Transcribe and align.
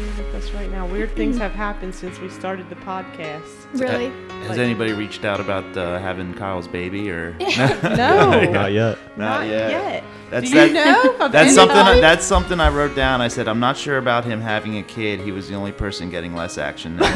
here 0.00 0.24
with 0.24 0.34
us 0.34 0.50
right 0.52 0.70
now. 0.70 0.86
Weird 0.86 1.14
things 1.14 1.36
have 1.38 1.52
happened 1.52 1.94
since 1.94 2.18
we 2.18 2.28
started 2.28 2.68
the 2.68 2.76
podcast. 2.76 3.42
Really? 3.74 4.10
Has 4.40 4.48
Like- 4.50 4.58
anybody 4.58 4.92
reached 4.92 5.24
out 5.24 5.38
about 5.38 5.76
uh, 5.76 6.00
having 6.00 6.34
Kyle's 6.34 6.66
baby 6.66 7.08
or? 7.10 7.36
No, 7.38 8.42
Not 8.50 8.72
yet. 8.72 8.98
not 9.16 9.46
yet. 9.46 10.02
That's 10.28 10.50
Do 10.50 10.58
you 10.58 10.72
that- 10.72 11.18
know? 11.18 11.28
That's 11.28 11.54
something. 11.54 11.76
anybody? 11.76 12.00
That's 12.00 12.24
something 12.24 12.58
I 12.58 12.68
wrote 12.70 12.96
down. 12.96 13.20
I 13.20 13.28
said 13.28 13.46
I'm 13.46 13.60
not 13.60 13.76
sure 13.76 13.98
about 13.98 14.24
him 14.24 14.40
having 14.40 14.78
a 14.78 14.82
kid. 14.82 15.20
He 15.20 15.30
was 15.30 15.48
the 15.48 15.54
only 15.54 15.70
person 15.72 16.10
getting 16.10 16.34
less 16.34 16.58
action. 16.58 16.96
Than 16.96 17.10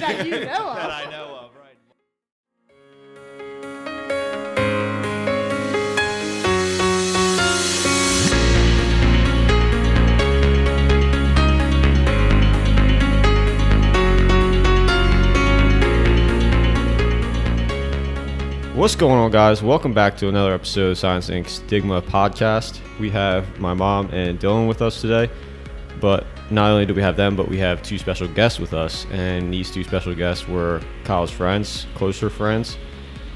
that 0.00 0.26
you 0.26 0.44
know 0.46 0.70
of. 0.70 1.09
What's 18.80 18.96
going 18.96 19.18
on, 19.18 19.30
guys? 19.30 19.62
Welcome 19.62 19.92
back 19.92 20.16
to 20.16 20.28
another 20.30 20.54
episode 20.54 20.92
of 20.92 20.98
Science 20.98 21.28
Inc. 21.28 21.48
Stigma 21.50 22.00
podcast. 22.00 22.80
We 22.98 23.10
have 23.10 23.60
my 23.60 23.74
mom 23.74 24.08
and 24.10 24.40
Dylan 24.40 24.66
with 24.66 24.80
us 24.80 25.02
today, 25.02 25.30
but 26.00 26.26
not 26.48 26.70
only 26.70 26.86
do 26.86 26.94
we 26.94 27.02
have 27.02 27.14
them, 27.14 27.36
but 27.36 27.46
we 27.46 27.58
have 27.58 27.82
two 27.82 27.98
special 27.98 28.26
guests 28.26 28.58
with 28.58 28.72
us, 28.72 29.06
and 29.10 29.52
these 29.52 29.70
two 29.70 29.84
special 29.84 30.14
guests 30.14 30.48
were 30.48 30.80
Kyle's 31.04 31.30
friends, 31.30 31.86
closer 31.94 32.30
friends 32.30 32.78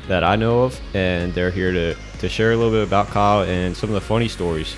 that 0.08 0.24
I 0.24 0.34
know 0.34 0.62
of, 0.62 0.80
and 0.94 1.34
they're 1.34 1.50
here 1.50 1.72
to, 1.72 1.94
to 2.20 2.28
share 2.30 2.52
a 2.52 2.56
little 2.56 2.72
bit 2.72 2.88
about 2.88 3.08
Kyle 3.08 3.42
and 3.42 3.76
some 3.76 3.90
of 3.90 3.94
the 3.94 4.00
funny 4.00 4.28
stories. 4.28 4.74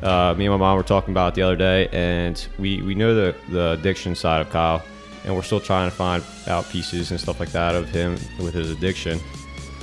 Uh, 0.00 0.32
me 0.38 0.46
and 0.46 0.52
my 0.52 0.58
mom 0.58 0.76
were 0.76 0.84
talking 0.84 1.10
about 1.10 1.32
it 1.32 1.34
the 1.34 1.42
other 1.42 1.56
day, 1.56 1.88
and 1.88 2.46
we, 2.56 2.82
we 2.82 2.94
know 2.94 3.16
the, 3.16 3.34
the 3.48 3.72
addiction 3.72 4.14
side 4.14 4.42
of 4.42 4.48
Kyle, 4.50 4.80
and 5.24 5.34
we're 5.34 5.42
still 5.42 5.58
trying 5.58 5.90
to 5.90 5.96
find 5.96 6.22
out 6.46 6.68
pieces 6.68 7.10
and 7.10 7.18
stuff 7.18 7.40
like 7.40 7.50
that 7.50 7.74
of 7.74 7.88
him 7.88 8.12
with 8.38 8.54
his 8.54 8.70
addiction 8.70 9.18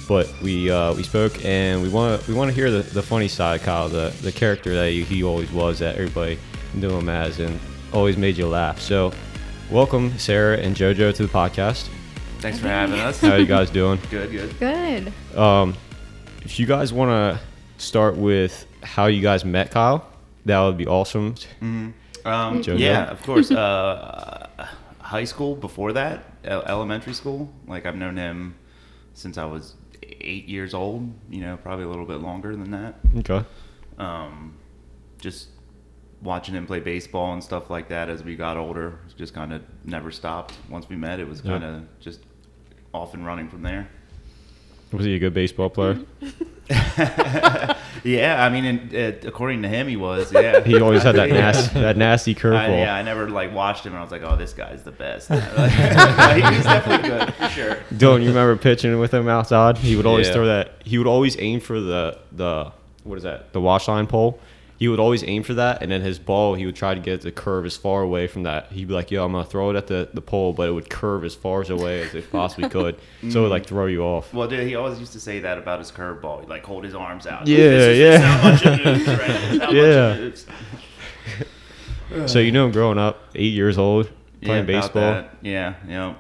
but 0.07 0.31
we 0.41 0.69
uh, 0.69 0.93
we 0.93 1.03
spoke 1.03 1.43
and 1.43 1.81
we 1.81 1.89
want 1.89 2.21
to 2.21 2.31
we 2.31 2.37
want 2.37 2.49
to 2.49 2.55
hear 2.55 2.69
the, 2.69 2.81
the 2.81 3.01
funny 3.01 3.27
side, 3.27 3.61
Kyle, 3.61 3.89
the 3.89 4.13
the 4.21 4.31
character 4.31 4.73
that 4.75 4.89
he, 4.89 5.03
he 5.03 5.23
always 5.23 5.51
was 5.51 5.79
that 5.79 5.95
everybody 5.95 6.37
knew 6.73 6.91
him 6.91 7.09
as 7.09 7.39
and 7.39 7.59
always 7.93 8.17
made 8.17 8.37
you 8.37 8.47
laugh. 8.47 8.79
So, 8.79 9.11
welcome 9.71 10.17
Sarah 10.17 10.57
and 10.57 10.75
JoJo 10.75 11.15
to 11.15 11.27
the 11.27 11.31
podcast. 11.31 11.89
Thanks 12.39 12.59
for 12.59 12.67
having 12.67 12.99
us. 12.99 13.19
How 13.21 13.35
you 13.35 13.45
guys 13.45 13.69
doing? 13.69 13.99
Good. 14.09 14.31
Good. 14.31 14.59
Good. 14.59 15.37
Um, 15.37 15.75
if 16.43 16.59
you 16.59 16.65
guys 16.65 16.93
want 16.93 17.09
to 17.09 17.41
start 17.83 18.15
with 18.15 18.65
how 18.83 19.07
you 19.07 19.21
guys 19.21 19.43
met 19.43 19.71
Kyle, 19.71 20.07
that 20.45 20.59
would 20.61 20.77
be 20.77 20.85
awesome. 20.85 21.35
Um, 21.61 21.93
Jojo? 22.25 22.77
yeah, 22.79 23.09
of 23.09 23.21
course. 23.23 23.51
Uh, 23.65 24.67
high 24.99 25.23
school 25.23 25.55
before 25.55 25.93
that, 25.93 26.23
elementary 26.43 27.13
school. 27.13 27.47
Like 27.67 27.85
I've 27.85 27.95
known 27.95 28.17
him 28.17 28.55
since 29.13 29.37
I 29.37 29.45
was 29.45 29.75
eight 30.21 30.47
years 30.47 30.73
old. 30.73 31.11
You 31.29 31.41
know, 31.41 31.57
probably 31.57 31.85
a 31.85 31.89
little 31.89 32.05
bit 32.05 32.17
longer 32.21 32.55
than 32.55 32.71
that. 32.71 32.95
Okay. 33.17 33.45
um, 33.97 34.57
just 35.19 35.49
watching 36.21 36.55
him 36.55 36.65
play 36.65 36.79
baseball 36.79 37.33
and 37.33 37.43
stuff 37.43 37.69
like 37.69 37.89
that 37.89 38.09
as 38.09 38.23
we 38.23 38.35
got 38.35 38.57
older 38.57 38.99
just 39.17 39.33
kind 39.33 39.53
of 39.53 39.61
never 39.83 40.11
stopped 40.11 40.53
once 40.69 40.87
we 40.89 40.95
met 40.95 41.19
it 41.19 41.27
was 41.27 41.41
kind 41.41 41.63
of 41.63 41.83
just 41.99 42.21
off 42.93 43.13
and 43.13 43.25
running 43.25 43.47
from 43.49 43.61
there 43.61 43.87
Was 44.91 45.05
he 45.05 45.13
a 45.15 45.19
good 45.19 45.33
baseball 45.33 45.69
player? 45.69 45.99
yeah 48.03 48.43
i 48.43 48.49
mean 48.49 48.65
and, 48.65 48.95
uh, 48.95 49.27
according 49.27 49.61
to 49.61 49.67
him 49.67 49.87
he 49.87 49.95
was 49.95 50.31
yeah 50.33 50.59
He 50.65 50.79
always 50.81 51.03
had 51.03 51.15
that 51.15 51.29
Yeah. 51.35 51.35
nasty 51.41 51.79
that 51.79 51.97
nasty 51.97 52.35
curveball. 52.35 52.79
yeah, 52.79 52.95
I 52.95 53.01
never 53.03 53.29
like 53.29 53.53
watched 53.53 53.85
him 53.85 53.93
and 53.93 53.99
I 53.99 54.01
was 54.03 54.11
like, 54.11 54.23
"Oh, 54.23 54.35
this 54.35 54.53
guy's 54.53 54.83
the 54.83 54.91
best." 54.91 55.27
He's 55.29 56.63
definitely 56.63 57.09
good, 57.09 57.33
for 57.35 57.49
sure. 57.49 57.77
Don't 57.97 58.21
you 58.21 58.29
remember 58.29 58.55
pitching 58.55 58.97
with 58.99 59.13
him 59.13 59.27
outside? 59.27 59.77
He 59.77 59.95
would 59.95 60.05
always 60.05 60.27
Yeah. 60.27 60.33
throw 60.33 60.45
that. 60.47 60.71
He 60.83 60.97
would 60.97 61.07
always 61.07 61.37
aim 61.39 61.59
for 61.59 61.79
the 61.79 62.17
the 62.31 62.71
what 63.03 63.17
is 63.17 63.23
that? 63.23 63.53
The 63.53 63.61
wash 63.61 63.87
line 63.87 64.07
pole. 64.07 64.39
He 64.77 64.89
would 64.89 64.99
always 64.99 65.23
aim 65.23 65.43
for 65.43 65.53
that, 65.53 65.81
and 65.81 65.89
then 65.89 66.01
his 66.01 66.19
ball, 66.19 66.55
he 66.55 66.65
would 66.65 66.75
try 66.75 66.93
to 66.93 66.99
get 66.99 67.13
it 67.13 67.21
to 67.21 67.31
curve 67.31 67.65
as 67.65 67.77
far 67.77 68.01
away 68.01 68.27
from 68.27 68.43
that. 68.43 68.71
He'd 68.73 68.89
be 68.89 68.93
like, 68.93 69.09
"Yo, 69.09 69.23
I'm 69.23 69.31
gonna 69.31 69.45
throw 69.45 69.69
it 69.69 69.75
at 69.77 69.87
the, 69.87 70.09
the 70.13 70.19
pole, 70.21 70.51
but 70.51 70.67
it 70.67 70.71
would 70.73 70.89
curve 70.89 71.23
as 71.23 71.33
far 71.33 71.61
as 71.61 71.69
away 71.69 72.01
as 72.01 72.13
it 72.13 72.29
possibly 72.31 72.67
could, 72.67 72.97
so 73.29 73.39
it 73.39 73.43
would 73.43 73.51
like 73.51 73.65
throw 73.65 73.85
you 73.85 74.01
off." 74.03 74.33
Well, 74.33 74.47
dude, 74.49 74.67
he 74.67 74.75
always 74.75 74.99
used 74.99 75.13
to 75.13 75.19
say 75.19 75.39
that 75.39 75.57
about 75.57 75.79
his 75.79 75.91
curveball. 75.91 76.41
He'd 76.41 76.49
like 76.49 76.65
hold 76.65 76.83
his 76.83 76.93
arms 76.93 77.25
out. 77.25 77.47
Yeah, 77.47 77.57
This 77.57 77.83
is 77.87 77.99
yeah. 77.99 78.17
How 78.19 78.49
much 78.51 78.65
it 78.65 78.85
moves, 78.85 79.07
right? 79.07 79.27
This 79.27 79.51
is 79.53 79.59
how 79.59 79.65
much 79.67 79.75
Yeah. 82.09 82.25
So 82.27 82.39
you 82.39 82.51
know 82.51 82.65
him 82.65 82.71
growing 82.71 82.97
up, 82.97 83.19
eight 83.33 83.53
years 83.53 83.77
old, 83.77 84.09
playing 84.41 84.63
about 84.65 84.81
baseball. 84.83 85.01
that. 85.01 85.37
Yeah, 85.41 85.75
you 85.85 85.91
know, 85.93 86.15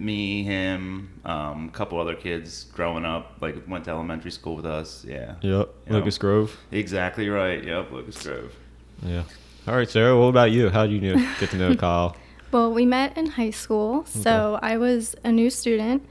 me, 0.00 0.42
him, 0.42 1.08
um, 1.24 1.68
a 1.68 1.72
couple 1.76 2.00
other 2.00 2.14
kids 2.14 2.64
growing 2.72 3.04
up, 3.04 3.36
like 3.40 3.56
went 3.68 3.84
to 3.84 3.90
elementary 3.90 4.30
school 4.30 4.56
with 4.56 4.66
us. 4.66 5.04
Yeah. 5.06 5.34
Yep, 5.40 5.68
You 5.86 5.92
Lucas 5.94 6.16
know, 6.18 6.20
Grove. 6.20 6.56
Exactly 6.70 7.28
right. 7.28 7.62
Yep, 7.64 7.92
Lucas 7.92 8.22
Grove. 8.22 8.54
Yeah. 9.02 9.22
All 9.66 9.74
right, 9.76 9.88
Sarah. 9.88 10.18
What 10.18 10.26
about 10.28 10.50
you? 10.50 10.70
How 10.70 10.86
did 10.86 10.92
you 11.02 11.14
know, 11.16 11.34
get 11.40 11.50
to 11.50 11.56
know 11.56 11.74
Kyle? 11.76 12.16
Well, 12.50 12.72
we 12.72 12.86
met 12.86 13.16
in 13.18 13.26
high 13.26 13.50
school, 13.50 14.04
so 14.06 14.58
I 14.62 14.78
was 14.78 15.14
a 15.24 15.30
new 15.30 15.50
student. 15.50 16.06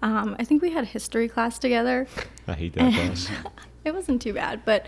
Um, 0.00 0.34
I 0.38 0.44
think 0.44 0.62
we 0.62 0.70
had 0.70 0.86
history 0.86 1.28
class 1.28 1.58
together. 1.58 2.06
I 2.48 2.54
hate 2.54 2.72
that 2.74 2.92
class. 2.94 3.30
it 3.84 3.94
wasn't 3.94 4.22
too 4.22 4.32
bad, 4.32 4.64
but 4.64 4.86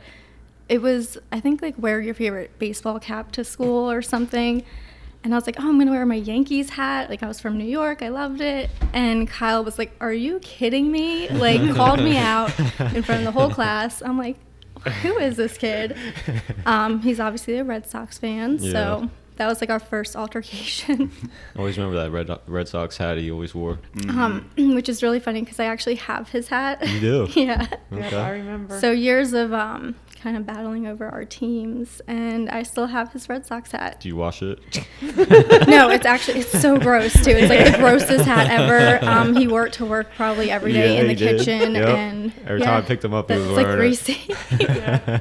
it 0.69 0.81
was, 0.81 1.19
I 1.31 1.41
think, 1.41 1.61
like 1.61 1.75
wear 1.79 2.01
your 2.01 2.15
favorite 2.15 2.59
baseball 2.59 2.99
cap 2.99 3.33
to 3.33 3.45
school 3.45 3.91
or 3.91 4.01
something. 4.01 4.65
And 5.25 5.33
I 5.33 5.37
was 5.39 5.47
like, 5.47 5.57
oh, 5.59 5.67
I'm 5.67 5.77
going 5.77 5.87
to 5.87 5.93
wear 5.93 6.05
my 6.05 6.15
Yankees 6.17 6.69
hat. 6.71 7.09
Like, 7.09 7.23
I 7.23 7.27
was 7.27 7.41
from 7.41 7.57
New 7.57 7.65
York. 7.65 8.03
I 8.03 8.09
loved 8.11 8.43
it. 8.43 8.69
And 8.93 9.27
Kyle 9.27 9.65
was 9.65 9.79
like, 9.79 9.93
are 10.01 10.13
you 10.13 10.39
kidding 10.41 10.93
me? 10.93 11.29
Like, 11.31 11.75
called 11.75 12.01
me 12.01 12.19
out 12.19 12.57
in 12.95 13.03
front 13.03 13.21
of 13.21 13.25
the 13.25 13.33
whole 13.33 13.49
class. 13.51 14.03
I'm 14.03 14.19
like, 14.19 14.37
who 15.03 15.17
is 15.19 15.37
this 15.37 15.57
kid? 15.59 15.97
Um, 16.67 17.01
he's 17.03 17.21
obviously 17.21 17.57
a 17.59 17.65
Red 17.65 17.87
Sox 17.89 18.17
fan. 18.19 18.57
Yeah. 18.59 18.73
So 18.73 19.11
that 19.37 19.47
was 19.49 19.61
like 19.61 19.69
our 19.69 19.79
first 19.81 20.17
altercation. 20.17 21.11
I 21.55 21.59
always 21.59 21.77
remember 21.77 21.97
that 21.99 22.11
Red 22.11 22.39
Red 22.47 22.69
Sox 22.69 22.97
hat 22.97 23.19
he 23.19 23.31
always 23.31 23.55
wore. 23.55 23.79
um, 24.09 24.49
which 24.57 24.89
is 24.89 25.03
really 25.03 25.21
funny 25.21 25.41
because 25.41 25.61
I 25.61 25.67
actually 25.67 25.97
have 25.97 26.31
his 26.31 26.49
hat. 26.49 26.87
You 26.89 27.01
do? 27.01 27.29
yeah. 27.35 27.67
Yep, 27.91 28.05
Okay. 28.07 28.17
I 28.17 28.31
remember. 28.31 28.81
So 28.81 28.93
years 28.93 29.35
of 29.35 29.53
um, 29.53 29.95
kind 30.25 30.39
of 30.39 30.47
battling 30.47 30.87
over 30.87 31.07
our 31.07 31.25
teams, 31.27 32.01
and 32.09 32.49
I 32.49 32.63
still 32.63 32.87
have 32.87 33.13
his 33.13 33.29
Red 33.29 33.45
Sox 33.47 33.71
hat. 33.73 34.01
Do 34.01 34.09
you 34.09 34.17
wash 34.17 34.41
it? 34.43 34.59
no, 35.69 35.91
it's 35.91 36.07
actually 36.07 36.41
it's 36.41 36.61
so 36.63 36.79
gross 36.79 37.13
too. 37.13 37.31
It's 37.33 37.51
like 37.51 37.71
the 37.73 37.79
grossest 37.79 38.25
hat 38.25 38.49
ever. 38.51 39.05
Um, 39.05 39.37
he 39.37 39.47
wore 39.47 39.67
it 39.67 39.75
to 39.75 39.85
work 39.85 40.15
probably 40.17 40.51
every 40.51 40.73
day 40.73 40.95
Yeah, 40.95 41.01
in 41.03 41.09
the 41.09 41.15
kitchen, 41.15 41.75
Yep. 41.75 41.89
and 41.89 42.33
Every 42.47 42.61
yeah, 42.61 42.65
time 42.67 42.83
I 42.83 42.87
picked 42.87 43.05
him 43.05 43.13
up, 43.13 43.31
he 43.31 43.37
was 43.37 43.49
like 43.51 43.67
wearing 43.67 43.75
it. 43.75 43.77
greasy. 43.77 44.35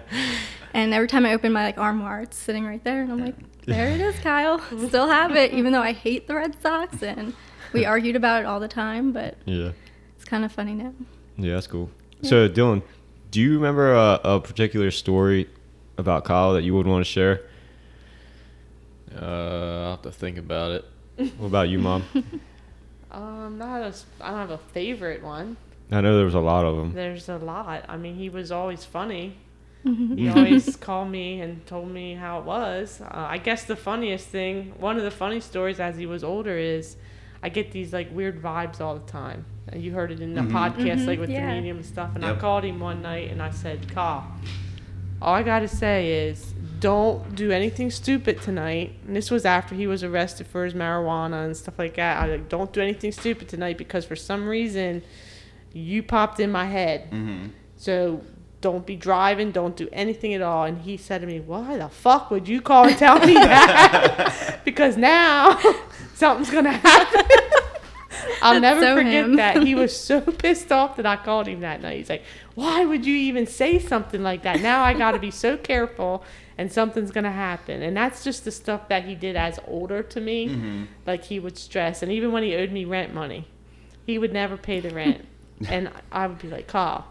and 0.74 0.94
every 0.94 1.08
time 1.10 1.26
I 1.26 1.34
open 1.34 1.52
my 1.52 1.64
like 1.66 1.78
armoire, 1.78 2.22
it's 2.22 2.38
sitting 2.38 2.66
right 2.66 2.84
there, 2.84 3.02
and 3.02 3.12
I'm 3.12 3.24
like, 3.24 3.36
there 3.66 3.90
it 3.90 4.00
is, 4.02 4.18
Kyle. 4.20 4.60
Still 4.88 5.08
have 5.10 5.36
it, 5.36 5.54
even 5.54 5.74
though 5.74 5.82
I 5.82 5.92
hate 5.92 6.28
the 6.28 6.36
Red 6.36 6.60
Sox, 6.62 7.04
and 7.04 7.34
we 7.74 7.86
argued 7.86 8.16
about 8.16 8.42
it 8.42 8.46
all 8.46 8.60
the 8.60 8.68
time. 8.70 9.12
But 9.12 9.36
Yeah. 9.46 9.72
it's 10.16 10.26
kind 10.26 10.46
of 10.46 10.52
funny 10.54 10.74
now. 10.74 10.94
Yeah, 11.38 11.56
that's 11.56 11.68
cool. 11.68 11.90
So, 12.22 12.48
Dylan, 12.48 12.84
do 13.34 13.42
you 13.42 13.56
remember 13.56 13.94
a, 13.96 14.20
a 14.24 14.40
particular 14.40 14.92
story 14.92 15.50
about 15.98 16.24
Kyle 16.24 16.54
that 16.54 16.62
you 16.62 16.76
would 16.76 16.86
want 16.86 17.04
to 17.04 17.12
share? 17.12 17.42
Uh, 19.12 19.26
I'll 19.86 19.92
have 19.92 20.02
to 20.04 20.12
think 20.12 20.38
about 20.38 20.72
it. 20.72 20.86
What 21.40 21.48
about 21.48 21.70
you, 21.70 21.80
Mom? 21.80 22.04
um, 23.12 23.58
not 23.58 23.82
a, 23.82 23.86
s- 23.86 24.06
I 24.22 24.30
don't 24.30 24.38
have 24.40 24.52
a 24.52 24.58
favorite 24.60 25.24
one. 25.24 25.58
I 25.92 26.02
know 26.02 26.16
there 26.16 26.26
was 26.26 26.36
a 26.36 26.40
lot 26.40 26.64
of 26.64 26.76
them. 26.78 26.94
There's 26.94 27.28
a 27.28 27.38
lot. 27.38 27.86
I 27.90 27.98
mean, 27.98 28.16
he 28.16 28.30
was 28.30 28.52
always 28.52 28.86
funny. 28.86 29.38
He 30.16 30.30
always 30.30 30.76
called 30.76 31.10
me 31.10 31.42
and 31.42 31.66
told 31.66 31.90
me 31.90 32.14
how 32.14 32.38
it 32.40 32.46
was. 32.46 33.02
Uh, 33.02 33.08
I 33.12 33.40
guess 33.40 33.64
the 33.66 33.76
funniest 33.76 34.28
thing, 34.28 34.74
one 34.80 34.96
of 34.98 35.04
the 35.04 35.12
funny 35.12 35.40
stories 35.40 35.80
as 35.80 35.98
he 35.98 36.06
was 36.06 36.24
older 36.24 36.56
is, 36.56 36.96
I 37.42 37.50
get 37.50 37.72
these 37.72 37.92
like 37.94 38.14
weird 38.14 38.42
vibes 38.42 38.80
all 38.80 38.94
the 38.96 39.12
time. 39.12 39.46
And 39.68 39.82
you 39.82 39.92
heard 39.94 40.12
it 40.12 40.20
in 40.20 40.34
the 40.36 40.42
podcast, 40.42 41.08
like 41.08 41.20
with 41.20 41.30
yeah. 41.30 41.48
the 41.48 41.56
medium 41.56 41.78
and 41.78 41.86
stuff. 41.86 42.12
And 42.16 42.26
I 42.26 42.36
called 42.36 42.64
him 42.64 42.80
one 42.80 43.02
night 43.02 43.32
and 43.32 43.42
I 43.42 43.52
said, 43.52 43.94
"Carl, 43.94 44.26
all 45.22 45.34
I 45.34 45.44
gotta 45.44 45.68
say 45.68 46.28
is 46.28 46.54
don't 46.80 47.34
do 47.36 47.52
anything 47.52 47.90
stupid 47.90 48.42
tonight." 48.42 48.94
And 49.08 49.16
this 49.16 49.32
was 49.32 49.46
after 49.46 49.74
he 49.74 49.88
was 49.88 50.04
arrested 50.04 50.48
for 50.48 50.66
his 50.66 50.74
marijuana 50.74 51.46
and 51.46 51.56
stuff 51.56 51.80
like 51.80 51.96
that. 51.96 52.22
I 52.22 52.28
like, 52.28 52.50
"Don't 52.50 52.74
do 52.74 52.82
anything 52.82 53.12
stupid 53.12 53.48
tonight 53.48 53.78
because 53.78 54.06
for 54.06 54.18
some 54.18 54.48
reason, 54.48 55.02
you 55.72 56.04
popped 56.04 56.40
in 56.40 56.52
my 56.52 56.66
head." 56.66 57.10
Mm-hmm. 57.12 57.48
So 57.78 58.22
don't 58.64 58.86
be 58.86 58.96
driving, 58.96 59.52
don't 59.52 59.76
do 59.76 59.90
anything 59.92 60.34
at 60.34 60.42
all. 60.42 60.64
And 60.64 60.80
he 60.82 60.96
said 60.96 61.20
to 61.20 61.28
me, 61.28 61.42
Why 61.42 61.78
the 61.78 61.90
fuck 61.90 62.32
would 62.32 62.48
you 62.48 62.62
call 62.62 62.88
and 62.88 62.98
tell 62.98 63.20
me 63.20 63.34
that? 63.34 64.62
because 64.66 64.96
now 64.96 65.60
something's 66.16 66.50
gonna 66.50 66.72
happen. 66.72 67.43
I'll 68.44 68.60
never 68.60 68.82
so 68.82 68.96
forget 68.98 69.26
him. 69.26 69.36
that. 69.38 69.64
He 69.64 69.76
was 69.84 69.96
so 69.96 70.22
pissed 70.22 70.72
off 70.72 70.98
that 70.98 71.06
I 71.06 71.16
called 71.16 71.48
him 71.48 71.62
that 71.62 71.82
night. 71.82 71.98
He's 71.98 72.10
like, 72.10 72.24
"Why 72.56 72.86
would 72.86 73.06
you 73.06 73.16
even 73.16 73.48
say 73.48 73.80
something 73.80 74.22
like 74.22 74.44
that? 74.44 74.62
Now 74.62 74.84
I 74.84 74.94
got 74.94 75.12
to 75.12 75.20
be 75.20 75.32
so 75.32 75.58
careful, 75.58 76.24
and 76.58 76.72
something's 76.72 77.12
gonna 77.12 77.32
happen." 77.32 77.82
And 77.82 77.96
that's 77.96 78.24
just 78.24 78.46
the 78.46 78.52
stuff 78.52 78.88
that 78.90 79.06
he 79.06 79.16
did 79.16 79.36
as 79.36 79.60
older 79.68 80.04
to 80.04 80.22
me. 80.22 80.50
Mm-hmm. 80.50 80.84
Like 81.06 81.24
he 81.26 81.40
would 81.40 81.58
stress, 81.58 82.04
and 82.04 82.12
even 82.12 82.32
when 82.32 82.44
he 82.44 82.56
owed 82.56 82.72
me 82.72 82.86
rent 82.86 83.14
money, 83.14 83.48
he 84.06 84.18
would 84.18 84.34
never 84.34 84.58
pay 84.58 84.80
the 84.80 84.90
rent, 84.90 85.26
and 85.68 85.90
I 86.12 86.28
would 86.28 86.40
be 86.40 86.50
like, 86.50 86.68
"Carl." 86.68 87.06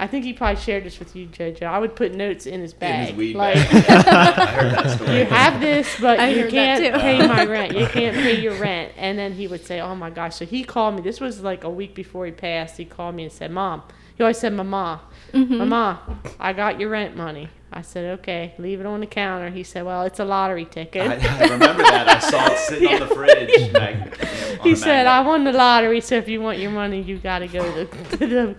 I 0.00 0.06
think 0.06 0.24
he 0.24 0.32
probably 0.32 0.60
shared 0.62 0.84
this 0.84 1.00
with 1.00 1.16
you, 1.16 1.26
JoJo. 1.26 1.62
I 1.64 1.78
would 1.80 1.96
put 1.96 2.14
notes 2.14 2.46
in 2.46 2.60
his 2.60 2.72
In 2.74 2.78
bag. 2.78 3.08
his 3.08 3.16
weed 3.16 3.34
like, 3.34 3.56
bag. 3.56 3.84
I 4.06 4.46
heard 4.46 4.72
that 4.72 4.90
story. 4.96 5.18
you 5.18 5.24
have 5.24 5.60
this, 5.60 6.00
but 6.00 6.20
I 6.20 6.28
you 6.28 6.46
can't 6.48 7.00
pay 7.00 7.18
my 7.26 7.44
rent. 7.56 7.76
You 7.76 7.86
can't 7.86 8.14
pay 8.16 8.40
your 8.40 8.54
rent. 8.60 8.92
And 8.96 9.18
then 9.18 9.32
he 9.32 9.48
would 9.48 9.64
say, 9.66 9.80
"Oh 9.80 9.96
my 9.96 10.10
gosh!" 10.10 10.36
So 10.36 10.44
he 10.46 10.62
called 10.62 10.94
me. 10.94 11.02
This 11.02 11.20
was 11.20 11.40
like 11.42 11.64
a 11.64 11.70
week 11.70 11.94
before 11.96 12.26
he 12.26 12.32
passed. 12.32 12.76
He 12.76 12.84
called 12.84 13.16
me 13.16 13.24
and 13.24 13.32
said, 13.32 13.50
"Mom," 13.50 13.82
he 14.16 14.22
always 14.22 14.38
said, 14.38 14.52
"Mama, 14.52 15.00
Mm-hmm. 15.32 15.58
Mama, 15.58 16.20
I 16.38 16.52
got 16.52 16.78
your 16.78 16.90
rent 16.90 17.16
money." 17.16 17.48
I 17.72 17.82
said, 17.82 18.20
"Okay, 18.20 18.54
leave 18.58 18.78
it 18.80 18.86
on 18.86 19.00
the 19.00 19.06
counter." 19.06 19.50
He 19.50 19.64
said, 19.64 19.84
"Well, 19.84 20.04
it's 20.04 20.20
a 20.20 20.24
lottery 20.24 20.64
ticket." 20.64 21.10
I, 21.10 21.14
I 21.14 21.42
remember 21.50 21.82
that. 21.82 22.08
I 22.08 22.18
saw 22.20 22.46
it 22.52 22.58
sitting 22.58 22.88
on 22.94 23.00
the 23.00 23.06
fridge. 23.14 23.72
mag- 23.72 23.96
you 23.96 24.54
know, 24.54 24.60
on 24.60 24.66
he 24.68 24.72
a 24.72 24.76
said, 24.76 25.06
"I 25.08 25.20
won 25.22 25.42
the 25.44 25.52
lottery, 25.52 26.00
so 26.00 26.14
if 26.14 26.28
you 26.28 26.40
want 26.40 26.58
your 26.60 26.70
money, 26.70 27.02
you 27.02 27.18
got 27.18 27.40
to 27.40 27.48
go 27.48 27.62
to, 27.84 28.16
to 28.16 28.26
the 28.26 28.56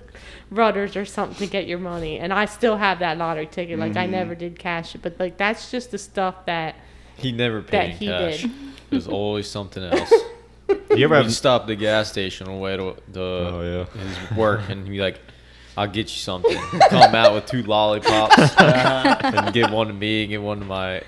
Brothers 0.52 0.96
or 0.96 1.06
something 1.06 1.38
to 1.38 1.48
get 1.52 1.68
your 1.68 1.80
money." 1.80 2.20
And 2.20 2.34
I 2.34 2.46
still 2.46 2.78
have 2.78 3.00
that 3.00 3.18
lottery 3.18 3.48
ticket. 3.48 3.80
Like 3.80 3.96
I 3.98 4.04
Mm-hmm. 4.04 4.12
never 4.12 4.36
did 4.36 4.58
cash 4.60 4.96
it, 4.96 5.02
but 5.02 5.20
like 5.20 5.38
that's 5.38 5.72
just 5.72 5.92
the 5.92 5.98
stuff 5.98 6.46
that 6.46 6.76
He 7.18 7.32
never 7.32 7.62
that 7.62 7.70
paid 7.72 7.92
in 7.92 7.98
he 7.98 8.06
cash. 8.08 8.42
did. 8.44 8.52
There's 8.90 9.08
always 9.08 9.48
something 9.48 9.84
else. 9.94 10.12
Do 10.68 10.76
you 10.98 11.06
ever 11.06 11.16
We'd 11.16 11.24
have? 11.24 11.34
stop 11.34 11.68
the 11.68 11.76
gas 11.76 12.10
station 12.12 12.48
on 12.48 12.54
the 12.54 12.60
way 12.60 12.78
to 12.78 12.96
the 13.12 13.22
Oh, 13.22 13.98
his 13.98 14.38
work, 14.38 14.62
and 14.70 14.84
he'd 14.86 14.92
be 14.92 15.00
like, 15.00 15.20
"I'll 15.78 15.88
get 15.88 16.04
you 16.06 16.18
something." 16.20 16.58
Come 16.90 17.14
out 17.16 17.34
with 17.34 17.46
two 17.48 17.64
lollipops, 17.64 18.38
and 18.60 19.54
give 19.54 19.72
one 19.72 19.88
to 19.88 19.94
me, 19.94 20.22
and 20.24 20.30
give 20.30 20.42
one 20.44 20.60
to 20.60 20.66
my 20.66 21.02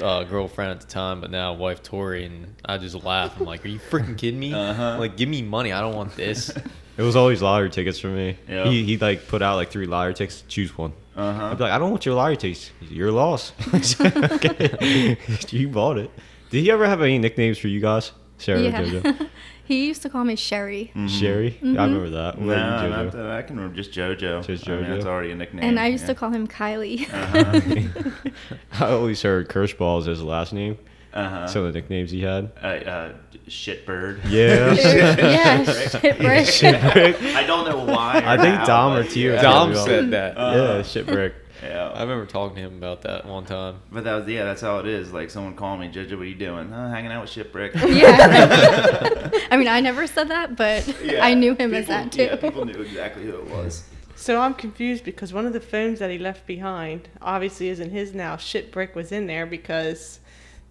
uh, 0.00 0.24
girlfriend 0.24 0.72
at 0.72 0.80
the 0.80 0.86
time, 0.88 1.20
but 1.20 1.30
now 1.30 1.52
wife 1.54 1.82
Tori, 1.82 2.24
and 2.24 2.54
I 2.64 2.78
just 2.78 3.02
laugh. 3.04 3.38
I'm 3.40 3.46
like, 3.46 3.64
"Are 3.64 3.68
you 3.68 3.78
freaking 3.78 4.16
kidding 4.18 4.40
me? 4.40 4.52
Uh-huh. 4.52 4.96
Like, 4.98 5.16
give 5.16 5.28
me 5.28 5.42
money. 5.42 5.72
I 5.72 5.80
don't 5.80 5.94
want 5.96 6.14
this." 6.16 6.50
It 6.98 7.02
was 7.02 7.14
always 7.16 7.40
lottery 7.40 7.70
tickets 7.70 7.98
for 8.00 8.08
me. 8.08 8.36
Yeah. 8.48 8.64
He 8.68 8.82
he 8.84 8.98
like 8.98 9.28
put 9.28 9.40
out 9.40 9.54
like 9.56 9.70
three 9.70 9.86
lottery 9.86 10.14
tickets. 10.14 10.42
Choose 10.48 10.76
one. 10.76 10.92
Uh-huh. 11.16 11.44
I'd 11.46 11.56
be 11.58 11.62
like, 11.64 11.72
I 11.72 11.78
don't 11.78 11.90
want 11.90 12.04
your 12.04 12.14
lottery 12.16 12.36
tickets. 12.36 12.70
Your 12.80 13.12
loss. 13.12 13.52
okay. 13.74 15.16
you 15.50 15.68
bought 15.68 15.98
it. 15.98 16.10
Did 16.50 16.62
he 16.62 16.70
ever 16.70 16.86
have 16.86 17.00
any 17.00 17.18
nicknames 17.18 17.56
for 17.58 17.68
you 17.68 17.80
guys? 17.80 18.12
Sarah, 18.38 18.60
Yeah. 18.62 18.82
JoJo, 18.82 19.28
he 19.64 19.86
used 19.86 20.02
to 20.02 20.08
call 20.10 20.22
me 20.24 20.36
Sherry. 20.36 20.92
Sherry. 21.08 21.58
I 21.62 21.66
remember 21.66 22.10
that. 22.10 22.38
What 22.38 22.46
No, 22.46 22.52
about 22.54 22.90
not 22.90 23.12
that. 23.12 23.26
I 23.30 23.42
can 23.42 23.56
remember 23.56 23.76
just 23.76 23.92
JoJo. 23.92 24.44
Just 24.46 24.68
I 24.68 24.76
mean, 24.80 24.90
that's 24.90 25.06
already 25.06 25.32
a 25.32 25.34
nickname. 25.34 25.64
And 25.64 25.78
I 25.80 25.88
used 25.88 26.02
yeah. 26.04 26.08
to 26.08 26.14
call 26.14 26.30
him 26.30 26.46
Kylie. 26.46 27.08
Uh-huh. 27.12 28.10
I 28.84 28.90
always 28.90 29.22
heard 29.22 29.48
Kirschball 29.48 30.00
as 30.00 30.06
his 30.06 30.22
last 30.22 30.52
name. 30.52 30.78
Uh-huh. 31.12 31.46
Some 31.48 31.64
of 31.64 31.72
the 31.72 31.80
nicknames 31.80 32.10
he 32.10 32.22
had. 32.22 32.52
uh, 32.62 32.66
uh, 32.66 33.12
shitbird. 33.48 34.20
Yeah. 34.28 34.72
yeah, 34.74 36.44
shit, 36.44 36.74
I 36.76 37.44
don't 37.46 37.68
know 37.68 37.84
why. 37.84 38.22
I 38.24 38.36
think 38.36 38.56
how, 38.56 38.64
Dom 38.66 38.92
or 38.96 39.02
but 39.02 39.10
Tio 39.10 39.34
Yeah. 39.34 39.42
Dom 39.42 39.72
Yeah. 39.72 39.84
said 39.84 40.10
that. 40.12 40.36
Uh-huh. 40.36 40.56
yeah, 40.76 40.80
shitbrick. 40.82 41.32
Yeah. 41.62 41.88
I 41.88 42.02
remember 42.02 42.24
talking 42.26 42.54
to 42.56 42.62
him 42.62 42.76
about 42.78 43.02
that 43.02 43.26
one 43.26 43.44
time. 43.44 43.80
But 43.90 44.04
that 44.04 44.14
was 44.14 44.28
yeah. 44.28 44.44
That's 44.44 44.60
how 44.60 44.78
it 44.78 44.86
is. 44.86 45.12
Like 45.12 45.28
someone 45.30 45.54
called 45.56 45.80
me, 45.80 45.88
JoJo, 45.88 46.12
what 46.12 46.20
are 46.20 46.24
you 46.24 46.34
doing? 46.36 46.72
Oh, 46.72 46.88
hanging 46.88 47.10
out 47.10 47.22
with 47.22 47.30
Shitbrick. 47.30 47.74
yeah. 47.74 49.30
I 49.50 49.56
mean, 49.56 49.66
I 49.68 49.80
never 49.80 50.06
said 50.06 50.28
that, 50.28 50.54
but 50.56 50.86
Yeah. 51.02 51.24
I 51.24 51.34
knew 51.34 51.54
him 51.54 51.74
as 51.74 51.86
that 51.88 52.12
too. 52.12 52.22
Yeah, 52.24 52.36
people 52.36 52.64
knew 52.64 52.80
exactly 52.80 53.24
who 53.24 53.36
it 53.38 53.46
was. 53.50 53.84
So 54.14 54.40
I'm 54.40 54.54
confused 54.54 55.04
because 55.04 55.32
one 55.32 55.46
of 55.46 55.52
the 55.52 55.60
phones 55.60 56.00
that 56.00 56.10
he 56.10 56.18
left 56.18 56.46
behind 56.46 57.08
obviously 57.22 57.68
isn't 57.68 57.90
his 57.90 58.14
now. 58.14 58.36
Shitbrick 58.36 58.94
was 58.94 59.12
in 59.12 59.26
there 59.28 59.46
because 59.46 60.18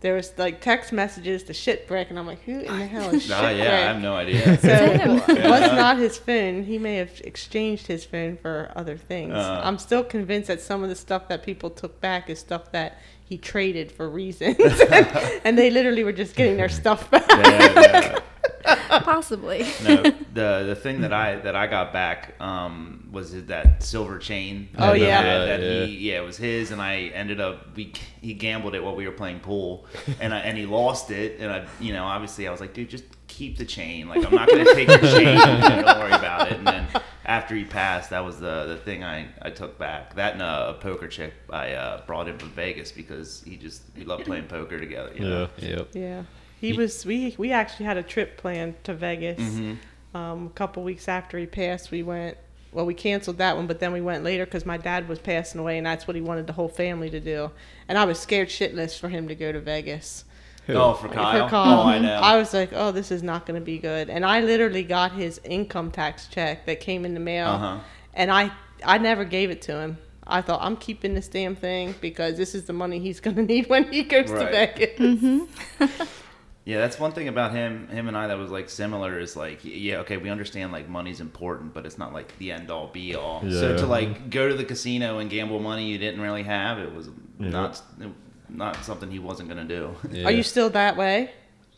there 0.01 0.13
was 0.13 0.31
like 0.37 0.61
text 0.61 0.93
messages 0.93 1.43
to 1.43 1.53
Shitbrick, 1.53 2.09
and 2.09 2.19
I'm 2.19 2.27
like, 2.27 2.41
who 2.43 2.59
in 2.59 2.77
the 2.79 2.85
hell 2.85 3.09
is 3.13 3.27
Nah, 3.27 3.41
Shitbrick? 3.41 3.57
yeah, 3.57 3.63
I 3.63 3.77
have 3.79 4.01
no 4.01 4.13
idea. 4.15 4.57
So 4.61 4.67
it 4.69 5.49
was 5.49 5.71
not 5.71 5.97
his 5.97 6.17
phone. 6.17 6.63
He 6.63 6.77
may 6.77 6.97
have 6.97 7.19
exchanged 7.23 7.87
his 7.87 8.05
phone 8.05 8.37
for 8.37 8.71
other 8.75 8.95
things. 8.97 9.33
Uh. 9.33 9.61
I'm 9.63 9.77
still 9.79 10.03
convinced 10.03 10.47
that 10.49 10.61
some 10.61 10.83
of 10.83 10.89
the 10.89 10.95
stuff 10.95 11.27
that 11.29 11.43
people 11.43 11.69
took 11.69 11.99
back 11.99 12.29
is 12.29 12.39
stuff 12.39 12.71
that 12.73 12.99
he 13.25 13.37
traded 13.37 13.91
for 13.91 14.07
reasons, 14.09 14.57
and 15.43 15.57
they 15.57 15.69
literally 15.69 16.03
were 16.03 16.13
just 16.13 16.35
getting 16.35 16.57
their 16.57 16.69
stuff 16.69 17.09
back. 17.11 17.25
Yeah, 17.29 17.81
yeah. 17.81 18.19
Possibly. 19.03 19.59
no, 19.83 20.03
the 20.33 20.63
the 20.67 20.75
thing 20.75 21.01
that 21.01 21.13
I 21.13 21.35
that 21.37 21.55
I 21.55 21.67
got 21.67 21.93
back 21.93 22.35
um, 22.41 23.07
was 23.11 23.31
that 23.45 23.83
silver 23.83 24.19
chain. 24.19 24.69
Oh, 24.77 24.87
that 24.91 24.99
yeah. 24.99 25.21
had, 25.21 25.47
that 25.47 25.61
Yeah. 25.61 25.85
he 25.85 26.09
yeah 26.09 26.21
it 26.21 26.25
was 26.25 26.37
his, 26.37 26.71
and 26.71 26.81
I 26.81 27.11
ended 27.13 27.39
up 27.39 27.75
we 27.75 27.93
he 28.21 28.33
gambled 28.33 28.75
it 28.75 28.83
while 28.83 28.95
we 28.95 29.05
were 29.05 29.13
playing 29.13 29.39
pool, 29.39 29.85
and 30.19 30.33
I, 30.33 30.39
and 30.39 30.57
he 30.57 30.65
lost 30.65 31.11
it, 31.11 31.39
and 31.39 31.51
I 31.51 31.65
you 31.79 31.93
know 31.93 32.03
obviously 32.03 32.47
I 32.47 32.51
was 32.51 32.61
like 32.61 32.73
dude 32.73 32.89
just 32.89 33.05
keep 33.27 33.57
the 33.57 33.65
chain 33.65 34.07
like 34.07 34.25
I'm 34.25 34.33
not 34.33 34.49
gonna 34.49 34.65
take 34.73 34.87
your 34.87 34.99
chain, 34.99 35.37
don't 35.37 35.85
worry 35.99 36.11
about 36.13 36.51
it. 36.51 36.57
And 36.57 36.67
then 36.67 36.87
after 37.25 37.55
he 37.55 37.65
passed, 37.65 38.09
that 38.09 38.23
was 38.23 38.39
the 38.39 38.65
the 38.65 38.77
thing 38.77 39.03
I 39.03 39.27
I 39.41 39.49
took 39.49 39.77
back. 39.77 40.15
That 40.15 40.33
and 40.33 40.41
a, 40.41 40.69
a 40.69 40.73
poker 40.75 41.07
chip 41.07 41.33
I 41.49 41.73
uh, 41.73 42.05
brought 42.05 42.27
him 42.27 42.37
from 42.37 42.49
Vegas 42.51 42.91
because 42.91 43.43
he 43.45 43.57
just 43.57 43.83
we 43.95 44.03
loved 44.05 44.25
playing 44.25 44.47
poker 44.47 44.79
together. 44.79 45.11
You 45.15 45.21
know? 45.25 45.49
Yeah. 45.57 45.69
Yep. 45.69 45.87
Yeah, 45.93 46.23
he 46.59 46.73
was. 46.73 47.05
We 47.05 47.35
we 47.37 47.51
actually 47.51 47.85
had 47.85 47.97
a 47.97 48.03
trip 48.03 48.37
planned 48.37 48.83
to 48.85 48.93
Vegas. 48.93 49.39
Mm-hmm. 49.39 50.17
Um, 50.17 50.47
a 50.47 50.49
couple 50.51 50.83
weeks 50.83 51.07
after 51.07 51.37
he 51.37 51.45
passed, 51.45 51.91
we 51.91 52.03
went. 52.03 52.37
Well, 52.73 52.85
we 52.85 52.93
canceled 52.93 53.37
that 53.37 53.55
one, 53.55 53.65
but 53.65 53.79
then 53.79 53.93
we 53.93 54.01
went 54.01 54.23
later 54.23 54.45
because 54.45 54.65
my 54.65 54.77
dad 54.77 55.07
was 55.07 55.19
passing 55.19 55.59
away, 55.59 55.77
and 55.77 55.87
that's 55.87 56.05
what 56.07 56.15
he 56.15 56.21
wanted 56.21 56.47
the 56.47 56.53
whole 56.53 56.67
family 56.69 57.09
to 57.09 57.19
do. 57.19 57.49
And 57.87 57.97
I 57.97 58.05
was 58.05 58.19
scared 58.19 58.49
shitless 58.49 58.99
for 58.99 59.09
him 59.09 59.27
to 59.29 59.35
go 59.35 59.51
to 59.51 59.59
Vegas. 59.61 60.25
Oh, 60.69 60.93
for 60.93 61.07
Kyle. 61.07 61.45
For 61.45 61.49
Kyle. 61.49 61.79
Oh, 61.79 61.83
I 61.87 61.97
know. 61.97 62.13
I 62.15 62.35
was 62.35 62.53
like, 62.53 62.71
oh, 62.73 62.91
this 62.91 63.09
is 63.09 63.23
not 63.23 63.45
going 63.45 63.57
to 63.59 63.63
be 63.65 63.77
good. 63.77 64.09
And 64.09 64.25
I 64.25 64.41
literally 64.41 64.83
got 64.83 65.13
his 65.13 65.39
income 65.45 65.91
tax 65.91 66.27
check 66.27 66.65
that 66.65 66.81
came 66.81 67.05
in 67.05 67.13
the 67.13 67.21
mail, 67.21 67.47
Uh-huh. 67.47 67.79
and 68.13 68.29
I 68.29 68.51
I 68.85 68.97
never 68.97 69.23
gave 69.23 69.49
it 69.49 69.61
to 69.63 69.79
him. 69.79 69.97
I 70.27 70.41
thought 70.41 70.59
I'm 70.61 70.75
keeping 70.75 71.13
this 71.13 71.29
damn 71.29 71.55
thing 71.55 71.95
because 72.01 72.35
this 72.35 72.53
is 72.53 72.65
the 72.65 72.73
money 72.73 72.99
he's 72.99 73.21
going 73.21 73.35
to 73.41 73.43
need 73.43 73.69
when 73.69 73.91
he 73.93 74.03
goes 74.03 74.29
Right. 74.29 74.75
to 74.75 74.87
Vegas. 74.99 76.07
Yeah, 76.67 76.79
that's 76.79 76.99
one 76.99 77.13
thing 77.13 77.29
about 77.29 77.53
him, 77.53 77.87
him 77.87 78.09
and 78.09 78.17
I 78.17 78.27
that 78.27 78.37
was 78.37 78.51
like 78.51 78.69
similar 78.69 79.17
is 79.19 79.37
like, 79.37 79.61
yeah, 79.63 79.99
okay, 79.99 80.17
we 80.17 80.29
understand 80.29 80.73
like 80.73 80.89
money's 80.89 81.21
important, 81.21 81.73
but 81.73 81.85
it's 81.85 81.97
not 81.97 82.11
like 82.11 82.37
the 82.39 82.51
end 82.51 82.69
all 82.69 82.87
be 82.87 83.15
all. 83.15 83.39
So 83.49 83.77
to 83.77 83.85
like 83.85 84.29
go 84.29 84.49
to 84.49 84.53
the 84.53 84.65
casino 84.65 85.19
and 85.19 85.29
gamble 85.29 85.61
money 85.61 85.85
you 85.87 85.97
didn't 85.97 86.19
really 86.19 86.43
have, 86.43 86.77
it 86.79 86.93
was 86.93 87.07
Yeah. 87.39 87.51
not 87.51 87.81
not 88.49 88.83
something 88.83 89.09
he 89.09 89.17
wasn't 89.17 89.47
gonna 89.47 89.63
do. 89.63 89.95
Are 90.25 90.31
you 90.31 90.43
still 90.43 90.69
that 90.71 90.97
way? 90.97 91.31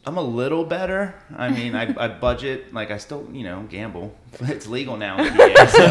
I'm 0.06 0.18
a 0.18 0.22
little 0.24 0.64
better. 0.64 1.14
I 1.38 1.50
mean, 1.50 1.76
I, 1.76 1.94
I 1.98 2.08
budget 2.08 2.74
like 2.74 2.90
I 2.90 2.98
still, 2.98 3.28
you 3.32 3.44
know, 3.44 3.66
gamble. 3.70 4.16
It's 4.42 4.66
legal 4.68 4.96
now. 4.96 5.18
in 5.22 5.34
PA, 5.34 5.66
so 5.66 5.86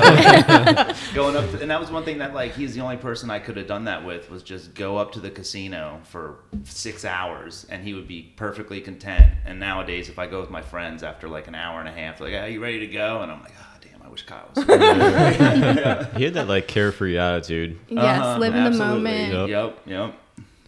going 1.14 1.36
up, 1.36 1.50
to, 1.50 1.60
and 1.60 1.70
that 1.70 1.78
was 1.80 1.90
one 1.90 2.04
thing 2.04 2.18
that 2.18 2.32
like 2.34 2.54
he's 2.54 2.74
the 2.74 2.80
only 2.80 2.96
person 2.96 3.30
I 3.30 3.38
could 3.40 3.56
have 3.58 3.66
done 3.66 3.84
that 3.84 4.04
with 4.06 4.30
was 4.30 4.42
just 4.42 4.74
go 4.74 4.96
up 4.96 5.12
to 5.12 5.20
the 5.20 5.30
casino 5.30 6.00
for 6.04 6.36
six 6.64 7.04
hours, 7.04 7.66
and 7.68 7.82
he 7.84 7.94
would 7.94 8.06
be 8.08 8.32
perfectly 8.36 8.80
content. 8.80 9.26
And 9.44 9.60
nowadays, 9.60 10.08
if 10.08 10.18
I 10.18 10.26
go 10.26 10.40
with 10.40 10.50
my 10.50 10.62
friends 10.62 11.02
after 11.02 11.28
like 11.28 11.46
an 11.48 11.54
hour 11.54 11.80
and 11.80 11.88
a 11.88 11.92
half, 11.92 12.18
they're 12.18 12.30
like, 12.30 12.42
"Are 12.42 12.48
you 12.48 12.60
ready 12.62 12.78
to 12.80 12.86
go?" 12.86 13.20
And 13.22 13.30
I'm 13.30 13.42
like, 13.42 13.52
"Ah, 13.60 13.76
damn, 13.80 14.00
I 14.02 14.08
wish 14.08 14.22
Kyle 14.24 14.48
was." 14.54 14.64
here." 14.64 16.08
He 16.16 16.24
had 16.24 16.34
that 16.34 16.48
like 16.48 16.66
carefree 16.68 17.18
attitude. 17.18 17.78
Yes, 17.88 18.20
Uh-huh, 18.20 18.38
live 18.38 18.54
in 18.54 18.64
the 18.64 18.70
moment. 18.70 19.32
Yep. 19.32 19.48
Yep, 19.48 19.78
yep. 19.86 20.14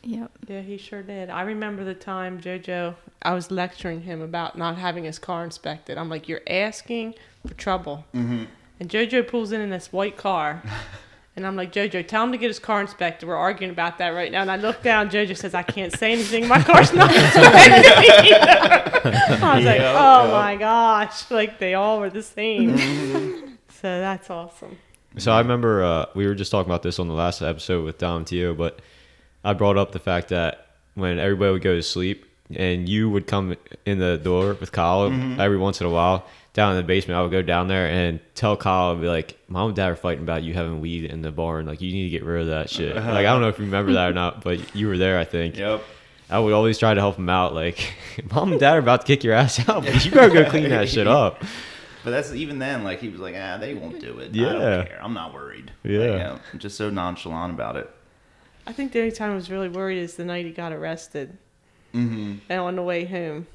Yep. 0.03 0.31
Yeah, 0.49 0.61
he 0.63 0.79
sure 0.79 1.03
did. 1.03 1.31
I 1.31 1.43
remember 1.43 1.85
the 1.85 1.95
time 1.95 2.41
JoJo, 2.41 2.95
I 3.23 3.35
was 3.35 3.51
lecturing 3.51 4.03
him 4.03 4.23
about 4.23 4.57
not 4.57 4.79
having 4.79 5.05
his 5.05 5.19
car 5.19 5.45
inspected. 5.45 5.99
I'm 5.99 6.09
like, 6.09 6.29
you're 6.29 6.43
asking 6.47 7.15
for 7.47 7.55
trouble. 7.55 8.07
Mm-hmm. 8.15 8.45
And 8.81 8.89
JoJo 8.89 9.29
pulls 9.29 9.53
in 9.53 9.61
in 9.61 9.71
this 9.71 9.93
white 9.93 10.17
car. 10.17 10.63
And 11.37 11.47
I'm 11.47 11.57
like, 11.57 11.73
JoJo, 11.73 12.07
tell 12.07 12.25
him 12.25 12.33
to 12.33 12.39
get 12.39 12.49
his 12.49 12.59
car 12.59 12.81
inspected. 12.81 13.27
We're 13.29 13.37
arguing 13.37 13.71
about 13.71 13.99
that 13.99 14.09
right 14.09 14.31
now. 14.31 14.43
And 14.43 14.51
I 14.51 14.57
look 14.57 14.83
down, 14.83 15.09
JoJo 15.09 15.37
says, 15.37 15.55
I 15.55 15.63
can't 15.63 15.91
say 15.91 16.13
anything. 16.13 16.47
My 16.49 16.61
car's 16.63 16.93
not 16.93 17.11
inspected 17.15 17.87
either. 17.87 19.39
I 19.45 19.57
was 19.57 19.65
like, 19.65 19.81
oh 19.81 20.25
yeah. 20.25 20.33
my 20.33 20.57
gosh. 20.57 21.31
Like, 21.31 21.59
they 21.59 21.75
all 21.75 22.01
were 22.01 22.11
the 22.11 22.23
same. 22.23 22.77
Mm-hmm. 22.77 23.53
so 23.69 24.01
that's 24.01 24.29
awesome. 24.29 24.77
So 25.19 25.33
I 25.33 25.39
remember 25.39 25.83
uh, 25.83 26.07
we 26.15 26.27
were 26.27 26.35
just 26.35 26.51
talking 26.51 26.69
about 26.69 26.83
this 26.83 26.99
on 26.99 27.09
the 27.09 27.15
last 27.15 27.41
episode 27.43 27.85
with 27.85 27.97
Dom 27.97 28.19
and 28.19 28.27
Tio, 28.27 28.53
but 28.53 28.81
I 29.45 29.53
brought 29.55 29.77
up 29.79 29.93
the 29.93 29.99
fact 29.99 30.29
that 30.29 30.67
when 30.95 31.19
everybody 31.19 31.53
would 31.53 31.63
go 31.63 31.75
to 31.75 31.83
sleep 31.83 32.27
and 32.55 32.89
you 32.89 33.09
would 33.09 33.27
come 33.27 33.57
in 33.87 33.99
the 33.99 34.19
door 34.19 34.55
with 34.55 34.73
Kyle 34.73 35.09
Mm-hmm. 35.11 35.41
every 35.41 35.57
once 35.59 35.81
in 35.81 35.87
a 35.87 35.91
while 35.91 36.27
down 36.53 36.73
in 36.73 36.77
the 36.79 36.83
basement, 36.83 37.17
I 37.19 37.23
would 37.23 37.31
go 37.31 37.43
down 37.43 37.69
there 37.69 37.87
and 37.87 38.19
tell 38.35 38.57
Kyle, 38.57 38.93
I'd 38.93 39.01
be 39.01 39.07
like, 39.07 39.39
Mom 39.49 39.69
and 39.69 39.77
Dad 39.77 39.91
are 39.91 39.97
fighting 39.97 40.25
about 40.25 40.43
you 40.43 40.53
having 40.53 40.81
weed 40.81 41.05
in 41.05 41.23
the 41.23 41.31
barn. 41.31 41.65
Like, 41.67 41.81
you 41.81 41.93
need 41.93 42.05
to 42.05 42.11
get 42.11 42.25
rid 42.25 42.43
of 42.43 42.49
that 42.49 42.69
shit. 42.71 42.97
Like, 42.97 43.07
I 43.07 43.23
don't 43.23 43.41
know 43.41 43.49
if 43.49 43.59
you 43.59 43.65
remember 43.67 43.93
that 43.93 44.11
or 44.11 44.13
not, 44.13 44.43
but 44.43 44.75
you 44.75 44.89
were 44.89 44.99
there, 44.99 45.17
I 45.19 45.25
think. 45.25 45.57
Yep. 45.57 45.83
I 46.29 46.39
would 46.41 46.53
always 46.53 46.77
try 46.79 46.93
to 46.93 47.01
help 47.01 47.17
him 47.17 47.29
out. 47.29 47.55
Like, 47.55 47.95
mom 48.33 48.51
and 48.51 48.61
dad 48.61 48.75
are 48.75 48.79
about 48.81 49.03
to 49.03 49.07
kick 49.07 49.23
your 49.23 49.35
ass 49.35 49.61
out, 49.69 49.85
but 49.85 50.05
you 50.05 50.11
better 50.11 50.33
go 50.43 50.51
clean 50.51 50.69
that 50.71 50.89
shit 50.89 51.07
up. 51.07 51.43
But 52.03 52.13
that's 52.13 52.33
even 52.33 52.59
then, 52.59 52.83
like 52.83 53.01
he 53.01 53.11
was 53.11 53.21
like, 53.21 53.35
ah, 53.39 53.59
they 53.59 53.75
won't 53.75 54.01
do 54.01 54.21
it. 54.21 54.31
I 54.35 54.39
Yeah. 54.39 54.53
don't 54.55 54.87
care. 54.87 55.01
I'm 55.03 55.13
not 55.13 55.35
worried. 55.35 55.67
Like, 55.85 55.93
Yeah. 55.93 56.01
you 56.01 56.19
know, 56.19 56.39
just 56.57 56.79
so 56.79 56.89
nonchalant 56.89 57.53
about 57.53 57.77
it. 57.77 57.91
I 58.71 58.73
think 58.73 58.93
the 58.93 59.01
only 59.01 59.11
time 59.11 59.33
I 59.33 59.35
was 59.35 59.51
really 59.51 59.69
worried 59.69 59.99
is 59.99 60.15
the 60.15 60.25
night 60.25 60.45
he 60.47 60.53
got 60.53 60.73
arrested 60.73 61.37
Mm-hmm. 61.93 62.35
and 62.49 62.61
on 62.61 62.77
the 62.77 62.83
way 62.83 63.05
home. 63.05 63.49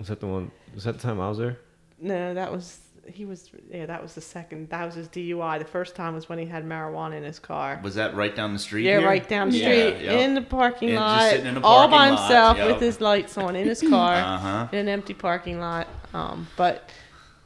Was 0.00 0.08
that 0.08 0.18
the 0.18 0.26
one? 0.26 0.50
Was 0.74 0.82
that 0.84 0.94
the 0.94 0.98
time 1.00 1.20
I 1.20 1.28
was 1.28 1.38
there? 1.38 1.56
No, 2.00 2.34
that 2.34 2.50
was 2.50 2.80
he 3.08 3.24
was 3.24 3.48
yeah, 3.70 3.86
that 3.86 4.02
was 4.02 4.16
the 4.16 4.20
second. 4.20 4.70
That 4.70 4.84
was 4.84 4.96
his 4.96 5.08
DUI. 5.08 5.60
The 5.60 5.64
first 5.64 5.94
time 5.94 6.14
was 6.14 6.28
when 6.28 6.40
he 6.40 6.46
had 6.46 6.64
marijuana 6.64 7.14
in 7.16 7.22
his 7.22 7.38
car. 7.38 7.78
Was 7.84 7.94
that 7.94 8.16
right 8.16 8.34
down 8.34 8.52
the 8.54 8.58
street? 8.58 8.86
Yeah, 8.86 8.98
here? 8.98 9.06
right 9.08 9.28
down 9.28 9.50
the 9.50 9.58
street 9.60 10.04
yeah. 10.04 10.14
in 10.18 10.34
the 10.34 10.42
parking 10.42 10.88
And 10.90 10.98
just 10.98 11.06
lot, 11.06 11.30
sitting 11.30 11.46
in 11.46 11.56
a 11.58 11.60
all 11.60 11.86
by 11.86 12.10
lot, 12.10 12.18
himself 12.18 12.56
yep. 12.58 12.66
with 12.72 12.80
his 12.80 13.00
lights 13.00 13.38
on 13.38 13.54
in 13.54 13.68
his 13.68 13.80
car 13.88 14.14
Uh-huh. 14.16 14.68
in 14.72 14.78
an 14.80 14.88
empty 14.88 15.14
parking 15.14 15.60
lot. 15.60 15.86
Um, 16.12 16.48
but 16.56 16.90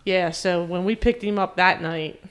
yeah, 0.07 0.31
so 0.31 0.65
when 0.65 0.87
we 0.87 0.97
picked 0.97 1.23
him 1.23 1.39
up 1.39 1.57
that 1.57 1.83
night, 1.83 2.23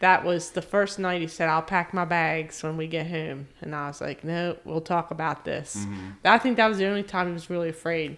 that 0.00 0.24
was 0.24 0.50
the 0.50 0.62
first 0.62 0.98
night 0.98 1.20
he 1.20 1.26
said, 1.26 1.48
"I'll 1.48 1.62
pack 1.62 1.92
my 1.92 2.04
bags 2.04 2.62
when 2.62 2.76
we 2.76 2.86
get 2.86 3.08
home," 3.08 3.48
and 3.60 3.74
I 3.74 3.88
was 3.88 4.00
like, 4.00 4.24
"No, 4.24 4.56
we'll 4.64 4.80
talk 4.80 5.10
about 5.10 5.44
this." 5.44 5.76
Mm-hmm. 5.76 6.08
I 6.24 6.38
think 6.38 6.56
that 6.56 6.68
was 6.68 6.78
the 6.78 6.86
only 6.86 7.02
time 7.02 7.28
he 7.28 7.32
was 7.32 7.50
really 7.50 7.68
afraid 7.68 8.16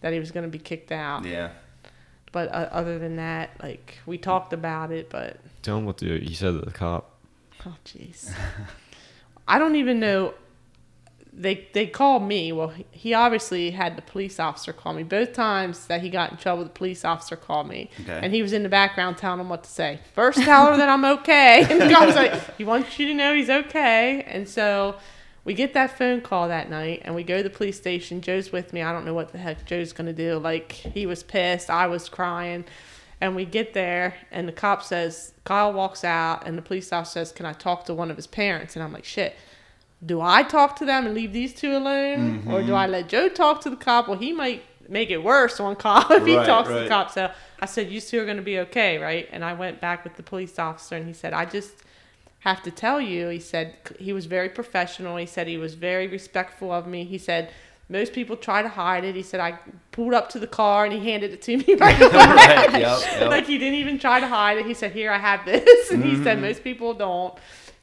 that 0.00 0.12
he 0.12 0.18
was 0.18 0.30
going 0.30 0.44
to 0.44 0.50
be 0.50 0.58
kicked 0.58 0.92
out. 0.92 1.24
Yeah. 1.24 1.50
But 2.32 2.48
uh, 2.48 2.68
other 2.72 2.98
than 2.98 3.16
that, 3.16 3.50
like 3.62 3.98
we 4.06 4.18
talked 4.18 4.52
about 4.52 4.90
it, 4.90 5.08
but 5.08 5.38
Tell 5.62 5.78
him 5.78 5.86
what 5.86 5.96
to, 5.98 6.18
he 6.18 6.34
said 6.34 6.52
to 6.52 6.58
the 6.58 6.70
cop. 6.70 7.10
Oh 7.64 7.74
jeez. 7.86 8.30
I 9.48 9.58
don't 9.58 9.76
even 9.76 9.98
know. 9.98 10.34
They 11.36 11.66
they 11.72 11.86
called 11.86 12.22
me. 12.22 12.52
Well, 12.52 12.72
he- 12.92 13.12
obviously 13.12 13.70
had 13.72 13.96
the 13.96 14.02
police 14.02 14.38
officer 14.38 14.72
call 14.72 14.92
me 14.94 15.02
both 15.02 15.32
times 15.32 15.86
that 15.88 16.00
he 16.00 16.08
got 16.08 16.30
in 16.30 16.36
trouble. 16.36 16.62
The 16.62 16.70
police 16.70 17.04
officer 17.04 17.34
called 17.34 17.68
me, 17.68 17.90
Okay. 18.02 18.20
and 18.22 18.32
he 18.32 18.40
was 18.40 18.52
in 18.52 18.62
the 18.62 18.68
background 18.68 19.18
telling 19.18 19.40
him 19.40 19.48
what 19.48 19.64
to 19.64 19.70
say. 19.70 19.98
First, 20.14 20.42
tell 20.42 20.66
her 20.70 20.76
that 20.76 20.88
I'm 20.88 21.04
okay, 21.04 21.66
and 21.68 21.80
the 21.80 21.88
guy 21.88 22.06
was 22.06 22.14
like, 22.14 22.56
"He 22.56 22.64
wants 22.64 22.98
you 23.00 23.08
to 23.08 23.14
know 23.14 23.34
he's 23.34 23.50
okay." 23.50 24.22
And 24.28 24.48
so 24.48 24.96
we 25.44 25.54
get 25.54 25.74
that 25.74 25.98
phone 25.98 26.20
call 26.20 26.46
that 26.48 26.70
night, 26.70 27.02
and 27.04 27.14
we 27.16 27.24
go 27.24 27.38
to 27.38 27.42
the 27.42 27.50
police 27.50 27.76
station. 27.76 28.20
Joe's 28.20 28.52
with 28.52 28.72
me. 28.72 28.82
I 28.82 28.92
don't 28.92 29.04
know 29.04 29.14
what 29.14 29.32
the 29.32 29.38
heck 29.38 29.66
Joe's 29.66 29.92
gonna 29.92 30.12
do. 30.12 30.38
Like 30.38 30.70
he 30.70 31.04
was 31.04 31.22
pissed. 31.24 31.68
I 31.68 31.86
was 31.88 32.08
crying. 32.08 32.64
And 33.20 33.34
we 33.36 33.44
get 33.44 33.74
there, 33.74 34.16
and 34.30 34.46
the 34.46 34.52
cop 34.52 34.82
says, 34.82 35.32
Kyle 35.44 35.72
walks 35.72 36.04
out, 36.04 36.46
and 36.46 36.58
the 36.58 36.62
police 36.62 36.92
officer 36.92 37.20
says, 37.20 37.32
Can 37.32 37.46
I 37.46 37.52
talk 37.54 37.84
to 37.86 37.94
one 37.94 38.10
of 38.10 38.16
his 38.16 38.26
parents? 38.26 38.76
And 38.76 38.82
I'm 38.82 38.92
like, 38.92 39.04
Shit, 39.04 39.34
do 40.04 40.20
I 40.20 40.42
talk 40.42 40.76
to 40.76 40.84
them 40.84 41.06
and 41.06 41.14
leave 41.14 41.32
these 41.32 41.54
two 41.54 41.76
alone? 41.76 42.42
Or 42.48 42.62
do 42.62 42.74
I 42.74 42.86
let 42.86 43.08
Joe 43.08 43.28
talk 43.28 43.60
to 43.62 43.70
the 43.70 43.76
cop? 43.76 44.08
Well, 44.08 44.18
he 44.18 44.32
might 44.32 44.62
make 44.88 45.10
it 45.10 45.22
worse 45.22 45.60
on 45.60 45.76
Kyle 45.76 46.06
if 46.12 46.26
he 46.26 46.36
Right, 46.36 46.46
talks 46.46 46.68
to 46.68 46.74
the 46.74 46.88
cop. 46.88 47.10
So 47.10 47.30
I 47.60 47.66
said, 47.66 47.90
You 47.90 48.00
two 48.00 48.20
are 48.20 48.24
going 48.24 48.36
to 48.36 48.42
be 48.42 48.58
okay, 48.60 48.98
right? 48.98 49.28
And 49.32 49.44
I 49.44 49.54
went 49.54 49.80
back 49.80 50.04
with 50.04 50.16
the 50.16 50.22
police 50.22 50.58
officer, 50.58 50.96
and 50.96 51.06
he 51.06 51.12
said, 51.14 51.32
I 51.32 51.44
just 51.46 51.72
have 52.40 52.62
to 52.64 52.70
tell 52.70 53.00
you, 53.00 53.28
he 53.28 53.40
said, 53.40 53.74
he 53.98 54.12
was 54.12 54.26
very 54.26 54.50
professional. 54.50 55.16
He 55.16 55.24
said, 55.24 55.46
he 55.46 55.56
was 55.56 55.74
very 55.74 56.06
respectful 56.06 56.70
of 56.72 56.86
me. 56.86 57.04
He 57.04 57.16
said, 57.16 57.50
most 57.88 58.12
people 58.12 58.36
try 58.36 58.60
to 58.60 58.68
hide 58.68 59.04
it. 59.04 59.14
He 59.14 59.22
said, 59.22 59.40
I 59.40 59.58
pulled 59.92 60.12
up 60.12 60.28
to 60.30 60.38
the 60.38 60.46
car 60.46 60.84
and 60.84 60.92
he 60.92 61.10
handed 61.10 61.32
it 61.32 61.40
to 61.42 61.56
me 61.56 61.74
right 61.80 61.98
away. 62.00 62.10
Right, 62.12 62.72
yep, 62.72 63.00
yep. 63.18 63.30
like 63.30 63.46
he 63.46 63.56
didn't 63.56 63.78
even 63.78 63.98
try 63.98 64.20
to 64.20 64.26
hide 64.28 64.58
it. 64.58 64.66
He 64.66 64.74
said, 64.74 64.92
"Here, 64.92 65.10
I 65.10 65.18
have 65.18 65.44
this," 65.46 65.90
and 65.90 66.02
he 66.02 66.12
Mm-hmm. 66.14 66.22
said, 66.24 66.40
"Most 66.40 66.62
people 66.64 66.92
don't." 66.94 67.34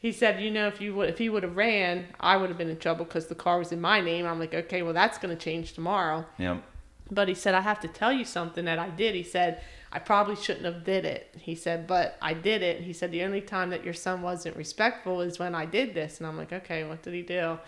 He 0.01 0.11
said, 0.11 0.41
"You 0.41 0.49
know, 0.49 0.67
if 0.67 0.81
you 0.81 0.95
would, 0.95 1.09
if 1.09 1.19
he 1.19 1.29
would 1.29 1.43
have 1.43 1.55
ran, 1.55 2.07
I 2.19 2.35
would 2.35 2.49
have 2.49 2.57
been 2.57 2.71
in 2.71 2.79
trouble 2.79 3.05
because 3.05 3.27
the 3.27 3.35
car 3.35 3.59
was 3.59 3.71
in 3.71 3.79
my 3.79 4.01
name." 4.01 4.25
I'm 4.25 4.39
like, 4.39 4.53
"Okay, 4.53 4.81
well, 4.81 4.93
that's 4.93 5.19
going 5.19 5.35
to 5.35 5.41
change 5.41 5.73
tomorrow." 5.73 6.25
Yep. 6.39 6.63
But 7.11 7.27
he 7.27 7.35
said, 7.35 7.53
"I 7.53 7.61
have 7.61 7.79
to 7.81 7.87
tell 7.87 8.11
you 8.11 8.25
something 8.25 8.65
that 8.65 8.79
I 8.79 8.89
did." 8.89 9.13
He 9.13 9.21
said, 9.21 9.61
"I 9.93 9.99
probably 9.99 10.35
shouldn't 10.35 10.65
have 10.65 10.83
did 10.83 11.05
it." 11.05 11.35
He 11.39 11.53
said, 11.53 11.85
"But 11.85 12.17
I 12.19 12.33
did 12.33 12.63
it." 12.63 12.81
He 12.81 12.93
said, 12.93 13.11
"The 13.11 13.21
only 13.21 13.41
time 13.41 13.69
that 13.69 13.85
your 13.85 13.93
son 13.93 14.23
wasn't 14.23 14.57
respectful 14.57 15.21
is 15.21 15.37
when 15.37 15.53
I 15.53 15.67
did 15.67 15.93
this." 15.93 16.17
And 16.17 16.25
I'm 16.25 16.37
like, 16.37 16.51
"Okay, 16.51 16.83
what 16.83 17.03
did 17.03 17.13
he 17.13 17.21
do?" 17.21 17.59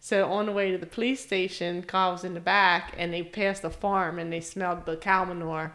So 0.00 0.28
on 0.30 0.46
the 0.46 0.52
way 0.52 0.72
to 0.72 0.78
the 0.78 0.86
police 0.86 1.20
station, 1.20 1.82
Kyle 1.82 2.12
was 2.12 2.24
in 2.24 2.34
the 2.34 2.40
back, 2.40 2.94
and 2.98 3.12
they 3.14 3.22
passed 3.22 3.62
a 3.62 3.70
farm, 3.70 4.18
and 4.18 4.32
they 4.32 4.40
smelled 4.40 4.86
the 4.86 4.96
cow 4.96 5.24
manure. 5.24 5.72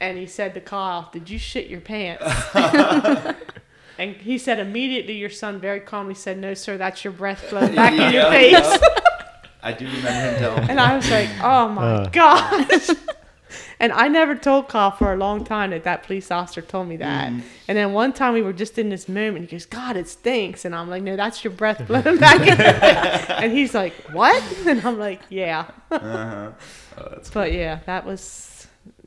And 0.00 0.16
he 0.16 0.26
said 0.26 0.54
to 0.54 0.60
Kyle, 0.62 1.10
"Did 1.12 1.28
you 1.28 1.38
shit 1.38 1.66
your 1.66 1.82
pants?" 1.82 2.24
and 3.98 4.16
he 4.16 4.38
said 4.38 4.58
immediately, 4.58 5.14
your 5.16 5.30
son 5.30 5.58
very 5.60 5.80
calmly 5.80 6.14
said, 6.14 6.38
"No, 6.38 6.54
sir, 6.54 6.76
that's 6.76 7.04
your 7.04 7.12
breath 7.12 7.46
blowing 7.50 7.74
back 7.82 7.92
in 7.92 7.98
your 8.12 8.22
Yep, 8.30 8.32
face." 8.32 8.80
yep. 8.80 9.42
I 9.62 9.72
do 9.72 9.84
remember 9.86 10.10
him 10.10 10.38
telling 10.38 10.62
me. 10.64 10.70
And 10.70 10.80
I 10.80 10.96
was 10.96 11.10
like, 11.10 11.28
"Oh 11.42 11.68
my 11.68 11.82
Uh. 11.94 12.08
gosh!" 12.10 12.88
and 13.80 13.92
I 13.92 14.06
never 14.08 14.34
told 14.36 14.68
Kyle 14.68 14.90
for 14.92 15.12
a 15.12 15.16
long 15.16 15.44
time 15.44 15.70
that 15.70 15.82
that 15.84 16.02
police 16.04 16.30
officer 16.30 16.62
told 16.62 16.88
me 16.88 16.96
that. 16.98 17.28
Mm-hmm. 17.32 17.40
And 17.68 17.76
then 17.78 17.92
one 17.92 18.12
time 18.12 18.34
we 18.34 18.42
were 18.42 18.52
just 18.52 18.78
in 18.78 18.90
this 18.90 19.08
moment. 19.08 19.46
He 19.50 19.56
goes, 19.56 19.66
"God, 19.66 19.96
it 19.96 20.08
stinks," 20.08 20.64
and 20.64 20.74
I'm 20.74 20.88
like, 20.88 21.02
"No, 21.02 21.16
that's 21.16 21.42
your 21.42 21.52
breath 21.52 21.84
blowing 21.86 22.18
back." 22.18 22.40
in 22.40 22.46
your 22.46 22.56
face." 22.80 23.30
and 23.30 23.52
he's 23.52 23.74
like, 23.74 23.92
"What?" 24.12 24.40
And 24.66 24.86
I'm 24.86 24.98
like, 24.98 25.22
"Yeah." 25.30 25.66
Uh-huh. 25.90 26.50
Oh, 26.98 27.08
that's 27.10 27.30
But 27.30 27.52
yeah, 27.52 27.80
that 27.86 28.06
was 28.06 28.55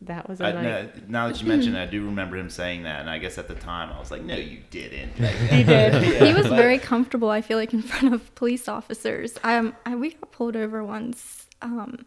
that 0.03 0.29
was 0.29 0.39
a 0.39 0.46
I, 0.46 0.51
night. 0.53 0.63
no, 0.63 0.89
now 1.08 1.27
that 1.27 1.41
you 1.41 1.48
mention 1.48 1.75
it, 1.75 1.82
I 1.82 1.86
do 1.86 2.06
remember 2.06 2.38
him 2.38 2.50
saying 2.50 2.84
that, 2.84 3.01
and 3.01 3.10
I 3.10 3.18
guess 3.18 3.38
at 3.38 3.48
the 3.48 3.56
time 3.56 3.91
I 3.91 4.00
was 4.00 4.12
like, 4.12 4.22
"No, 4.24 4.36
you 4.36 4.60
didn't." 4.70 5.12
He 5.50 5.63
did. 5.63 5.94
yeah, 5.94 6.25
he 6.25 6.34
was 6.34 6.48
but- 6.48 6.56
very 6.56 6.77
comfortable. 6.77 7.29
I 7.29 7.41
feel 7.41 7.58
like 7.58 7.74
in 7.74 7.82
front 7.91 8.13
of 8.13 8.34
police 8.36 8.68
officers. 8.68 9.38
Um, 9.44 9.75
I, 9.86 9.96
we 9.96 10.12
got 10.12 10.32
pulled 10.32 10.56
over 10.56 10.84
once. 10.84 11.48
Um, 11.62 12.06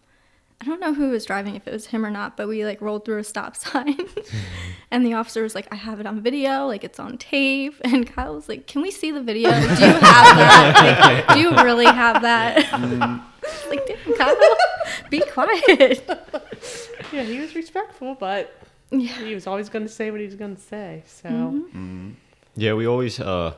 I 0.61 0.65
don't 0.65 0.81
know 0.81 0.95
who 0.95 1.11
was 1.11 1.25
driving, 1.27 1.57
if 1.57 1.67
it 1.67 1.73
was 1.73 1.87
him 1.87 2.07
or 2.07 2.11
not, 2.11 2.37
but 2.37 2.47
we 2.47 2.65
like 2.65 2.81
rolled 2.81 3.05
through 3.05 3.19
a 3.19 3.25
stop 3.25 3.57
sign, 3.57 3.99
and 4.93 5.05
the 5.05 5.15
officer 5.15 5.43
was 5.43 5.55
like, 5.55 5.67
"I 5.73 5.75
have 5.77 5.99
it 6.01 6.07
on 6.07 6.21
video, 6.23 6.67
like 6.67 6.85
it's 6.85 7.01
on 7.01 7.19
tape." 7.19 7.75
And 7.85 8.07
Kyle 8.07 8.35
was 8.35 8.49
like, 8.49 8.67
"Can 8.69 8.81
we 8.81 8.91
see 8.91 9.11
the 9.11 9.23
video? 9.23 9.51
Do 9.51 9.57
you 9.61 9.67
have 9.69 10.01
that? 10.01 11.25
Like, 11.27 11.35
do 11.37 11.41
you 11.41 11.51
really 11.63 11.87
have 11.87 12.23
that?" 12.23 13.29
Like, 13.69 13.87
damn, 13.87 14.15
Kyle, 14.17 14.37
be 15.11 15.21
quiet. 15.21 16.09
Yeah, 17.13 17.25
he 17.25 17.41
was 17.41 17.55
respectful, 17.55 18.15
but 18.15 18.55
Yeah. 18.91 19.09
he 19.25 19.35
was 19.35 19.47
always 19.47 19.69
going 19.69 19.85
to 19.85 19.93
say 19.93 20.11
what 20.11 20.21
he 20.21 20.27
was 20.27 20.35
going 20.35 20.57
to 20.57 20.63
say. 20.63 21.03
So 21.07 21.29
Mm-hmm. 21.29 22.11
Yeah, 22.57 22.73
we 22.75 22.87
always, 22.87 23.19
uh, 23.21 23.55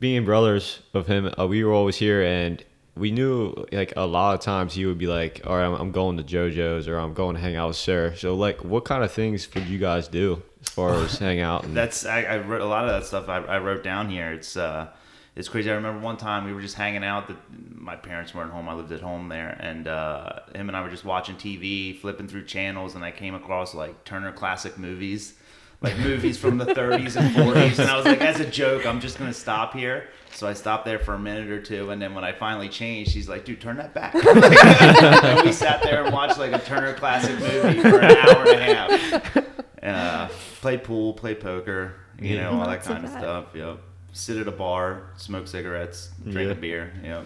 being 0.00 0.24
brothers 0.24 0.80
of 0.94 1.06
him, 1.06 1.32
uh, 1.38 1.46
we 1.46 1.62
were 1.64 1.72
always 1.72 1.96
here, 1.96 2.22
and 2.22 2.62
we 2.96 3.10
knew 3.10 3.52
like 3.72 3.92
a 3.96 4.06
lot 4.06 4.34
of 4.34 4.40
times 4.40 4.74
he 4.74 4.86
would 4.86 4.98
be 4.98 5.06
like, 5.06 5.40
"All 5.46 5.56
right, 5.56 5.64
I'm, 5.66 5.74
I'm 5.74 5.90
going 5.92 6.16
to 6.16 6.22
JoJo's, 6.24 6.88
or 6.88 6.98
I'm 6.98 7.12
going 7.14 7.34
to 7.36 7.40
hang 7.42 7.56
out 7.56 7.68
with 7.68 7.76
Sarah." 7.76 8.16
So, 8.16 8.34
like, 8.34 8.64
what 8.64 8.84
kind 8.84 9.02
of 9.04 9.12
things 9.12 9.48
would 9.54 9.66
you 9.66 9.78
guys 9.78 10.06
do 10.08 10.42
as 10.62 10.68
far 10.68 10.94
as 10.94 11.18
hang 11.28 11.40
out? 11.40 11.64
And, 11.64 11.76
That's 11.76 12.04
I, 12.06 12.22
I 12.22 12.38
wrote 12.38 12.60
a 12.62 12.66
lot 12.66 12.84
of 12.84 12.90
that 12.90 13.06
stuff. 13.06 13.28
I, 13.28 13.38
I 13.38 13.58
wrote 13.58 13.82
down 13.82 14.08
here. 14.10 14.32
It's 14.32 14.56
uh, 14.56 14.88
it's 15.36 15.48
crazy. 15.48 15.70
I 15.70 15.74
remember 15.74 16.00
one 16.00 16.16
time 16.16 16.44
we 16.44 16.52
were 16.52 16.60
just 16.60 16.74
hanging 16.74 17.04
out. 17.04 17.28
That 17.28 17.36
my 17.50 17.94
parents 17.94 18.34
weren't 18.34 18.50
home. 18.50 18.68
I 18.68 18.74
lived 18.74 18.90
at 18.92 19.00
home 19.00 19.28
there, 19.28 19.56
and 19.60 19.86
uh, 19.86 20.40
him 20.54 20.68
and 20.68 20.76
I 20.76 20.82
were 20.82 20.88
just 20.88 21.04
watching 21.04 21.36
TV, 21.36 21.98
flipping 21.98 22.26
through 22.26 22.44
channels, 22.44 22.94
and 22.94 23.04
I 23.04 23.10
came 23.10 23.34
across 23.34 23.74
like 23.74 24.04
Turner 24.04 24.32
Classic 24.32 24.76
Movies, 24.78 25.34
like 25.82 25.96
movies 25.98 26.38
from 26.38 26.58
the 26.58 26.64
30s 26.74 27.16
and 27.16 27.34
40s. 27.36 27.78
And 27.78 27.90
I 27.90 27.96
was 27.96 28.06
like, 28.06 28.20
as 28.22 28.40
a 28.40 28.46
joke, 28.46 28.86
I'm 28.86 29.00
just 29.00 29.18
gonna 29.18 29.34
stop 29.34 29.74
here. 29.74 30.08
So 30.32 30.46
I 30.46 30.52
stopped 30.52 30.84
there 30.84 30.98
for 30.98 31.14
a 31.14 31.18
minute 31.18 31.50
or 31.50 31.62
two, 31.62 31.90
and 31.90 32.00
then 32.00 32.14
when 32.14 32.24
I 32.24 32.32
finally 32.32 32.68
changed, 32.68 33.12
she's 33.12 33.28
like, 33.28 33.44
"Dude, 33.44 33.60
turn 33.60 33.76
that 33.76 33.94
back." 33.94 34.14
and 35.24 35.46
we 35.46 35.52
sat 35.52 35.82
there 35.82 36.04
and 36.04 36.12
watched 36.12 36.38
like 36.38 36.52
a 36.52 36.58
Turner 36.58 36.92
Classic 36.92 37.38
movie 37.38 37.80
for 37.80 38.00
an 38.00 38.16
hour 38.16 38.48
and 38.48 38.60
a 38.60 38.74
half 38.74 39.46
uh, 39.86 40.28
play 40.60 40.76
pool, 40.78 41.12
play 41.14 41.34
poker, 41.34 41.94
you 42.20 42.36
know, 42.36 42.58
all 42.58 42.66
that 42.66 42.82
kind 42.82 43.04
of 43.04 43.12
that. 43.12 43.20
stuff. 43.20 43.46
Yep. 43.54 43.80
Sit 44.16 44.38
at 44.38 44.48
a 44.48 44.52
bar, 44.52 45.02
smoke 45.18 45.46
cigarettes, 45.46 46.10
drink 46.24 46.46
Yeah. 46.48 46.52
a 46.52 46.54
beer. 46.54 46.92
Yeah. 47.04 47.22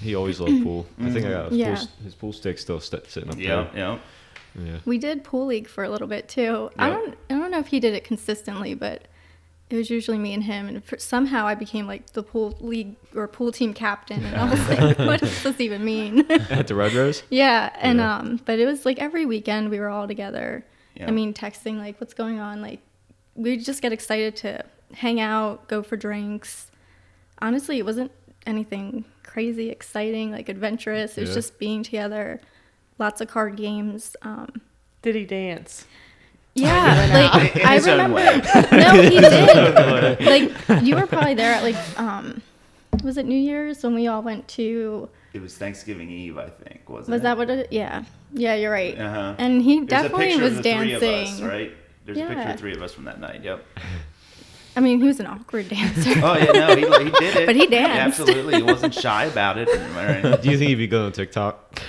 he 0.00 0.14
always 0.14 0.38
loved 0.38 0.62
pool. 0.62 0.86
I 1.00 1.10
think 1.10 1.26
I 1.26 1.30
got 1.30 1.50
his, 1.50 1.58
Yeah. 1.58 1.74
pool, 1.74 1.88
his 2.04 2.14
pool 2.14 2.32
stick 2.32 2.56
still 2.60 2.78
st- 2.78 3.10
sitting 3.10 3.28
up 3.30 3.36
Yep. 3.36 3.44
Yep. 3.48 3.72
there. 3.74 3.80
Yeah. 3.82 3.98
Yeah. 4.64 4.78
We 4.84 4.96
did 4.98 5.24
pool 5.24 5.46
league 5.46 5.66
for 5.68 5.82
a 5.82 5.90
little 5.90 6.06
bit 6.06 6.28
too. 6.28 6.70
I 6.78 6.88
don't 6.88 7.16
I 7.28 7.34
don't 7.34 7.50
know 7.50 7.58
if 7.58 7.66
he 7.66 7.80
did 7.80 7.94
it 7.94 8.04
consistently, 8.04 8.74
but 8.74 9.08
it 9.70 9.74
was 9.76 9.90
usually 9.90 10.16
me 10.18 10.32
and 10.34 10.44
him. 10.44 10.68
And 10.68 10.84
for, 10.84 10.96
somehow 10.98 11.46
I 11.48 11.54
became 11.56 11.86
like 11.88 12.12
the 12.12 12.22
pool 12.22 12.56
league 12.60 12.94
or 13.16 13.26
pool 13.26 13.50
team 13.50 13.74
captain, 13.74 14.24
and 14.24 14.36
I 14.36 14.48
was 14.50 14.68
like, 14.68 14.98
"What 15.00 15.20
does 15.20 15.42
this 15.42 15.60
even 15.60 15.84
mean?" 15.84 16.20
At 16.30 16.68
the 16.68 16.76
Red 16.76 16.92
Rose. 16.94 17.24
yeah, 17.30 17.70
and 17.80 17.98
Yeah. 17.98 18.16
um, 18.18 18.40
but 18.46 18.60
it 18.60 18.66
was 18.66 18.86
like 18.86 19.00
every 19.00 19.26
weekend 19.26 19.68
we 19.70 19.80
were 19.80 19.88
all 19.88 20.06
together. 20.06 20.64
Yeah. 20.94 21.08
I 21.08 21.10
mean, 21.10 21.34
texting 21.34 21.78
like, 21.78 22.00
"What's 22.00 22.14
going 22.14 22.38
on?" 22.38 22.62
Like, 22.62 22.80
we 23.34 23.56
just 23.56 23.82
get 23.82 23.92
excited 23.92 24.36
to 24.36 24.64
hang 24.94 25.20
out, 25.20 25.68
go 25.68 25.82
for 25.82 25.96
drinks. 25.96 26.70
Honestly, 27.40 27.78
it 27.78 27.84
wasn't 27.84 28.10
anything 28.46 29.04
crazy, 29.22 29.70
exciting, 29.70 30.30
like 30.32 30.48
adventurous. 30.48 31.16
It 31.18 31.22
was 31.22 31.30
Yeah. 31.30 31.34
just 31.36 31.58
being 31.58 31.82
together. 31.82 32.40
Lots 32.98 33.20
of 33.20 33.28
card 33.28 33.56
games. 33.56 34.16
Um, 34.22 34.60
did 35.02 35.14
he 35.14 35.24
dance? 35.24 35.86
yeah, 36.54 37.30
like 37.32 37.56
In 37.56 37.62
I 37.66 37.74
his 37.74 37.86
own 37.86 38.12
remember. 38.12 38.16
way. 38.16 38.40
No, 38.72 39.02
he 39.02 39.20
did. 39.20 40.26
like 40.26 40.82
you 40.84 40.96
were 40.96 41.06
probably 41.06 41.34
there 41.34 41.52
at 41.52 41.62
like 41.62 41.76
um, 41.98 42.42
was 43.04 43.16
it 43.16 43.26
New 43.26 43.38
Year's 43.38 43.84
when 43.84 43.94
we 43.94 44.08
all 44.08 44.22
went 44.22 44.48
to? 44.48 45.08
It 45.34 45.40
was 45.42 45.56
Thanksgiving 45.56 46.10
Eve, 46.10 46.38
I 46.38 46.48
think. 46.48 46.88
Wasn't 46.88 47.08
it? 47.08 47.12
Was 47.12 47.20
it? 47.20 47.22
that 47.24 47.36
what 47.38 47.50
it? 47.50 47.68
Yeah, 47.72 48.02
yeah, 48.32 48.54
you're 48.54 48.72
right. 48.72 48.98
Uh-huh. 48.98 49.34
And 49.38 49.62
he 49.62 49.76
There's 49.80 49.88
definitely 49.88 50.26
picture 50.30 50.42
was 50.42 50.56
of 50.56 50.62
the 50.64 50.74
three 50.74 50.90
dancing. 50.90 51.22
of 51.22 51.28
us, 51.28 51.40
right? 51.42 51.72
There's 52.06 52.18
a 52.18 52.26
picture 52.26 52.48
of 52.50 52.58
three 52.58 52.72
of 52.74 52.82
us 52.82 52.92
from 52.94 53.04
that 53.04 53.20
night. 53.20 53.44
Yep. 53.44 53.64
I 54.78 54.80
mean, 54.80 55.00
he 55.00 55.08
was 55.08 55.18
an 55.18 55.26
awkward 55.26 55.68
dancer. 55.70 56.20
Oh 56.22 56.36
yeah, 56.36 56.52
no, 56.52 56.76
he, 56.76 56.82
he 57.04 57.10
did 57.10 57.36
it. 57.36 57.46
But 57.46 57.56
he 57.56 57.66
danced. 57.66 58.20
Absolutely, 58.20 58.58
he 58.58 58.62
wasn't 58.62 58.94
shy 58.94 59.24
about 59.24 59.58
it. 59.58 59.66
Do 60.42 60.48
you 60.48 60.56
think 60.56 60.68
he'd 60.68 60.76
be 60.76 60.86
good 60.86 61.04
on 61.04 61.10
TikTok? 61.10 61.80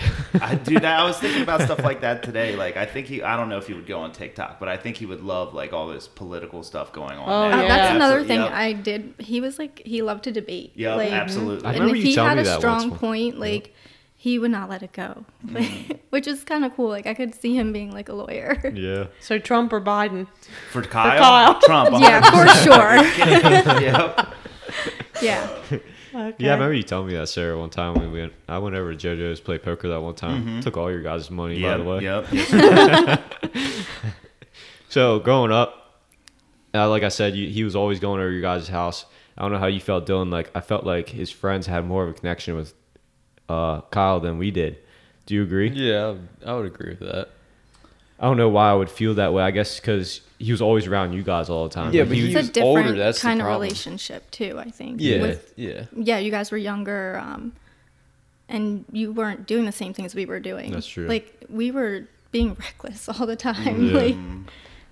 I, 0.41 0.55
dude, 0.55 0.83
I 0.83 1.03
was 1.03 1.19
thinking 1.19 1.43
about 1.43 1.61
stuff 1.61 1.83
like 1.83 2.01
that 2.01 2.23
today. 2.23 2.55
Like, 2.55 2.77
I 2.77 2.87
think 2.87 3.05
he, 3.05 3.21
I 3.21 3.37
don't 3.37 3.47
know 3.47 3.59
if 3.59 3.67
he 3.67 3.75
would 3.75 3.85
go 3.85 3.99
on 3.99 4.11
TikTok, 4.11 4.59
but 4.59 4.69
I 4.69 4.75
think 4.77 4.97
he 4.97 5.05
would 5.05 5.21
love 5.21 5.53
like 5.53 5.71
all 5.71 5.87
this 5.87 6.07
political 6.07 6.63
stuff 6.63 6.91
going 6.91 7.19
on. 7.19 7.29
Oh, 7.29 7.49
now. 7.51 7.59
Uh, 7.59 7.61
yeah. 7.61 7.67
That's 7.67 7.95
another 7.95 8.23
thing 8.23 8.41
yep. 8.41 8.51
I 8.51 8.73
did. 8.73 9.13
He 9.19 9.39
was 9.39 9.59
like 9.59 9.83
he 9.85 10.01
loved 10.01 10.23
to 10.23 10.31
debate. 10.31 10.71
Yep, 10.73 10.97
like, 10.97 11.11
absolutely. 11.11 11.65
I 11.65 11.73
And 11.73 11.79
remember 11.81 11.97
if 11.97 12.03
you 12.03 12.09
he 12.09 12.15
telling 12.15 12.29
had 12.29 12.37
me 12.37 12.41
a 12.41 12.45
that 12.45 12.57
strong 12.59 12.89
once. 12.89 12.99
point, 12.99 13.39
like 13.39 13.75
he 14.21 14.37
would 14.37 14.51
not 14.51 14.69
let 14.69 14.83
it 14.83 14.91
go, 14.91 15.23
Mm. 15.47 15.97
which 16.09 16.27
is 16.27 16.43
kind 16.43 16.65
of 16.65 16.75
cool. 16.75 16.89
Like 16.89 17.07
I 17.07 17.13
could 17.13 17.33
see 17.33 17.55
him 17.55 17.71
being 17.71 17.91
like 17.91 18.09
a 18.09 18.13
lawyer. 18.13 18.59
Yeah. 18.75 19.05
So 19.21 19.39
Trump 19.39 19.71
or 19.71 19.79
Biden? 19.79 20.27
For 20.73 20.81
Kyle, 20.81 21.17
Kyle. 21.19 21.61
Trump. 21.61 22.01
yeah, 22.01 22.19
for 22.29 22.45
sure. 22.63 22.95
yep. 23.81 24.33
Yeah. 25.21 25.49
Okay. 26.11 26.35
Yeah, 26.43 26.51
I 26.51 26.53
remember 26.55 26.73
you 26.73 26.83
telling 26.83 27.07
me 27.07 27.13
that, 27.13 27.27
Sarah, 27.29 27.57
one 27.57 27.69
time 27.69 27.93
when 27.93 28.11
we 28.11 28.19
went. 28.19 28.33
I 28.47 28.57
went 28.57 28.75
over 28.75 28.93
to 28.93 28.97
JoJo's 29.07 29.39
to 29.39 29.45
play 29.45 29.57
poker 29.59 29.87
that 29.89 30.01
one 30.01 30.15
time. 30.15 30.59
Took 30.61 30.75
all 30.75 30.91
your 30.91 31.01
guys' 31.03 31.29
money, 31.31 31.59
Yep. 31.59 31.77
by 31.77 31.83
the 31.83 31.89
way. 31.89 31.99
Yep. 32.03 32.25
Yes. 33.53 33.85
So 34.89 35.19
growing 35.19 35.51
up, 35.51 36.01
uh, 36.73 36.89
like 36.89 37.03
I 37.03 37.09
said, 37.09 37.35
you, 37.35 37.47
he 37.47 37.63
was 37.63 37.75
always 37.75 37.99
going 37.99 38.19
over 38.21 38.31
your 38.31 38.41
guys' 38.41 38.67
house. 38.67 39.05
I 39.37 39.43
don't 39.43 39.51
know 39.51 39.59
how 39.59 39.67
you 39.67 39.79
felt, 39.79 40.05
Dylan. 40.07 40.31
Like 40.31 40.49
I 40.55 40.61
felt 40.61 40.83
like 40.83 41.09
his 41.09 41.29
friends 41.31 41.67
had 41.67 41.85
more 41.85 42.03
of 42.03 42.09
a 42.09 42.13
connection 42.13 42.55
with 42.55 42.73
uh, 43.49 43.81
Kyle 43.91 44.19
than 44.19 44.37
we 44.37 44.51
did. 44.51 44.77
Do 45.25 45.35
you 45.35 45.43
agree? 45.43 45.69
Yeah, 45.69 46.15
I 46.45 46.53
would, 46.55 46.65
agree 46.65 46.89
with 46.91 46.99
that. 47.01 47.29
I 48.19 48.25
don't 48.25 48.37
know 48.37 48.49
why 48.49 48.69
I 48.71 48.73
would 48.73 48.89
feel 48.89 49.13
that 49.15 49.31
way. 49.33 49.43
I 49.43 49.51
guess 49.51 49.79
because 49.79 50.21
he 50.39 50.51
was 50.51 50.61
always 50.61 50.87
around 50.87 51.13
you 51.13 51.23
guys 51.23 51.49
all 51.49 51.63
the 51.67 51.73
time. 51.73 51.93
Yeah, 51.93 52.01
Like, 52.01 52.09
but 52.09 52.17
he 52.17 52.27
he 52.29 52.35
was, 52.35 52.49
It's 52.49 52.57
a 52.57 52.61
was 52.61 52.65
older, 52.67 52.81
different 52.81 52.97
that's 52.99 53.17
the 53.21 53.27
kind 53.27 53.41
of 53.41 53.47
relationship 53.47 54.29
too. 54.31 54.57
I 54.59 54.69
think. 54.71 54.99
Yeah, 55.01 55.21
With, 55.21 55.53
yeah. 55.55 55.85
yeah, 55.95 56.17
you 56.17 56.31
guys 56.31 56.51
were 56.51 56.57
younger, 56.57 57.17
um, 57.23 57.53
and 58.47 58.85
you 58.91 59.11
weren't 59.11 59.45
doing 59.47 59.65
the 59.65 59.71
same 59.71 59.93
things 59.93 60.15
we 60.15 60.25
were 60.25 60.39
doing. 60.39 60.71
That's 60.71 60.87
true. 60.87 61.07
Like 61.07 61.45
we 61.49 61.71
were 61.71 62.07
being 62.31 62.55
reckless 62.59 63.07
all 63.09 63.25
the 63.25 63.35
time. 63.35 63.85
Yeah. 63.85 63.93
Like 64.01 64.15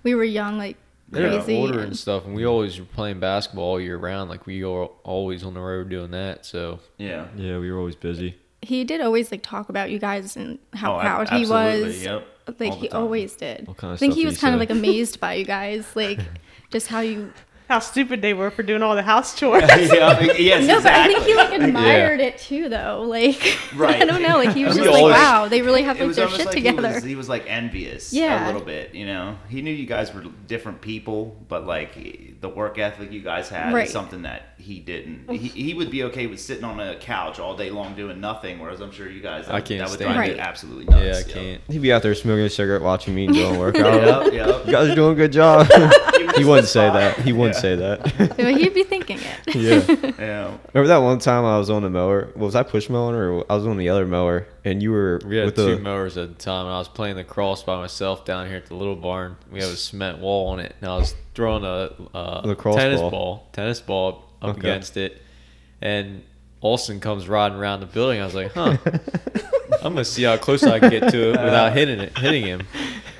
we 0.04 0.14
were 0.14 0.24
young, 0.24 0.58
like 0.58 0.76
They 1.10 1.22
were 1.22 1.30
crazy. 1.30 1.56
older 1.56 1.80
and- 1.80 1.88
and 1.88 1.96
stuff, 1.98 2.24
and 2.24 2.34
we 2.34 2.46
always 2.46 2.78
were 2.78 2.86
playing 2.86 3.18
basketball 3.20 3.64
all 3.64 3.80
year 3.80 3.96
round. 3.98 4.30
Like 4.30 4.46
we 4.46 4.64
were 4.64 4.86
always 5.04 5.42
on 5.42 5.54
the 5.54 5.60
road 5.60 5.88
doing 5.90 6.12
that. 6.12 6.46
So 6.46 6.78
Yeah. 6.98 7.26
yeah, 7.36 7.58
we 7.58 7.70
were 7.72 7.78
always 7.78 7.96
busy. 7.96 8.36
He 8.62 8.84
did 8.84 9.00
always 9.00 9.30
like 9.30 9.42
talk 9.42 9.68
about 9.68 9.90
you 9.90 9.98
guys 9.98 10.36
and 10.36 10.58
how 10.74 10.96
Oh, 10.96 11.00
ab- 11.00 11.26
proud 11.26 11.38
he 11.38 11.46
was. 11.46 12.02
yep, 12.02 12.26
Like 12.58 12.74
he 12.74 12.88
time. 12.88 13.02
always 13.02 13.34
did. 13.34 13.66
Kind 13.76 13.92
of 13.92 13.92
I 13.92 13.96
think 13.96 14.14
he 14.14 14.24
was 14.26 14.34
he 14.36 14.40
kind 14.40 14.54
of 14.54 14.60
like 14.60 14.70
amazed 14.70 15.20
by 15.20 15.34
you 15.34 15.44
guys, 15.44 15.86
like 15.94 16.18
just 16.70 16.88
how 16.88 17.00
you. 17.00 17.32
How 17.68 17.80
stupid 17.80 18.22
they 18.22 18.32
were 18.32 18.50
for 18.50 18.62
doing 18.62 18.82
all 18.82 18.94
the 18.96 19.02
house 19.02 19.34
chores. 19.38 19.62
yeah. 19.68 20.20
Yes. 20.38 20.66
No, 20.66 20.82
but 20.82 20.90
I 20.92 21.06
think 21.06 21.24
he 21.24 21.34
like 21.34 21.52
admired 21.52 22.18
it 22.20 22.38
too, 22.38 22.68
though. 22.70 23.02
Like 23.06 23.58
Right. 23.74 23.96
I 24.02 24.06
don't 24.06 24.22
know, 24.22 24.38
like 24.38 24.54
he 24.54 24.64
was 24.64 24.76
We 24.76 24.84
just 24.84 24.94
like, 24.98 25.12
wow, 25.12 25.48
they 25.48 25.60
really 25.60 25.82
have 25.82 25.96
it 25.96 26.00
like 26.00 26.06
was 26.08 26.16
their 26.16 26.24
almost 26.24 26.38
shit 26.40 26.46
like 26.46 26.56
together. 26.56 26.88
He 26.88 26.94
was, 26.94 27.04
he 27.04 27.14
was 27.14 27.28
like 27.28 27.44
envious 27.46 28.12
yeah. 28.12 28.44
a 28.44 28.46
little 28.46 28.62
bit, 28.62 28.94
you 28.94 29.04
know. 29.06 29.36
He 29.50 29.60
knew 29.60 29.70
you 29.70 29.86
guys 29.86 30.14
were 30.14 30.24
different 30.46 30.80
people, 30.80 31.36
but 31.48 31.66
like 31.66 32.40
the 32.40 32.48
work 32.48 32.78
ethic 32.78 33.12
you 33.12 33.20
guys 33.20 33.48
had 33.50 33.74
Right. 33.74 33.86
is 33.86 33.92
something 33.92 34.22
that 34.22 34.54
he 34.56 34.80
didn't. 34.80 35.28
He, 35.30 35.48
he 35.48 35.74
would 35.74 35.90
be 35.90 36.04
okay 36.04 36.26
with 36.26 36.40
sitting 36.40 36.64
on 36.64 36.80
a 36.80 36.96
couch 36.96 37.38
all 37.38 37.54
day 37.56 37.68
long 37.70 37.94
doing 37.94 38.18
nothing, 38.20 38.60
whereas 38.60 38.80
I'm 38.80 38.92
sure 38.92 39.08
you 39.10 39.20
guys 39.20 39.46
that, 39.46 39.54
I 39.54 39.60
can't 39.60 39.80
that 39.80 39.90
would 39.90 39.98
stand 40.00 40.14
drive 40.14 40.30
it. 40.30 40.36
you 40.36 40.40
absolutely 40.42 40.84
nuts. 40.86 41.04
yeah, 41.04 41.18
I 41.18 41.22
can't. 41.30 41.60
He'd 41.68 41.82
be 41.82 41.92
out 41.92 42.02
there 42.02 42.14
smoking 42.14 42.44
a 42.44 42.50
cigarette, 42.50 42.80
watching 42.82 43.14
me 43.14 43.26
and 43.26 43.34
Dylan 43.34 43.58
work 43.58 43.76
out. 43.78 44.32
Yep, 44.32 44.32
yep. 44.32 44.66
You 44.66 44.72
guys 44.72 44.88
are 44.88 44.94
doing 44.94 45.12
a 45.12 45.16
good 45.16 45.32
job. 45.32 45.66
he 46.36 46.44
wouldn't 46.44 46.68
say 46.68 46.88
that. 46.90 47.18
He 47.20 47.32
wouldn't 47.32 47.56
Yeah. 47.56 47.57
Say 47.60 47.76
that. 47.76 48.00
But 48.36 48.56
he'd 48.56 48.74
be 48.74 48.84
thinking 48.84 49.18
it. 49.18 49.54
yeah. 49.54 50.12
Yeah. 50.18 50.56
Remember 50.72 50.88
that 50.88 50.98
one 50.98 51.18
time 51.18 51.44
I 51.44 51.58
was 51.58 51.70
on 51.70 51.82
the 51.82 51.90
mower? 51.90 52.30
Was 52.36 52.54
I 52.54 52.62
push 52.62 52.88
mowing 52.88 53.14
or 53.14 53.44
I 53.50 53.54
was 53.56 53.66
on 53.66 53.76
the 53.76 53.88
other 53.88 54.06
mower 54.06 54.46
and 54.64 54.82
you 54.82 54.90
were 54.92 55.20
We 55.26 55.36
had 55.36 55.46
with 55.46 55.56
two 55.56 55.76
the 55.76 55.80
mowers 55.80 56.16
at 56.16 56.28
the 56.28 56.34
time, 56.34 56.66
and 56.66 56.74
I 56.74 56.78
was 56.78 56.88
playing 56.88 57.16
the 57.16 57.24
cross 57.24 57.62
by 57.62 57.76
myself 57.76 58.24
down 58.24 58.46
here 58.48 58.56
at 58.58 58.66
the 58.66 58.74
little 58.74 58.96
barn. 58.96 59.36
We 59.50 59.60
have 59.60 59.70
a 59.70 59.76
cement 59.76 60.18
wall 60.18 60.48
on 60.48 60.60
it, 60.60 60.74
and 60.80 60.90
I 60.90 60.96
was 60.96 61.14
throwing 61.34 61.64
a 61.64 61.90
uh, 62.16 62.42
Lacrosse 62.44 62.76
tennis 62.76 63.00
ball. 63.00 63.10
ball. 63.10 63.48
tennis 63.52 63.80
ball 63.80 64.24
up 64.42 64.50
Okay. 64.58 64.68
against 64.68 64.96
it, 64.96 65.20
and 65.80 66.22
Austin 66.60 67.00
comes 67.00 67.28
riding 67.28 67.56
around 67.58 67.80
the 67.80 67.86
building. 67.86 68.20
I 68.20 68.24
was 68.24 68.34
like, 68.34 68.52
"Huh, 68.52 68.76
I'm 69.82 69.92
gonna 69.94 70.04
see 70.04 70.24
how 70.24 70.36
close 70.36 70.62
I 70.64 70.78
can 70.80 70.90
get 70.90 71.10
to 71.10 71.30
it 71.32 71.42
without 71.42 71.72
hitting 71.72 72.00
it, 72.00 72.16
hitting 72.18 72.44
him." 72.44 72.62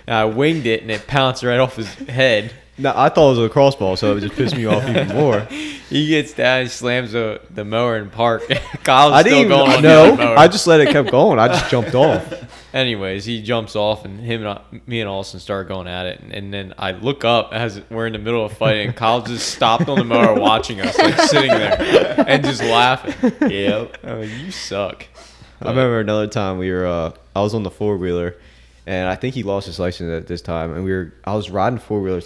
And 0.07 0.15
I 0.17 0.25
winged 0.25 0.67
it, 0.67 0.83
and 0.83 0.91
it 0.91 1.07
pounced 1.07 1.43
right 1.45 1.59
off 1.61 1.77
his 1.77 1.93
head. 1.95 2.53
No, 2.79 2.93
I 2.95 3.09
thought 3.09 3.35
it 3.35 3.39
was 3.41 3.51
a 3.51 3.53
crossball, 3.53 3.99
so 3.99 4.17
it 4.17 4.21
just 4.21 4.35
pissed 4.35 4.57
me 4.57 4.67
off 4.67 4.89
even 4.89 5.09
more. 5.09 5.47
He 5.89 6.07
gets 6.09 6.35
down, 6.35 6.65
he 6.65 6.69
slams 6.69 7.13
the, 7.13 7.41
the 7.49 7.65
mower 7.65 7.97
in 7.97 8.11
park. 8.11 8.43
Kyle's 8.85 9.15
I 9.15 9.23
still 9.23 9.39
didn't 9.39 9.49
going 9.49 9.71
even 9.71 9.77
on 9.77 9.83
the 9.83 9.89
know. 9.89 10.13
other 10.13 10.17
mower. 10.23 10.39
I 10.39 10.47
just 10.47 10.67
let 10.67 10.83
it 10.83 10.91
kept 10.91 11.11
going. 11.11 11.39
I 11.39 11.49
just 11.49 11.71
jumped 11.71 11.95
off. 11.95 12.31
Anyways, 12.75 13.25
he 13.25 13.41
jumps 13.41 13.75
off, 13.75 14.05
and 14.05 14.21
him 14.21 14.45
and 14.45 14.51
I, 14.51 14.61
me 14.87 15.01
and 15.01 15.09
Austin 15.09 15.41
start 15.41 15.67
going 15.67 15.89
at 15.89 16.05
it, 16.05 16.21
and, 16.21 16.31
and 16.31 16.53
then 16.53 16.75
I 16.77 16.91
look 16.91 17.25
up 17.25 17.55
as 17.55 17.81
we're 17.89 18.07
in 18.07 18.13
the 18.13 18.19
middle 18.19 18.45
of 18.45 18.53
fighting, 18.53 18.89
and 18.89 18.95
Kyle 18.97 19.23
just 19.23 19.55
stopped 19.55 19.89
on 19.89 19.97
the 19.97 20.05
mower 20.05 20.39
watching 20.39 20.79
us, 20.83 20.99
like 20.99 21.19
sitting 21.23 21.49
there 21.53 22.23
and 22.29 22.45
just 22.45 22.63
laughing. 22.63 23.33
Yep. 23.51 23.97
I 24.05 24.15
mean, 24.17 24.45
you 24.45 24.51
suck. 24.51 25.07
I 25.63 25.71
remember 25.71 26.01
another 26.01 26.27
time 26.27 26.59
we 26.59 26.71
were. 26.71 26.87
Uh, 26.87 27.13
I 27.35 27.41
was 27.41 27.55
on 27.55 27.63
the 27.63 27.71
four 27.71 27.97
wheeler, 27.97 28.37
and 28.87 29.09
I 29.09 29.15
think 29.15 29.35
he 29.35 29.43
lost 29.43 29.67
his 29.67 29.79
license 29.79 30.11
at 30.11 30.27
this 30.27 30.43
time. 30.43 30.75
And 30.75 30.85
we 30.85 30.93
were. 30.93 31.15
I 31.25 31.35
was 31.35 31.49
riding 31.49 31.79
four 31.79 32.03
wheeler 32.03 32.21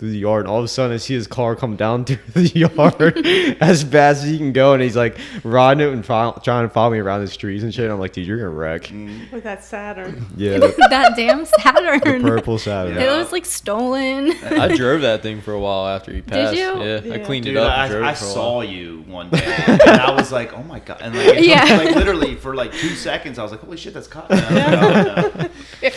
through 0.00 0.10
the 0.10 0.18
yard, 0.18 0.40
and 0.46 0.48
all 0.50 0.58
of 0.58 0.64
a 0.64 0.68
sudden 0.68 0.92
I 0.94 0.96
see 0.96 1.14
his 1.14 1.26
car 1.28 1.54
come 1.54 1.76
down 1.76 2.04
through 2.06 2.16
the 2.32 2.58
yard 2.58 3.26
as 3.62 3.82
fast 3.84 4.24
as 4.24 4.30
he 4.30 4.38
can 4.38 4.52
go, 4.52 4.72
and 4.72 4.82
he's 4.82 4.96
like 4.96 5.18
riding 5.44 5.86
it 5.86 5.92
and 5.92 6.04
fo- 6.04 6.40
trying 6.42 6.66
to 6.66 6.72
follow 6.72 6.90
me 6.90 6.98
around 6.98 7.20
the 7.20 7.28
streets 7.28 7.62
and 7.62 7.72
shit. 7.72 7.84
And 7.84 7.92
I'm 7.92 8.00
like, 8.00 8.12
dude, 8.14 8.26
you're 8.26 8.38
gonna 8.38 8.48
wreck. 8.50 8.84
Mm. 8.84 9.30
With 9.30 9.44
that 9.44 9.62
Saturn. 9.62 10.26
Yeah, 10.36 10.58
the, 10.58 10.74
that 10.90 11.14
damn 11.16 11.44
Saturn. 11.44 12.00
the 12.22 12.28
purple 12.28 12.58
Saturn. 12.58 12.96
It 12.96 13.06
was 13.10 13.30
like 13.30 13.44
stolen. 13.44 14.32
I 14.42 14.74
drove 14.74 15.02
that 15.02 15.22
thing 15.22 15.40
for 15.42 15.52
a 15.52 15.60
while 15.60 15.86
after 15.86 16.12
he 16.12 16.22
passed. 16.22 16.54
Did 16.54 17.04
you? 17.04 17.10
Yeah, 17.10 17.14
I 17.14 17.18
cleaned 17.18 17.44
Dude, 17.44 17.56
it 17.56 17.60
up 17.62 17.70
I, 17.78 17.88
drove 17.88 18.02
I 18.04 18.12
it 18.12 18.16
for 18.18 18.24
saw 18.24 18.60
you 18.62 19.04
one 19.06 19.28
day, 19.30 19.54
and 19.66 19.82
I 19.82 20.12
was 20.12 20.32
like, 20.32 20.54
"Oh 20.54 20.62
my 20.62 20.80
god!" 20.80 20.98
And 21.02 21.14
like, 21.14 21.36
took, 21.36 21.44
Yeah. 21.44 21.64
like 21.84 21.94
literally 21.94 22.36
for 22.36 22.54
like 22.54 22.72
two 22.72 22.94
seconds, 22.94 23.38
I 23.38 23.42
was 23.42 23.52
like, 23.52 23.60
"Holy 23.60 23.76
shit, 23.76 23.92
that's 23.92 24.08
Kyle!" 24.08 24.26
And 24.30 24.40
I 24.58 24.86
was 24.86 25.34
like, 25.34 25.34
"Oh, 25.44 25.48
no." 25.82 25.90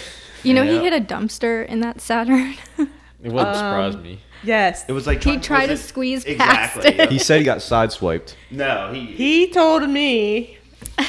You 0.44 0.54
know, 0.54 0.64
Yeah. 0.64 0.72
he 0.74 0.80
hit 0.80 0.92
a 0.92 1.00
dumpster 1.00 1.66
in 1.66 1.80
that 1.80 2.02
Saturn. 2.02 2.56
It 3.24 3.32
wouldn't 3.32 3.48
Um, 3.50 3.56
surprise 3.56 3.96
me. 3.98 4.20
Yes. 4.44 4.84
It 4.88 4.92
was 4.92 5.08
like 5.08 5.24
He 5.24 5.38
tried 5.38 5.68
to 5.68 5.74
it- 5.74 5.78
squeeze 5.78 6.26
past 6.26 6.76
exactly. 6.78 7.04
it. 7.06 7.10
He 7.12 7.18
said 7.20 7.40
he 7.40 7.46
got 7.46 7.60
sideswiped. 7.60 8.36
No, 8.52 8.92
he. 8.94 9.06
He 9.06 9.48
told 9.48 9.90
me 9.90 10.58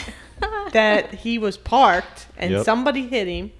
that 0.72 1.14
he 1.14 1.38
was 1.38 1.56
parked 1.56 2.26
and 2.36 2.50
Yep. 2.52 2.64
somebody 2.64 3.06
hit 3.08 3.26
him. 3.28 3.52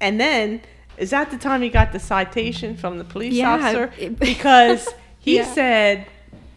And 0.00 0.20
then, 0.20 0.60
is 0.98 1.10
that 1.10 1.30
the 1.30 1.38
time 1.38 1.62
he 1.62 1.68
got 1.68 1.92
the 1.92 1.98
citation 2.00 2.76
from 2.76 2.98
the 2.98 3.04
police 3.04 3.32
Yeah, 3.34 3.54
officer? 3.54 3.92
it- 3.98 4.18
Because 4.18 4.88
he 5.18 5.36
Yeah. 5.36 5.44
said 5.52 6.06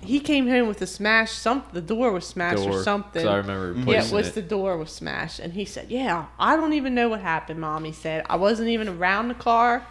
he 0.02 0.20
came 0.20 0.48
home 0.48 0.68
with 0.68 0.82
a 0.82 0.88
smash. 0.88 1.32
Some 1.32 1.64
the 1.74 1.82
door 1.82 2.12
was 2.12 2.26
smashed 2.26 2.58
Door, 2.64 2.70
or 2.70 2.72
'cause 2.74 2.84
something. 2.84 3.28
I 3.28 3.36
remember 3.38 3.72
Yeah, 3.74 3.80
replacing 3.80 4.10
it 4.14 4.18
was 4.18 4.28
it. 4.30 4.36
the 4.36 4.42
door 4.42 4.78
was 4.78 4.92
smashed, 4.92 5.40
and 5.40 5.54
he 5.54 5.66
said, 5.66 5.88
"Yeah, 5.90 6.26
I 6.40 6.56
don't 6.56 6.74
even 6.74 6.96
know 6.96 7.10
what 7.10 7.20
happened." 7.22 7.60
Mom, 7.60 7.84
he 7.84 7.92
said, 7.92 8.26
"I 8.30 8.38
wasn't 8.38 8.70
even 8.70 8.88
around 8.88 9.28
the 9.28 9.34
car," 9.34 9.86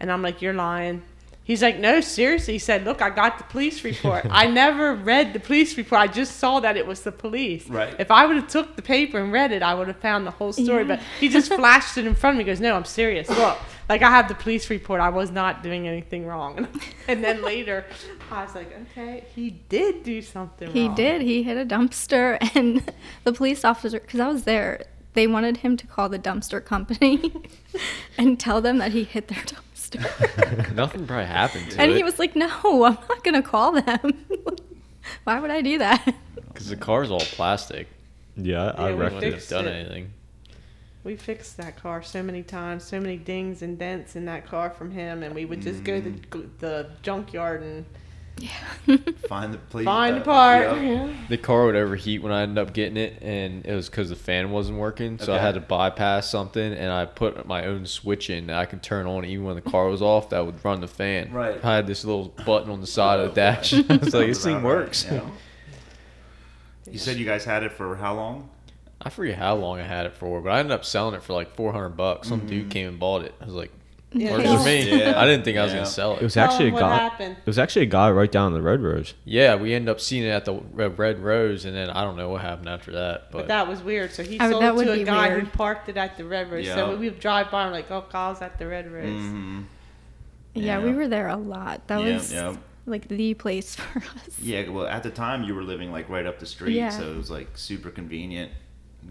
and 0.00 0.10
I'm 0.10 0.22
like, 0.22 0.42
"You're 0.42 0.54
lying." 0.54 1.02
He's 1.44 1.62
like, 1.62 1.78
"No, 1.80 2.00
seriously." 2.00 2.54
He 2.54 2.58
said, 2.58 2.84
"Look, 2.84 3.02
I 3.02 3.10
got 3.10 3.38
the 3.38 3.44
police 3.44 3.82
report. 3.82 4.24
I 4.30 4.46
never 4.62 4.94
read 4.94 5.32
the 5.32 5.40
police 5.40 5.76
report. 5.76 6.00
I 6.00 6.06
just 6.06 6.36
saw 6.36 6.60
that 6.60 6.76
it 6.76 6.86
was 6.86 7.00
the 7.00 7.10
police. 7.12 7.68
Right. 7.68 7.94
If 7.98 8.10
I 8.10 8.24
would 8.26 8.36
have 8.36 8.48
took 8.48 8.76
the 8.76 8.82
paper 8.82 9.18
and 9.18 9.32
read 9.32 9.50
it, 9.50 9.62
I 9.62 9.74
would 9.74 9.88
have 9.88 9.98
found 9.98 10.26
the 10.26 10.30
whole 10.30 10.52
story. 10.52 10.82
Yeah. 10.82 10.96
But 10.96 11.00
he 11.18 11.28
just 11.28 11.52
flashed 11.60 11.98
it 11.98 12.06
in 12.06 12.14
front 12.14 12.34
of 12.34 12.38
me. 12.38 12.44
He 12.44 12.50
goes, 12.50 12.60
"No, 12.60 12.76
I'm 12.76 12.84
serious. 12.84 13.28
Look, 13.28 13.58
like 13.88 14.02
I 14.02 14.10
have 14.10 14.28
the 14.28 14.34
police 14.34 14.70
report. 14.70 15.00
I 15.00 15.08
was 15.08 15.30
not 15.30 15.62
doing 15.62 15.86
anything 15.88 16.26
wrong." 16.26 16.68
And 17.08 17.24
then 17.24 17.42
later, 17.42 17.84
I 18.30 18.44
was 18.44 18.54
like, 18.54 18.70
"Okay, 18.82 19.24
he 19.34 19.50
did 19.50 20.04
do 20.04 20.22
something 20.22 20.68
wrong. 20.68 20.76
He 20.76 20.86
wrong." 20.86 20.94
did. 20.94 21.22
He 21.22 21.42
hit 21.42 21.56
a 21.56 21.66
dumpster, 21.66 22.38
and 22.54 22.92
the 23.24 23.32
police 23.32 23.64
officer, 23.64 23.98
because 23.98 24.20
I 24.20 24.28
was 24.28 24.44
there, 24.44 24.84
they 25.14 25.26
wanted 25.26 25.56
him 25.58 25.76
to 25.76 25.86
call 25.88 26.08
the 26.08 26.20
dumpster 26.20 26.64
company 26.64 27.32
and 28.16 28.38
tell 28.38 28.60
them 28.60 28.78
that 28.78 28.92
he 28.92 29.02
hit 29.02 29.26
their 29.26 29.42
dumpster. 29.42 29.69
Nothing 30.74 31.06
probably 31.06 31.26
happened 31.26 31.70
to 31.70 31.80
and 31.80 31.90
it 31.90 31.96
he 31.96 32.02
was 32.02 32.18
like, 32.18 32.36
"No, 32.36 32.48
I'm 32.84 32.98
not 33.08 33.24
gonna 33.24 33.42
call 33.42 33.72
them. 33.72 34.26
Why 35.24 35.40
would 35.40 35.50
I 35.50 35.62
do 35.62 35.78
that?" 35.78 36.14
because 36.52 36.68
the 36.68 36.76
car's 36.76 37.10
all 37.10 37.20
plastic. 37.20 37.88
Yeah, 38.36 38.72
I, 38.76 38.88
I 38.88 38.88
Yeah, 38.90 38.94
we 38.94 39.00
wrecked 39.00 39.14
Wouldn't 39.14 39.32
it. 39.32 39.36
fixed 39.36 39.50
have 39.50 39.64
done 39.64 39.72
it. 39.72 39.76
anything. 39.76 40.12
We 41.02 41.16
fixed 41.16 41.56
that 41.56 41.76
car 41.80 42.02
so 42.02 42.22
many 42.22 42.42
times, 42.42 42.84
so 42.84 43.00
many 43.00 43.16
dings 43.16 43.62
and 43.62 43.78
dents 43.78 44.16
in 44.16 44.26
that 44.26 44.46
car 44.46 44.68
from 44.68 44.90
him, 44.90 45.22
and 45.22 45.34
we 45.34 45.46
would 45.46 45.62
just 45.62 45.82
go 45.82 46.00
to 46.00 46.10
the, 46.10 46.18
mm. 46.18 46.48
the 46.58 46.90
junkyard 47.02 47.62
and 47.62 47.86
Find 49.28 49.52
the 49.52 49.58
place. 49.58 49.84
Find 49.84 50.16
uh, 50.16 50.18
the 50.20 50.24
part. 50.24 50.62
yep. 50.62 50.82
Yeah. 50.82 51.14
The 51.28 51.36
car 51.36 51.66
would 51.66 51.76
overheat 51.76 52.22
when 52.22 52.32
I 52.32 52.42
ended 52.42 52.58
up 52.58 52.72
getting 52.72 52.96
it, 52.96 53.18
and 53.22 53.64
it 53.66 53.74
was 53.74 53.90
because 53.90 54.08
the 54.08 54.16
fan 54.16 54.50
wasn't 54.50 54.78
working. 54.78 55.18
So 55.18 55.34
I 55.34 55.38
had 55.38 55.54
to 55.54 55.60
bypass 55.60 56.30
something, 56.30 56.72
and 56.72 56.90
I 56.90 57.04
put 57.04 57.46
my 57.46 57.66
own 57.66 57.84
switch 57.86 58.30
in 58.30 58.46
that 58.46 58.56
I 58.58 58.64
could 58.64 58.82
turn 58.82 59.06
on 59.06 59.24
even 59.26 59.44
when 59.44 59.56
the 59.56 59.60
car 59.62 59.88
was 59.88 60.00
off. 60.00 60.30
That 60.30 60.46
would 60.46 60.64
run 60.64 60.80
the 60.80 60.88
fan. 60.88 61.32
Right. 61.32 61.62
I 61.62 61.76
had 61.76 61.86
this 61.86 62.04
little 62.04 62.28
button 62.46 62.70
on 62.70 62.80
the 62.80 62.86
side 62.86 63.20
of 63.20 63.28
the 63.28 63.34
dash. 63.34 63.72
I 63.90 63.96
was 63.96 64.14
like, 64.14 64.28
this 64.28 64.42
thing 64.42 64.56
about 64.56 64.68
right, 64.68 64.76
works. 64.84 65.06
yeah. 65.10 65.20
You 66.90 66.98
said 66.98 67.18
you 67.18 67.26
guys 67.26 67.44
had 67.44 67.62
it 67.62 67.72
for 67.72 67.94
how 67.96 68.14
long? 68.14 68.48
I 69.02 69.10
forget 69.10 69.36
how 69.38 69.54
long 69.54 69.78
I 69.78 69.84
had 69.84 70.06
it 70.06 70.14
for, 70.14 70.40
but 70.40 70.50
I 70.50 70.58
ended 70.60 70.72
up 70.72 70.84
selling 70.84 71.14
it 71.14 71.22
for 71.22 71.32
like 71.34 71.54
400 71.56 71.90
bucks. 71.90 72.28
Some 72.28 72.42
Mm. 72.42 72.48
dude 72.48 72.70
came 72.70 72.88
and 72.88 72.98
bought 72.98 73.22
it. 73.22 73.34
I 73.40 73.44
was 73.44 73.54
like, 73.54 73.70
Yeah, 73.70 73.79
works 74.12 74.42
tell 74.42 74.58
for 74.58 74.64
me. 74.64 74.98
Yeah. 74.98 75.20
I 75.20 75.24
didn't 75.26 75.44
think 75.44 75.56
I 75.58 75.62
was 75.62 75.72
Yeah. 75.72 75.78
gonna 75.78 75.86
sell 75.90 76.12
It 76.14 76.20
it. 76.20 76.24
was 76.24 76.34
Tell 76.34 76.44
actually 76.50 76.68
a 76.68 76.72
what 76.72 76.80
guy. 76.80 76.96
happened. 76.96 77.36
It 77.38 77.46
was 77.46 77.58
actually 77.58 77.82
a 77.82 77.86
guy 77.86 78.10
right 78.10 78.30
down 78.30 78.52
the 78.52 78.60
Red 78.62 78.80
Rose. 78.82 79.14
Yeah, 79.24 79.54
we 79.54 79.72
end 79.72 79.88
up 79.88 80.00
seeing 80.00 80.24
it 80.24 80.30
at 80.30 80.44
the 80.44 80.54
Red 80.72 80.98
Red 80.98 81.20
Rose, 81.20 81.64
and 81.64 81.76
then 81.76 81.90
I 81.90 82.02
don't 82.02 82.16
know 82.16 82.28
what 82.28 82.40
happened 82.40 82.68
after 82.68 82.92
that. 82.92 83.30
But 83.30 83.38
But, 83.38 83.48
that 83.48 83.68
was 83.68 83.82
weird. 83.82 84.10
So 84.12 84.22
he 84.22 84.38
I 84.40 84.46
would- 84.46 84.50
sold 84.52 84.62
that 84.64 84.70
to 84.70 84.74
would 84.76 84.88
a 84.88 84.94
be 84.94 85.04
guy 85.04 85.28
weird. 85.28 85.44
who 85.44 85.50
parked 85.50 85.88
it 85.88 85.96
at 85.96 86.16
the 86.16 86.24
Red 86.24 86.50
Rose. 86.50 86.66
Yeah. 86.66 86.74
So 86.74 86.96
we 86.96 87.08
would 87.08 87.20
drive 87.20 87.50
by 87.50 87.64
and 87.64 87.72
like, 87.72 87.90
oh, 87.90 88.02
Kyle's 88.10 88.42
at 88.42 88.58
the 88.58 88.66
Red 88.66 88.90
Rose. 88.90 89.04
Mm-hmm. 89.06 89.60
Yeah, 90.54 90.82
we 90.82 90.92
were 90.92 91.06
there 91.08 91.28
a 91.28 91.36
lot. 91.36 91.86
That 91.86 92.02
Yeah, 92.02 92.14
was 92.14 92.32
yeah. 92.32 92.56
like 92.86 93.06
the 93.08 93.34
place 93.34 93.74
for 93.76 93.98
us. 94.00 94.38
Yeah, 94.42 94.68
well, 94.68 94.86
at 94.86 95.02
the 95.04 95.10
time 95.10 95.44
you 95.44 95.54
were 95.54 95.62
living 95.62 95.92
like 95.92 96.08
right 96.08 96.26
up 96.26 96.40
the 96.40 96.46
street, 96.46 96.74
Yeah. 96.74 96.88
so 96.90 97.10
it 97.12 97.16
was 97.16 97.30
like 97.30 97.50
super 97.56 97.90
convenient. 97.90 98.50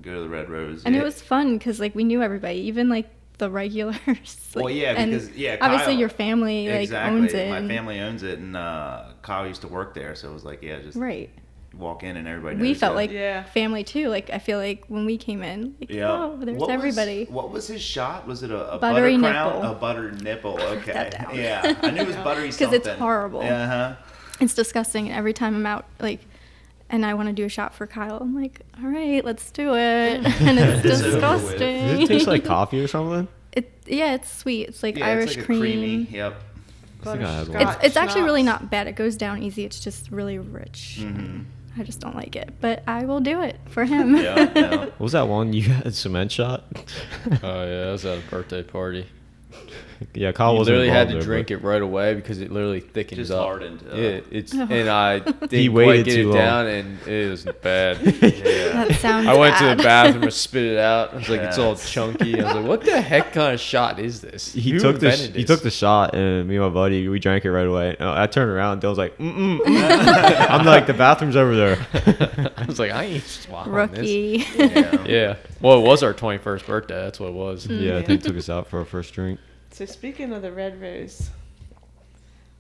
Go 0.02 0.16
to 0.16 0.20
the 0.22 0.30
Red 0.30 0.50
Rose, 0.50 0.84
And 0.86 0.94
yeah. 0.94 1.02
it 1.02 1.04
was 1.04 1.22
fun 1.22 1.58
because 1.58 1.80
like 1.80 1.96
we 1.96 2.04
knew 2.04 2.22
everybody, 2.22 2.60
even 2.60 2.90
like 2.90 3.10
the 3.40 3.50
regulars. 3.50 3.98
like, 4.08 4.64
Well, 4.66 4.70
yeah, 4.70 4.94
and 4.96 5.12
because- 5.12 5.32
yeah, 5.36 5.58
obviously 5.60 5.96
your 5.96 6.10
family 6.10 6.68
like 6.70 6.82
exactly. 6.84 7.20
owns 7.22 7.34
it. 7.34 7.50
My 7.50 7.58
and- 7.58 7.68
family 7.70 8.00
owns 8.00 8.22
it, 8.24 8.38
and 8.40 8.56
uh, 8.56 9.06
Kyle 9.24 9.48
used 9.48 9.62
to 9.62 9.68
work 9.68 9.94
there, 9.96 10.14
so 10.16 10.30
it 10.30 10.34
was 10.34 10.46
like, 10.46 10.62
yeah, 10.62 10.80
just 10.80 10.98
Right. 10.98 11.30
walk 11.74 12.04
in 12.04 12.16
and 12.18 12.28
everybody. 12.28 12.58
We 12.58 12.74
felt 12.74 12.94
you. 12.94 12.98
like 12.98 13.12
Yeah. 13.12 13.44
family 13.44 13.84
too. 13.84 14.10
Like 14.10 14.30
I 14.30 14.38
feel 14.40 14.58
like 14.60 14.86
when 14.88 15.06
we 15.06 15.18
came 15.18 15.42
in, 15.44 15.76
like 15.80 15.90
Yeah. 15.92 16.12
oh, 16.12 16.38
there's 16.40 16.58
What 16.58 16.68
was- 16.70 16.74
everybody. 16.74 17.26
what 17.26 17.50
was 17.52 17.68
his 17.68 17.82
shot? 17.82 18.28
Was 18.28 18.44
it 18.44 18.52
a, 18.52 18.74
a 18.74 18.78
Buttery 18.80 19.18
butter 19.18 19.34
crown? 19.34 19.54
nipple. 19.56 19.72
A 19.72 19.76
butter 19.76 20.12
nipple. 20.12 20.60
Okay. 20.78 21.10
Yeah, 21.34 21.76
I 21.82 21.92
knew 21.92 22.02
it 22.02 22.08
was 22.08 22.16
buttery 22.28 22.52
something. 22.52 22.80
Because 22.80 22.88
it's 22.94 23.00
horrible. 23.00 23.42
Uh 23.42 23.68
huh. 23.68 23.96
It's 24.42 24.54
disgusting. 24.54 25.08
And 25.10 25.18
every 25.18 25.34
time 25.34 25.54
I'm 25.56 25.66
out, 25.66 25.86
like, 26.00 26.22
and 26.90 27.06
I 27.06 27.14
want 27.14 27.28
to 27.28 27.34
do 27.34 27.46
a 27.46 27.50
shot 27.50 27.74
for 27.74 27.86
Kyle, 27.88 28.18
I'm 28.20 28.36
like, 28.36 28.62
all 28.82 28.90
right, 28.90 29.24
let's 29.24 29.52
do 29.52 29.76
it. 29.76 30.26
And 30.42 30.60
it's 30.60 30.86
It's 30.86 31.02
over 31.02 31.12
with. 31.12 31.22
Does 31.22 31.42
disgusting. 31.52 32.02
it 32.02 32.08
taste 32.08 32.28
like 32.28 32.46
coffee 32.56 32.82
or 32.84 32.88
something? 32.88 33.28
It 33.52 33.72
yeah, 33.86 34.14
it's 34.14 34.32
sweet. 34.32 34.70
It's 34.70 34.84
like 34.84 34.98
Yeah, 34.98 35.08
Irish 35.08 35.30
it's 35.32 35.36
like 35.38 35.44
a 35.44 35.46
cream. 35.46 35.60
creamy. 35.62 35.96
Yep. 36.12 36.44
I 37.02 37.04
think 37.06 37.24
I 37.24 37.34
had 37.34 37.48
one. 37.48 37.62
It's 37.62 37.78
it's 37.84 37.98
actually 37.98 38.24
really 38.24 38.44
not 38.44 38.70
bad. 38.70 38.88
It 38.88 38.96
goes 38.96 39.16
down 39.16 39.42
easy. 39.42 39.64
It's 39.66 39.80
just 39.80 40.12
really 40.12 40.38
rich. 40.38 40.98
Mm-hmm. 41.02 41.44
I 41.80 41.84
just 41.84 42.02
don't 42.02 42.16
like 42.16 42.36
it, 42.36 42.50
but 42.60 42.84
I 42.88 43.06
will 43.06 43.22
do 43.22 43.42
it 43.42 43.58
for 43.68 43.86
him. 43.86 44.18
Yeah. 44.18 44.52
yeah. 44.54 44.76
What 44.78 45.00
was 45.00 45.12
that 45.14 45.28
one 45.30 45.54
you 45.54 45.64
had 45.64 45.96
cement 45.96 46.32
shot? 46.32 46.66
oh 47.42 47.64
yeah, 47.66 47.88
I 47.88 47.92
was 47.92 48.04
at 48.06 48.18
a 48.18 48.22
birthday 48.30 48.64
party. 48.64 49.06
yeah, 50.14 50.32
Kyle 50.32 50.54
you 50.54 50.60
wasn't 50.60 50.78
literally 50.78 50.90
had 50.90 51.08
to 51.10 51.16
there, 51.16 51.22
drink 51.24 51.52
it 51.52 51.58
right 51.58 51.82
away 51.82 52.14
because 52.14 52.40
it 52.40 52.52
literally 52.52 52.80
thickens 52.80 53.18
Just 53.20 53.32
up. 53.32 53.44
hardened, 53.46 53.84
uh. 53.92 53.96
Yeah, 53.96 54.20
it's 54.32 54.54
and 54.54 54.88
I 54.90 55.20
didn't 55.20 55.52
He 55.52 55.68
quite 55.70 56.06
get 56.06 56.20
it 56.20 56.26
long. 56.28 56.36
down, 56.38 56.68
and 56.68 57.08
it 57.08 57.30
was 57.30 57.46
bad. 57.62 57.98
Yeah. 58.40 58.86
That 58.86 58.96
sounds. 59.00 59.28
I 59.28 59.36
went 59.36 59.58
to 59.58 59.76
the 59.76 59.84
bathroom 59.84 60.24
and 60.24 60.34
spit 60.34 60.64
it 60.64 60.78
out. 60.78 61.14
I 61.14 61.18
was 61.18 61.30
like, 61.30 61.42
it's 61.42 61.58
all 61.58 61.76
chunky. 61.76 62.40
I 62.40 62.46
was 62.46 62.54
like, 62.56 62.66
what 62.66 62.82
the 62.86 63.02
heck 63.02 63.34
kind 63.34 63.54
of 63.54 63.60
shot 63.60 64.00
is 64.00 64.22
this? 64.22 64.54
He 64.54 64.72
Who 64.72 64.80
took 64.80 65.00
the 65.00 65.08
invented 65.12 65.36
he 65.36 65.44
took 65.44 65.62
the 65.64 65.72
shot 65.72 66.14
and 66.16 66.48
me 66.48 66.56
and 66.56 66.64
my 66.64 66.70
buddy 66.70 67.08
we 67.10 67.20
drank 67.20 67.44
it 67.46 67.52
right 67.52 67.68
away. 67.68 67.98
Uh, 67.98 68.22
I 68.22 68.28
turned 68.28 68.50
around, 68.52 68.82
Dylan's 68.82 68.98
like, 68.98 69.18
mm 69.18 69.60
mm. 69.60 70.50
I'm 70.50 70.66
like, 70.66 70.88
the 70.88 70.94
bathroom's 70.94 71.36
over 71.36 71.56
there. 71.56 71.88
I 72.56 72.66
was 72.66 72.80
like, 72.80 72.92
I 72.92 73.04
ain't 73.06 73.24
swallowing 73.24 73.72
rookie. 73.72 74.46
Yeah. 74.56 74.68
This. 74.68 75.08
Yeah. 75.08 75.36
Well, 75.62 75.80
it 75.80 75.88
was 75.88 76.04
our 76.04 76.14
21st 76.14 76.66
birthday. 76.66 76.96
That's 76.96 77.20
what 77.20 77.28
it 77.28 77.34
was. 77.34 77.68
yeah, 77.68 77.96
I 77.96 78.00
Yeah. 78.00 78.06
think 78.06 78.24
took 78.24 78.38
us 78.38 78.50
out 78.50 78.68
for 78.68 78.80
our 78.80 78.86
first 78.86 79.14
drink. 79.14 79.40
So 79.72 79.86
speaking 79.86 80.34
of 80.34 80.42
the 80.42 80.52
Red 80.52 80.82
Rose, 80.82 81.30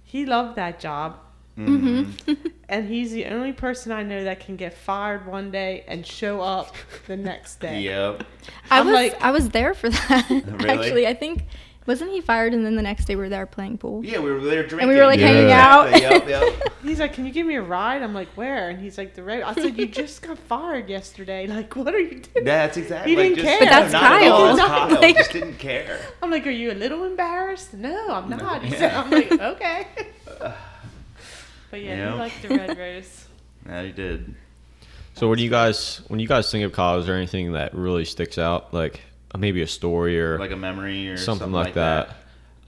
he 0.03 0.25
loved 0.25 0.55
that 0.55 0.79
job. 0.79 1.17
Mm-hmm. 1.57 2.33
And 2.71 2.87
he's 2.87 3.11
the 3.11 3.25
only 3.25 3.51
person 3.51 3.91
I 3.91 4.03
know 4.03 4.25
that 4.25 4.41
can 4.41 4.55
get 4.55 4.75
fired 4.75 5.25
one 5.25 5.49
day 5.49 5.83
and 5.87 6.05
show 6.05 6.39
up 6.39 6.75
the 7.07 7.17
next 7.17 7.59
day. 7.59 7.81
Yep. 7.81 8.23
I 8.69 8.79
I'm 8.79 8.85
was 8.85 8.93
like- 8.93 9.21
I 9.23 9.31
was 9.31 9.49
there 9.49 9.73
for 9.73 9.89
that. 9.89 10.27
Really? 10.45 10.69
Actually, 10.69 11.07
I 11.07 11.15
think 11.15 11.45
wasn't 11.89 12.11
he 12.11 12.21
fired 12.21 12.53
and 12.53 12.63
then 12.63 12.75
the 12.75 12.83
next 12.83 13.05
day 13.05 13.15
we 13.15 13.23
were 13.23 13.29
there 13.29 13.47
playing 13.47 13.79
pool. 13.79 14.05
Yeah, 14.05 14.19
we 14.19 14.31
were 14.31 14.39
there 14.41 14.61
drinking. 14.61 14.81
And 14.81 14.89
we 14.89 14.95
were 14.95 15.07
like 15.07 15.19
Yeah. 15.19 15.27
hanging 15.27 15.51
out. 15.51 15.87
Exactly, 15.91 16.31
Yep. 16.31 16.43
Yep. 16.55 16.73
He's 16.83 16.99
like, 16.99 17.13
"Can 17.13 17.25
you 17.25 17.31
give 17.33 17.45
me 17.47 17.55
a 17.55 17.61
ride?" 17.61 18.03
I'm 18.03 18.13
like, 18.13 18.29
"Where?" 18.37 18.69
And 18.69 18.79
he's 18.79 18.97
like, 18.97 19.13
"The 19.15 19.23
Red." 19.23 19.41
I 19.41 19.53
said, 19.53 19.77
"You 19.77 19.85
just 20.03 20.21
got 20.21 20.37
fired 20.37 20.87
yesterday. 20.87 21.45
Like, 21.47 21.75
what 21.75 21.93
are 21.93 21.99
you 21.99 22.19
doing?" 22.21 22.45
That's 22.45 22.77
exactly. 22.77 23.11
He 23.11 23.17
like, 23.17 23.35
didn't 23.35 23.35
just, 23.37 23.47
care. 23.49 23.59
But 23.59 23.69
that's 23.69 23.91
not 23.93 24.23
at 24.23 24.31
all. 24.31 24.49
It's 24.51 24.59
Kyle. 24.61 24.87
Kyle. 24.89 25.01
Like- 25.01 25.17
just 25.17 25.31
didn't 25.33 25.57
care. 25.57 25.99
I'm 26.23 26.29
like, 26.31 26.45
"Are 26.47 26.51
you 26.51 26.71
a 26.71 26.77
little 26.83 27.03
embarrassed?" 27.03 27.73
No, 27.73 28.11
I'm 28.13 28.29
not. 28.29 28.63
He 28.63 28.69
Yeah. 28.73 28.77
said, 28.79 28.93
"I'm 28.93 29.09
like, 29.09 29.31
okay." 29.31 29.87
But 31.71 31.81
yeah, 31.81 31.95
Yeah. 31.95 32.13
he 32.13 32.19
liked 32.19 32.41
the 32.43 32.49
Red 32.49 32.77
Rose. 32.77 33.27
Yeah, 33.65 33.83
he 33.83 33.91
did. 33.91 34.35
So 35.15 35.27
when 35.27 35.39
you 35.39 35.49
guys 35.49 36.01
when 36.07 36.19
you 36.19 36.27
guys 36.27 36.49
think 36.51 36.63
of 36.63 36.71
Kyle, 36.71 37.07
or 37.09 37.13
anything 37.13 37.51
that 37.53 37.75
really 37.75 38.05
sticks 38.05 38.37
out? 38.37 38.73
Like 38.73 39.01
maybe 39.37 39.61
a 39.61 39.67
story 39.67 40.19
or 40.19 40.39
Like 40.39 40.51
a 40.51 40.55
memory 40.57 41.09
or 41.09 41.17
Something 41.17 41.39
something, 41.41 41.51
like 41.53 41.65
like, 41.67 41.73
that. 41.75 42.07
that. 42.09 42.15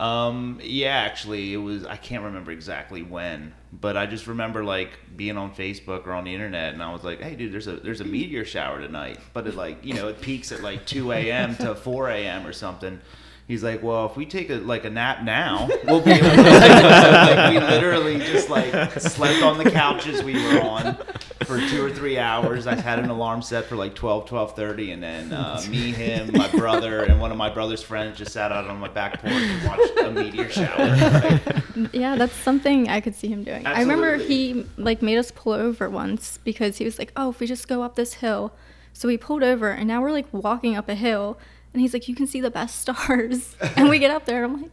Um, 0.03 0.59
yeah, 0.63 0.95
actually, 0.95 1.53
it 1.53 1.57
was. 1.57 1.85
I 1.85 1.95
can't 1.95 2.23
remember 2.23 2.51
exactly 2.51 3.03
when, 3.03 3.53
but 3.71 3.95
I 3.95 4.07
just 4.07 4.25
remember 4.25 4.63
like 4.63 4.89
being 5.15 5.37
on 5.37 5.53
Facebook 5.53 6.07
or 6.07 6.13
on 6.13 6.23
the 6.23 6.33
internet, 6.33 6.73
and 6.73 6.81
I 6.81 6.91
was 6.91 7.03
like, 7.03 7.21
"Hey, 7.21 7.35
dude, 7.35 7.53
there's 7.53 7.67
a 7.67 7.73
there's 7.75 8.01
a 8.01 8.05
meteor 8.05 8.43
shower 8.43 8.81
tonight," 8.81 9.19
but 9.33 9.45
it 9.45 9.53
like 9.55 9.85
you 9.85 9.93
know 9.93 10.07
it 10.07 10.19
peaks 10.19 10.51
at 10.51 10.61
like 10.63 10.87
2 10.87 11.11
a.m. 11.11 11.55
to 11.57 11.75
4 11.75 12.09
a.m. 12.09 12.47
or 12.47 12.51
something. 12.53 12.99
He's 13.47 13.63
like, 13.63 13.83
"Well, 13.83 14.05
if 14.05 14.15
we 14.15 14.25
take 14.25 14.49
a 14.49 14.55
like 14.55 14.85
a 14.85 14.89
nap 14.89 15.23
now, 15.23 15.67
we'll 15.85 16.01
be 16.01 16.11
able 16.11 16.29
to." 16.29 16.41
like, 16.41 17.53
we 17.53 17.59
literally 17.59 18.19
just 18.19 18.49
like 18.49 18.91
slept 18.99 19.43
on 19.43 19.57
the 19.57 19.69
couches 19.69 20.23
we 20.23 20.33
were 20.33 20.61
on 20.61 20.97
for 21.45 21.59
two 21.69 21.83
or 21.85 21.91
three 21.91 22.17
hours. 22.17 22.67
I 22.67 22.75
had 22.75 22.99
an 22.99 23.09
alarm 23.09 23.41
set 23.41 23.65
for 23.65 23.75
like 23.75 23.93
12, 23.95 24.29
12.30, 24.29 24.93
and 24.93 25.03
then 25.03 25.33
uh, 25.33 25.61
me, 25.69 25.91
him, 25.91 26.31
my 26.33 26.47
brother, 26.49 27.03
and 27.03 27.19
one 27.19 27.31
of 27.31 27.37
my 27.37 27.49
brother's 27.49 27.81
friends 27.81 28.17
just 28.17 28.31
sat 28.31 28.51
out 28.51 28.67
on 28.67 28.79
my 28.79 28.87
back 28.87 29.21
porch 29.21 29.33
and 29.33 29.67
watched 29.67 29.99
a 29.99 30.11
meteor 30.11 30.49
shower. 30.49 30.95
Like, 30.95 31.93
Yeah, 31.93 32.15
that's 32.15 32.35
something 32.35 32.89
I 32.89 33.01
could 33.01 33.15
see 33.15 33.27
him 33.27 33.43
doing. 33.43 33.65
I 33.65 33.79
remember 33.81 34.17
he 34.17 34.65
like 34.77 35.01
made 35.01 35.17
us 35.17 35.31
pull 35.31 35.53
over 35.53 35.89
once 35.89 36.37
because 36.43 36.77
he 36.77 36.85
was 36.85 36.99
like, 36.99 37.11
"Oh, 37.15 37.29
if 37.31 37.39
we 37.39 37.47
just 37.47 37.67
go 37.67 37.83
up 37.83 37.95
this 37.95 38.15
hill." 38.15 38.53
So 38.93 39.07
we 39.07 39.17
pulled 39.17 39.41
over 39.41 39.69
and 39.69 39.87
now 39.87 40.01
we're 40.01 40.11
like 40.11 40.27
walking 40.33 40.75
up 40.75 40.89
a 40.89 40.95
hill 40.95 41.37
and 41.73 41.81
he's 41.81 41.93
like, 41.93 42.07
"You 42.07 42.15
can 42.15 42.27
see 42.27 42.41
the 42.41 42.51
best 42.51 42.79
stars." 42.79 43.55
and 43.75 43.89
we 43.89 43.99
get 43.99 44.11
up 44.11 44.25
there 44.25 44.43
and 44.43 44.53
I'm 44.53 44.61
like, 44.61 44.71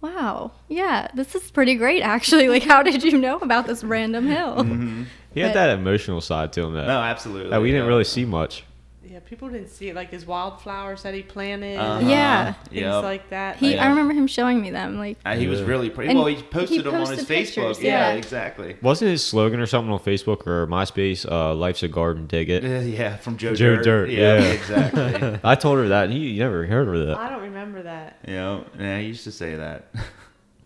"Wow. 0.00 0.52
Yeah, 0.68 1.08
this 1.14 1.34
is 1.34 1.50
pretty 1.50 1.74
great 1.76 2.02
actually. 2.02 2.48
Like 2.48 2.62
how 2.64 2.82
did 2.82 3.02
you 3.02 3.18
know 3.18 3.38
about 3.38 3.66
this 3.66 3.84
random 3.84 4.26
hill?" 4.26 4.56
Mm-hmm. 4.56 5.04
he 5.34 5.40
had 5.40 5.54
that 5.54 5.70
emotional 5.70 6.20
side 6.20 6.52
to 6.54 6.62
him 6.62 6.74
that, 6.74 6.86
no, 6.86 7.00
absolutely. 7.00 7.50
that 7.50 7.60
we 7.60 7.70
didn't 7.70 7.86
really 7.86 8.04
see 8.04 8.24
much. 8.24 8.64
Yeah, 9.02 9.18
people 9.20 9.48
didn't 9.48 9.68
see 9.70 9.88
it, 9.88 9.96
like 9.96 10.10
his 10.10 10.26
wildflowers 10.26 11.04
that 11.04 11.14
he 11.14 11.22
planted, 11.22 11.78
Uh-huh. 11.78 12.06
Yeah. 12.06 12.52
things 12.52 12.82
Yep. 12.82 13.02
like 13.02 13.30
that. 13.30 13.56
He 13.56 13.72
Yeah. 13.74 13.84
I 13.86 13.88
remember 13.88 14.12
him 14.12 14.26
showing 14.26 14.60
me 14.60 14.70
them 14.70 14.98
like 14.98 15.16
Uh, 15.24 15.36
he 15.36 15.46
was 15.46 15.62
really 15.62 15.88
pretty. 15.88 16.10
And 16.10 16.18
Well, 16.18 16.28
he 16.28 16.36
posted 16.42 16.76
he 16.76 16.82
them 16.82 16.94
on 16.94 17.00
his 17.00 17.24
posted 17.24 17.28
Facebook. 17.28 17.82
yeah. 17.82 18.10
yeah. 18.10 18.12
exactly. 18.14 18.76
Wasn't 18.82 19.10
his 19.10 19.24
slogan 19.24 19.58
or 19.58 19.64
something 19.66 19.90
on 19.92 20.00
Facebook 20.00 20.46
or 20.46 20.66
MySpace? 20.66 21.24
Uh, 21.30 21.54
Life's 21.54 21.82
a 21.82 21.88
garden, 21.88 22.26
dig 22.26 22.50
it. 22.50 22.62
Uh, 22.62 22.80
yeah, 22.86 23.16
from 23.16 23.38
Joe, 23.38 23.54
Joe 23.54 23.76
Dirt. 23.76 23.84
Dirt, 23.84 24.10
Yeah, 24.10 24.38
yeah. 24.38 24.44
exactly. 24.52 25.38
I 25.44 25.54
told 25.54 25.78
her 25.78 25.88
that, 25.88 26.04
and 26.04 26.12
he 26.12 26.38
never 26.38 26.66
heard 26.66 26.86
of 26.94 27.06
that. 27.06 27.16
I 27.16 27.30
don't 27.30 27.42
remember 27.42 27.82
that. 27.82 28.18
yeah, 28.28 28.60
yeah, 28.78 28.98
he 29.00 29.06
used 29.06 29.24
to 29.24 29.32
say 29.32 29.54
that 29.56 29.86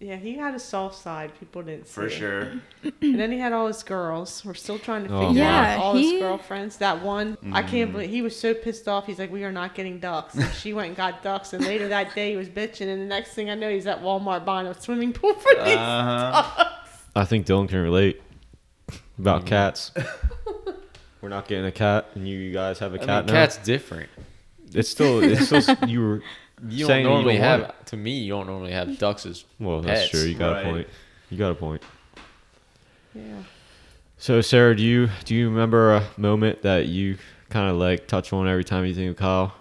Yeah, 0.00 0.16
he 0.16 0.34
had 0.34 0.54
a 0.54 0.58
soft 0.58 0.96
side. 0.96 1.32
People 1.40 1.62
didn't 1.62 1.86
see. 1.86 1.92
for 1.94 2.10
sure. 2.10 2.52
And 3.00 3.18
then 3.18 3.32
he 3.32 3.38
had 3.38 3.52
all 3.52 3.66
his 3.68 3.82
girls. 3.82 4.44
We're 4.44 4.54
still 4.54 4.78
trying 4.78 5.06
to 5.08 5.14
Oh, 5.14 5.28
figure 5.28 5.42
Yeah, 5.44 5.74
out 5.74 5.80
all 5.80 5.94
he- 5.96 6.12
his 6.14 6.20
girlfriends. 6.20 6.76
That 6.78 7.02
one, 7.02 7.38
I 7.52 7.62
Mm. 7.62 7.68
can't 7.68 7.92
believe 7.92 8.10
he 8.10 8.20
was 8.20 8.38
so 8.38 8.52
pissed 8.54 8.86
off. 8.88 9.06
He's 9.06 9.18
like, 9.18 9.30
"We 9.32 9.44
are 9.44 9.52
not 9.52 9.74
getting 9.74 10.00
ducks." 10.00 10.34
And 10.34 10.52
she 10.54 10.72
went 10.74 10.88
and 10.88 10.96
got 10.96 11.22
ducks. 11.22 11.52
And 11.52 11.64
later 11.64 11.88
that 11.88 12.14
day, 12.14 12.30
he 12.32 12.36
was 12.36 12.48
bitching. 12.48 12.88
And 12.88 13.00
the 13.00 13.06
next 13.06 13.34
thing 13.34 13.48
I 13.50 13.54
know, 13.54 13.70
he's 13.70 13.86
at 13.86 14.02
Walmart 14.02 14.44
buying 14.44 14.66
a 14.66 14.78
swimming 14.78 15.12
pool 15.12 15.34
for 15.34 15.54
these 15.64 15.76
Uh-huh. 15.76 16.42
ducks. 16.64 16.70
I 17.16 17.24
think 17.24 17.46
Dylan 17.46 17.68
can 17.68 17.78
relate 17.78 18.20
about 19.18 19.40
Mm-hmm. 19.40 19.48
cats. 19.48 19.92
We're 21.20 21.28
not 21.30 21.48
getting 21.48 21.64
a 21.64 21.72
cat, 21.72 22.08
and 22.14 22.28
you 22.28 22.52
guys 22.52 22.78
have 22.80 22.92
a 22.94 23.00
I 23.00 23.04
cat 23.06 23.24
mean, 23.26 23.34
now. 23.34 23.40
cat's 23.40 23.56
different. 23.58 24.10
It's 24.74 24.88
still, 24.90 25.22
it's 25.22 25.46
still. 25.46 25.76
You 25.88 26.00
were 26.00 26.22
You 26.68 26.86
don't 26.86 26.96
that 26.96 27.02
normally 27.08 27.36
don't 27.38 27.42
want 27.48 27.62
have. 27.66 27.84
To 27.86 27.96
me, 27.96 28.18
you 28.20 28.32
don't 28.32 28.46
normally 28.46 28.72
have 28.72 28.98
ducks 28.98 29.26
as 29.26 29.44
Well, 29.58 29.80
that's 29.80 30.08
true. 30.08 30.20
You 30.22 30.34
got 30.34 30.52
Right. 30.52 30.66
a 30.66 30.70
point. 30.70 30.88
You 31.30 31.38
got 31.38 31.50
a 31.50 31.54
point. 31.54 31.82
Yeah. 33.14 33.42
So, 34.18 34.40
Sarah, 34.40 34.74
do 34.76 34.82
you 34.82 35.08
do 35.24 35.34
you 35.34 35.48
remember 35.48 35.94
a 35.94 36.04
moment 36.16 36.62
that 36.62 36.86
you 36.86 37.18
kind 37.50 37.70
of 37.70 37.76
like 37.76 38.06
touch 38.06 38.32
on 38.32 38.48
every 38.48 38.64
time 38.64 38.86
you 38.86 38.94
think 38.94 39.10
of 39.10 39.16
Kyle? 39.16 39.52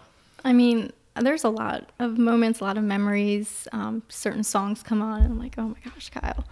I 0.45 0.53
mean, 0.53 0.91
there's 1.15 1.43
a 1.43 1.49
lot 1.49 1.89
of 1.99 2.17
moments, 2.17 2.59
a 2.59 2.63
lot 2.63 2.77
of 2.77 2.83
memories. 2.83 3.67
Um, 3.71 4.03
certain 4.09 4.43
songs 4.43 4.81
come 4.83 5.01
on, 5.01 5.21
and 5.21 5.33
I'm 5.33 5.39
like, 5.39 5.55
oh 5.57 5.67
my 5.69 5.77
gosh, 5.83 6.09
Kyle. 6.09 6.45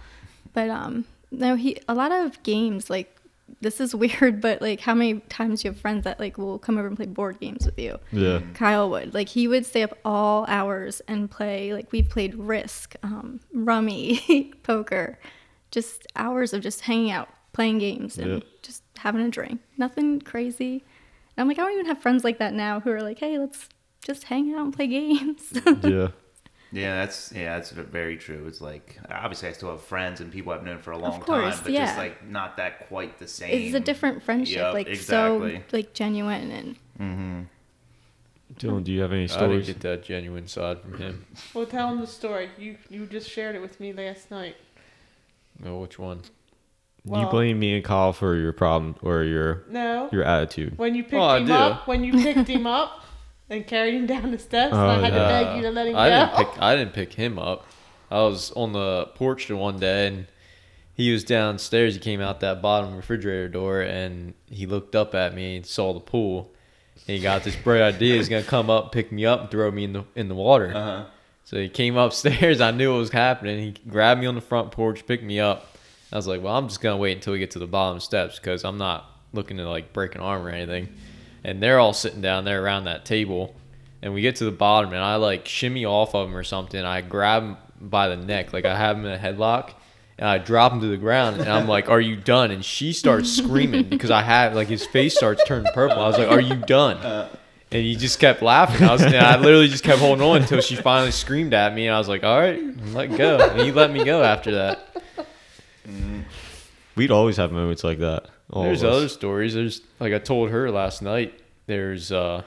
But 0.52 0.70
um, 0.70 1.04
No, 1.30 1.56
he 1.56 1.78
a 1.88 1.94
lot 1.94 2.12
of 2.12 2.42
games 2.42 2.90
like 2.90 3.16
this 3.60 3.80
is 3.80 3.94
weird, 4.04 4.40
but 4.40 4.60
like 4.62 4.80
how 4.80 4.94
many 4.94 5.20
times 5.20 5.64
you 5.64 5.70
have 5.70 5.78
friends 5.80 6.04
that 6.04 6.18
like 6.18 6.38
will 6.38 6.58
come 6.58 6.78
over 6.78 6.86
and 6.88 6.96
play 6.96 7.06
board 7.06 7.38
games 7.40 7.66
with 7.66 7.78
you? 7.78 7.98
Yeah. 8.10 8.40
Kyle 8.54 8.88
would 8.90 9.14
like 9.14 9.28
he 9.28 9.46
would 9.48 9.66
stay 9.66 9.82
up 9.82 9.96
all 10.04 10.44
hours 10.48 11.00
and 11.08 11.30
play 11.30 11.72
like 11.72 11.92
we've 11.92 12.08
played 12.08 12.34
Risk, 12.34 12.96
um, 13.02 13.40
Rummy, 13.52 14.52
poker, 14.62 15.18
just 15.70 16.06
hours 16.16 16.52
of 16.52 16.62
just 16.62 16.82
hanging 16.82 17.10
out, 17.10 17.28
playing 17.52 17.78
games, 17.78 18.18
and 18.18 18.30
Yeah. 18.34 18.40
just 18.62 18.82
having 18.98 19.20
a 19.20 19.28
drink. 19.30 19.60
Nothing 19.76 20.20
crazy. 20.20 20.84
And 21.36 21.42
I'm 21.42 21.48
like 21.48 21.58
I 21.58 21.62
don't 21.62 21.72
even 21.72 21.86
have 21.86 21.98
friends 22.02 22.24
like 22.24 22.38
that 22.38 22.52
now 22.54 22.80
who 22.80 22.90
are 22.90 23.00
like, 23.02 23.18
hey, 23.18 23.38
let's 23.38 23.68
just 24.04 24.24
hang 24.24 24.52
out 24.54 24.60
and 24.64 24.74
play 24.74 24.86
games. 24.86 25.52
Yeah. 25.84 26.08
Yeah, 26.72 26.94
that's 27.04 27.32
yeah, 27.34 27.56
that's 27.56 27.70
very 27.70 28.16
true. 28.16 28.46
It's 28.46 28.60
like 28.62 28.98
obviously 29.10 29.48
I 29.50 29.52
still 29.52 29.70
have 29.70 29.82
friends 29.82 30.20
and 30.20 30.32
people 30.32 30.52
I've 30.52 30.64
known 30.64 30.78
for 30.78 30.92
a 30.92 30.98
long 30.98 31.20
course, 31.20 31.56
time, 31.56 31.64
but 31.64 31.72
yeah. 31.72 31.84
just 31.86 31.98
like 31.98 32.26
not 32.26 32.56
that 32.56 32.88
quite 32.88 33.18
the 33.18 33.28
same. 33.28 33.50
it's 33.66 33.74
a 33.74 33.80
different 33.80 34.22
friendship, 34.22 34.56
Yep, 34.56 34.74
like 34.74 34.86
exactly. 34.88 35.56
so 35.56 35.62
like 35.76 35.92
genuine 35.92 36.50
and 36.50 36.76
Mm-hmm. 37.00 37.40
Dylan, 38.58 38.84
do 38.84 38.92
you 38.92 39.00
have 39.00 39.12
any 39.12 39.28
stories? 39.28 39.64
I 39.64 39.66
didn't 39.66 39.66
get 39.66 39.80
that 39.80 40.02
genuine 40.04 40.46
side 40.46 40.80
from 40.80 40.98
him. 40.98 41.24
Well, 41.54 41.64
tell 41.66 41.88
him 41.90 42.00
the 42.00 42.06
story. 42.06 42.50
You 42.58 42.76
you 42.90 43.06
just 43.06 43.28
shared 43.30 43.54
it 43.56 43.60
with 43.62 43.80
me 43.80 43.92
last 43.92 44.30
night. 44.30 44.56
No, 45.62 45.78
which 45.78 45.98
one? 45.98 46.22
you 47.04 47.26
blame 47.26 47.58
me 47.58 47.74
and 47.74 47.84
Kyle 47.84 48.12
for 48.12 48.36
your 48.36 48.52
problem 48.52 48.94
or 49.02 49.24
your 49.24 49.64
No. 49.68 50.08
your 50.12 50.22
attitude. 50.22 50.78
When 50.78 50.94
you 50.94 51.02
picked 51.02 51.14
Oh, 51.14 51.20
I 51.22 51.38
him 51.38 51.46
do. 51.46 51.52
up, 51.52 51.88
when 51.88 52.04
you 52.04 52.12
picked 52.12 52.48
him 52.48 52.66
up 52.66 53.02
and 53.52 53.66
carried 53.66 53.94
him 53.94 54.06
down 54.06 54.30
the 54.30 54.38
steps, 54.38 54.72
and 54.72 54.80
I 54.80 54.96
Oh, 54.96 55.00
had 55.00 55.10
to 55.12 55.20
Uh, 55.20 55.28
beg 55.28 55.56
you 55.56 55.62
to 55.62 55.70
let 55.70 55.86
him 55.86 55.96
I 55.96 56.08
go. 56.08 56.16
didn't 56.26 56.36
pick. 56.52 56.62
I 56.62 56.76
didn't 56.76 56.92
pick 56.94 57.12
him 57.14 57.38
up. 57.38 57.66
I 58.10 58.20
was 58.22 58.50
on 58.52 58.72
the 58.72 59.06
porch 59.14 59.48
the 59.48 59.56
one 59.56 59.78
day, 59.78 60.06
and 60.08 60.26
he 60.94 61.12
was 61.12 61.24
downstairs. 61.24 61.94
He 61.94 62.00
came 62.00 62.20
out 62.20 62.40
that 62.40 62.60
bottom 62.62 62.96
refrigerator 62.96 63.48
door, 63.48 63.80
and 63.80 64.34
he 64.50 64.66
looked 64.66 64.94
up 64.96 65.14
at 65.14 65.34
me 65.34 65.56
and 65.56 65.66
saw 65.66 65.92
the 65.92 66.00
pool. 66.00 66.50
And 67.08 67.16
he 67.16 67.22
got 67.22 67.42
this 67.42 67.56
bright 67.56 67.80
idea. 67.80 68.16
He's 68.16 68.28
gonna 68.28 68.42
come 68.42 68.70
up, 68.70 68.92
pick 68.92 69.10
me 69.12 69.26
up, 69.26 69.40
and 69.40 69.50
throw 69.50 69.70
me 69.70 69.84
in 69.84 69.92
the 69.92 70.04
in 70.14 70.28
the 70.28 70.34
water. 70.34 70.72
Uh-huh. 70.74 71.04
So 71.44 71.56
he 71.58 71.68
came 71.68 71.96
upstairs. 71.96 72.60
I 72.60 72.70
knew 72.70 72.92
what 72.92 72.98
was 72.98 73.10
happening. 73.10 73.58
He 73.58 73.74
grabbed 73.90 74.20
me 74.20 74.26
on 74.26 74.34
the 74.34 74.40
front 74.40 74.70
porch, 74.70 75.06
picked 75.06 75.24
me 75.24 75.40
up. 75.40 75.76
I 76.12 76.16
was 76.16 76.26
like, 76.26 76.42
"Well, 76.42 76.54
I'm 76.56 76.68
just 76.68 76.80
gonna 76.80 76.98
wait 76.98 77.16
until 77.16 77.32
we 77.32 77.38
get 77.38 77.50
to 77.52 77.58
the 77.58 77.66
bottom 77.66 77.98
steps 77.98 78.38
because 78.38 78.64
I'm 78.64 78.78
not 78.78 79.10
looking 79.32 79.56
to 79.56 79.68
like 79.68 79.92
break 79.92 80.14
an 80.14 80.20
arm 80.20 80.46
or 80.46 80.50
anything." 80.50 80.88
And 81.44 81.62
they're 81.62 81.80
all 81.80 81.92
sitting 81.92 82.20
down 82.20 82.44
there 82.44 82.62
around 82.62 82.84
that 82.84 83.04
table, 83.04 83.54
and 84.00 84.14
we 84.14 84.20
get 84.20 84.36
to 84.36 84.44
the 84.44 84.52
bottom, 84.52 84.92
and 84.92 85.02
I 85.02 85.16
like 85.16 85.48
shimmy 85.48 85.84
off 85.84 86.14
of 86.14 86.28
him 86.28 86.36
or 86.36 86.44
something. 86.44 86.84
I 86.84 87.00
grab 87.00 87.42
him 87.42 87.56
by 87.80 88.08
the 88.08 88.16
neck, 88.16 88.52
like 88.52 88.64
I 88.64 88.76
have 88.76 88.96
him 88.96 89.06
in 89.06 89.12
a 89.12 89.18
headlock, 89.18 89.72
and 90.18 90.28
I 90.28 90.38
drop 90.38 90.72
him 90.72 90.80
to 90.82 90.86
the 90.86 90.96
ground, 90.96 91.40
and 91.40 91.48
I'm 91.48 91.66
like, 91.66 91.88
"Are 91.88 92.00
you 92.00 92.14
done?" 92.14 92.52
And 92.52 92.64
she 92.64 92.92
starts 92.92 93.28
screaming 93.28 93.88
because 93.88 94.10
I 94.12 94.22
have 94.22 94.54
like 94.54 94.68
his 94.68 94.86
face 94.86 95.16
starts 95.16 95.42
turning 95.46 95.72
purple. 95.74 95.98
I 95.98 96.06
was 96.06 96.16
like, 96.16 96.28
"Are 96.28 96.40
you 96.40 96.54
done?" 96.54 96.98
And 97.72 97.82
he 97.82 97.96
just 97.96 98.20
kept 98.20 98.40
laughing. 98.42 98.86
I 98.86 98.92
was, 98.92 99.02
and 99.02 99.16
I 99.16 99.36
literally 99.38 99.66
just 99.66 99.82
kept 99.82 99.98
holding 99.98 100.24
on 100.24 100.42
until 100.42 100.60
she 100.60 100.76
finally 100.76 101.10
screamed 101.10 101.54
at 101.54 101.74
me, 101.74 101.86
and 101.88 101.94
I 101.96 101.98
was 101.98 102.08
like, 102.08 102.22
"All 102.22 102.38
right, 102.38 102.60
let 102.92 103.16
go." 103.16 103.38
And 103.38 103.62
he 103.62 103.72
let 103.72 103.90
me 103.90 104.04
go 104.04 104.22
after 104.22 104.52
that. 104.52 104.94
We'd 106.94 107.10
always 107.10 107.38
have 107.38 107.50
moments 107.50 107.82
like 107.82 107.98
that. 107.98 108.26
All 108.52 108.64
There's 108.64 108.84
other 108.84 109.08
stories. 109.08 109.54
There's 109.54 109.80
like 109.98 110.12
I 110.12 110.18
told 110.18 110.50
her 110.50 110.70
last 110.70 111.02
night. 111.02 111.38
There's 111.66 112.12
uh, 112.12 112.42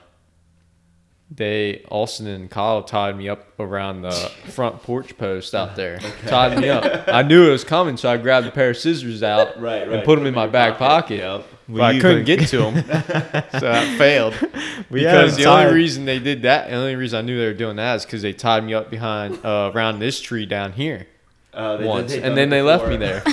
they 1.31 1.83
Austin 1.89 2.27
and 2.27 2.49
Kyle 2.51 2.83
tied 2.83 3.17
me 3.17 3.27
up 3.29 3.59
around 3.59 4.03
the 4.03 4.11
front 4.11 4.83
porch 4.83 5.17
post 5.17 5.55
out 5.55 5.75
there. 5.75 5.97
Tied 6.27 6.59
me 6.59 6.69
up. 6.69 7.07
I 7.07 7.23
knew 7.23 7.47
it 7.47 7.51
was 7.51 7.63
coming, 7.63 7.97
so 7.97 8.09
I 8.11 8.17
grabbed 8.17 8.45
a 8.45 8.51
pair 8.51 8.69
of 8.69 8.77
scissors 8.77 9.23
out 9.23 9.59
Right, 9.59 9.81
and 9.83 9.91
right. 9.91 10.05
put 10.05 10.17
them 10.17 10.27
in 10.27 10.35
my 10.35 10.45
back 10.45 10.77
pocket. 10.77 11.17
Yep. 11.17 11.45
But 11.67 11.81
I 11.81 11.99
couldn't 11.99 12.25
think- 12.25 12.41
get 12.41 12.49
to 12.49 12.57
them, 12.57 12.75
so 13.53 13.59
that 13.71 13.97
failed. 13.97 14.35
We 14.91 14.99
because 14.99 15.35
the 15.35 15.45
tied- 15.45 15.65
only 15.67 15.73
reason 15.79 16.05
they 16.05 16.19
did 16.19 16.43
that, 16.43 16.69
the 16.69 16.75
only 16.75 16.95
reason 16.95 17.17
I 17.17 17.21
knew 17.23 17.39
they 17.39 17.47
were 17.47 17.53
doing 17.55 17.77
that 17.77 17.95
is 17.95 18.05
because 18.05 18.21
they 18.21 18.33
tied 18.33 18.63
me 18.63 18.75
up 18.75 18.91
behind 18.91 19.43
uh, 19.43 19.71
around 19.73 19.97
this 19.97 20.21
tree 20.21 20.45
down 20.45 20.73
here 20.73 21.07
Uh, 21.51 21.77
they- 21.77 21.85
once, 21.87 22.11
they've 22.11 22.23
and 22.23 22.37
then 22.37 22.49
they 22.51 22.61
left 22.61 22.87
me 22.87 22.97
there. 22.97 23.23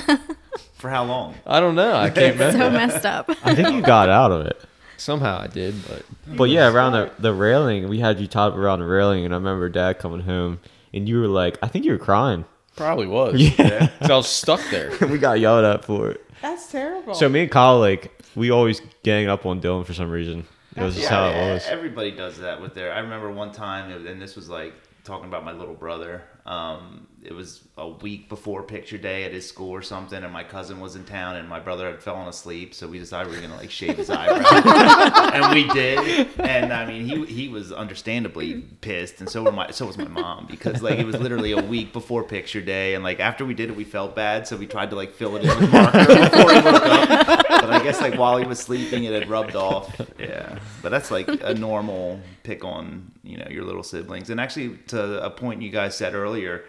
For 0.83 0.89
how 0.89 1.05
long? 1.05 1.33
I 1.47 1.61
don't 1.61 1.75
know. 1.75 1.95
I 1.95 2.09
can't 2.09 2.33
remember. 2.37 2.57
so 2.59 2.69
messed 2.69 3.05
up. 3.05 3.29
I 3.41 3.55
think 3.55 3.69
you 3.73 3.81
got 3.81 4.09
out 4.09 4.33
of 4.33 4.45
it. 4.47 4.61
Somehow 4.97 5.39
I 5.39 5.47
did, 5.47 5.75
but 5.87 6.03
But 6.35 6.49
yeah, 6.49 6.69
around 6.69 6.91
the, 6.91 7.09
the 7.19 7.33
railing, 7.33 7.87
we 7.87 7.99
had 7.99 8.19
you 8.19 8.27
tied 8.27 8.47
up 8.47 8.55
around 8.57 8.79
the 8.79 8.85
railing, 8.85 9.23
and 9.23 9.33
I 9.33 9.37
remember 9.37 9.69
Dad 9.69 9.97
coming 9.99 10.19
home, 10.19 10.59
and 10.93 11.07
you 11.07 11.21
were 11.21 11.27
like, 11.29 11.57
I 11.63 11.67
think 11.69 11.85
you 11.85 11.93
were 11.93 11.97
crying. 11.97 12.43
probably 12.75 13.07
was. 13.07 13.35
Yeah. 13.39 13.87
'Cause 14.01 14.09
I 14.09 14.15
was 14.17 14.27
stuck 14.27 14.59
there. 14.71 14.91
we 15.09 15.17
got 15.19 15.39
yelled 15.39 15.63
at 15.63 15.85
for 15.85 16.09
it. 16.09 16.21
That's 16.41 16.69
terrible. 16.69 17.13
So 17.13 17.29
me 17.29 17.43
and 17.43 17.51
Kyle, 17.51 17.79
like, 17.79 18.11
we 18.35 18.51
always 18.51 18.81
gang 19.03 19.29
up 19.29 19.45
on 19.45 19.61
Dylan 19.61 19.85
for 19.85 19.93
some 19.93 20.11
reason. 20.11 20.45
It 20.75 20.81
was 20.83 20.95
just 20.95 21.07
how 21.07 21.27
it 21.29 21.53
was. 21.53 21.65
Everybody 21.65 22.11
does 22.11 22.39
that 22.39 22.59
with 22.61 22.73
their. 22.73 22.91
I 22.93 22.99
remember 22.99 23.31
one 23.31 23.53
time, 23.53 23.89
and 24.05 24.21
this 24.21 24.35
was 24.35 24.49
like 24.49 24.73
talking 25.03 25.27
about 25.27 25.43
my 25.43 25.51
little 25.51 25.73
brother. 25.73 26.23
Um, 26.45 27.07
it 27.23 27.33
was 27.33 27.61
a 27.77 27.87
week 27.87 28.27
before 28.27 28.63
picture 28.63 28.97
day 28.97 29.23
at 29.23 29.31
his 29.31 29.47
school 29.47 29.69
or 29.69 29.81
something, 29.81 30.21
and 30.21 30.31
my 30.31 30.43
cousin 30.43 30.79
was 30.81 30.95
in 30.95 31.05
town, 31.05 31.37
and 31.37 31.47
my 31.47 31.59
brother 31.59 31.89
had 31.89 32.01
fallen 32.03 32.27
asleep, 32.27 32.73
so 32.73 32.87
we 32.87 32.99
decided 32.99 33.29
we 33.29 33.37
were 33.37 33.41
gonna 33.41 33.55
like 33.55 33.71
shave 33.71 33.95
his 33.95 34.09
eyebrow, 34.09 35.31
and 35.33 35.53
we 35.53 35.67
did. 35.73 36.29
And 36.39 36.73
I 36.73 36.85
mean, 36.85 37.05
he 37.05 37.25
he 37.25 37.47
was 37.47 37.71
understandably 37.71 38.61
pissed, 38.81 39.21
and 39.21 39.29
so 39.29 39.43
were 39.43 39.53
my 39.53 39.71
so 39.71 39.85
was 39.85 39.97
my 39.97 40.07
mom 40.07 40.47
because 40.47 40.81
like 40.81 40.99
it 40.99 41.05
was 41.05 41.17
literally 41.17 41.53
a 41.53 41.61
week 41.61 41.93
before 41.93 42.23
picture 42.23 42.61
day, 42.61 42.93
and 42.93 43.03
like 43.03 43.19
after 43.21 43.45
we 43.45 43.53
did 43.53 43.69
it, 43.69 43.75
we 43.75 43.85
felt 43.85 44.15
bad, 44.15 44.47
so 44.47 44.57
we 44.57 44.67
tried 44.67 44.89
to 44.89 44.97
like 44.97 45.13
fill 45.13 45.37
it 45.37 45.43
in 45.43 45.47
with 45.47 45.71
marker 45.71 46.05
before 46.05 46.51
he 46.51 46.61
woke 46.61 46.85
up. 46.85 47.45
But 47.47 47.71
I 47.71 47.79
guess 47.81 48.01
like 48.01 48.15
while 48.15 48.37
he 48.37 48.45
was 48.45 48.59
sleeping, 48.59 49.05
it 49.05 49.13
had 49.13 49.29
rubbed 49.29 49.55
off. 49.55 49.95
Yeah, 50.19 50.59
but 50.81 50.89
that's 50.89 51.09
like 51.09 51.29
a 51.41 51.53
normal 51.53 52.19
pick 52.43 52.65
on 52.65 53.12
you 53.23 53.37
know 53.37 53.47
your 53.49 53.63
little 53.63 53.83
siblings. 53.83 54.29
And 54.29 54.39
actually, 54.39 54.77
to 54.87 55.23
a 55.23 55.29
point 55.29 55.61
you 55.61 55.69
guys 55.69 55.95
said 55.95 56.13
earlier, 56.13 56.65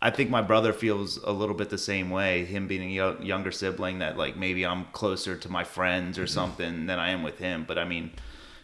I 0.00 0.10
think 0.10 0.30
my 0.30 0.42
brother 0.42 0.72
feels 0.72 1.16
a 1.18 1.32
little 1.32 1.54
bit 1.54 1.70
the 1.70 1.78
same 1.78 2.10
way. 2.10 2.44
Him 2.44 2.66
being 2.68 2.98
a 2.98 3.20
younger 3.22 3.50
sibling, 3.50 3.98
that 3.98 4.16
like 4.16 4.36
maybe 4.36 4.64
I'm 4.64 4.84
closer 4.86 5.36
to 5.36 5.48
my 5.50 5.64
friends 5.64 6.18
or 6.18 6.22
mm-hmm. 6.22 6.34
something 6.34 6.86
than 6.86 6.98
I 6.98 7.10
am 7.10 7.22
with 7.22 7.38
him. 7.38 7.64
But 7.66 7.78
I 7.78 7.84
mean, 7.84 8.12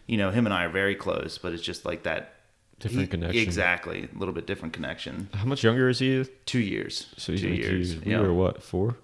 you 0.06 0.16
know, 0.16 0.30
him 0.30 0.46
and 0.46 0.54
I 0.54 0.64
are 0.64 0.70
very 0.70 0.94
close. 0.94 1.38
But 1.38 1.52
it's 1.52 1.62
just 1.62 1.84
like 1.84 2.04
that 2.04 2.34
Different 2.78 3.02
he- 3.02 3.06
connection. 3.08 3.42
Exactly, 3.42 4.08
a 4.12 4.18
little 4.18 4.34
bit 4.34 4.46
different 4.46 4.74
connection. 4.74 5.28
How 5.34 5.44
much 5.44 5.62
younger 5.62 5.88
is 5.88 6.00
he? 6.00 6.24
Two 6.46 6.58
years. 6.58 7.06
So 7.16 7.32
he's 7.32 7.40
two 7.40 7.48
years. 7.48 7.94
two- 7.94 8.00
We 8.04 8.12
yeah. 8.12 8.20
were 8.20 8.34
what, 8.34 8.62
four? 8.62 8.96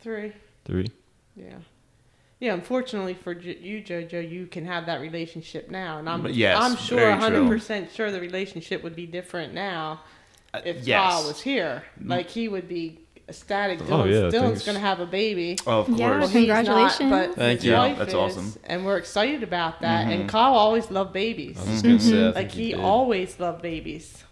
Three. 0.00 0.32
Three? 0.64 0.86
Yeah. 1.36 1.56
Yeah, 2.38 2.52
unfortunately 2.52 3.14
for 3.14 3.32
you, 3.32 3.82
JoJo, 3.82 4.30
you 4.30 4.46
can 4.46 4.66
have 4.66 4.86
that 4.86 5.00
relationship 5.00 5.70
now, 5.70 5.98
and 5.98 6.08
I'm 6.08 6.26
yes, 6.26 6.58
I'm 6.60 6.76
sure, 6.76 7.08
100 7.08 7.48
percent 7.48 7.90
sure 7.92 8.10
the 8.12 8.20
relationship 8.20 8.82
would 8.82 8.94
be 8.94 9.06
different 9.06 9.54
now 9.54 10.00
Uh, 10.52 10.60
if 10.64 10.86
yes. 10.86 11.00
Kyle 11.00 11.26
was 11.26 11.40
here. 11.40 11.82
Mm. 12.02 12.10
Like 12.10 12.28
he 12.28 12.48
would 12.48 12.68
be 12.68 13.00
ecstatic. 13.28 13.80
Oh, 13.80 13.84
Dylan's, 13.84 13.90
Oh, 13.92 14.04
yeah, 14.04 14.30
Dylan's 14.30 14.66
gonna 14.66 14.78
have 14.80 15.00
a 15.00 15.06
baby. 15.06 15.58
Oh, 15.66 15.80
of 15.80 15.86
course. 15.86 15.98
Yeah, 15.98 16.18
Well, 16.18 16.28
Congratulations. 16.28 17.10
Not, 17.10 17.26
but 17.28 17.36
Thank 17.36 17.64
you. 17.64 17.72
wife 17.72 17.98
That's 17.98 18.10
is, 18.10 18.14
awesome. 18.14 18.52
and 18.64 18.84
we're 18.84 18.98
excited 18.98 19.42
about 19.42 19.80
that. 19.80 20.06
And 20.06 20.20
mm-hmm. 20.20 20.28
Kyle 20.28 20.54
always 20.54 20.90
loved 20.90 21.12
babies. 21.14 21.56
I 21.56 21.60
was 21.60 21.70
just 21.70 21.84
gonna 21.84 22.00
say, 22.00 22.10
I 22.10 22.14
mm-hmm. 22.14 22.26
Like 22.26 22.50
think 22.50 22.50
he 22.52 22.70
did. 22.72 22.80
always 22.80 23.40
loved 23.40 23.62
babies. 23.62 24.24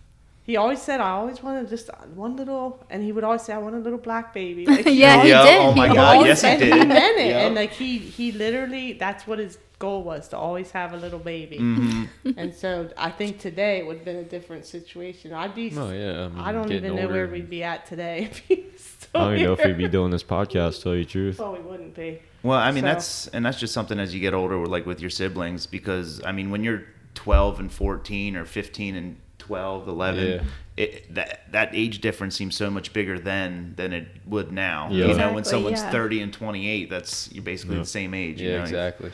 He 0.45 0.57
always 0.59 0.81
said, 0.83 1.01
"I 1.01 1.11
always 1.11 1.43
wanted 1.43 1.69
just 1.71 1.89
one 2.15 2.37
little," 2.37 2.85
and 2.91 3.03
he 3.03 3.13
would 3.13 3.25
always 3.25 3.43
say, 3.43 3.55
"I 3.55 3.59
want 3.59 3.75
a 3.77 3.79
little 3.79 3.99
black 3.99 4.35
baby." 4.35 4.67
Like, 4.75 4.85
yeah, 4.87 5.23
he 5.23 5.31
Yeah, 5.31 5.43
did. 5.45 5.59
oh 5.61 5.73
my 5.75 5.89
He 5.89 5.95
God, 5.95 6.17
always- 6.17 6.27
yes, 6.29 6.43
he 6.43 6.49
and 6.49 6.59
did. 6.61 6.73
he 6.75 6.85
meant 6.85 7.19
it, 7.19 7.29
Yeah. 7.29 7.47
and 7.47 7.55
like 7.55 7.71
he 7.73 7.97
he 7.99 8.31
literally 8.33 8.93
that's 8.93 9.27
what 9.27 9.39
his 9.39 9.59
goal 9.79 10.03
was 10.03 10.29
to 10.29 10.37
always 10.37 10.71
have 10.73 10.93
a 10.93 10.97
little 10.99 11.19
baby. 11.19 11.59
Mm-hmm. 11.59 12.31
And 12.37 12.55
so 12.55 12.89
I 12.97 13.11
think 13.11 13.39
today 13.39 13.79
it 13.79 13.87
would 13.87 13.97
have 13.97 14.05
been 14.05 14.17
a 14.17 14.23
different 14.25 14.67
situation. 14.67 15.33
I'd 15.33 15.55
be. 15.55 15.73
Oh 15.77 15.91
yeah. 15.91 16.27
I'm 16.27 16.39
I 16.41 16.53
don't 16.53 16.69
getting 16.69 16.85
even 16.85 16.97
know 16.97 17.03
older. 17.03 17.15
where 17.15 17.29
we'd 17.29 17.49
be 17.51 17.63
at 17.65 17.87
today 17.87 18.25
if 18.31 18.39
he 18.39 18.67
was 18.73 18.83
still 18.83 19.21
I 19.21 19.25
don't 19.25 19.33
even 19.35 19.47
know 19.47 19.53
if 19.55 19.59
here. 19.61 19.69
we'd 19.69 19.79
be 19.79 19.89
doing 19.89 20.11
this 20.11 20.23
podcast, 20.25 20.83
tell 20.83 20.95
you 20.95 21.05
the 21.05 21.11
truth. 21.11 21.41
Oh, 21.41 21.53
we 21.53 21.61
wouldn't 21.61 21.95
be. 21.95 22.21
Well, 22.43 22.59
I 22.59 22.71
mean 22.71 22.83
So- 22.83 22.89
that's 22.89 23.27
and 23.29 23.45
that's 23.47 23.59
just 23.59 23.73
something 23.73 23.99
as 23.99 24.13
you 24.15 24.21
get 24.21 24.35
older, 24.35 24.59
like 24.67 24.85
with 24.85 25.01
your 25.01 25.11
siblings, 25.11 25.67
because 25.67 26.23
I 26.23 26.33
mean 26.33 26.51
when 26.51 26.63
you're 26.63 26.83
12 27.15 27.61
and 27.61 27.73
14 27.73 28.37
or 28.37 28.45
15 28.45 28.95
and 28.97 29.17
12, 29.47 29.89
11, 29.89 30.27
Yeah. 30.27 30.43
it, 30.77 31.15
that 31.15 31.53
that 31.53 31.71
age 31.75 32.01
difference 32.01 32.35
seems 32.35 32.57
so 32.57 32.71
much 32.71 32.93
bigger 32.95 33.19
then 33.19 33.75
than 33.77 33.93
it 33.93 34.09
would 34.27 34.51
now. 34.53 34.89
Yeah. 34.91 35.07
You 35.09 35.15
know, 35.15 35.33
when 35.35 35.45
someone's 35.45 35.81
yeah. 35.81 35.91
30 35.91 36.23
and 36.23 36.33
28, 36.33 36.89
that's 36.91 37.31
you're 37.33 37.45
basically 37.45 37.77
Yeah. 37.77 37.83
the 37.83 37.87
same 37.89 38.15
age. 38.15 38.41
you 38.41 38.49
Yeah, 38.49 38.57
know? 38.59 38.63
exactly. 38.63 39.13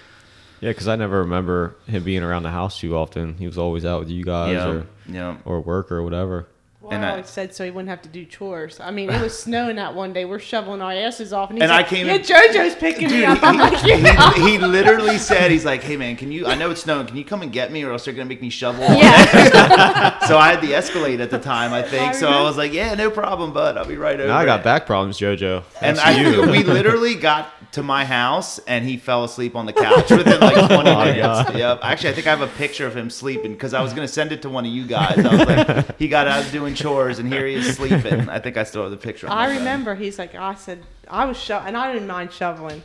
Yeah, 0.61 0.71
because 0.71 0.87
I 0.89 0.95
never 0.97 1.19
remember 1.21 1.75
him 1.87 2.05
being 2.05 2.23
around 2.23 2.45
the 2.45 2.51
house 2.51 2.79
too 2.79 2.97
often. 2.97 3.35
He 3.39 3.47
was 3.47 3.59
always 3.59 3.85
out 3.85 4.01
with 4.01 4.11
you 4.11 4.23
guys 4.25 4.53
Yeah, 4.53 4.69
or, 4.69 4.87
yeah. 5.09 5.37
or 5.45 5.61
work 5.61 5.91
or 5.91 6.03
whatever. 6.03 6.47
Well, 6.91 6.97
And 6.99 7.07
I 7.07 7.19
I- 7.19 7.23
said 7.23 7.55
so 7.55 7.65
he 7.65 7.71
wouldn't 7.71 7.89
have 7.89 8.03
to 8.03 8.09
do 8.09 8.25
chores. 8.25 8.81
I 8.81 8.91
mean, 8.91 9.11
it 9.11 9.21
was 9.23 9.39
snowing 9.39 9.77
that 9.77 9.95
one 9.95 10.13
day. 10.13 10.25
We're 10.25 10.39
shoveling 10.41 10.83
our 10.83 10.93
asses 10.93 11.33
off, 11.33 11.51
and 11.51 11.59
he's 11.59 11.63
And 11.63 11.73
I 11.73 11.83
came 11.83 12.07
"Yeah, 12.07 12.15
in- 12.15 12.23
JoJo's 12.23 12.75
picking 12.75 13.11
me 13.11 13.25
up." 13.25 13.39
I'm 13.43 13.57
like, 13.59 13.79
he, 13.79 13.91
"Yeah." 13.91 14.35
he 14.35 14.59
literally 14.59 15.19
said, 15.19 15.51
"He's 15.51 15.65
like, 15.65 15.83
hey 15.83 15.97
man, 15.97 16.17
can 16.17 16.33
you? 16.33 16.47
I 16.47 16.55
know 16.57 16.71
it's 16.71 16.83
snowing. 16.83 17.07
Can 17.07 17.17
you 17.17 17.25
come 17.25 17.43
and 17.43 17.53
get 17.53 17.71
me, 17.71 17.85
or 17.85 17.93
else 17.93 18.05
they're 18.05 18.15
gonna 18.15 18.29
make 18.29 18.43
me 18.43 18.51
shovel." 18.51 18.83
Yeah. 18.83 20.19
so 20.27 20.37
I 20.39 20.51
had 20.51 20.61
the 20.61 20.75
Escalade 20.75 21.21
at 21.21 21.31
the 21.31 21.39
time, 21.39 21.73
I 21.73 21.83
think. 21.83 22.11
I 22.11 22.13
so 22.13 22.29
I 22.29 22.43
was 22.43 22.57
like, 22.57 22.73
"Yeah, 22.73 22.95
no 22.95 23.11
problem, 23.11 23.53
bud. 23.53 23.77
I'll 23.77 23.85
be 23.87 23.97
right 23.97 24.19
over." 24.19 24.29
Now 24.29 24.39
I 24.39 24.45
got 24.45 24.61
it." 24.61 24.65
back 24.65 24.87
problems, 24.87 25.19
JoJo. 25.19 25.63
And 25.81 25.99
I 26.01 26.21
you. 26.21 26.43
we 26.51 26.63
literally 26.65 27.15
got 27.15 27.53
to 27.73 27.83
my 27.83 28.05
house 28.05 28.59
and 28.61 28.85
he 28.85 28.97
fell 28.97 29.23
asleep 29.25 29.55
on 29.55 29.67
the 29.67 29.73
couch 29.73 30.11
within 30.11 30.41
like 30.41 30.55
20 30.69 30.75
my 30.83 31.05
minutes. 31.05 31.23
God. 31.23 31.57
Yep. 31.57 31.81
Actually, 31.83 32.11
I 32.11 32.13
think 32.13 32.27
I 32.27 32.31
have 32.31 32.41
a 32.41 32.47
picture 32.49 32.87
of 32.87 32.97
him 32.97 33.11
sleeping 33.11 33.53
because 33.53 33.75
I 33.75 33.83
was 33.83 33.93
going 33.93 34.07
to 34.07 34.13
send 34.13 34.33
it 34.33 34.43
to 34.43 34.49
one 34.49 34.67
of 34.67 34.73
you 34.73 34.87
guys. 34.87 35.19
I 35.19 35.37
was 35.37 35.47
like, 35.47 35.99
he 35.99 36.09
got 36.09 36.27
out 36.27 36.51
doing 36.51 36.75
chores 36.75 37.19
and 37.19 37.33
here 37.33 37.47
he 37.47 37.55
is 37.55 37.77
sleeping. 37.77 38.29
I 38.29 38.41
think 38.41 38.57
I 38.57 38.65
still 38.65 38.83
have 38.83 38.91
the 38.91 38.97
picture. 38.97 39.29
on 39.29 39.37
I 39.37 39.47
phone. 39.47 39.59
remember 39.59 39.95
he's 39.95 40.19
like, 40.19 40.35
I 40.35 40.55
said, 40.55 40.83
I 41.09 41.25
was 41.27 41.37
sho- 41.37 41.63
and 41.65 41.77
I 41.77 41.93
didn't 41.93 42.09
mind 42.09 42.33
shoveling. 42.33 42.83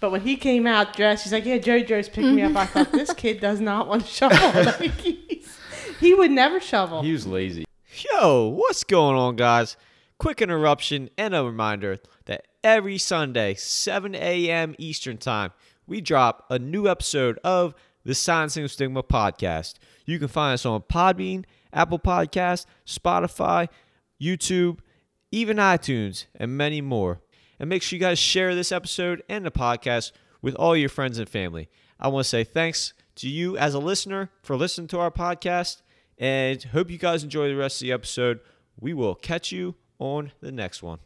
But 0.00 0.10
when 0.10 0.20
he 0.20 0.36
came 0.36 0.66
out 0.66 0.94
dressed, 0.96 1.24
he's 1.24 1.32
like, 1.32 1.46
yeah, 1.46 1.58
JoJo's 1.58 2.08
picking 2.08 2.34
me 2.34 2.42
up. 2.42 2.56
I 2.56 2.66
thought, 2.66 2.88
mm-hmm. 2.88 2.96
this 2.96 3.12
kid 3.14 3.40
does 3.40 3.60
not 3.60 3.88
want 3.88 4.04
to 4.04 4.08
shovel. 4.08 4.36
Like, 4.64 5.00
he 6.00 6.12
would 6.12 6.30
never 6.32 6.60
shovel. 6.60 7.02
He 7.02 7.12
was 7.12 7.26
lazy. 7.26 7.64
Yo, 8.12 8.48
what's 8.48 8.84
going 8.84 9.16
on, 9.16 9.36
guys? 9.36 9.76
Quick 10.18 10.42
interruption 10.42 11.08
and 11.16 11.34
a 11.34 11.44
reminder 11.44 11.98
that 12.26 12.46
every 12.62 12.98
Sunday, 12.98 13.54
7 13.54 14.14
a.m. 14.14 14.74
Eastern 14.78 15.18
Time, 15.18 15.52
we 15.86 16.00
drop 16.00 16.46
a 16.50 16.58
new 16.58 16.88
episode 16.88 17.38
of 17.44 17.74
the 18.04 18.14
Science 18.14 18.56
and 18.56 18.70
Stigma 18.70 19.02
podcast. 19.02 19.74
You 20.06 20.18
can 20.18 20.28
find 20.28 20.54
us 20.54 20.66
on 20.66 20.82
Podbean, 20.82 21.44
Apple 21.72 21.98
Podcast, 21.98 22.66
Spotify, 22.86 23.68
YouTube, 24.20 24.78
even 25.30 25.56
iTunes, 25.56 26.26
and 26.34 26.56
many 26.56 26.80
more. 26.80 27.20
And 27.58 27.68
make 27.68 27.82
sure 27.82 27.96
you 27.96 28.00
guys 28.00 28.18
share 28.18 28.54
this 28.54 28.72
episode 28.72 29.22
and 29.28 29.44
the 29.44 29.50
podcast 29.50 30.12
with 30.42 30.54
all 30.56 30.76
your 30.76 30.88
friends 30.88 31.18
and 31.18 31.28
family. 31.28 31.68
I 31.98 32.08
want 32.08 32.24
to 32.24 32.28
say 32.28 32.44
thanks 32.44 32.92
to 33.16 33.28
you 33.28 33.56
as 33.56 33.74
a 33.74 33.78
listener 33.78 34.30
for 34.42 34.56
listening 34.56 34.88
to 34.88 34.98
our 34.98 35.10
podcast 35.10 35.82
and 36.18 36.62
hope 36.62 36.90
you 36.90 36.98
guys 36.98 37.22
enjoy 37.22 37.48
the 37.48 37.56
rest 37.56 37.80
of 37.80 37.86
the 37.86 37.92
episode. 37.92 38.40
We 38.78 38.92
will 38.92 39.14
catch 39.14 39.52
you 39.52 39.76
on 39.98 40.32
the 40.40 40.52
next 40.52 40.82
one. 40.82 40.98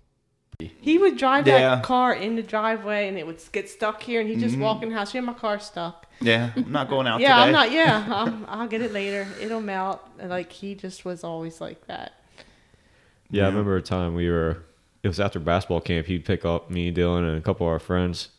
He 0.60 0.98
would 0.98 1.16
drive 1.16 1.46
Yeah. 1.46 1.76
that 1.76 1.84
car 1.84 2.12
in 2.12 2.34
the 2.34 2.42
driveway 2.42 3.06
and 3.06 3.16
it 3.16 3.24
would 3.24 3.40
get 3.52 3.70
stuck 3.70 4.02
here 4.02 4.20
and 4.20 4.28
he'd 4.28 4.40
just 4.40 4.58
walk 4.58 4.82
in 4.82 4.88
the 4.88 4.94
house. 4.96 5.14
Yeah, 5.14 5.20
my 5.20 5.32
car's 5.32 5.62
stuck. 5.64 6.06
Yeah, 6.20 6.50
I'm 6.56 6.72
not 6.72 6.88
going 6.88 7.06
out 7.06 7.20
yeah, 7.20 7.28
today. 7.36 7.42
I'm 7.46 7.52
not. 7.52 7.70
Yeah, 7.70 8.04
I'm, 8.12 8.44
I'll 8.48 8.66
get 8.66 8.82
it 8.82 8.92
later. 8.92 9.28
It'll 9.40 9.60
melt. 9.60 10.00
And, 10.18 10.30
Like 10.30 10.50
he 10.50 10.74
just 10.74 11.04
was 11.04 11.22
always 11.22 11.60
like 11.60 11.86
that. 11.86 12.14
Yeah, 13.30 13.44
I 13.44 13.46
remember 13.50 13.76
a 13.76 13.82
time 13.82 14.16
we 14.16 14.28
were. 14.28 14.64
It 15.04 15.08
was 15.08 15.20
after 15.20 15.38
basketball 15.38 15.80
camp. 15.80 16.08
He'd 16.08 16.24
pick 16.24 16.44
up 16.44 16.70
me, 16.70 16.92
Dylan, 16.92 17.28
and 17.28 17.38
a 17.38 17.40
couple 17.40 17.64
of 17.68 17.72
our 17.72 17.78
friends. 17.78 18.30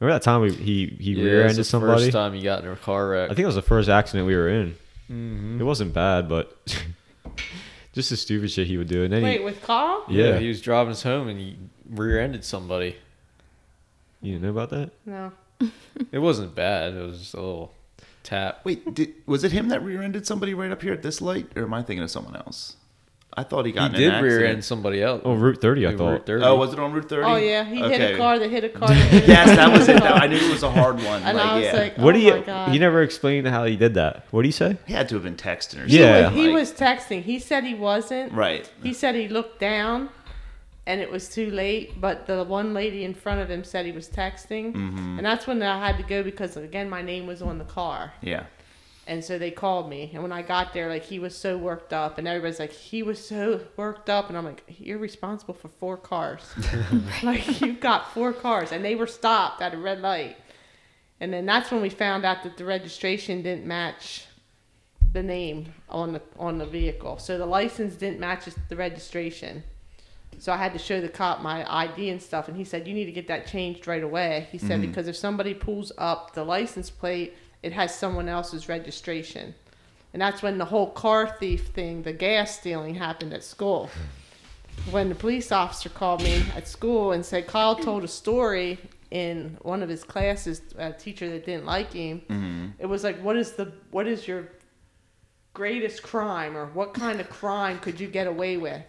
Remember 0.00 0.14
that 0.18 0.22
time 0.22 0.40
we, 0.40 0.52
he 0.52 0.86
he 0.98 1.12
Yeah, 1.12 1.24
rear 1.24 1.40
it's 1.42 1.44
the 1.44 1.50
ended 1.60 1.66
somebody? 1.66 2.04
First 2.04 2.12
time 2.12 2.34
you 2.34 2.42
got 2.42 2.64
in 2.64 2.70
a 2.70 2.76
car 2.76 3.06
wreck. 3.08 3.30
I 3.30 3.34
think 3.34 3.40
it 3.42 3.46
was 3.46 3.54
the 3.54 3.60
first 3.62 3.90
accident 3.90 4.26
we 4.26 4.34
were 4.34 4.48
in. 4.48 4.76
Mhm. 5.10 5.60
It 5.60 5.64
wasn't 5.64 5.92
bad, 5.92 6.26
but 6.26 6.56
just 7.96 8.10
the 8.10 8.16
stupid 8.16 8.50
shit 8.50 8.66
he 8.66 8.76
would 8.76 8.88
do. 8.88 9.04
And 9.04 9.12
then 9.12 9.22
Wait, 9.22 9.42
with 9.42 9.62
Carl? 9.62 10.04
he, 10.06 10.22
yeah, 10.22 10.38
he 10.38 10.48
was 10.48 10.60
driving 10.60 10.90
us 10.92 11.02
home 11.02 11.28
and 11.28 11.40
he 11.40 11.56
rear-ended 11.88 12.44
somebody. 12.44 12.94
you 14.20 14.32
didn't 14.32 14.42
know 14.42 14.50
about 14.50 14.70
that? 14.70 14.90
No. 15.04 15.32
It 16.12 16.18
wasn't 16.18 16.54
bad. 16.54 16.92
It 16.92 17.00
was 17.00 17.18
just 17.18 17.32
a 17.32 17.40
little 17.40 17.72
tap. 18.22 18.60
Wait, 18.64 18.94
did, 18.94 19.14
was 19.24 19.44
it 19.44 19.52
him 19.52 19.70
that 19.70 19.82
rear-ended 19.82 20.26
somebody 20.26 20.52
right 20.52 20.70
up 20.70 20.82
here 20.82 20.92
at 20.92 21.02
this 21.02 21.22
light, 21.22 21.48
or 21.56 21.62
am 21.62 21.72
I 21.72 21.82
thinking 21.82 22.02
of 22.04 22.10
someone 22.10 22.36
else? 22.36 22.76
I 23.38 23.42
thought 23.42 23.66
he 23.66 23.72
got 23.72 23.90
He 23.94 24.04
in 24.04 24.10
did 24.10 24.14
an 24.18 24.24
rear-end 24.24 24.64
somebody 24.64 25.02
else. 25.02 25.20
Oh, 25.24 25.34
Route 25.34 25.60
30, 25.60 25.84
I 25.84 25.88
Like 25.90 25.98
thought. 25.98 26.24
30. 26.26 26.44
Oh, 26.44 26.56
was 26.56 26.72
it 26.72 26.78
on 26.78 26.92
Route 26.92 27.08
30? 27.08 27.22
Oh 27.22 27.36
yeah, 27.36 27.64
he 27.64 27.76
hit 27.80 28.14
a 28.14 28.16
car 28.16 28.38
that 28.38 28.50
hit 28.50 28.64
a 28.64 28.68
car. 28.70 28.88
That 28.88 28.94
hit 28.96 29.28
Yes, 29.28 29.48
that 29.56 29.70
was 29.78 29.86
it. 29.88 29.98
car. 29.98 30.12
I 30.12 30.26
knew 30.26 30.36
it 30.36 30.50
was 30.50 30.62
a 30.62 30.70
hard 30.70 30.96
one. 31.02 31.22
And 31.26 31.36
like, 31.36 31.46
I 31.46 31.56
was 31.56 31.64
yeah. 31.66 31.72
like, 31.76 31.98
What 31.98 32.14
oh 32.14 32.18
do 32.18 32.24
you? 32.24 32.42
god. 32.46 32.70
He 32.72 32.78
never 32.78 33.02
explained 33.02 33.46
how 33.48 33.64
he 33.66 33.76
did 33.76 33.92
that. 33.94 34.24
What 34.30 34.42
do 34.42 34.48
you 34.48 34.52
say? 34.52 34.78
he 34.86 34.94
had 34.94 35.08
to 35.10 35.16
have 35.16 35.24
been 35.24 35.36
texting 35.36 35.80
or 35.82 35.86
He 35.86 35.98
something. 35.98 36.00
Yeah. 36.00 36.28
was, 36.28 36.34
he 36.34 36.46
like- 36.48 36.54
was 36.54 36.72
texting. 36.72 37.22
He 37.22 37.38
said 37.38 37.64
he 37.64 37.74
wasn't. 37.74 38.32
right. 38.32 38.70
He 38.82 38.92
said 38.94 39.14
he 39.14 39.28
looked 39.28 39.60
down, 39.60 40.08
and 40.86 41.00
it 41.00 41.10
was 41.10 41.28
too 41.28 41.50
late. 41.50 42.00
But 42.00 42.26
the 42.26 42.42
one 42.44 42.72
lady 42.72 43.04
in 43.04 43.12
front 43.12 43.40
of 43.40 43.50
him 43.50 43.64
said 43.64 43.84
he 43.84 43.92
was 43.92 44.08
texting, 44.08 44.72
Mm-hmm. 44.72 45.18
and 45.18 45.26
that's 45.26 45.46
when 45.46 45.62
I 45.62 45.78
had 45.86 45.98
to 45.98 46.04
go 46.04 46.22
because 46.22 46.56
again 46.56 46.88
my 46.88 47.02
name 47.02 47.26
was 47.26 47.42
on 47.42 47.58
the 47.58 47.64
car, 47.64 48.12
Yeah. 48.22 48.44
And 49.06 49.24
so 49.24 49.38
they 49.38 49.50
called 49.50 49.88
me. 49.88 50.10
And 50.12 50.22
when 50.22 50.32
I 50.32 50.42
got 50.42 50.72
there, 50.72 50.88
like 50.88 51.04
he 51.04 51.18
was 51.18 51.36
so 51.36 51.56
worked 51.56 51.92
up, 51.92 52.18
and 52.18 52.26
everybody's 52.26 52.58
like, 52.58 52.72
he 52.72 53.02
was 53.02 53.24
so 53.24 53.60
worked 53.76 54.10
up, 54.10 54.28
and 54.28 54.36
I'm 54.36 54.44
like, 54.44 54.64
you're 54.78 54.98
responsible 54.98 55.54
for 55.54 55.68
four 55.68 55.96
cars, 55.96 56.42
like 57.22 57.60
you've 57.60 57.80
got 57.80 58.12
four 58.12 58.32
cars, 58.32 58.72
and 58.72 58.84
they 58.84 58.94
were 58.94 59.06
stopped 59.06 59.62
at 59.62 59.74
a 59.74 59.78
red 59.78 60.00
light. 60.00 60.36
And 61.20 61.32
then 61.32 61.46
that's 61.46 61.70
when 61.70 61.80
we 61.80 61.88
found 61.88 62.26
out 62.26 62.42
that 62.42 62.56
the 62.56 62.64
registration 62.64 63.42
didn't 63.42 63.64
match 63.64 64.26
the 65.12 65.22
name 65.22 65.72
on 65.88 66.12
the 66.12 66.22
on 66.38 66.58
the 66.58 66.66
vehicle. 66.66 67.18
So 67.18 67.38
the 67.38 67.46
license 67.46 67.94
didn't 67.94 68.20
match 68.20 68.48
the 68.68 68.76
registration. 68.76 69.62
So 70.38 70.52
I 70.52 70.58
had 70.58 70.74
to 70.74 70.78
show 70.78 71.00
the 71.00 71.08
cop 71.08 71.40
my 71.40 71.64
ID 71.72 72.10
and 72.10 72.20
stuff, 72.20 72.48
and 72.48 72.56
he 72.56 72.64
said 72.64 72.86
you 72.86 72.92
need 72.92 73.06
to 73.06 73.12
get 73.12 73.28
that 73.28 73.46
changed 73.46 73.86
right 73.86 74.02
away. 74.02 74.48
He 74.52 74.58
said 74.58 74.80
mm-hmm. 74.80 74.90
because 74.90 75.08
if 75.08 75.16
somebody 75.16 75.54
pulls 75.54 75.92
up 75.96 76.34
the 76.34 76.44
license 76.44 76.90
plate, 76.90 77.34
it 77.66 77.72
has 77.72 77.92
someone 77.92 78.28
else's 78.28 78.68
registration, 78.68 79.52
and 80.12 80.22
that's 80.22 80.40
when 80.40 80.56
the 80.56 80.64
whole 80.64 80.90
car 80.90 81.36
thief 81.40 81.66
thing, 81.68 82.02
the 82.02 82.12
gas 82.12 82.56
stealing, 82.58 82.94
happened 82.94 83.32
at 83.32 83.42
school. 83.42 83.90
When 84.92 85.08
the 85.08 85.16
police 85.16 85.50
officer 85.50 85.88
called 85.88 86.22
me 86.22 86.44
at 86.54 86.68
school 86.68 87.10
and 87.10 87.26
said 87.26 87.48
Kyle 87.48 87.74
told 87.74 88.04
a 88.04 88.08
story 88.08 88.78
in 89.10 89.58
one 89.62 89.82
of 89.82 89.88
his 89.88 90.04
classes, 90.04 90.62
a 90.78 90.92
teacher 90.92 91.28
that 91.30 91.44
didn't 91.44 91.66
like 91.66 91.92
him. 91.92 92.20
Mm-hmm. 92.30 92.66
It 92.78 92.86
was 92.86 93.02
like, 93.02 93.20
what 93.20 93.36
is 93.36 93.52
the 93.52 93.72
what 93.90 94.06
is 94.06 94.28
your 94.28 94.48
greatest 95.52 96.04
crime 96.04 96.56
or 96.56 96.66
what 96.66 96.94
kind 96.94 97.20
of 97.20 97.28
crime 97.28 97.80
could 97.80 97.98
you 97.98 98.06
get 98.06 98.28
away 98.28 98.58
with? 98.58 98.82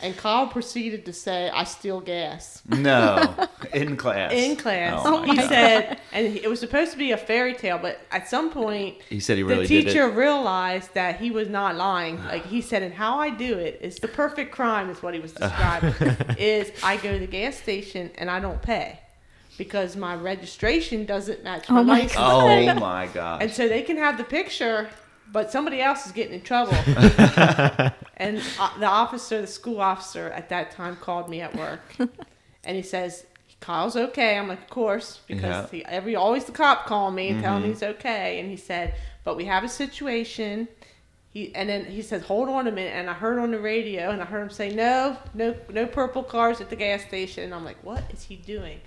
And 0.00 0.16
Kyle 0.16 0.46
proceeded 0.46 1.04
to 1.06 1.12
say, 1.12 1.50
I 1.50 1.64
steal 1.64 2.00
gas. 2.00 2.62
No, 2.68 3.34
in 3.74 3.96
class. 3.96 4.32
In 4.32 4.54
class. 4.56 5.02
Oh, 5.04 5.22
he 5.22 5.34
God. 5.36 5.48
said, 5.48 6.00
and 6.12 6.26
it 6.36 6.48
was 6.48 6.60
supposed 6.60 6.92
to 6.92 6.98
be 6.98 7.10
a 7.12 7.16
fairy 7.16 7.54
tale, 7.54 7.78
but 7.78 8.00
at 8.12 8.28
some 8.28 8.50
point, 8.50 8.96
He 9.08 9.18
said 9.18 9.36
he 9.38 9.42
really 9.42 9.66
the 9.66 9.82
did 9.82 9.86
teacher 9.88 10.04
it. 10.08 10.14
realized 10.14 10.94
that 10.94 11.18
he 11.20 11.30
was 11.32 11.48
not 11.48 11.74
lying. 11.74 12.22
Like 12.24 12.46
he 12.46 12.60
said, 12.60 12.82
and 12.84 12.94
how 12.94 13.18
I 13.18 13.30
do 13.30 13.58
it 13.58 13.80
is 13.82 13.96
the 13.96 14.06
perfect 14.08 14.52
crime, 14.52 14.88
is 14.88 15.02
what 15.02 15.14
he 15.14 15.20
was 15.20 15.32
describing. 15.42 15.92
is 16.38 16.70
I 16.84 16.96
go 16.98 17.14
to 17.14 17.18
the 17.18 17.26
gas 17.26 17.56
station 17.56 18.10
and 18.18 18.30
I 18.30 18.38
don't 18.38 18.62
pay 18.62 19.00
because 19.56 19.96
my 19.96 20.14
registration 20.14 21.04
doesn't 21.06 21.42
match 21.42 21.64
oh 21.68 21.72
my 21.74 21.80
Oh 21.80 21.84
my 21.84 21.98
license 21.98 22.16
Oh 22.20 22.74
my 22.80 23.06
God. 23.08 23.42
And 23.42 23.50
so 23.50 23.66
they 23.68 23.82
can 23.82 23.96
have 23.96 24.16
the 24.16 24.22
picture, 24.22 24.88
but 25.32 25.50
somebody 25.50 25.80
else 25.80 26.06
is 26.06 26.12
getting 26.12 26.34
in 26.34 26.40
trouble. 26.42 26.72
and 28.16 28.42
uh, 28.58 28.78
the 28.78 28.86
officer, 28.86 29.40
the 29.40 29.46
school 29.46 29.80
officer 29.80 30.28
at 30.30 30.48
that 30.48 30.70
time, 30.70 30.96
called 30.96 31.28
me 31.28 31.40
at 31.40 31.54
work, 31.56 31.80
and 32.64 32.76
he 32.76 32.82
says, 32.82 33.24
"Kyle's 33.60 33.96
okay." 33.96 34.36
I'm 34.38 34.48
like, 34.48 34.62
"Of 34.62 34.70
course," 34.70 35.20
because 35.26 35.42
Yeah. 35.42 35.66
he, 35.70 35.84
every 35.84 36.16
always 36.16 36.44
the 36.44 36.52
cop 36.52 36.86
call 36.86 37.10
me 37.10 37.30
and 37.30 37.42
tell 37.42 37.56
him 37.56 37.64
he's 37.64 37.82
okay. 37.82 38.40
And 38.40 38.50
he 38.50 38.56
said, 38.56 38.94
"But 39.24 39.36
we 39.36 39.44
have 39.46 39.64
a 39.64 39.68
situation." 39.68 40.68
He 41.30 41.54
and 41.54 41.68
then 41.68 41.84
he 41.84 42.00
says, 42.02 42.22
"Hold 42.22 42.48
on 42.48 42.66
a 42.66 42.72
minute." 42.72 42.94
And 42.94 43.10
I 43.10 43.12
heard 43.12 43.38
on 43.38 43.50
the 43.50 43.60
radio, 43.60 44.10
and 44.10 44.22
I 44.22 44.24
heard 44.24 44.42
him 44.42 44.50
say, 44.50 44.70
"No, 44.74 45.16
no, 45.34 45.54
no 45.70 45.86
purple 45.86 46.22
cars 46.22 46.60
at 46.60 46.70
the 46.70 46.76
gas 46.76 47.02
station." 47.04 47.44
And 47.44 47.54
I'm 47.54 47.64
like, 47.64 47.76
"What 47.84 48.02
is 48.12 48.24
he 48.24 48.36
doing?" 48.36 48.80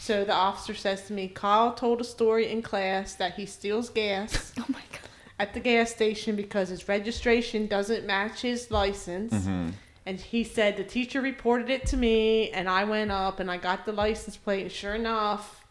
So 0.00 0.24
the 0.24 0.32
officer 0.32 0.74
says 0.74 1.06
to 1.08 1.12
me, 1.12 1.28
Kyle 1.28 1.74
told 1.74 2.00
a 2.00 2.04
story 2.04 2.50
in 2.50 2.62
class 2.62 3.12
that 3.14 3.34
he 3.34 3.44
steals 3.44 3.90
gas 3.90 4.52
Oh 4.58 4.64
my 4.68 4.80
god. 4.90 5.00
At 5.38 5.54
the 5.54 5.60
gas 5.60 5.90
station 5.90 6.36
because 6.36 6.68
his 6.68 6.88
registration 6.88 7.66
doesn't 7.66 8.06
match 8.06 8.42
his 8.42 8.70
license. 8.70 9.32
Mm-hmm. 9.32 9.70
And 10.06 10.18
he 10.18 10.42
said 10.42 10.76
the 10.76 10.84
teacher 10.84 11.20
reported 11.20 11.68
it 11.68 11.86
to 11.86 11.96
me, 11.96 12.50
and 12.50 12.68
I 12.68 12.84
went 12.84 13.10
up 13.10 13.40
and 13.40 13.50
I 13.50 13.58
got 13.58 13.84
the 13.84 13.92
license 13.92 14.36
plate, 14.36 14.62
and 14.62 14.72
sure 14.72 14.94
enough, 14.94 15.66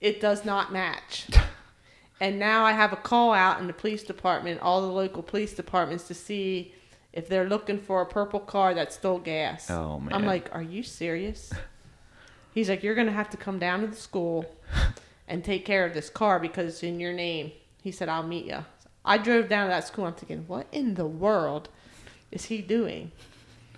it 0.00 0.20
does 0.20 0.44
not 0.44 0.72
match. 0.72 1.26
and 2.20 2.38
now 2.38 2.64
I 2.64 2.72
have 2.72 2.92
a 2.92 2.96
call 2.96 3.32
out 3.32 3.60
in 3.60 3.66
the 3.66 3.72
police 3.72 4.04
department, 4.04 4.60
all 4.60 4.80
the 4.80 4.92
local 4.92 5.22
police 5.22 5.54
departments, 5.54 6.06
to 6.06 6.14
see 6.14 6.72
if 7.12 7.28
they're 7.28 7.48
looking 7.48 7.78
for 7.78 8.00
a 8.00 8.06
purple 8.06 8.38
car 8.38 8.74
that 8.74 8.92
stole 8.92 9.18
gas. 9.18 9.68
Oh, 9.68 9.98
man! 9.98 10.14
I'm 10.14 10.24
like, 10.24 10.54
are 10.54 10.62
you 10.62 10.84
serious? 10.84 11.52
He's 12.54 12.68
like, 12.68 12.84
you're 12.84 12.94
gonna 12.94 13.12
have 13.12 13.30
to 13.30 13.36
come 13.36 13.58
down 13.58 13.80
to 13.80 13.86
the 13.88 13.96
school 13.96 14.44
and 15.28 15.44
take 15.44 15.64
care 15.64 15.84
of 15.84 15.94
this 15.94 16.10
car 16.10 16.38
because 16.38 16.74
it's 16.74 16.82
in 16.84 17.00
your 17.00 17.12
name. 17.12 17.50
He 17.82 17.90
said, 17.90 18.08
I'll 18.08 18.22
meet 18.22 18.46
you. 18.46 18.64
I 19.04 19.18
drove 19.18 19.48
down 19.48 19.66
to 19.66 19.70
that 19.70 19.86
school. 19.86 20.04
I'm 20.06 20.14
thinking, 20.14 20.44
what 20.46 20.66
in 20.72 20.94
the 20.94 21.06
world 21.06 21.68
is 22.30 22.46
he 22.46 22.60
doing? 22.62 23.12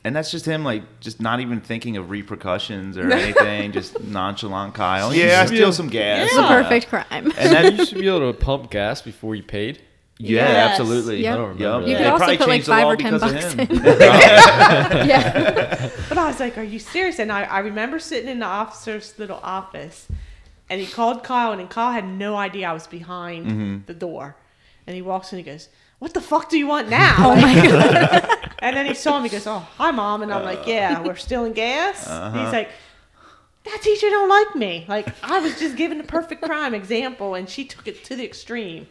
And 0.05 0.17
that's 0.17 0.33
just 0.33 0.45
him, 0.47 0.65
like, 0.65 0.83
just 0.99 1.21
not 1.21 1.39
even 1.39 1.61
thinking 1.61 1.97
of 1.97 2.11
repercussions 2.11 2.99
or 2.99 3.11
anything. 3.13 3.71
just 3.71 4.01
nonchalant 4.03 4.75
Kyle. 4.75 5.15
Yeah, 5.15 5.43
I 5.43 5.47
steal 5.47 5.73
some 5.73 5.89
gas. 5.89 6.27
It's 6.27 6.35
the 6.35 6.43
perfect 6.43 6.89
crime. 6.89 7.07
And 7.11 7.33
then 7.37 7.77
you 7.79 7.85
should 7.87 7.99
be 7.99 8.09
able 8.09 8.33
to 8.33 8.37
pump 8.39 8.71
gas 8.71 9.01
before 9.01 9.37
you 9.37 9.45
paid. 9.45 9.81
Yeah, 10.19 10.41
Yes. 10.49 10.71
absolutely. 10.81 11.23
Yep. 11.23 11.33
I 11.33 11.37
don't 11.37 11.49
remember 11.59 11.63
Yep. 11.65 11.81
that. 11.83 11.89
You 11.89 11.97
They 11.97 12.03
could 12.03 12.07
also 12.13 12.19
probably 12.19 12.37
put 12.39 12.49
like 12.49 12.55
changed 12.55 12.67
the 12.67 12.73
five 12.73 12.85
law 12.85 12.91
or 12.93 12.97
ten 12.97 13.13
because 13.13 13.23
of 13.23 13.33
bucks 13.33 13.53
him. 13.53 13.61
in. 13.61 13.85
yeah. 15.09 15.91
But 16.09 16.19
I 16.19 16.27
was 16.27 16.41
like, 16.41 16.59
"Are 16.59 16.63
you 16.63 16.79
serious?" 16.79 17.19
And 17.19 17.33
I, 17.33 17.43
I 17.45 17.59
remember 17.61 17.99
sitting 17.99 18.29
in 18.29 18.39
the 18.41 18.47
officer's 18.47 19.19
little 19.19 19.41
office, 19.43 20.09
and 20.71 20.81
he 20.81 20.87
called 20.87 21.25
Kyle, 21.25 21.53
and 21.53 21.69
Kyle 21.69 21.93
had 21.93 22.07
no 22.07 22.37
idea 22.37 22.69
I 22.69 22.73
was 22.73 22.87
behind 22.87 23.47
Mm-hmm. 23.47 23.77
the 23.87 23.95
door, 23.95 24.37
and 24.87 24.95
he 24.97 25.03
walks 25.03 25.33
in, 25.33 25.39
and 25.39 25.47
he 25.47 25.53
goes, 25.53 25.69
"What 25.99 26.15
the 26.15 26.21
fuck 26.21 26.49
do 26.49 26.59
you 26.59 26.67
want 26.67 26.89
now?" 26.89 27.17
Oh 27.19 27.37
my 27.37 27.55
god. 27.67 28.39
And 28.63 28.77
then 28.77 28.87
he 28.87 28.95
saw 28.95 29.19
me, 29.19 29.29
he 29.29 29.33
goes, 29.37 29.47
"Oh, 29.49 29.59
hi, 29.77 29.91
mom," 29.91 30.23
and 30.23 30.33
I'm 30.33 30.45
like, 30.45 30.69
"Yeah, 30.69 31.03
we're 31.03 31.17
still 31.17 31.45
in 31.45 31.53
gas." 31.53 32.09
Uh-huh. 32.09 32.45
He's 32.45 32.53
like. 32.53 32.69
That 33.65 33.81
teacher 33.81 34.11
don't 34.11 34.29
like 34.29 34.57
me. 34.57 34.85
Like 34.89 35.07
I 35.23 35.39
was 35.39 35.57
just 35.57 35.77
giving 35.77 35.99
the 35.99 36.03
perfect 36.05 36.43
crime 36.43 36.75
example, 36.75 37.37
and 37.37 37.49
she 37.49 37.65
took 37.65 37.87
it 37.87 38.03
to 38.07 38.17
the 38.17 38.25
extreme. 38.25 38.89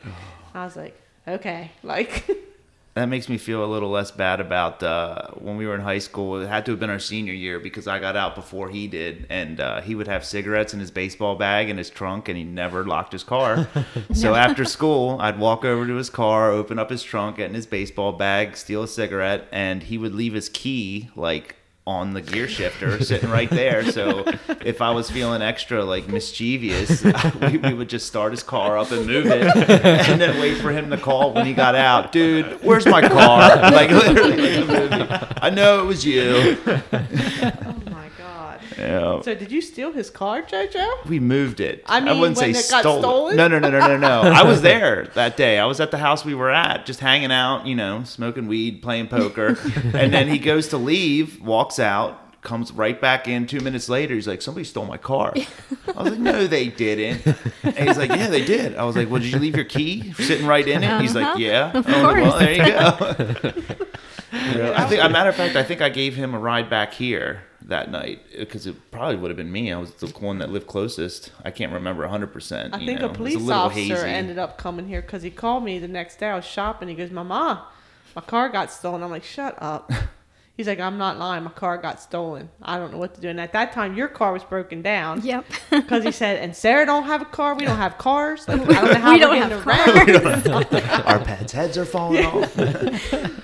I 0.53 0.63
was 0.63 0.77
like, 0.77 0.95
okay, 1.27 1.71
like 1.83 2.25
That 2.93 3.05
makes 3.05 3.29
me 3.29 3.37
feel 3.37 3.63
a 3.63 3.71
little 3.71 3.89
less 3.89 4.11
bad 4.11 4.41
about 4.41 4.83
uh, 4.83 5.29
when 5.35 5.55
we 5.55 5.65
were 5.65 5.75
in 5.75 5.81
high 5.81 5.99
school. 5.99 6.41
It 6.41 6.49
had 6.49 6.65
to 6.65 6.71
have 6.71 6.79
been 6.79 6.89
our 6.89 6.99
senior 6.99 7.33
year 7.33 7.57
because 7.57 7.87
I 7.87 7.99
got 7.99 8.17
out 8.17 8.35
before 8.35 8.69
he 8.69 8.87
did, 8.87 9.27
and 9.29 9.61
uh, 9.61 9.79
he 9.79 9.95
would 9.95 10.09
have 10.09 10.25
cigarettes 10.25 10.73
in 10.73 10.81
his 10.81 10.91
baseball 10.91 11.35
bag 11.35 11.69
in 11.69 11.77
his 11.77 11.89
trunk, 11.89 12.27
and 12.27 12.37
he 12.37 12.43
never 12.43 12.83
locked 12.83 13.13
his 13.13 13.23
car. 13.23 13.69
so 14.13 14.35
after 14.35 14.65
school, 14.65 15.17
I'd 15.21 15.39
walk 15.39 15.63
over 15.63 15.87
to 15.87 15.95
his 15.95 16.09
car, 16.09 16.51
open 16.51 16.77
up 16.79 16.89
his 16.89 17.01
trunk, 17.01 17.37
get 17.37 17.47
in 17.47 17.55
his 17.55 17.65
baseball 17.65 18.11
bag, 18.11 18.57
steal 18.57 18.83
a 18.83 18.87
cigarette, 18.89 19.47
and 19.53 19.83
he 19.83 19.97
would 19.97 20.13
leave 20.13 20.33
his 20.33 20.49
key 20.49 21.09
like 21.15 21.55
on 21.87 22.13
the 22.13 22.21
gear 22.21 22.47
shifter 22.47 23.03
sitting 23.03 23.29
right 23.29 23.49
there. 23.49 23.91
So 23.91 24.23
if 24.63 24.81
I 24.81 24.91
was 24.91 25.09
feeling 25.09 25.41
extra 25.41 25.83
like 25.83 26.07
mischievous, 26.07 27.03
we, 27.41 27.57
we 27.57 27.73
would 27.73 27.89
just 27.89 28.07
start 28.07 28.31
his 28.31 28.43
car 28.43 28.77
up 28.77 28.91
and 28.91 29.07
move 29.07 29.25
it 29.25 29.43
and 29.55 30.21
then 30.21 30.39
wait 30.39 30.59
for 30.59 30.71
him 30.71 30.89
to 30.91 30.97
call 30.97 31.33
when 31.33 31.45
he 31.45 31.53
got 31.53 31.75
out. 31.75 32.11
Dude, 32.11 32.63
where's 32.63 32.85
my 32.85 33.01
car? 33.01 33.57
Like 33.71 33.89
literally. 33.89 35.07
I 35.41 35.49
know 35.49 35.81
it 35.81 35.85
was 35.85 36.05
you. 36.05 36.57
Yeah. 38.77 39.21
So 39.21 39.35
did 39.35 39.51
you 39.51 39.61
steal 39.61 39.91
his 39.91 40.09
car, 40.09 40.41
JoJo? 40.41 41.05
We 41.05 41.19
moved 41.19 41.59
it. 41.59 41.83
I 41.85 41.99
mean, 41.99 42.09
I 42.09 42.19
wouldn't 42.19 42.37
when 42.37 42.53
say 42.53 42.59
it 42.59 42.69
got 42.69 42.81
stole 42.81 42.99
stolen? 42.99 43.35
No, 43.35 43.47
no, 43.47 43.59
no, 43.59 43.69
no, 43.69 43.79
no, 43.79 43.97
no. 43.97 44.21
I 44.25 44.43
was 44.43 44.61
there 44.61 45.05
that 45.15 45.37
day. 45.37 45.59
I 45.59 45.65
was 45.65 45.79
at 45.79 45.91
the 45.91 45.97
house 45.97 46.23
we 46.25 46.33
were 46.35 46.49
at, 46.49 46.85
just 46.85 46.99
hanging 46.99 47.31
out, 47.31 47.65
you 47.67 47.75
know, 47.75 48.03
smoking 48.03 48.47
weed, 48.47 48.81
playing 48.81 49.07
poker. 49.07 49.57
and 49.93 50.13
then 50.13 50.27
he 50.27 50.39
goes 50.39 50.69
to 50.69 50.77
leave, 50.77 51.41
walks 51.41 51.79
out, 51.79 52.41
comes 52.41 52.71
right 52.71 52.99
back 52.99 53.27
in 53.27 53.45
two 53.45 53.59
minutes 53.59 53.87
later. 53.89 54.15
He's 54.15 54.27
like, 54.27 54.41
somebody 54.41 54.63
stole 54.63 54.85
my 54.85 54.97
car. 54.97 55.33
I 55.95 56.03
was 56.03 56.11
like, 56.13 56.19
no, 56.19 56.47
they 56.47 56.69
didn't. 56.69 57.37
And 57.63 57.87
he's 57.87 57.97
like, 57.97 58.09
yeah, 58.09 58.27
they 58.27 58.43
did. 58.43 58.75
I 58.75 58.83
was 58.83 58.95
like, 58.95 59.09
well, 59.09 59.21
did 59.21 59.31
you 59.31 59.39
leave 59.39 59.55
your 59.55 59.65
key 59.65 60.13
sitting 60.13 60.47
right 60.47 60.67
in 60.67 60.83
it? 60.83 61.01
He's 61.01 61.13
like, 61.13 61.27
Uh-huh. 61.27 61.39
yeah. 61.39 61.71
Of 61.77 61.87
like, 61.87 62.15
well, 62.15 62.39
there 62.39 62.51
you 62.51 63.51
go. 63.51 63.53
I 64.73 64.85
think, 64.85 65.03
a 65.03 65.09
matter 65.09 65.29
of 65.29 65.35
fact, 65.35 65.55
I 65.55 65.63
think 65.63 65.81
I 65.81 65.89
gave 65.89 66.15
him 66.15 66.33
a 66.33 66.39
ride 66.39 66.69
back 66.69 66.93
here 66.93 67.43
that 67.63 67.91
night 67.91 68.21
because 68.37 68.65
it 68.67 68.75
probably 68.91 69.15
would 69.15 69.29
have 69.29 69.37
been 69.37 69.51
me. 69.51 69.71
I 69.71 69.77
was 69.77 69.91
the 69.91 70.07
one 70.19 70.39
that 70.39 70.49
lived 70.49 70.67
closest. 70.67 71.31
I 71.45 71.51
can't 71.51 71.71
remember 71.71 72.07
100%. 72.07 72.73
I 72.73 72.77
you 72.77 72.85
think 72.87 73.01
know. 73.01 73.07
a 73.07 73.13
police 73.13 73.35
little 73.35 73.53
officer 73.53 73.95
hazy. 73.95 74.07
ended 74.07 74.37
up 74.39 74.57
coming 74.57 74.87
here 74.87 75.01
because 75.01 75.23
he 75.23 75.29
called 75.29 75.63
me 75.63 75.79
the 75.79 75.87
next 75.87 76.19
day. 76.19 76.27
I 76.29 76.35
was 76.35 76.45
shopping. 76.45 76.89
He 76.89 76.95
goes, 76.95 77.11
"Mama, 77.11 77.67
my 78.15 78.21
car 78.21 78.49
got 78.49 78.71
stolen." 78.71 79.03
I'm 79.03 79.09
like, 79.11 79.23
"Shut 79.23 79.55
up." 79.61 79.91
He's 80.61 80.67
like, 80.67 80.79
"I'm 80.79 80.97
not 80.99 81.17
lying. 81.17 81.43
My 81.43 81.49
car 81.49 81.77
got 81.77 81.99
stolen. 81.99 82.49
I 82.61 82.77
don't 82.77 82.91
know 82.91 82.99
what 82.99 83.15
to 83.15 83.21
do." 83.21 83.29
And 83.29 83.39
at 83.41 83.51
that 83.53 83.73
time, 83.73 83.95
your 83.95 84.07
car 84.07 84.31
was 84.31 84.43
broken 84.43 84.81
down. 84.83 85.21
Yep. 85.23 85.45
Because 85.71 86.03
he 86.03 86.11
said, 86.11 86.37
"And 86.43 86.55
Sarah 86.55 86.85
don't 86.85 87.05
have 87.05 87.21
a 87.21 87.25
car. 87.25 87.55
We 87.55 87.65
don't 87.65 87.77
have 87.77 87.97
cars. 87.97 88.47
Like, 88.47 88.61
I 88.61 88.65
don't 88.65 88.93
know 88.93 88.93
how 88.99 89.11
We 89.13 89.17
we 89.17 89.23
are 89.23 89.27
don't 89.27 89.49
getting 89.65 90.45
have 90.45 90.67
around." 90.75 91.05
Our 91.07 91.19
pets' 91.25 91.51
heads 91.51 91.77
are 91.77 91.85
falling 91.85 92.25
off. 92.25 92.55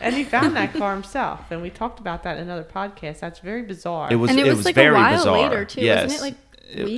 and 0.02 0.14
he 0.16 0.24
found 0.24 0.56
that 0.56 0.74
car 0.74 0.94
himself, 0.94 1.42
and 1.52 1.62
we 1.62 1.70
talked 1.70 2.00
about 2.00 2.24
that 2.24 2.38
in 2.38 2.44
another 2.44 2.64
podcast. 2.64 3.20
That's 3.20 3.40
very 3.40 3.64
bizarre. 3.64 4.10
It 4.12 4.16
was, 4.18 4.30
And 4.30 4.40
it 4.40 4.46
it 4.46 4.50
was 4.50 4.58
was, 4.58 4.66
like 4.66 4.76
a 4.78 4.82
very 4.82 4.96
while 4.96 5.18
bizarre. 5.18 5.42
later, 5.42 5.66
too, 5.66 5.82
yes. 5.82 6.04
wasn't 6.12 6.20
it, 6.20 6.24
like, 6.24 6.36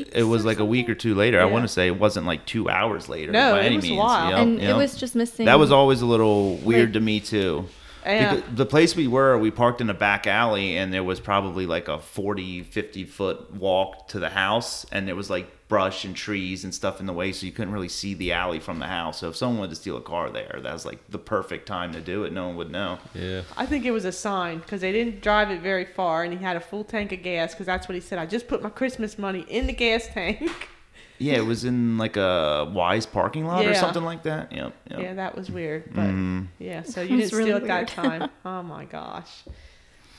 It- 0.01 0.13
It, 0.17 0.23
was 0.23 0.43
or 0.43 0.47
like 0.47 0.59
a 0.59 0.65
week 0.65 0.89
or 0.89 0.95
two 0.95 1.15
later. 1.15 1.39
I 1.39 1.45
want 1.45 1.63
to 1.63 1.67
say 1.67 1.87
it 1.87 1.99
wasn't 1.99 2.25
like 2.25 2.45
two 2.45 2.69
hours 2.69 3.07
later. 3.07 3.31
No, 3.31 3.53
by 3.53 3.61
it 3.61 3.65
any 3.67 3.75
was 3.77 3.85
a 3.85 3.87
means. 3.89 3.99
while. 3.99 4.29
Yep, 4.31 4.39
and 4.39 4.59
yep. 4.61 4.69
it 4.71 4.77
was 4.77 4.95
just 4.95 5.15
missing. 5.15 5.45
That 5.45 5.59
was 5.59 5.71
always 5.71 6.01
a 6.01 6.05
little 6.05 6.55
weird 6.57 6.89
Like- 6.89 6.93
to 6.93 6.99
me 6.99 7.19
too. 7.19 7.67
Yeah. 8.05 8.35
Because 8.35 8.55
the 8.55 8.65
place 8.65 8.95
we 8.95 9.07
were, 9.07 9.37
we 9.37 9.51
parked 9.51 9.81
in 9.81 9.89
a 9.89 9.93
back 9.93 10.27
alley 10.27 10.77
and 10.77 10.93
there 10.93 11.03
was 11.03 11.19
probably 11.19 11.65
like 11.65 11.87
a 11.87 11.99
40, 11.99 12.63
50 12.63 13.05
foot 13.05 13.53
walk 13.53 14.07
to 14.09 14.19
the 14.19 14.29
house 14.29 14.85
and 14.91 15.07
there 15.07 15.15
was 15.15 15.29
like 15.29 15.67
brush 15.69 16.03
and 16.03 16.15
trees 16.15 16.63
and 16.63 16.73
stuff 16.73 16.99
in 16.99 17.05
the 17.05 17.13
way 17.13 17.31
so 17.31 17.45
you 17.45 17.51
couldn't 17.51 17.71
really 17.71 17.87
see 17.87 18.15
the 18.15 18.31
alley 18.33 18.59
from 18.59 18.79
the 18.79 18.87
house. 18.87 19.19
So 19.19 19.29
if 19.29 19.35
someone 19.35 19.59
wanted 19.59 19.69
to 19.69 19.75
steal 19.75 19.97
a 19.97 20.01
car 20.01 20.29
there, 20.29 20.59
that 20.61 20.73
was 20.73 20.85
like 20.85 20.99
the 21.09 21.19
perfect 21.19 21.67
time 21.67 21.93
to 21.93 22.01
do 22.01 22.23
it. 22.23 22.33
No 22.33 22.47
one 22.47 22.55
would 22.57 22.71
know. 22.71 22.97
Yeah. 23.13 23.43
I 23.55 23.65
think 23.65 23.85
it 23.85 23.91
was 23.91 24.05
a 24.05 24.11
sign 24.11 24.59
because 24.59 24.81
they 24.81 24.91
didn't 24.91 25.21
drive 25.21 25.51
it 25.51 25.61
very 25.61 25.85
far, 25.85 26.23
and 26.23 26.33
he 26.33 26.43
had 26.43 26.57
a 26.57 26.59
full 26.59 26.83
tank 26.83 27.11
of 27.11 27.21
gas 27.21 27.53
because 27.53 27.67
that's 27.67 27.87
what 27.87 27.95
he 27.95 28.01
said. 28.01 28.17
I 28.17 28.25
just 28.25 28.47
put 28.47 28.63
my 28.63 28.69
Christmas 28.69 29.19
money 29.19 29.45
in 29.47 29.67
the 29.67 29.73
gas 29.73 30.07
tank. 30.07 30.51
Yeah, 31.19 31.35
it 31.35 31.45
was 31.45 31.65
in 31.65 31.97
like 31.97 32.17
a 32.17 32.71
Weis 32.73 33.05
parking 33.11 33.45
lot 33.45 33.65
or 33.65 33.73
something 33.75 34.03
like 34.03 34.23
that. 34.23 34.51
Yep. 34.51 34.73
yep. 34.89 34.99
Yeah, 34.99 35.13
that 35.15 35.35
was 35.35 35.51
weird. 35.51 35.93
But 35.93 36.07
Mm-hmm. 36.07 36.41
yeah, 36.59 36.83
so 36.83 37.01
you 37.03 37.17
was 37.17 37.29
didn't 37.29 37.37
really 37.37 37.51
steal 37.51 37.57
at 37.57 37.67
that 37.67 37.87
time. 37.89 38.29
Oh 38.45 38.63
my 38.63 38.85
gosh. 38.85 39.43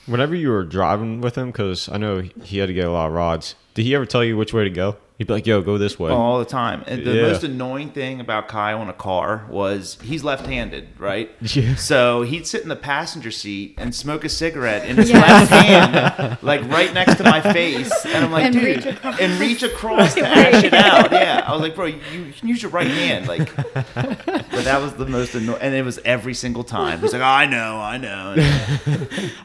Whenever 0.05 0.33
you 0.35 0.49
were 0.49 0.63
driving 0.63 1.21
with 1.21 1.35
him, 1.37 1.47
because 1.47 1.87
I 1.89 1.97
know 1.97 2.21
he 2.43 2.57
had 2.59 2.67
to 2.67 2.73
get 2.73 2.87
a 2.87 2.91
lot 2.91 3.07
of 3.07 3.13
rods, 3.13 3.55
did 3.73 3.83
he 3.85 3.93
ever 3.95 4.05
tell 4.05 4.23
you 4.23 4.35
which 4.37 4.53
way 4.53 4.63
to 4.63 4.69
go? 4.69 4.97
He'd 5.21 5.27
be 5.27 5.33
like, 5.33 5.45
"Yo, 5.45 5.61
go 5.61 5.77
this 5.77 5.99
way." 5.99 6.09
all 6.09 6.39
the 6.39 6.45
time. 6.45 6.83
And 6.87 7.05
the 7.05 7.11
Yeah. 7.13 7.21
most 7.27 7.43
annoying 7.43 7.91
thing 7.91 8.19
about 8.19 8.47
Kyle 8.47 8.81
in 8.81 8.89
a 8.89 8.93
car 8.93 9.45
was 9.51 9.99
he's 10.01 10.23
left-handed, 10.23 10.87
right? 10.97 11.29
Yeah. 11.55 11.75
So 11.75 12.23
he'd 12.23 12.47
sit 12.47 12.63
in 12.63 12.69
the 12.69 12.75
passenger 12.75 13.29
seat 13.29 13.75
and 13.77 13.93
smoke 13.93 14.23
a 14.25 14.29
cigarette 14.29 14.83
in 14.89 14.95
his 14.97 15.11
Yes. 15.11 15.51
left 15.51 15.51
hand, 15.67 16.37
like 16.41 16.67
right 16.71 16.91
next 16.91 17.17
to 17.17 17.23
my 17.23 17.39
face, 17.39 17.91
and 18.03 18.25
I'm 18.25 18.31
like, 18.31 18.45
And 18.45 18.53
dude, 18.55 18.63
reach 18.63 18.85
across. 18.87 19.19
and 19.19 19.39
reach 19.39 19.61
across 19.71 20.13
to 20.15 20.27
ash 20.27 20.63
it 20.63 20.73
out. 20.73 21.11
Yeah, 21.11 21.43
I 21.45 21.51
was 21.51 21.61
like, 21.61 21.75
bro, 21.75 21.85
you, 21.85 21.99
you 22.11 22.33
can 22.33 22.47
use 22.47 22.63
your 22.63 22.71
right 22.71 22.87
hand, 22.87 23.27
like. 23.27 23.55
But 23.55 24.63
that 24.65 24.81
was 24.81 24.93
the 24.93 25.05
most 25.05 25.35
annoying, 25.35 25.59
and 25.61 25.75
it 25.75 25.85
was 25.85 25.99
every 26.03 26.33
single 26.33 26.63
time. 26.63 26.99
He's 26.99 27.13
like, 27.13 27.21
oh, 27.21 27.25
I 27.25 27.45
know, 27.45 27.77
I 27.79 27.97
know. 27.97 28.35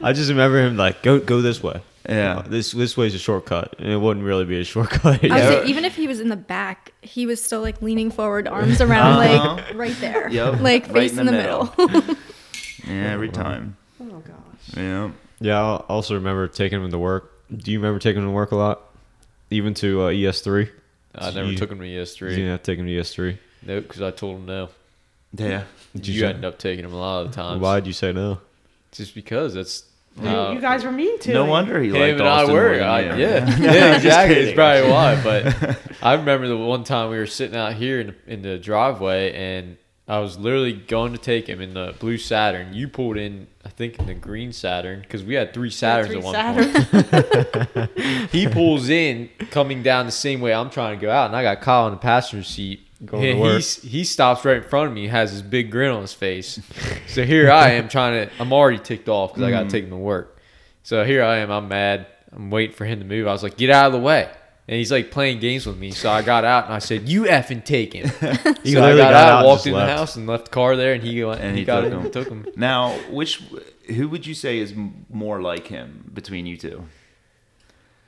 I 0.01 0.13
just 0.13 0.29
remember 0.29 0.57
him 0.65 0.75
like, 0.75 1.03
"Go, 1.03 1.19
go 1.19 1.41
this 1.41 1.61
way." 1.61 1.81
Yeah. 2.07 2.43
This 2.47 2.71
this 2.71 2.95
way's 2.95 3.13
a 3.13 3.19
shortcut, 3.19 3.75
and 3.79 3.89
it 3.91 3.97
wouldn't 3.97 4.25
really 4.25 4.45
be 4.45 4.59
a 4.61 4.63
shortcut. 4.63 5.05
I 5.05 5.11
would 5.11 5.23
Yeah. 5.23 5.49
say 5.49 5.65
even 5.67 5.83
if 5.85 5.95
he 5.95 6.07
was 6.07 6.19
in 6.19 6.29
the 6.29 6.35
back, 6.37 6.93
he 7.01 7.25
was 7.25 7.43
still 7.43 7.61
like 7.61 7.81
leaning 7.81 8.11
forward, 8.11 8.47
arms 8.47 8.79
around, 8.81 9.17
Uh-huh. 9.23 9.55
like 9.55 9.75
right 9.75 9.95
there, 9.99 10.29
Yep, 10.29 10.61
like 10.61 10.83
right 10.85 10.93
face 10.93 11.13
in 11.13 11.19
in 11.19 11.25
the 11.27 11.31
the, 11.33 11.37
middle. 11.37 11.73
middle. 11.77 12.15
Yeah, 12.87 13.11
every 13.11 13.29
time. 13.29 13.75
Oh 13.99 14.05
gosh. 14.19 14.77
Yeah. 14.77 15.11
yeah, 15.41 15.61
I 15.61 15.75
also 15.89 16.13
remember 16.13 16.47
taking 16.47 16.81
him 16.81 16.89
to 16.91 16.97
work. 16.99 17.31
Do 17.53 17.71
you 17.71 17.79
remember 17.79 17.99
taking 17.99 18.21
him 18.21 18.27
to 18.29 18.33
work 18.33 18.51
a 18.51 18.55
lot, 18.55 18.81
even 19.49 19.73
to 19.75 20.03
uh, 20.03 20.09
ES3? 20.11 20.69
I 21.15 21.31
never 21.31 21.51
You- 21.51 21.57
took 21.57 21.71
him 21.71 21.79
to 21.79 21.85
ES3. 21.85 22.37
Yeah, 22.37 22.57
take 22.57 22.79
him 22.79 22.85
to 22.85 22.91
ES3. 22.93 23.37
Nope, 23.65 23.87
because 23.87 24.01
I 24.01 24.11
told 24.11 24.37
him 24.37 24.45
no. 24.45 24.69
Yeah. 25.33 25.63
Did 25.93 26.07
you 26.07 26.13
you 26.13 26.19
say- 26.21 26.27
end 26.29 26.45
up 26.45 26.57
taking 26.59 26.85
him 26.85 26.93
a 26.93 26.97
lot 26.97 27.25
of 27.25 27.31
the 27.31 27.35
times. 27.35 27.59
Why'd 27.61 27.85
you 27.87 27.93
say 27.93 28.13
no? 28.13 28.39
Just 28.93 29.13
because 29.15 29.53
that's 29.55 29.83
You- 30.21 30.27
how 30.27 30.51
you 30.51 30.59
guys 30.61 30.83
were 30.83 30.91
mean 30.91 31.19
to 31.19 31.33
No 31.33 31.43
him. 31.43 31.49
wonder 31.49 31.81
he 31.81 31.89
him 31.89 31.95
liked 31.95 32.19
and 32.19 32.27
I 32.27 32.41
Austin 32.41 32.53
were. 32.55 32.61
more 32.69 32.77
than 32.77 32.87
I, 32.87 32.99
you. 33.15 33.21
yeah, 33.21 33.57
yeah, 33.59 33.95
exactly. 33.95 34.35
It's 34.37 34.53
probably 34.55 34.89
why. 34.91 35.21
But 35.23 35.79
I 36.01 36.13
remember 36.13 36.47
the 36.47 36.57
one 36.57 36.83
time 36.83 37.09
we 37.09 37.17
were 37.17 37.27
sitting 37.27 37.55
out 37.57 37.73
here 37.73 37.99
in, 37.99 38.15
in 38.25 38.41
the 38.41 38.57
driveway, 38.57 39.33
and 39.33 39.77
I 40.07 40.19
was 40.19 40.37
literally 40.39 40.73
going 40.73 41.11
to 41.13 41.17
take 41.19 41.47
him 41.47 41.59
in 41.61 41.73
the 41.73 41.93
blue 41.99 42.17
Saturn. 42.17 42.73
You 42.73 42.87
pulled 42.87 43.17
in, 43.17 43.47
I 43.65 43.69
think, 43.69 43.99
in 43.99 44.05
the 44.07 44.13
green 44.13 44.53
Saturn 44.53 45.01
because 45.01 45.21
we 45.23 45.33
had 45.35 45.53
three 45.53 45.69
Saturns 45.69 46.07
Three 46.07 46.17
at 46.17 46.23
one 46.23 46.33
Saturns. 46.35 47.73
point. 47.73 47.91
He 48.31 48.47
pulls 48.47 48.89
in, 48.89 49.29
coming 49.51 49.83
down 49.83 50.05
the 50.05 50.11
same 50.11 50.41
way 50.41 50.53
I'm 50.53 50.69
trying 50.69 50.97
to 50.97 51.01
go 51.05 51.11
out, 51.11 51.27
and 51.27 51.35
I 51.35 51.43
got 51.43 51.61
Kyle 51.61 51.87
in 51.87 51.93
the 51.93 51.97
passenger 51.99 52.43
seat. 52.43 52.86
Going 53.05 53.35
to 53.35 53.41
work. 53.41 53.63
he 53.63 54.03
stops 54.03 54.43
right 54.43 54.57
in 54.57 54.63
front 54.63 54.87
of 54.87 54.93
me, 54.93 55.07
has 55.07 55.31
his 55.31 55.43
big 55.43 55.69
grin 55.69 55.91
on 55.91 56.01
his 56.01 56.13
face. 56.13 56.59
so 57.07 57.23
here 57.23 57.51
I 57.51 57.71
am 57.71 57.89
trying 57.89 58.27
to. 58.27 58.33
I'm 58.39 58.51
already 58.51 58.79
ticked 58.79 59.07
off 59.07 59.33
because 59.33 59.43
I 59.43 59.51
got 59.51 59.61
to 59.61 59.65
mm. 59.67 59.71
take 59.71 59.83
him 59.83 59.91
to 59.91 59.97
work. 59.97 60.39
So 60.81 61.03
here 61.03 61.23
I 61.23 61.37
am. 61.37 61.51
I'm 61.51 61.67
mad. 61.67 62.07
I'm 62.31 62.49
waiting 62.49 62.75
for 62.75 62.85
him 62.85 62.99
to 62.99 63.05
move. 63.05 63.27
I 63.27 63.33
was 63.33 63.43
like, 63.43 63.55
"Get 63.55 63.69
out 63.69 63.87
of 63.87 63.93
the 63.93 63.99
way!" 63.99 64.29
And 64.67 64.77
he's 64.77 64.91
like 64.91 65.11
playing 65.11 65.39
games 65.39 65.67
with 65.67 65.77
me. 65.77 65.91
So 65.91 66.09
I 66.09 66.23
got 66.23 66.43
out 66.43 66.65
and 66.65 66.73
I 66.73 66.79
said, 66.79 67.07
"You 67.07 67.25
effing 67.25 67.63
take 67.63 67.93
him." 67.93 68.07
He 68.07 68.11
so 68.19 68.23
I 68.23 68.33
literally 68.33 68.97
got, 68.97 69.11
got 69.11 69.13
out, 69.13 69.39
out 69.39 69.45
walked 69.45 69.59
just 69.59 69.67
in 69.67 69.73
the 69.73 69.85
house, 69.85 70.15
and 70.15 70.25
left 70.25 70.45
the 70.45 70.51
car 70.51 70.75
there. 70.75 70.93
And 70.93 71.03
he 71.03 71.23
went 71.23 71.39
And 71.39 71.49
and 71.49 71.55
he 71.55 71.61
he 71.61 71.65
got 71.65 71.81
took 71.81 71.93
it 71.93 71.95
him. 71.95 72.11
took 72.11 72.29
him. 72.29 72.47
Now, 72.55 72.97
which 73.11 73.43
who 73.87 74.09
would 74.09 74.25
you 74.25 74.33
say 74.33 74.57
is 74.57 74.73
more 75.09 75.41
like 75.41 75.67
him 75.67 76.09
between 76.13 76.47
you 76.47 76.57
two? 76.57 76.85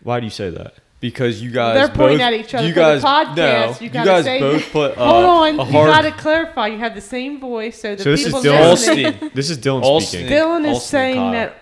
Why 0.02 0.20
do 0.20 0.26
you 0.26 0.32
say 0.32 0.50
that? 0.50 0.76
Because 1.00 1.41
you 1.41 1.50
guys 1.52 1.76
They're 1.76 1.88
pointing 1.95 2.18
both, 2.18 2.28
at 2.28 2.34
each 2.34 2.54
other 2.54 2.68
You 2.68 2.74
for 2.74 2.80
guys, 2.82 3.02
the 3.02 3.08
podcast. 3.08 3.36
no, 3.36 3.68
you 3.80 3.84
you 3.86 3.89
guys 3.89 4.24
say, 4.26 4.39
both 4.41 4.72
put. 4.72 4.97
Uh, 4.97 5.06
Hold 5.10 5.26
on, 5.26 5.60
a 5.62 5.66
you 5.66 5.72
gotta 5.72 6.12
clarify. 6.12 6.68
You 6.68 6.78
have 6.80 6.93
the 6.93 7.00
same 7.02 7.39
voice, 7.39 7.80
so 7.80 7.95
the 7.95 8.04
So 8.04 8.12
this 8.12 8.22
is 8.22 8.26
people 8.28 8.41
Dylan. 8.41 8.70
listening. 8.72 9.06
Austin. 9.06 9.32
This 9.34 9.50
is 9.50 9.58
Dylan 9.60 9.84
Austin. 9.84 10.20
speaking. 10.22 10.36
Dylan 10.38 10.62
is 10.70 10.76
Austin 10.78 10.89
saying 10.89 11.32
that 11.32 11.56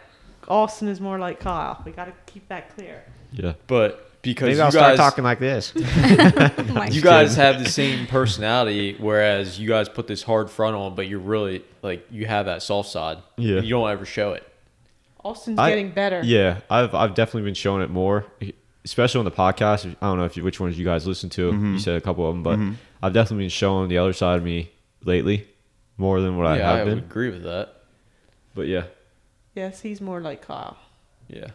Austin 0.48 0.88
is 0.88 1.00
more 1.00 1.20
like 1.20 1.40
Kyle. 1.40 1.82
We 1.86 1.92
gotta 1.92 2.14
keep 2.26 2.48
that 2.50 2.74
clear. 2.76 3.04
Yeah. 3.32 3.54
But 3.68 4.04
because 4.24 4.48
Maybe 4.48 4.58
you 4.58 4.64
I'll 4.64 4.72
start 4.72 4.98
talking 4.98 5.24
like 5.24 5.40
this. 5.40 5.72
Oh 6.80 6.84
you 6.90 7.02
guys 7.02 7.36
have 7.36 7.60
the 7.64 7.70
same 7.70 8.08
personality, 8.08 8.96
whereas 9.00 9.60
you 9.60 9.68
guys 9.68 9.88
put 9.90 10.08
this 10.08 10.24
hard 10.24 10.50
front 10.50 10.76
on, 10.76 10.96
but 10.96 11.08
you're 11.08 11.20
really 11.20 11.64
like 11.84 12.08
you 12.12 12.26
have 12.26 12.46
that 12.48 12.64
soft 12.64 12.90
side. 12.90 13.20
Yeah. 13.38 13.62
you 13.62 13.70
don't 13.70 13.90
ever 13.90 14.06
show 14.06 14.34
it. 14.34 14.48
Austin's 15.24 15.60
I- 15.60 15.70
getting 15.70 15.92
better. 15.92 16.22
Yeah, 16.24 16.62
I've 16.70 16.96
I've 16.96 17.14
definitely 17.14 17.44
been 17.44 17.54
showing 17.56 17.82
it 17.84 17.90
more, 17.90 18.26
especially 18.88 19.20
on 19.20 19.26
the 19.26 19.32
podcast. 19.32 19.96
I 20.02 20.08
don't 20.08 20.18
know 20.18 20.26
if 20.26 20.38
you, 20.38 20.44
which 20.44 20.60
ones 20.60 20.78
you 20.80 20.86
guys 20.86 21.06
listen 21.06 21.30
to. 21.32 21.52
Mm-hmm. 21.52 21.74
You 21.74 21.80
said 21.80 21.96
a 21.96 22.02
couple 22.02 22.28
of 22.28 22.34
them, 22.34 22.44
but 22.44 22.58
I've 23.04 23.14
definitely 23.14 23.44
been 23.44 23.50
showing 23.50 23.90
the 23.90 23.98
other 23.98 24.14
side 24.14 24.38
of 24.38 24.44
me 24.44 24.72
lately 25.04 25.48
more 25.98 26.22
than 26.22 26.38
what 26.38 26.48
I 26.48 26.58
yeah, 26.58 26.72
I 26.72 26.78
have 26.78 26.88
would 26.88 26.96
been. 26.96 27.04
agree 27.04 27.30
with 27.30 27.44
that. 27.44 27.74
But 28.56 28.68
yeah, 28.68 28.84
Yes, 29.56 29.82
he's 29.82 30.00
more 30.02 30.22
like 30.22 30.42
Kyle. 30.42 30.78
Yeah, 31.28 31.48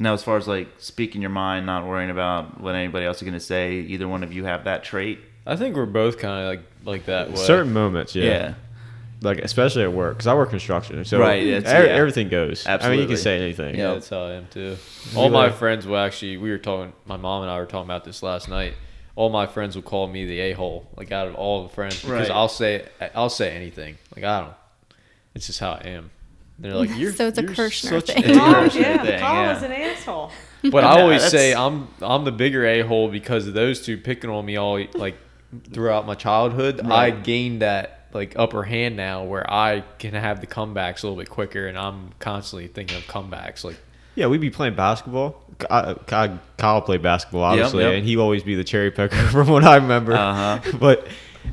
Now, 0.00 0.14
as 0.14 0.22
far 0.24 0.36
as 0.36 0.48
like 0.48 0.68
speaking 0.78 1.20
your 1.22 1.30
mind, 1.30 1.64
not 1.66 1.86
worrying 1.86 2.10
about 2.10 2.60
what 2.60 2.74
anybody 2.74 3.06
else 3.06 3.18
is 3.18 3.22
going 3.22 3.34
to 3.34 3.40
say, 3.40 3.74
either 3.74 4.08
one 4.08 4.22
of 4.24 4.32
you 4.32 4.44
have 4.44 4.64
that 4.64 4.82
trait. 4.82 5.20
I 5.46 5.56
think 5.56 5.76
we're 5.76 5.86
both 5.86 6.18
kind 6.18 6.40
of 6.40 6.46
like 6.48 6.60
like 6.84 7.06
that 7.06 7.30
way. 7.30 7.36
certain 7.36 7.72
moments, 7.72 8.14
yeah. 8.14 8.24
Yeah. 8.24 8.54
Like 9.22 9.38
especially 9.38 9.84
at 9.84 9.92
work, 9.92 10.14
because 10.14 10.26
I 10.26 10.34
work 10.34 10.50
construction, 10.50 11.04
so 11.04 11.18
Right, 11.20 11.42
it's- 11.46 11.72
e- 11.72 11.86
yeah. 11.86 11.92
everything 11.94 12.28
goes. 12.28 12.66
I 12.66 12.90
mean, 12.90 13.00
you 13.00 13.06
can 13.06 13.16
say 13.16 13.38
anything. 13.40 13.76
Yeah, 13.76 13.92
that's 13.94 14.08
how 14.08 14.24
I 14.24 14.32
am 14.32 14.46
too. 14.50 14.76
All 15.16 15.30
my 15.30 15.50
friends 15.50 15.86
will 15.86 15.96
actually. 15.98 16.36
We 16.36 16.50
were 16.50 16.58
talking. 16.58 16.92
My 17.06 17.16
mom 17.16 17.42
and 17.42 17.50
I 17.50 17.58
were 17.58 17.66
talking 17.66 17.86
about 17.86 18.04
this 18.04 18.22
last 18.22 18.48
night. 18.48 18.74
All 19.14 19.28
my 19.30 19.46
friends 19.46 19.74
will 19.76 19.82
call 19.82 20.08
me 20.08 20.24
the 20.24 20.40
a 20.40 20.52
hole, 20.52 20.88
like 20.96 21.12
out 21.12 21.28
of 21.28 21.34
all 21.34 21.62
the 21.64 21.68
friends, 21.68 21.96
because 21.96 22.10
Right. 22.10 22.30
I'll 22.30 22.48
say 22.48 22.84
I'll 23.14 23.28
say 23.30 23.50
anything. 23.54 23.98
Like 24.16 24.24
I 24.24 24.40
don't. 24.40 24.54
It's 25.34 25.46
just 25.46 25.60
how 25.60 25.72
I 25.72 25.82
am. 25.88 26.10
They're 26.58 26.74
like, 26.74 26.90
you're 26.96 27.12
So 27.12 27.28
it's 27.28 27.38
a 27.38 27.42
you're 27.42 27.50
Kirshner 27.52 27.88
such 27.88 28.06
thing. 28.12 28.24
a- 28.24 28.32
Oh, 28.40 28.62
yeah, 28.64 28.68
thing, 29.02 29.18
Kyle 29.20 29.44
yeah. 29.44 29.56
is 29.56 29.62
an 29.62 29.72
asshole. 29.72 30.30
But 30.70 30.84
I 30.84 30.94
No, 30.94 31.00
always 31.02 31.22
say 31.24 31.54
I'm 31.54 31.88
I'm 32.00 32.24
the 32.24 32.30
bigger 32.32 32.64
a 32.64 32.82
hole 32.82 33.08
because 33.08 33.46
of 33.48 33.54
those 33.54 33.80
two 33.84 33.98
picking 33.98 34.30
on 34.30 34.44
me 34.46 34.56
all 34.56 34.82
like 34.94 35.16
throughout 35.72 36.06
my 36.06 36.14
childhood. 36.14 36.80
I 36.86 37.10
gained 37.10 37.62
that 37.62 38.01
like 38.14 38.34
upper 38.36 38.62
hand 38.62 38.96
now 38.96 39.24
where 39.24 39.48
I 39.50 39.84
can 39.98 40.14
have 40.14 40.40
the 40.40 40.46
comebacks 40.46 41.02
a 41.02 41.06
little 41.06 41.16
bit 41.16 41.30
quicker, 41.30 41.66
and 41.66 41.78
I'm 41.78 42.10
constantly 42.18 42.68
thinking 42.68 42.96
of 42.96 43.04
comebacks. 43.04 43.64
Like 43.64 43.76
Yeah, 44.14 44.26
we'd 44.26 44.40
be 44.40 44.50
playing 44.50 44.74
basketball. 44.74 45.42
I, 45.70 45.96
I, 46.10 46.38
Kyle 46.56 46.82
played 46.82 47.02
basketball, 47.02 47.42
obviously, 47.42 47.84
yep. 47.84 47.94
and 47.94 48.04
he'd 48.04 48.18
always 48.18 48.42
be 48.42 48.54
the 48.54 48.64
cherry 48.64 48.90
picker 48.90 49.16
from 49.30 49.48
what 49.48 49.64
I 49.64 49.76
remember. 49.76 50.14
Uh-huh. 50.14 50.76
but 50.80 51.06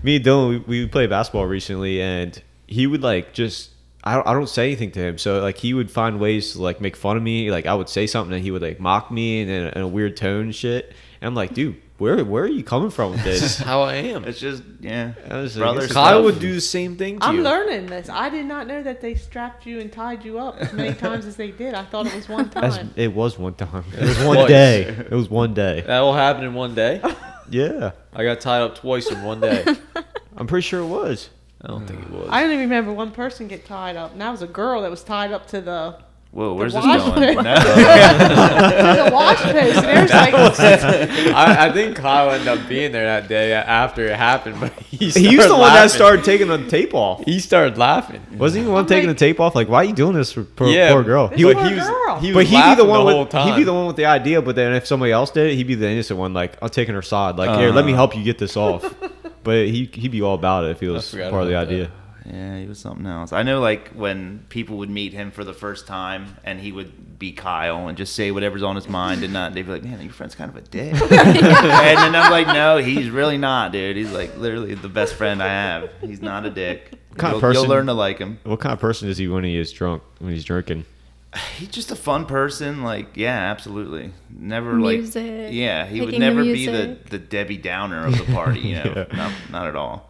me 0.04 0.18
and 0.18 0.26
Dylan, 0.26 0.50
we, 0.50 0.82
we 0.82 0.88
played 0.88 1.10
basketball 1.10 1.46
recently, 1.46 2.02
and 2.02 2.42
he 2.68 2.88
would 2.88 3.04
like 3.04 3.34
just. 3.34 3.72
I 4.02 4.16
don't, 4.16 4.26
I 4.26 4.32
don't 4.32 4.48
say 4.48 4.68
anything 4.68 4.92
to 4.92 5.00
him, 5.02 5.18
so 5.18 5.42
like 5.42 5.58
he 5.58 5.74
would 5.74 5.92
find 5.92 6.22
ways 6.22 6.54
to 6.54 6.62
like 6.62 6.80
make 6.80 6.96
fun 6.96 7.18
of 7.18 7.24
me. 7.24 7.52
Like 7.52 7.66
I 7.66 7.74
would 7.74 7.90
say 7.90 8.08
something, 8.08 8.34
and 8.34 8.42
he 8.42 8.50
would 8.50 8.62
like 8.62 8.80
mock 8.80 9.12
me 9.12 9.42
in 9.42 9.50
a, 9.50 9.74
in 9.76 9.82
a 9.82 9.88
weird 9.88 10.16
tone 10.16 10.46
and 10.46 10.56
shit. 10.56 10.94
And 11.20 11.28
I'm 11.28 11.36
like, 11.36 11.54
dude, 11.54 11.82
where 12.00 12.24
where 12.26 12.44
are 12.44 12.48
you 12.48 12.64
coming 12.64 12.90
from 12.90 13.12
with 13.12 13.24
this 13.24 13.42
is 13.44 13.58
how 13.58 13.82
I 13.82 13.96
am. 13.96 14.24
It's 14.26 14.40
just 14.40 14.64
yeah, 14.80 15.14
I 15.30 15.38
was 15.38 15.56
like, 15.56 15.64
brother. 15.64 15.82
this 15.82 15.90
is 15.90 15.94
Kyle 15.96 16.08
stuff. 16.14 16.24
would 16.24 16.40
do 16.40 16.54
the 16.54 16.62
same 16.62 16.96
thing 16.98 17.20
to 17.20 17.26
I'm 17.26 17.36
you. 17.36 17.42
learning 17.44 17.86
this. 17.88 18.10
I 18.10 18.30
did 18.30 18.46
not 18.46 18.66
know 18.68 18.82
that 18.82 19.02
they 19.02 19.16
strapped 19.16 19.66
you 19.66 19.80
and 19.80 19.92
tied 19.92 20.24
you 20.26 20.40
up 20.40 20.58
as 20.58 20.74
many 20.74 20.96
times 20.96 21.26
as 21.26 21.36
they 21.36 21.52
did. 21.52 21.74
I 21.74 21.84
thought 21.84 22.08
it 22.08 22.16
was 22.16 22.28
one 22.30 22.50
That's, 22.54 22.78
time. 22.78 22.94
it 22.96 23.14
was 23.14 23.38
one 23.38 23.54
time. 23.54 23.84
It 23.94 24.08
was 24.08 24.20
one 24.24 24.48
day. 24.48 24.82
It 24.84 25.12
was 25.12 25.30
one 25.30 25.54
day. 25.54 25.82
That 25.82 26.00
all 26.00 26.14
happened 26.14 26.46
in 26.46 26.54
one 26.54 26.74
day. 26.74 27.02
Yeah, 27.52 27.94
I 28.14 28.24
got 28.24 28.42
tied 28.42 28.62
up 28.62 28.76
twice 28.78 29.10
in 29.10 29.24
one 29.24 29.40
day. 29.42 29.66
I'm 30.38 30.46
pretty 30.46 30.62
sure 30.68 30.82
it 30.82 30.86
was. 30.86 31.30
I 31.60 31.68
don't 31.68 31.88
think 31.88 32.00
it 32.04 32.12
was. 32.12 32.28
I 32.30 32.44
only 32.44 32.58
remember 32.58 32.94
one 32.94 33.10
person 33.10 33.48
get 33.48 33.66
tied 33.66 33.96
up, 33.96 34.12
and 34.12 34.22
that 34.22 34.30
was 34.30 34.44
a 34.44 34.48
girl 34.48 34.84
that 34.84 34.92
was 34.92 35.04
tied 35.04 35.32
up 35.32 35.48
to 35.48 35.60
the 35.60 35.98
Whoa, 36.32 36.54
where's 36.54 36.74
this 36.74 36.86
going? 36.86 36.96
No. 36.96 37.44
the 37.44 39.10
wash 39.12 39.42
post. 39.42 39.56
And 39.56 40.08
there's 40.08 40.12
like 40.12 40.34
I, 41.36 41.68
I 41.70 41.72
think 41.72 41.96
Kyle 41.96 42.30
ended 42.30 42.48
up 42.48 42.70
being 42.70 42.92
there 42.92 43.06
that 43.06 43.28
day 43.28 43.52
after 43.54 44.06
it 44.06 44.16
happened, 44.16 44.60
but 44.60 44.72
he, 44.74 45.10
He 45.10 45.38
was 45.38 45.46
started 45.46 45.50
the 45.50 45.58
one 45.58 45.74
that 45.74 45.90
started 45.90 46.24
taking 46.24 46.48
the 46.48 46.68
tape 46.70 46.94
off. 46.94 47.24
He 47.26 47.40
started 47.40 47.80
laughing. 47.80 48.22
Wasn't 48.38 48.60
he 48.62 48.66
the 48.68 48.72
one 48.72 48.82
I'm 48.84 48.88
taking 48.88 49.08
like- 49.10 49.18
the 49.18 49.26
tape 49.26 49.40
off? 49.40 49.56
Like, 49.56 49.70
why 49.70 49.78
are 49.78 49.86
you 49.86 49.94
doing 49.94 50.14
this 50.14 50.32
for 50.32 50.44
poor, 50.44 50.68
Yeah, 50.68 50.92
poor 50.92 51.04
girl? 51.04 51.30
He 51.30 51.44
poor 51.44 51.56
would, 51.56 51.66
he 51.68 51.74
was, 51.76 51.88
girl. 51.88 52.20
he 52.20 52.28
was 52.32 52.36
but 52.36 52.46
he'd 52.46 52.70
be 52.70 52.76
the 52.76 52.86
one 52.86 53.00
whole 53.08 53.22
with 53.22 53.30
time. 53.30 53.48
he'd 53.50 53.56
be 53.58 53.64
the 53.64 53.74
one 53.74 53.88
with 53.88 53.96
the 53.96 54.06
idea. 54.06 54.40
But 54.44 54.56
then 54.56 54.74
if 54.74 54.86
somebody 54.86 55.12
else 55.12 55.32
did 55.32 55.52
it, 55.52 55.56
he'd 55.56 55.66
be 55.68 55.74
the 55.76 55.90
innocent 55.90 56.20
one. 56.20 56.34
Like, 56.34 56.58
I'm 56.62 56.70
taking 56.70 56.94
her 56.94 57.02
side. 57.02 57.38
Like, 57.38 57.58
here, 57.60 57.72
let 57.72 57.86
me 57.86 57.94
Uh. 57.94 57.96
help 57.96 58.16
you 58.16 58.24
get 58.24 58.38
this 58.38 58.56
off. 58.56 58.94
but 59.44 59.66
he 59.66 59.90
he'd 59.94 60.12
be 60.12 60.22
all 60.22 60.36
about 60.36 60.66
it 60.66 60.72
if 60.72 60.80
he 60.80 60.88
was 60.90 61.10
part 61.12 61.24
of 61.34 61.48
the 61.48 61.56
about 61.60 61.70
that. 61.70 61.90
Idea. 62.30 62.40
Yeah, 62.40 62.60
he 62.60 62.68
was 62.68 62.80
something 62.80 63.06
else. 63.06 63.34
I 63.34 63.44
know, 63.44 63.60
like 63.60 63.90
when 63.90 64.46
people 64.50 64.78
would 64.78 64.90
meet 64.90 65.14
him 65.14 65.32
for 65.32 65.44
the 65.44 65.54
first 65.54 65.88
time, 65.88 66.36
and 66.44 66.60
he 66.60 66.72
would 66.72 67.20
be 67.20 67.32
Kyle 67.32 67.88
and 67.88 67.98
just 67.98 68.16
say 68.16 68.32
whatever's 68.32 68.64
on 68.64 68.76
his 68.76 68.88
mind, 68.88 69.24
and 69.24 69.34
not 69.34 69.54
they'd 69.54 69.66
be 69.66 69.72
like, 69.72 69.84
"Man, 69.84 70.02
your 70.02 70.12
friend's 70.14 70.36
kind 70.36 70.50
of 70.50 70.56
a 70.58 70.62
dick," 70.62 70.94
and 71.02 71.12
then 71.12 72.16
I'm 72.16 72.32
like, 72.32 72.48
"No, 72.48 72.78
he's 72.78 73.10
really 73.10 73.38
not, 73.38 73.72
dude. 73.72 73.98
He's 73.98 74.12
like 74.12 74.38
literally 74.38 74.74
the 74.76 74.90
best 74.90 75.14
friend 75.16 75.42
I 75.44 75.48
have. 75.48 75.90
He's 76.02 76.22
not 76.22 76.46
a 76.46 76.50
dick. 76.50 76.94
kind 77.18 77.36
of 77.36 77.42
you'll, 77.42 77.54
you'll 77.54 77.68
learn 77.68 77.88
to 77.88 77.94
like 77.94 78.20
him. 78.20 78.40
What 78.44 78.60
kind 78.60 78.74
of 78.74 78.80
person 78.80 79.10
is 79.10 79.18
he 79.18 79.28
when 79.28 79.44
he 79.44 79.58
is 79.58 79.72
drunk? 79.72 80.04
When 80.20 80.32
he's 80.34 80.46
drinking? 80.46 80.86
He's 81.58 81.68
just 81.70 81.92
a 81.92 81.96
fun 81.96 82.26
person. 82.26 82.82
Like, 82.82 83.16
yeah, 83.16 83.52
absolutely. 83.52 84.12
Never 84.36 84.74
Music, 84.74 85.24
like, 85.24 85.54
yeah, 85.54 85.86
he 85.86 86.00
would 86.00 86.08
picking 86.08 86.22
the 86.22 86.26
never 86.28 86.42
be 86.42 86.66
the 86.66 86.98
the 87.10 87.20
Debbie 87.20 87.58
Downer 87.58 88.08
of 88.08 88.18
the 88.18 88.24
party. 88.34 88.62
You 88.62 88.76
know, 88.84 88.94
Yeah. 89.12 89.16
not 89.16 89.34
not 89.52 89.68
at 89.68 89.76
all. 89.76 90.09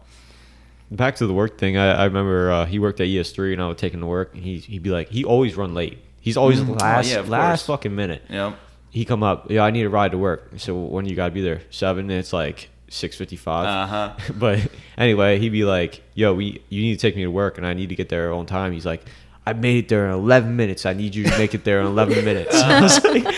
Back 0.90 1.16
to 1.16 1.26
the 1.26 1.32
work 1.34 1.56
thing. 1.58 1.76
I, 1.76 1.92
I 1.92 2.04
remember 2.04 2.50
uh, 2.50 2.66
he 2.66 2.78
worked 2.78 3.00
at 3.00 3.06
ES3, 3.06 3.52
and 3.52 3.62
I 3.62 3.68
would 3.68 3.78
take 3.78 3.94
him 3.94 4.00
to 4.00 4.06
work. 4.06 4.34
And 4.34 4.42
he 4.42 4.58
he'd 4.58 4.82
be 4.82 4.90
like, 4.90 5.08
he 5.08 5.24
always 5.24 5.56
run 5.56 5.72
late. 5.74 5.98
He's 6.20 6.36
always. 6.36 6.60
Oh, 6.60 6.64
last 6.64 7.10
yeah, 7.10 7.20
last 7.20 7.66
course. 7.66 7.78
fucking 7.78 7.94
minute. 7.94 8.22
Yep. 8.28 8.56
he 8.90 9.04
come 9.04 9.22
up, 9.22 9.50
yeah, 9.50 9.62
I 9.62 9.70
need 9.70 9.84
a 9.84 9.88
ride 9.90 10.10
to 10.12 10.18
work. 10.18 10.50
So 10.56 10.74
when 10.76 11.06
you 11.06 11.14
gotta 11.14 11.32
be 11.32 11.42
there? 11.42 11.62
Seven. 11.70 12.10
And 12.10 12.18
it's 12.18 12.32
like 12.32 12.70
six 12.88 13.16
fifty 13.16 13.36
five. 13.36 13.66
Uh 13.66 13.86
huh. 13.86 14.32
but 14.38 14.58
anyway, 14.98 15.38
he'd 15.38 15.50
be 15.50 15.64
like, 15.64 16.02
"Yo, 16.14 16.34
we 16.34 16.60
you 16.68 16.82
need 16.82 16.98
to 16.98 17.00
take 17.00 17.14
me 17.14 17.22
to 17.22 17.30
work, 17.30 17.56
and 17.56 17.66
I 17.66 17.72
need 17.74 17.90
to 17.90 17.94
get 17.94 18.08
there 18.08 18.32
on 18.32 18.46
time." 18.46 18.72
He's 18.72 18.84
like, 18.86 19.04
"I 19.46 19.52
made 19.52 19.84
it 19.84 19.88
there 19.88 20.06
in 20.08 20.12
eleven 20.12 20.56
minutes. 20.56 20.84
I 20.86 20.92
need 20.92 21.14
you 21.14 21.22
to 21.24 21.38
make 21.38 21.54
it 21.54 21.62
there 21.64 21.80
in 21.80 21.86
eleven 21.86 22.24
minutes." 22.24 22.54
I 22.60 22.80
was 22.80 23.02
like, 23.04 23.32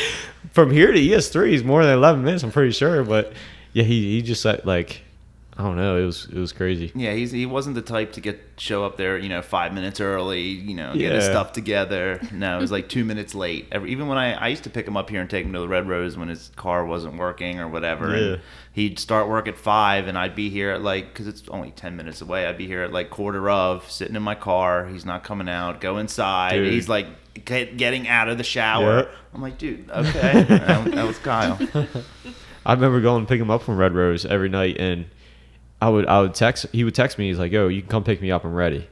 From 0.53 0.71
here 0.71 0.91
to 0.91 0.99
ES3 0.99 1.53
is 1.53 1.63
more 1.65 1.85
than 1.85 1.93
eleven 1.95 2.25
minutes. 2.25 2.43
I'm 2.43 2.51
pretty 2.51 2.73
sure, 2.73 3.05
but 3.05 3.33
yeah, 3.75 3.85
he 3.85 4.13
he 4.17 4.23
just 4.23 4.41
said 4.43 4.65
like, 4.67 5.03
I 5.55 5.65
don't 5.65 5.77
know. 5.77 5.99
It 5.99 6.07
was 6.07 6.27
it 6.27 6.39
was 6.39 6.53
crazy. 6.53 6.91
Yeah, 6.95 7.13
he's 7.13 7.31
he 7.31 7.45
wasn't 7.45 7.75
the 7.75 7.83
type 7.83 8.13
to 8.13 8.23
get 8.23 8.41
show 8.57 8.85
up 8.85 8.97
there, 8.97 9.19
you 9.19 9.29
know, 9.29 9.43
five 9.43 9.75
minutes 9.75 10.01
early, 10.01 10.41
you 10.41 10.75
know, 10.75 10.95
get 10.95 11.13
his 11.13 11.25
stuff 11.25 11.53
together. 11.53 12.21
No, 12.33 12.57
it 12.57 12.61
was 12.61 12.73
like 12.73 12.89
two 12.89 13.05
minutes 13.05 13.35
late. 13.35 13.69
Every, 13.71 13.93
even 13.93 14.09
when 14.09 14.17
I 14.17 14.33
I 14.33 14.49
used 14.49 14.65
to 14.65 14.71
pick 14.71 14.89
him 14.89 14.97
up 14.97 15.11
here 15.11 15.21
and 15.21 15.29
take 15.29 15.45
him 15.45 15.53
to 15.53 15.59
the 15.59 15.69
Red 15.69 15.87
Rose 15.87 16.17
when 16.17 16.29
his 16.29 16.51
car 16.57 16.87
wasn't 16.87 17.19
working 17.19 17.61
or 17.61 17.69
whatever. 17.69 18.17
Yeah. 18.17 18.33
And 18.33 18.41
he'd 18.73 18.99
start 18.99 19.29
work 19.29 19.47
at 19.47 19.59
five, 19.59 20.09
and 20.09 20.17
I'd 20.17 20.35
be 20.35 20.49
here 20.49 20.71
at 20.71 20.81
like 20.81 21.09
because 21.09 21.27
it's 21.27 21.47
only 21.49 21.71
ten 21.73 21.97
minutes 21.97 22.23
away. 22.23 22.47
I'd 22.47 22.57
be 22.57 22.67
here 22.67 22.83
at 22.83 22.93
like 22.93 23.11
quarter 23.11 23.51
of, 23.51 23.91
sitting 23.91 24.17
in 24.17 24.23
my 24.23 24.35
car. 24.35 24.87
He's 24.87 25.05
not 25.05 25.23
coming 25.23 25.51
out. 25.51 25.83
Go 25.83 25.99
inside. 25.99 26.53
Dude. 26.53 26.73
He's 26.73 26.89
like 26.89 27.09
get, 27.45 27.77
getting 27.77 28.09
out 28.09 28.29
of 28.29 28.39
the 28.39 28.45
shower. 28.45 29.01
Yeah. 29.01 29.09
I'm 29.35 29.43
like, 29.43 29.59
dude, 29.59 29.91
okay, 29.91 30.43
that, 30.49 31.07
was 31.07 31.19
Kyle. 31.19 31.59
I 32.67 32.75
remember 32.75 33.01
going 33.01 33.21
and 33.21 33.29
pick 33.29 33.41
him 33.41 33.51
up 33.51 33.63
from 33.63 33.77
Red 33.77 33.95
Rose 33.95 34.25
every 34.27 34.49
night, 34.49 34.77
and 34.79 35.07
I 35.83 35.89
would 35.89 36.07
I 36.07 36.21
would 36.21 36.35
text. 36.35 36.67
He 36.71 36.85
would 36.85 36.95
text 36.95 37.19
me. 37.19 37.29
He's 37.29 37.39
like, 37.41 37.51
"Yo, 37.51 37.67
you 37.67 37.81
can 37.83 37.91
come 37.91 38.05
pick 38.05 38.23
me 38.23 38.31
up. 38.31 38.45
I'm 38.45 38.55
ready." 38.55 38.87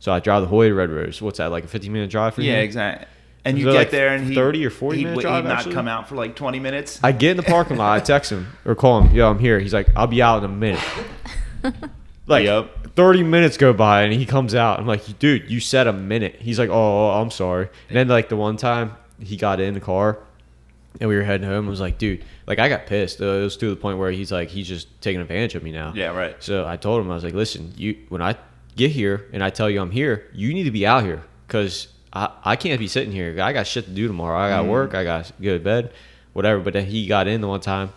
So 0.00 0.12
I 0.12 0.18
drive 0.18 0.42
the 0.42 0.48
whole 0.48 0.58
way 0.58 0.68
to 0.68 0.74
Red 0.74 0.90
Rose. 0.90 1.22
What's 1.22 1.38
that? 1.38 1.52
Like 1.52 1.64
a 1.64 1.68
15 1.68 1.92
minute 1.92 2.10
drive 2.10 2.34
for 2.34 2.42
you? 2.42 2.50
Yeah, 2.50 2.58
exactly. 2.58 3.06
And 3.44 3.54
Was 3.54 3.64
you 3.64 3.70
get 3.70 3.78
like 3.78 3.90
there 3.90 4.08
and 4.08 4.26
he 4.26 4.34
30 4.34 4.66
or 4.66 4.70
40 4.70 4.98
he'd, 4.98 5.04
minute 5.04 5.18
he'd 5.18 5.24
not 5.24 5.46
actually? 5.46 5.74
come 5.74 5.86
out 5.86 6.08
for 6.08 6.16
like 6.16 6.34
20 6.34 6.58
minutes. 6.58 6.98
I 7.02 7.12
get 7.12 7.30
in 7.30 7.36
the 7.36 7.44
parking 7.44 7.76
lot. 7.76 7.92
I 7.96 8.00
text 8.00 8.32
him 8.32 8.48
or 8.64 8.74
call 8.74 9.02
him. 9.02 9.14
Yo, 9.14 9.30
I'm 9.30 9.38
here. 9.38 9.60
He's 9.60 9.72
like, 9.72 9.88
I'll 9.94 10.08
be 10.08 10.20
out 10.20 10.38
in 10.42 10.50
a 10.50 10.52
minute. 10.52 10.82
Like, 12.28 12.44
Yep. 12.44 12.96
30 12.96 13.22
minutes 13.22 13.56
go 13.56 13.72
by 13.72 14.02
and 14.02 14.12
he 14.12 14.26
comes 14.26 14.52
out. 14.54 14.80
I'm 14.80 14.86
like, 14.86 15.18
dude, 15.20 15.48
you 15.48 15.60
said 15.60 15.86
a 15.86 15.92
minute. 15.92 16.36
He's 16.40 16.58
like, 16.58 16.70
oh, 16.70 16.72
oh, 16.74 17.10
oh 17.10 17.20
I'm 17.22 17.30
sorry. 17.30 17.68
And 17.88 17.96
then, 17.96 18.08
like, 18.08 18.28
the 18.28 18.36
one 18.36 18.56
time 18.56 18.96
he 19.20 19.36
got 19.36 19.60
in 19.60 19.74
the 19.74 19.80
car 19.80 20.18
and 21.00 21.08
we 21.08 21.16
were 21.16 21.22
heading 21.22 21.46
home, 21.46 21.66
I 21.66 21.70
was 21.70 21.80
like, 21.80 21.98
dude, 21.98 22.24
like, 22.46 22.58
I 22.58 22.68
got 22.68 22.86
pissed. 22.86 23.20
Uh, 23.20 23.26
it 23.26 23.42
was 23.44 23.56
to 23.58 23.70
the 23.70 23.76
point 23.76 23.98
where 23.98 24.10
he's 24.10 24.32
like, 24.32 24.48
he's 24.48 24.68
just 24.68 24.88
taking 25.00 25.20
advantage 25.20 25.54
of 25.54 25.62
me 25.62 25.72
now. 25.72 25.92
Yeah, 25.94 26.16
right. 26.16 26.36
So 26.40 26.66
I 26.66 26.76
told 26.76 27.00
him, 27.04 27.10
I 27.10 27.14
was 27.14 27.24
like, 27.24 27.34
listen, 27.34 27.72
you 27.76 27.96
when 28.08 28.22
I 28.22 28.36
get 28.76 28.90
here 28.90 29.26
and 29.32 29.42
I 29.42 29.50
tell 29.50 29.68
you 29.70 29.80
I'm 29.80 29.90
here, 29.90 30.28
you 30.34 30.52
need 30.54 30.64
to 30.64 30.70
be 30.70 30.86
out 30.86 31.02
here 31.04 31.22
because 31.46 31.88
I, 32.12 32.30
I 32.44 32.56
can't 32.56 32.78
be 32.78 32.88
sitting 32.88 33.12
here. 33.12 33.40
I 33.42 33.52
got 33.52 33.66
shit 33.66 33.84
to 33.86 33.90
do 33.90 34.06
tomorrow. 34.06 34.38
I 34.38 34.48
got 34.50 34.64
Mm. 34.64 34.68
work. 34.70 34.94
I 34.94 35.02
got 35.04 35.24
to 35.26 35.32
go 35.42 35.56
to 35.58 35.62
bed, 35.64 35.92
whatever. 36.32 36.60
But 36.60 36.72
then 36.74 36.86
he 36.86 37.06
got 37.06 37.26
in 37.28 37.40
the 37.40 37.48
one 37.48 37.60
time 37.60 37.90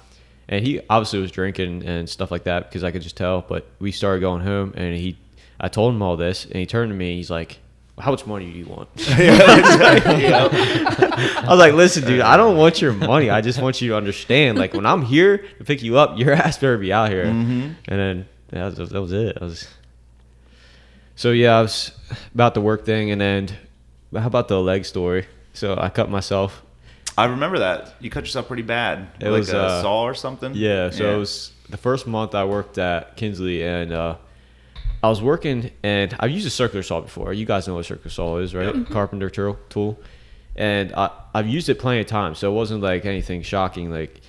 and 0.48 0.66
he 0.66 0.82
obviously 0.90 1.20
was 1.20 1.32
drinking 1.32 1.84
and 1.86 2.10
stuff 2.10 2.32
like 2.32 2.44
that 2.46 2.70
because 2.70 2.84
I 2.84 2.92
could 2.92 3.02
just 3.02 3.18
tell. 3.18 3.42
But 3.42 3.68
we 3.80 3.92
started 3.92 4.20
going 4.22 4.42
home 4.42 4.74
and 4.76 4.96
he, 4.96 5.18
I 5.60 5.68
told 5.68 5.94
him 5.94 6.02
all 6.02 6.18
this 6.18 6.46
and 6.46 6.56
he 6.56 6.66
turned 6.66 6.92
to 6.92 6.96
me. 6.96 7.16
He's 7.18 7.30
like, 7.30 7.60
how 8.00 8.12
much 8.12 8.26
money 8.26 8.52
do 8.52 8.58
you 8.58 8.66
want? 8.66 8.90
I 9.08 10.48
was 11.48 11.60
like, 11.60 11.74
listen, 11.74 12.06
dude, 12.06 12.22
I 12.22 12.38
don't 12.38 12.58
want 12.58 12.82
your 12.82 12.94
money. 12.94 13.30
I 13.30 13.42
just 13.42 13.62
want 13.62 13.82
you 13.82 13.90
to 13.90 13.98
understand. 13.98 14.58
Like, 14.58 14.74
when 14.74 14.86
I'm 14.86 15.02
here 15.02 15.40
to 15.58 15.64
pick 15.64 15.84
you 15.84 15.98
up, 15.98 16.18
your 16.18 16.34
ass 16.34 16.58
better 16.58 16.78
be 16.78 16.94
out 16.94 17.10
here. 17.10 17.26
Mhm. 17.26 17.76
And 17.88 18.00
then 18.00 18.28
yeah, 18.54 18.70
that 18.70 18.80
was, 18.80 18.90
that 18.90 19.02
was 19.02 19.12
it. 19.12 19.38
I 19.40 19.44
was 19.44 19.68
so 21.20 21.32
yeah, 21.32 21.58
I 21.58 21.62
was 21.62 21.92
about 22.34 22.54
the 22.54 22.62
work 22.62 22.86
thing, 22.86 23.12
and 23.12 23.20
then 23.20 23.50
how 24.16 24.28
about 24.28 24.48
the 24.48 24.58
leg 24.62 24.86
story? 24.86 25.28
So 25.54 25.78
I 25.78 25.90
cut 25.90 26.10
myself. 26.10 26.64
I 27.18 27.26
remember 27.26 27.60
that. 27.60 27.96
You 28.00 28.10
cut 28.10 28.24
yourself 28.24 28.48
pretty 28.48 28.64
bad. 28.64 29.10
It 29.20 29.30
like 29.30 29.40
was, 29.40 29.50
a 29.50 29.60
uh, 29.60 29.82
saw 29.82 30.04
or 30.04 30.14
something. 30.14 30.54
Yeah, 30.56 30.90
so 30.90 31.16
it 31.16 31.18
was 31.18 31.52
the 31.70 31.76
first 31.76 32.08
month 32.08 32.34
I 32.34 32.46
worked 32.46 32.78
at 32.78 33.18
Kinsley, 33.18 33.64
and 33.64 33.92
uh, 33.92 34.16
I 35.02 35.08
was 35.08 35.22
working, 35.22 35.72
and 35.82 36.16
I've 36.20 36.32
used 36.32 36.46
a 36.46 36.50
circular 36.50 36.84
saw 36.84 37.00
before. 37.02 37.32
You 37.34 37.46
guys 37.46 37.68
know 37.68 37.76
what 37.76 37.82
a 37.82 37.84
circular 37.86 38.10
saw 38.10 38.38
is, 38.40 38.54
right? 38.54 38.86
Carpenter 38.90 39.30
tool, 39.30 39.58
tool, 39.70 40.00
and 40.56 40.94
I, 40.94 41.10
I've 41.34 41.48
used 41.48 41.70
it 41.70 41.80
plenty 41.80 42.02
of 42.02 42.08
times, 42.08 42.40
so 42.40 42.52
it 42.52 42.56
wasn't 42.56 42.84
like 42.84 43.06
anything 43.06 43.42
shocking. 43.42 43.92
Like, 43.92 44.20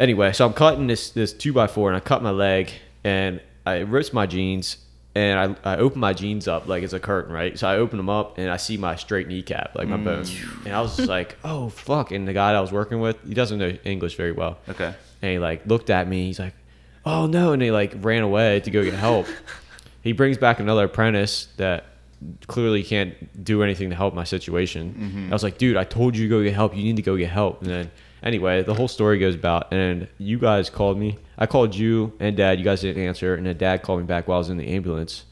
anyway, 0.00 0.32
so 0.32 0.44
I'm 0.46 0.54
cutting 0.54 0.88
this 0.88 1.10
this 1.10 1.32
two 1.32 1.52
by 1.52 1.68
four, 1.68 1.88
and 1.88 1.96
I 1.96 2.00
cut 2.00 2.22
my 2.22 2.30
leg, 2.30 2.70
and 3.04 3.40
I 3.64 3.78
ripped 3.80 4.12
my 4.12 4.26
jeans, 4.26 4.78
and 5.14 5.56
I, 5.64 5.74
I 5.74 5.76
opened 5.76 6.00
my 6.00 6.12
jeans 6.14 6.48
up 6.48 6.66
like 6.66 6.82
it's 6.82 6.92
a 6.92 6.98
curtain, 7.00 7.32
right? 7.32 7.56
So 7.56 7.68
I 7.68 7.76
open 7.76 7.96
them 7.96 8.08
up, 8.10 8.38
and 8.38 8.50
I 8.50 8.56
see 8.56 8.76
my 8.76 8.96
straight 8.96 9.28
kneecap, 9.28 9.76
like 9.76 9.86
my 9.86 9.98
bone, 9.98 10.24
mm. 10.24 10.66
and 10.66 10.74
I 10.74 10.80
was 10.80 10.96
just 10.96 11.08
like, 11.08 11.36
oh 11.44 11.68
fuck! 11.68 12.10
And 12.10 12.26
the 12.26 12.32
guy 12.32 12.52
that 12.52 12.58
I 12.58 12.60
was 12.60 12.72
working 12.72 12.98
with, 12.98 13.22
he 13.24 13.34
doesn't 13.34 13.58
know 13.58 13.76
English 13.84 14.16
very 14.16 14.32
well 14.32 14.58
Okay. 14.68 14.92
and 15.22 15.30
he 15.30 15.38
like 15.38 15.64
looked 15.66 15.90
at 15.90 16.08
me. 16.08 16.26
He's 16.26 16.40
like, 16.40 16.54
"Oh 17.04 17.26
no!" 17.26 17.52
and 17.52 17.62
he 17.62 17.70
like 17.70 17.94
ran 18.00 18.24
away 18.24 18.58
to 18.60 18.70
go 18.72 18.82
get 18.82 18.94
help. 18.94 19.28
he 20.06 20.12
brings 20.12 20.38
back 20.38 20.60
another 20.60 20.84
apprentice 20.84 21.48
that 21.56 21.84
clearly 22.46 22.82
can't 22.82 23.44
do 23.44 23.62
anything 23.62 23.90
to 23.90 23.96
help 23.96 24.14
my 24.14 24.24
situation. 24.24 25.28
I 25.30 25.32
was 25.32 25.42
like, 25.42 25.58
"Dude, 25.58 25.76
I 25.76 25.84
told 25.84 26.16
you 26.16 26.24
to 26.24 26.28
go 26.28 26.42
get 26.42 26.54
help. 26.54 26.76
You 26.76 26.82
need 26.82 26.96
to 26.96 27.02
go 27.02 27.16
get 27.16 27.30
help." 27.30 27.60
And 27.60 27.70
then 27.70 27.90
anyway, 28.22 28.62
the 28.62 28.74
whole 28.74 28.88
story 28.88 29.18
goes 29.18 29.34
about, 29.34 29.72
and 29.72 30.08
you 30.18 30.38
guys 30.38 30.70
called 30.70 30.98
me. 30.98 31.18
I 31.38 31.46
called 31.46 31.74
you 31.74 32.12
and 32.20 32.36
Dad. 32.36 32.58
You 32.58 32.64
guys 32.64 32.80
didn't 32.80 33.02
answer, 33.02 33.34
and 33.34 33.46
then 33.46 33.56
Dad 33.56 33.82
called 33.82 34.00
me 34.00 34.06
back 34.06 34.28
while 34.28 34.36
I 34.36 34.38
was 34.38 34.48
in 34.48 34.56
the 34.56 34.68
ambulance. 34.68 35.24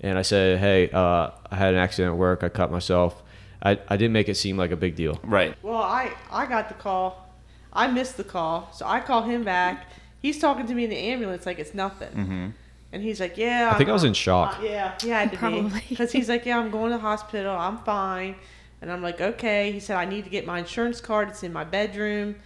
And 0.00 0.18
I 0.18 0.22
said, 0.22 0.58
"Hey, 0.58 0.90
uh, 0.90 1.30
I 1.50 1.56
had 1.56 1.74
an 1.74 1.80
accident 1.80 2.12
at 2.12 2.18
work. 2.18 2.42
I 2.42 2.48
cut 2.48 2.70
myself." 2.70 3.22
I, 3.62 3.78
I 3.88 3.96
didn't 3.96 4.12
make 4.12 4.28
it 4.28 4.36
seem 4.36 4.56
like 4.56 4.70
a 4.70 4.76
big 4.76 4.94
deal. 4.96 5.18
Right. 5.24 5.56
Well, 5.62 5.82
I 5.82 6.12
I 6.30 6.46
got 6.46 6.68
the 6.68 6.74
call. 6.74 7.34
I 7.72 7.86
missed 7.88 8.16
the 8.16 8.24
call, 8.24 8.70
so 8.72 8.86
I 8.86 9.00
call 9.00 9.22
him 9.22 9.44
back. 9.44 9.86
He's 10.20 10.38
talking 10.38 10.66
to 10.66 10.74
me 10.74 10.84
in 10.84 10.90
the 10.90 10.98
ambulance 10.98 11.46
like 11.46 11.58
it's 11.58 11.74
nothing. 11.74 12.12
Mm-hmm. 12.12 12.46
And 12.92 13.02
he's 13.02 13.20
like, 13.20 13.36
"Yeah." 13.36 13.70
I 13.74 13.78
think 13.78 13.90
I 13.90 13.92
was 13.92 14.04
I'm- 14.04 14.08
in 14.08 14.14
shock. 14.14 14.58
uh, 14.60 14.62
yeah, 14.64 14.94
he 15.00 15.08
had 15.08 15.30
to 15.32 15.36
Probably. 15.38 15.80
be 15.80 15.86
because 15.90 16.12
he's 16.12 16.28
like, 16.28 16.46
"Yeah, 16.46 16.58
I'm 16.58 16.70
going 16.70 16.92
to 16.92 16.96
the 16.96 17.02
hospital. 17.02 17.54
I'm 17.56 17.78
fine." 17.78 18.36
And 18.80 18.90
I'm 18.92 19.02
like, 19.02 19.20
"Okay." 19.20 19.72
He 19.72 19.80
said, 19.80 19.96
"I 19.96 20.04
need 20.04 20.24
to 20.24 20.30
get 20.30 20.46
my 20.46 20.58
insurance 20.60 21.00
card. 21.00 21.28
It's 21.28 21.42
in 21.42 21.52
my 21.52 21.64
bedroom." 21.64 22.36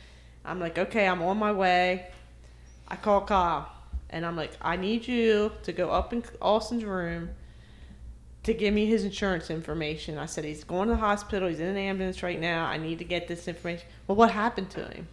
I'm 0.44 0.58
like, 0.58 0.78
"Okay, 0.78 1.06
I'm 1.06 1.22
on 1.22 1.36
my 1.38 1.52
way." 1.52 2.06
I 2.88 2.96
call 2.96 3.20
Kyle, 3.20 3.70
and 4.08 4.24
I'm 4.26 4.34
like, 4.36 4.52
"I 4.62 4.76
need 4.76 5.06
you 5.06 5.52
to 5.62 5.72
go 5.72 5.90
up 5.90 6.12
in 6.12 6.24
Austin's 6.40 6.84
room." 6.84 7.30
To 8.44 8.54
give 8.54 8.72
me 8.72 8.86
his 8.86 9.04
insurance 9.04 9.50
information. 9.50 10.16
I 10.16 10.24
said 10.24 10.44
he's 10.44 10.64
going 10.64 10.88
to 10.88 10.94
the 10.94 11.00
hospital. 11.00 11.46
He's 11.50 11.60
in 11.60 11.66
an 11.66 11.76
ambulance 11.76 12.22
right 12.22 12.40
now. 12.40 12.64
I 12.64 12.78
need 12.78 12.98
to 13.00 13.04
get 13.04 13.28
this 13.28 13.46
information. 13.46 13.86
Well, 14.06 14.16
what 14.16 14.30
happened 14.30 14.70
to 14.70 14.84
him? 14.88 15.06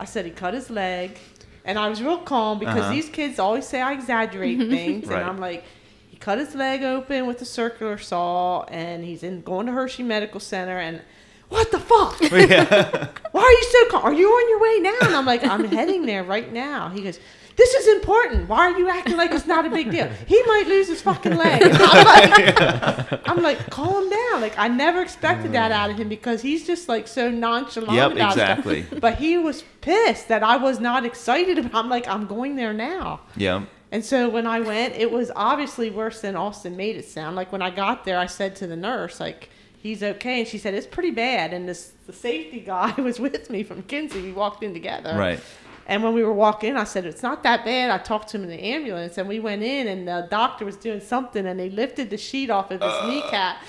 I 0.00 0.04
said 0.04 0.24
he 0.24 0.32
cut 0.32 0.52
his 0.52 0.68
leg, 0.68 1.16
and 1.64 1.78
I 1.78 1.88
was 1.88 2.02
real 2.02 2.18
calm 2.18 2.58
because 2.58 2.76
Uh-huh. 2.80 2.90
these 2.90 3.08
kids 3.08 3.38
always 3.38 3.66
say 3.66 3.80
I 3.80 3.92
exaggerate 3.92 4.58
things, 4.70 5.06
Right. 5.06 5.20
and 5.20 5.28
I'm 5.30 5.38
like, 5.38 5.64
he 6.08 6.16
cut 6.16 6.38
his 6.38 6.54
leg 6.54 6.82
open 6.82 7.26
with 7.26 7.40
a 7.42 7.44
circular 7.44 7.98
saw, 7.98 8.62
and 8.64 9.04
he's 9.04 9.22
in 9.22 9.42
going 9.42 9.66
to 9.66 9.72
Hershey 9.72 10.02
Medical 10.02 10.40
Center, 10.40 10.78
and 10.78 11.00
what 11.48 11.70
the 11.70 11.78
fuck? 11.78 12.20
Why 13.32 13.42
are 13.42 13.50
you 13.50 13.64
so 13.70 13.84
calm? 13.90 14.02
Are 14.04 14.12
you 14.14 14.28
on 14.28 14.48
your 14.50 14.60
way 14.60 14.78
now? 14.80 15.06
And 15.06 15.14
I'm 15.16 15.26
like, 15.26 15.44
I'm 15.44 15.64
heading 15.64 16.06
there 16.06 16.24
right 16.24 16.50
now. 16.52 16.88
He 16.88 17.02
goes, 17.02 17.18
this 17.56 17.74
is 17.74 17.88
important. 17.88 18.48
Why 18.48 18.70
are 18.70 18.78
you 18.78 18.88
acting 18.88 19.16
like 19.16 19.32
it's 19.32 19.46
not 19.46 19.66
a 19.66 19.70
big 19.70 19.90
deal? 19.90 20.08
He 20.26 20.42
might 20.44 20.66
lose 20.66 20.88
his 20.88 21.02
fucking 21.02 21.36
leg. 21.36 21.62
I'm 21.74 22.04
like, 22.04 23.28
I'm 23.28 23.42
like, 23.42 23.70
calm 23.70 24.10
down. 24.10 24.40
Like 24.40 24.58
I 24.58 24.68
never 24.68 25.02
expected 25.02 25.52
that 25.52 25.70
mm. 25.70 25.74
out 25.74 25.90
of 25.90 25.96
him 25.96 26.08
because 26.08 26.42
he's 26.42 26.66
just 26.66 26.88
like 26.88 27.06
so 27.06 27.30
nonchalant 27.30 27.92
Yep, 27.92 28.12
about 28.12 28.32
stuff. 28.32 28.58
exactly. 28.58 28.86
But 29.00 29.16
he 29.18 29.38
was 29.38 29.64
pissed 29.80 30.28
that 30.28 30.42
I 30.42 30.56
was 30.56 30.80
not 30.80 31.04
excited 31.04 31.58
about. 31.58 31.74
I'm 31.74 31.90
like, 31.90 32.08
I'm 32.08 32.26
going 32.26 32.56
there 32.56 32.72
now. 32.72 33.20
Yeah. 33.36 33.64
And 33.92 34.04
so 34.04 34.28
when 34.28 34.46
I 34.46 34.60
went, 34.60 34.94
it 34.94 35.10
was 35.10 35.30
obviously 35.36 35.90
worse 35.90 36.20
than 36.20 36.34
Austin 36.34 36.76
made 36.76 36.96
it 36.96 37.04
sound. 37.04 37.36
Like 37.36 37.52
when 37.52 37.62
I 37.62 37.70
got 37.70 38.04
there, 38.04 38.18
I 38.18 38.26
said 38.26 38.56
to 38.56 38.66
the 38.66 38.74
nurse, 38.74 39.20
like, 39.20 39.50
he's 39.78 40.02
okay. 40.02 40.40
And 40.40 40.48
she 40.48 40.58
said, 40.58 40.74
it's 40.74 40.86
pretty 40.86 41.12
bad. 41.12 41.52
And 41.52 41.68
this 41.68 41.92
the 42.06 42.12
safety 42.12 42.60
guy 42.60 42.92
was 42.98 43.20
with 43.20 43.48
me 43.50 43.62
from 43.62 43.82
Kinsley. 43.84 44.22
We 44.22 44.32
walked 44.32 44.62
in 44.62 44.74
together. 44.74 45.14
Right. 45.16 45.40
And 45.86 46.02
when 46.02 46.14
we 46.14 46.22
were 46.24 46.32
walking 46.32 46.70
in, 46.70 46.76
I 46.76 46.84
said, 46.84 47.04
it's 47.04 47.22
not 47.22 47.42
that 47.42 47.64
bad. 47.64 47.90
I 47.90 47.98
talked 47.98 48.28
to 48.28 48.38
him 48.38 48.44
in 48.44 48.50
the 48.50 48.62
ambulance. 48.62 49.18
And 49.18 49.28
we 49.28 49.38
went 49.40 49.62
in, 49.62 49.86
and 49.86 50.08
the 50.08 50.26
doctor 50.30 50.64
was 50.64 50.76
doing 50.76 51.00
something, 51.00 51.46
and 51.46 51.60
they 51.60 51.68
lifted 51.68 52.10
the 52.10 52.16
sheet 52.16 52.50
off 52.50 52.70
of 52.70 52.80
his 52.80 53.08
kneecap. 53.08 53.58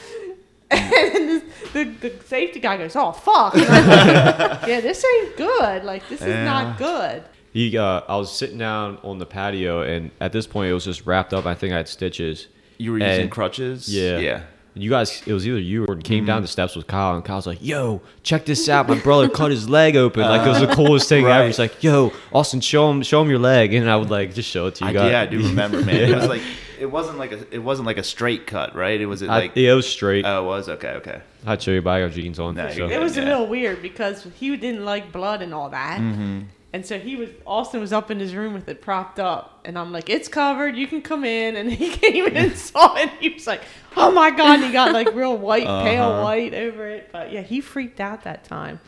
And 0.72 1.30
this, 1.30 1.44
the, 1.74 1.84
the 1.84 2.24
safety 2.26 2.60
guy 2.60 2.78
goes, 2.78 2.96
oh, 2.96 3.12
fuck. 3.12 3.54
Like, 3.54 3.66
yeah, 3.68 4.82
this 4.82 5.06
ain't 5.06 5.38
good. 5.38 5.84
Like, 5.84 6.10
this 6.10 6.22
is 6.22 6.44
not 6.44 6.80
good. 6.80 7.24
He, 7.54 7.78
uh, 7.78 8.02
I 8.08 8.18
was 8.18 8.36
sitting 8.36 8.58
down 8.58 8.98
on 9.04 9.20
the 9.20 9.28
patio, 9.28 9.82
and 9.84 10.10
at 10.20 10.34
this 10.34 10.48
point, 10.48 10.72
it 10.72 10.74
was 10.74 10.84
just 10.84 11.06
wrapped 11.06 11.36
up. 11.36 11.46
I 11.46 11.54
think 11.54 11.72
I 11.72 11.78
had 11.78 11.88
stitches. 11.88 12.48
You 12.80 12.94
were 12.94 12.98
using 12.98 13.30
crutches. 13.30 13.94
Yeah. 13.94 14.18
Yeah. 14.18 14.42
You 14.78 14.90
guys, 14.90 15.24
it 15.26 15.32
was 15.32 15.48
either 15.48 15.58
you 15.58 15.86
or 15.86 15.96
came 15.96 16.26
down 16.26 16.42
the 16.42 16.50
steps 16.50 16.76
with 16.76 16.86
Kyle, 16.86 17.16
and 17.16 17.24
Kyle's 17.24 17.48
like, 17.48 17.60
"Yo, 17.62 18.02
check 18.24 18.46
this 18.46 18.68
out! 18.68 18.90
My 18.90 19.00
brother 19.04 19.30
cut 19.30 19.50
his 19.52 19.70
leg 19.70 19.96
open. 19.96 20.22
Like 20.24 20.46
it 20.46 20.50
was 20.50 20.60
the 20.60 20.68
coolest 20.76 21.08
thing 21.08 21.26
ever." 21.26 21.46
He's 21.48 21.58
like, 21.60 21.82
"Yo, 21.82 22.12
Austin, 22.34 22.60
show 22.60 22.92
him, 22.92 23.02
show 23.02 23.22
him 23.22 23.30
your 23.30 23.40
leg," 23.40 23.74
and 23.74 23.90
I 23.90 23.96
would 23.96 24.10
like 24.10 24.34
just 24.34 24.50
show 24.50 24.68
it 24.68 24.76
to 24.76 24.84
you 24.84 24.90
I, 24.90 24.94
guys. 24.94 25.12
yeah, 25.12 25.22
I 25.22 25.26
do 25.28 25.38
remember, 25.38 25.82
man. 25.82 25.96
It 25.96 26.16
was 26.16 26.28
like 26.36 26.42
it 26.78 26.88
wasn't 26.88 27.18
like 27.18 27.32
a 27.32 27.54
it 27.56 27.60
wasn't 27.64 27.86
like 27.86 27.98
a 27.98 28.04
straight 28.04 28.48
cut, 28.48 28.76
right? 28.76 29.00
It 29.00 29.06
was 29.06 29.22
it 29.22 29.30
I- 29.30 29.40
like 29.40 29.52
yeah, 29.56 29.72
it 29.72 29.76
was 29.76 29.88
straight. 29.88 30.26
oh, 30.26 30.44
it 30.44 30.46
was 30.46 30.68
okay, 30.68 30.90
okay. 30.96 31.22
I'd 31.46 31.62
show 31.62 31.72
you, 31.72 31.82
but 31.82 31.92
I 31.92 32.02
got 32.02 32.12
jeans 32.12 32.38
on. 32.40 32.56
No, 32.56 32.70
so. 32.72 32.90
It 32.90 33.00
was 33.00 33.18
a 33.18 33.22
little 33.22 33.48
weird 33.48 33.82
because 33.82 34.28
he 34.36 34.58
didn't 34.58 34.84
like 34.84 35.12
blood 35.14 35.42
and 35.42 35.54
all 35.54 35.70
that. 35.70 36.00
Mm-hmm. 36.02 36.42
And 36.76 36.86
so 36.86 37.00
he 37.00 37.16
was, 37.16 37.30
Austin 37.48 37.80
was 37.80 37.94
up 37.94 38.12
in 38.12 38.20
his 38.20 38.36
room 38.36 38.54
with 38.54 38.68
it 38.68 38.82
propped 38.82 39.18
up. 39.18 39.62
And 39.64 39.80
I'm 39.80 39.94
like, 39.94 40.10
it's 40.10 40.28
covered. 40.28 40.76
You 40.76 40.88
can 40.88 41.02
come 41.02 41.24
in. 41.24 41.56
And 41.56 41.72
he 41.72 41.90
came 42.04 42.26
in 42.26 42.36
and 42.36 42.58
saw 42.70 42.96
it. 42.98 43.04
And 43.04 43.12
he 43.12 43.30
was 43.30 43.48
like, 43.48 43.62
oh 43.96 44.12
my 44.12 44.30
God. 44.30 44.56
And 44.56 44.66
he 44.66 44.74
got 44.74 44.92
like 44.92 45.14
real 45.16 45.38
white, 45.38 45.64
pale 45.86 46.04
Uh-huh. 46.04 46.24
white 46.24 46.54
over 46.54 46.86
it. 46.90 47.10
But 47.14 47.32
yeah, 47.32 47.44
he 47.44 47.62
freaked 47.62 48.02
out 48.02 48.24
that 48.26 48.44
time. 48.44 48.82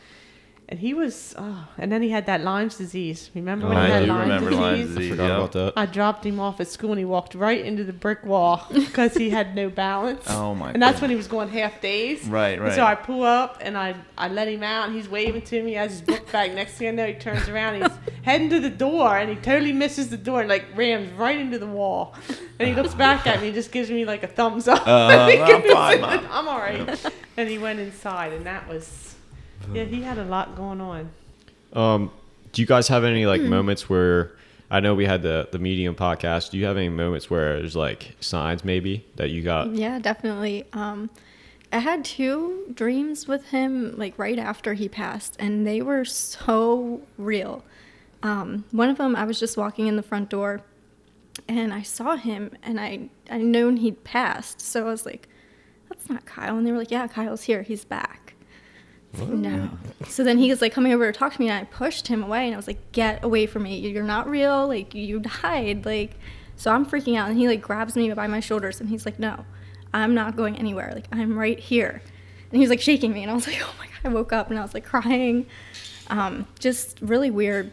And 0.70 0.78
he 0.78 0.92
was, 0.92 1.34
oh, 1.38 1.66
and 1.78 1.90
then 1.90 2.02
he 2.02 2.10
had 2.10 2.26
that 2.26 2.42
Lyme's 2.42 2.76
disease. 2.76 3.30
Remember 3.34 3.68
when 3.68 3.78
Oh, 3.78 3.80
he 3.86 3.86
I 3.86 3.94
had 3.94 4.00
do 4.04 4.06
Lyme's 4.12 4.22
remember 4.24 4.50
disease? 4.50 4.60
Lyme's 4.94 4.98
I 4.98 5.08
forgot 5.10 5.26
yeah. 5.28 5.36
about 5.36 5.52
that. 5.52 5.72
I 5.76 5.86
dropped 5.86 6.26
him 6.26 6.38
off 6.38 6.60
at 6.60 6.68
school 6.68 6.90
and 6.90 6.98
he 6.98 7.06
walked 7.06 7.34
right 7.34 7.64
into 7.64 7.84
the 7.84 7.92
brick 7.94 8.22
wall 8.22 8.66
because 8.74 9.14
he 9.14 9.30
had 9.30 9.56
no 9.56 9.70
balance. 9.70 10.24
Oh, 10.28 10.54
my 10.54 10.66
god. 10.66 10.74
And 10.74 10.82
that's 10.82 10.96
God. 10.96 11.00
when 11.04 11.10
he 11.10 11.16
was 11.16 11.26
going 11.26 11.48
half 11.48 11.80
days. 11.80 12.22
Right, 12.28 12.58
And 12.58 12.74
so. 12.74 12.84
I 12.84 12.96
pull 12.96 13.22
up 13.22 13.56
and 13.62 13.78
I, 13.78 13.94
I 14.18 14.28
let 14.28 14.46
him 14.46 14.62
out 14.62 14.88
and 14.88 14.94
he's 14.94 15.08
waving 15.08 15.40
to 15.42 15.62
me. 15.62 15.70
He 15.70 15.76
has 15.76 15.90
his 15.92 16.02
book 16.02 16.30
bag. 16.30 16.54
Next 16.54 16.74
thing 16.74 16.88
I 16.88 16.90
know, 16.90 17.06
he 17.06 17.14
turns 17.14 17.48
around 17.48 17.76
and 17.76 17.84
he's 17.90 17.98
heading 18.22 18.50
to 18.50 18.60
the 18.60 18.68
door 18.68 19.16
and 19.16 19.30
he 19.30 19.36
totally 19.36 19.72
misses 19.72 20.10
the 20.10 20.18
door 20.18 20.40
and 20.40 20.50
like 20.50 20.66
rams 20.76 21.10
right 21.12 21.38
into 21.40 21.58
the 21.58 21.66
wall. 21.66 22.14
And 22.58 22.68
he 22.68 22.74
looks 22.74 22.92
back 22.92 23.26
at 23.26 23.40
me 23.40 23.46
and 23.46 23.54
just 23.54 23.72
gives 23.72 23.90
me 23.90 24.04
like 24.04 24.22
a 24.22 24.26
thumbs 24.28 24.68
up. 24.68 24.86
Uh, 24.86 25.08
And 25.12 25.30
he 25.64 25.72
I'm 25.72 26.00
fine. 26.02 26.26
I'm 26.30 26.46
all 26.46 26.58
right. 26.58 27.12
And 27.38 27.48
he 27.48 27.56
went 27.56 27.80
inside 27.80 28.34
and 28.34 28.44
that 28.44 28.68
was, 28.68 29.14
yeah, 29.72 29.84
he 29.84 30.02
had 30.02 30.18
a 30.18 30.24
lot 30.24 30.56
going 30.56 30.80
on. 30.80 31.10
Um, 31.72 32.10
do 32.52 32.62
you 32.62 32.66
guys 32.66 32.88
have 32.88 33.04
any 33.04 33.22
Hmm. 33.22 33.28
like 33.28 33.42
moments 33.42 33.88
where 33.88 34.32
I 34.70 34.80
know 34.80 34.94
we 34.94 35.06
had 35.06 35.22
the 35.22 35.48
the 35.52 35.58
medium 35.58 35.94
podcast? 35.94 36.50
Do 36.50 36.58
you 36.58 36.64
have 36.66 36.76
any 36.76 36.88
moments 36.88 37.30
where 37.30 37.58
there's 37.58 37.76
like 37.76 38.16
signs 38.20 38.64
maybe 38.64 39.04
that 39.16 39.30
you 39.30 39.42
got? 39.42 39.72
Yeah, 39.74 39.98
definitely. 39.98 40.64
Um, 40.72 41.10
I 41.72 41.80
had 41.80 42.04
two 42.04 42.72
dreams 42.74 43.28
with 43.28 43.46
him 43.48 43.94
like 43.98 44.18
right 44.18 44.38
after 44.38 44.72
he 44.74 44.88
passed, 44.88 45.36
and 45.38 45.66
they 45.66 45.82
were 45.82 46.04
so 46.04 47.02
real. 47.18 47.62
Um, 48.22 48.64
one 48.72 48.88
of 48.88 48.96
them, 48.96 49.14
I 49.14 49.24
was 49.24 49.38
just 49.38 49.56
walking 49.56 49.86
in 49.86 49.96
the 49.96 50.02
front 50.02 50.28
door, 50.30 50.62
and 51.46 51.72
I 51.72 51.82
saw 51.82 52.16
him, 52.16 52.50
and 52.62 52.80
I 52.80 53.08
I 53.30 53.38
known 53.38 53.76
he'd 53.76 54.02
passed, 54.04 54.60
so 54.62 54.86
I 54.86 54.90
was 54.90 55.04
like, 55.06 55.28
"That's 55.90 56.08
not 56.10 56.24
Kyle," 56.24 56.56
and 56.56 56.66
they 56.66 56.72
were 56.72 56.78
like, 56.78 56.90
"Yeah, 56.90 57.06
Kyle's 57.06 57.42
here. 57.44 57.62
He's 57.62 57.84
back." 57.84 58.27
No. 59.16 59.70
So 60.06 60.22
then 60.22 60.38
he 60.38 60.50
was 60.50 60.60
like 60.60 60.72
coming 60.72 60.92
over 60.92 61.10
to 61.10 61.18
talk 61.18 61.32
to 61.34 61.40
me, 61.40 61.48
and 61.48 61.60
I 61.60 61.64
pushed 61.64 62.08
him 62.08 62.22
away, 62.22 62.46
and 62.46 62.54
I 62.54 62.56
was 62.56 62.66
like, 62.66 62.92
"Get 62.92 63.24
away 63.24 63.46
from 63.46 63.64
me! 63.64 63.78
You're 63.78 64.02
not 64.02 64.28
real. 64.28 64.68
Like 64.68 64.94
you 64.94 65.20
died. 65.42 65.86
Like." 65.86 66.12
So 66.56 66.72
I'm 66.72 66.84
freaking 66.84 67.16
out, 67.16 67.28
and 67.28 67.38
he 67.38 67.46
like 67.46 67.62
grabs 67.62 67.94
me 67.94 68.12
by 68.12 68.26
my 68.26 68.40
shoulders, 68.40 68.80
and 68.80 68.88
he's 68.88 69.06
like, 69.06 69.18
"No, 69.18 69.44
I'm 69.94 70.14
not 70.14 70.36
going 70.36 70.56
anywhere. 70.56 70.92
Like 70.94 71.06
I'm 71.12 71.38
right 71.38 71.58
here." 71.58 72.02
And 72.50 72.56
he 72.56 72.60
was 72.60 72.70
like 72.70 72.80
shaking 72.80 73.12
me, 73.12 73.22
and 73.22 73.30
I 73.30 73.34
was 73.34 73.46
like, 73.48 73.60
"Oh 73.62 73.74
my 73.78 73.86
god!" 73.86 73.94
I 74.04 74.08
woke 74.08 74.32
up 74.32 74.50
and 74.50 74.58
I 74.58 74.62
was 74.62 74.74
like 74.74 74.84
crying, 74.84 75.46
um, 76.08 76.46
just 76.58 77.00
really 77.00 77.30
weird. 77.30 77.72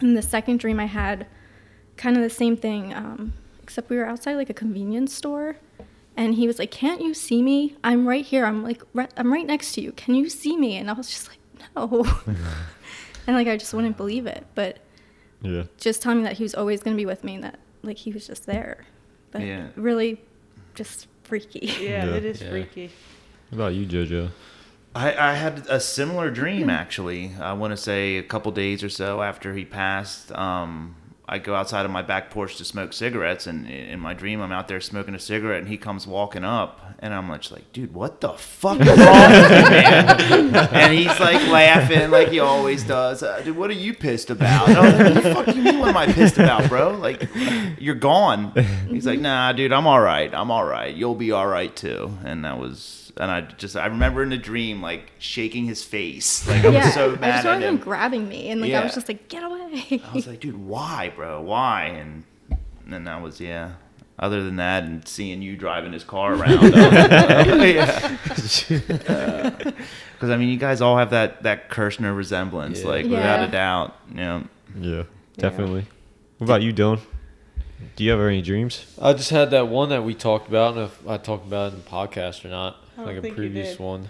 And 0.00 0.16
the 0.16 0.22
second 0.22 0.58
dream 0.58 0.80
I 0.80 0.86
had, 0.86 1.26
kind 1.96 2.16
of 2.16 2.22
the 2.22 2.30
same 2.30 2.56
thing, 2.56 2.92
um, 2.92 3.34
except 3.62 3.88
we 3.88 3.96
were 3.96 4.06
outside 4.06 4.34
like 4.34 4.50
a 4.50 4.54
convenience 4.54 5.14
store, 5.14 5.56
and 6.16 6.34
he 6.34 6.46
was 6.46 6.58
like, 6.58 6.70
"Can't 6.70 7.00
you 7.02 7.14
see 7.14 7.42
me? 7.42 7.76
I'm 7.82 8.06
right 8.06 8.24
here. 8.24 8.44
I'm 8.44 8.62
like, 8.62 8.82
right, 8.94 9.10
I'm 9.16 9.32
right 9.32 9.46
next 9.46 9.72
to 9.72 9.80
you. 9.80 9.92
Can 9.92 10.14
you 10.14 10.28
see 10.28 10.56
me?" 10.56 10.76
And 10.76 10.90
I 10.90 10.92
was 10.94 11.08
just 11.08 11.28
like, 11.28 11.38
"No," 11.76 12.04
and 13.26 13.36
like 13.36 13.46
I 13.48 13.56
just 13.56 13.72
wouldn't 13.74 13.96
believe 13.96 14.26
it, 14.26 14.46
but 14.54 14.78
Yeah. 15.42 15.64
just 15.78 16.02
telling 16.02 16.18
me 16.18 16.24
that 16.24 16.34
he 16.38 16.42
was 16.42 16.54
always 16.54 16.82
going 16.82 16.96
to 16.96 17.00
be 17.00 17.06
with 17.06 17.24
me 17.24 17.34
and 17.36 17.44
that 17.44 17.58
like 17.82 17.98
he 17.98 18.12
was 18.12 18.26
just 18.26 18.46
there, 18.46 18.84
but 19.30 19.42
Yeah. 19.42 19.68
really, 19.76 20.20
just 20.74 21.06
freaky. 21.24 21.66
Yeah, 21.80 22.04
Yeah. 22.04 22.14
it 22.16 22.24
is 22.24 22.40
Yeah. 22.40 22.50
freaky. 22.50 22.90
What 23.50 23.56
about 23.58 23.74
you, 23.74 23.86
JoJo? 23.86 24.30
I, 24.94 25.30
I 25.30 25.34
had 25.34 25.66
a 25.70 25.80
similar 25.80 26.30
dream 26.30 26.68
actually. 26.68 27.32
I 27.40 27.54
want 27.54 27.70
to 27.72 27.76
say 27.78 28.18
a 28.18 28.22
couple 28.22 28.52
days 28.52 28.82
or 28.84 28.88
so 28.90 29.22
after 29.22 29.54
he 29.54 29.64
passed. 29.64 30.30
Um, 30.32 30.96
I 31.32 31.38
go 31.38 31.54
outside 31.54 31.86
of 31.86 31.90
my 31.90 32.02
back 32.02 32.28
porch 32.28 32.56
to 32.58 32.64
smoke 32.66 32.92
cigarettes, 32.92 33.46
and 33.46 33.66
in 33.66 34.00
my 34.00 34.12
dream, 34.12 34.42
I'm 34.42 34.52
out 34.52 34.68
there 34.68 34.82
smoking 34.82 35.14
a 35.14 35.18
cigarette, 35.18 35.60
and 35.60 35.68
he 35.68 35.78
comes 35.78 36.06
walking 36.06 36.44
up, 36.44 36.78
and 36.98 37.14
I'm 37.14 37.34
just 37.38 37.50
like, 37.50 37.72
dude, 37.72 37.94
what 37.94 38.20
the 38.20 38.34
fuck 38.34 38.78
is 38.78 38.86
wrong 38.86 38.96
with 38.96 39.50
you, 39.50 39.70
man? 39.70 40.68
and 40.74 40.92
he's 40.92 41.18
like 41.18 41.40
laughing 41.48 42.10
like 42.10 42.28
he 42.28 42.38
always 42.38 42.84
does. 42.84 43.22
Uh, 43.22 43.40
dude, 43.40 43.56
what 43.56 43.70
are 43.70 43.72
you 43.72 43.94
pissed 43.94 44.28
about? 44.28 44.68
And 44.68 44.76
I 44.76 44.82
was 44.82 44.92
like, 44.92 45.14
what 45.14 45.22
the 45.22 45.34
fuck 45.34 45.56
you 45.56 45.62
mean? 45.62 45.78
What 45.78 45.88
am 45.88 45.96
I 45.96 46.12
pissed 46.12 46.36
about, 46.36 46.68
bro? 46.68 46.90
Like, 46.98 47.26
you're 47.78 47.94
gone. 47.94 48.52
He's 48.90 49.06
like, 49.06 49.18
nah, 49.18 49.52
dude, 49.52 49.72
I'm 49.72 49.86
all 49.86 50.02
right. 50.02 50.34
I'm 50.34 50.50
all 50.50 50.66
right. 50.66 50.94
You'll 50.94 51.14
be 51.14 51.32
all 51.32 51.46
right 51.46 51.74
too. 51.74 52.12
And 52.26 52.44
that 52.44 52.58
was. 52.58 53.01
And 53.18 53.30
I 53.30 53.42
just 53.42 53.76
I 53.76 53.86
remember 53.86 54.22
in 54.22 54.32
a 54.32 54.38
dream 54.38 54.80
like 54.80 55.12
shaking 55.18 55.66
his 55.66 55.84
face 55.84 56.48
like 56.48 56.64
I 56.64 56.68
was 56.68 56.74
yeah, 56.74 56.90
so 56.90 57.12
I 57.12 57.16
mad 57.16 57.32
just 57.34 57.46
at 57.46 57.52
remember 57.54 57.66
him 57.68 57.74
him. 57.76 57.82
grabbing 57.82 58.28
me, 58.28 58.48
and 58.48 58.60
like 58.62 58.72
I 58.72 58.82
was 58.82 58.94
just 58.94 59.06
like, 59.08 59.28
"Get 59.28 59.42
away!" 59.44 60.00
I 60.10 60.14
was 60.14 60.26
like, 60.26 60.40
dude, 60.40 60.56
why, 60.56 61.12
bro? 61.14 61.40
Why? 61.42 61.84
And 61.84 62.24
then 62.86 63.04
that 63.04 63.20
was 63.22 63.40
yeah. 63.40 63.72
Other 64.18 64.42
than 64.44 64.56
that, 64.56 64.84
and 64.84 65.06
seeing 65.08 65.42
you 65.42 65.56
driving 65.56 65.92
his 65.92 66.04
car 66.04 66.34
around, 66.34 66.74
uh. 66.74 68.16
Because 70.14 70.30
I 70.30 70.36
mean, 70.36 70.48
you 70.48 70.56
guys 70.56 70.80
all 70.80 70.96
have 70.98 71.10
that 71.10 71.42
that 71.42 71.68
Kirshner 71.70 72.16
resemblance, 72.16 72.82
Yeah. 72.82 72.88
like 72.88 73.04
without 73.06 73.48
a 73.48 73.50
doubt. 73.50 73.96
You 74.10 74.16
know, 74.16 74.44
Yeah, 74.78 75.02
definitely. 75.36 75.86
What 76.38 76.44
about 76.46 76.62
you, 76.62 76.72
Dylan? 76.72 77.00
Do 77.96 78.04
you 78.04 78.10
have 78.12 78.20
any 78.20 78.42
dreams? 78.42 78.86
I 79.00 79.12
just 79.12 79.30
had 79.30 79.50
that 79.50 79.68
one 79.68 79.88
that 79.90 80.04
we 80.04 80.14
talked 80.14 80.48
about. 80.48 80.62
I 80.62 80.74
don't 80.74 80.76
know 80.76 80.84
if 80.84 81.08
I 81.08 81.16
talked 81.18 81.46
about 81.46 81.72
it 81.72 81.76
in 81.76 81.82
the 81.82 81.88
podcast 81.90 82.44
or 82.44 82.48
not. 82.48 82.76
I 82.96 83.04
don't 83.04 83.16
like 83.16 83.24
a 83.24 83.34
previous 83.34 83.78
one. 83.78 84.08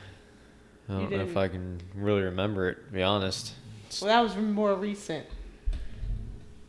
I 0.88 0.92
don't 0.94 1.10
know 1.10 1.20
if. 1.20 1.36
I 1.36 1.48
can 1.48 1.80
really 1.94 2.22
remember 2.22 2.68
it, 2.68 2.86
to 2.86 2.92
be 2.92 3.02
honest. 3.02 3.54
Well, 4.00 4.08
that 4.08 4.20
was 4.20 4.36
more 4.36 4.74
recent. 4.74 5.26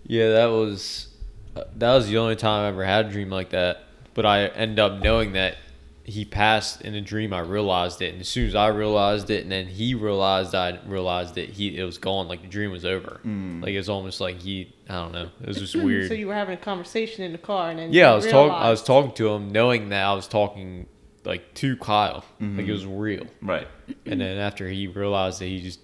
Yeah, 0.06 0.30
that 0.30 0.48
was 0.48 1.08
uh, 1.56 1.64
that 1.76 1.94
was 1.94 2.08
the 2.08 2.18
only 2.18 2.36
time 2.36 2.66
I 2.66 2.68
ever 2.68 2.86
had 2.86 3.08
a 3.08 3.10
dream 3.10 3.30
like 3.30 3.52
that. 3.52 3.84
But 4.14 4.26
I 4.26 4.46
end 4.48 4.80
up 4.80 5.02
knowing 5.02 5.34
that 5.34 5.58
he 6.04 6.26
passed 6.26 6.82
in 6.82 6.94
a 6.96 7.02
dream. 7.02 7.34
I 7.34 7.40
realized 7.40 8.02
it, 8.02 8.12
and 8.12 8.22
as 8.22 8.28
soon 8.28 8.48
as 8.48 8.56
I 8.56 8.68
realized 8.68 9.30
it, 9.30 9.44
and 9.44 9.52
then 9.52 9.68
he 9.68 9.96
realized 9.96 10.54
I 10.54 10.80
realized 10.86 11.38
it, 11.38 11.50
he 11.50 11.78
it 11.78 11.84
was 11.84 11.98
gone. 11.98 12.28
Like 12.28 12.42
the 12.42 12.48
dream 12.48 12.72
was 12.72 12.86
over. 12.86 13.22
Like 13.24 13.72
it 13.72 13.78
was 13.78 13.90
almost 13.90 14.20
like 14.20 14.40
he 14.40 14.74
I 14.90 14.96
don't 14.96 15.14
know. 15.14 15.30
It 15.42 15.48
was 15.48 15.58
just 15.58 15.76
weird. 15.84 16.10
So 16.10 16.14
you 16.14 16.28
were 16.28 16.34
having 16.34 16.54
a 16.54 16.62
conversation 16.62 17.24
in 17.24 17.32
the 17.32 17.38
car, 17.38 17.70
and 17.70 17.80
then 17.80 17.94
yeah, 17.94 18.08
you 18.08 18.12
I 18.12 18.16
was 18.16 18.28
talking. 18.28 18.52
I 18.52 18.70
was 18.70 18.84
talking 18.84 19.12
to 19.14 19.30
him, 19.30 19.52
knowing 19.52 19.90
that 19.90 20.04
I 20.04 20.14
was 20.14 20.28
talking 20.28 20.88
like 21.26 21.54
to 21.56 21.78
Kyle, 21.78 22.16
like 22.16 22.24
it 22.40 22.44
mm-hmm. 22.44 22.72
was 22.72 22.86
real. 22.86 23.28
right? 23.42 23.68
And 24.06 24.22
then 24.22 24.38
after 24.38 24.68
he 24.68 24.88
realized 24.88 25.40
that 25.40 25.46
he 25.46 25.62
just 25.62 25.80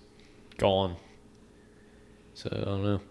gone. 0.57 0.95
So 2.33 2.49
I 2.51 2.65
don't 2.65 2.83
know. 2.83 3.01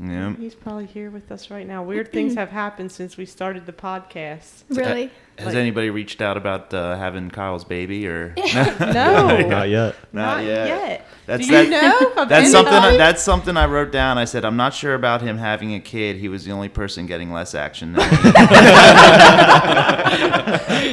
Yeah. 0.00 0.34
He's 0.36 0.54
probably 0.54 0.86
here 0.86 1.10
with 1.10 1.30
us 1.30 1.50
right 1.50 1.66
now. 1.66 1.82
Weird 1.82 2.10
things 2.12 2.34
have 2.34 2.48
happened 2.50 2.90
since 2.90 3.16
we 3.18 3.26
started 3.26 3.66
the 3.66 3.72
podcast. 3.72 4.64
really? 4.70 5.10
Has 5.38 5.48
Like- 5.48 5.56
anybody 5.56 5.90
reached 5.90 6.20
out 6.22 6.36
about 6.36 6.72
uh, 6.74 6.96
having 6.96 7.30
Kyle's 7.30 7.64
baby 7.64 8.06
or 8.06 8.34
No, 8.80 9.46
Not 9.48 9.68
yet. 9.68 9.94
not 10.12 10.44
yet. 10.44 11.06
That's 11.26 11.46
Do 11.46 11.54
you 11.54 11.70
that, 11.70 12.14
know 12.16 12.24
That's 12.26 12.50
something. 12.50 12.72
anybody? 12.74 12.96
That's 12.98 13.22
something 13.22 13.56
I 13.56 13.66
wrote 13.66 13.92
down. 13.92 14.18
I 14.18 14.24
said 14.24 14.44
I'm 14.44 14.56
not 14.56 14.74
sure 14.74 14.94
about 14.94 15.20
him 15.22 15.38
having 15.38 15.74
a 15.74 15.80
kid. 15.80 16.16
He 16.16 16.28
was 16.28 16.44
the 16.44 16.52
only 16.52 16.68
person 16.68 17.06
getting 17.06 17.30
less 17.32 17.54
action 17.54 17.92
than 17.92 18.00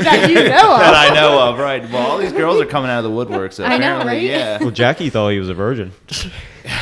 that 0.03 0.27
you 0.29 0.35
know 0.35 0.73
of. 0.73 0.79
that 0.79 0.93
I 0.93 1.13
know 1.13 1.39
of. 1.49 1.57
Right. 1.59 1.89
Well, 1.89 2.05
all 2.11 2.17
these 2.17 2.31
girls 2.33 2.59
are 2.61 2.65
coming 2.65 2.89
out 2.91 2.99
of 2.99 3.03
the 3.05 3.11
woodwork. 3.11 3.53
So 3.53 3.63
I 3.63 3.69
know, 3.77 3.99
apparently, 3.99 4.13
right? 4.13 4.23
yeah. 4.23 4.57
Well, 4.61 4.71
Jackie 4.71 5.09
thought 5.09 5.29
he 5.29 5.39
was 5.39 5.49
a 5.49 5.53
virgin. 5.53 5.91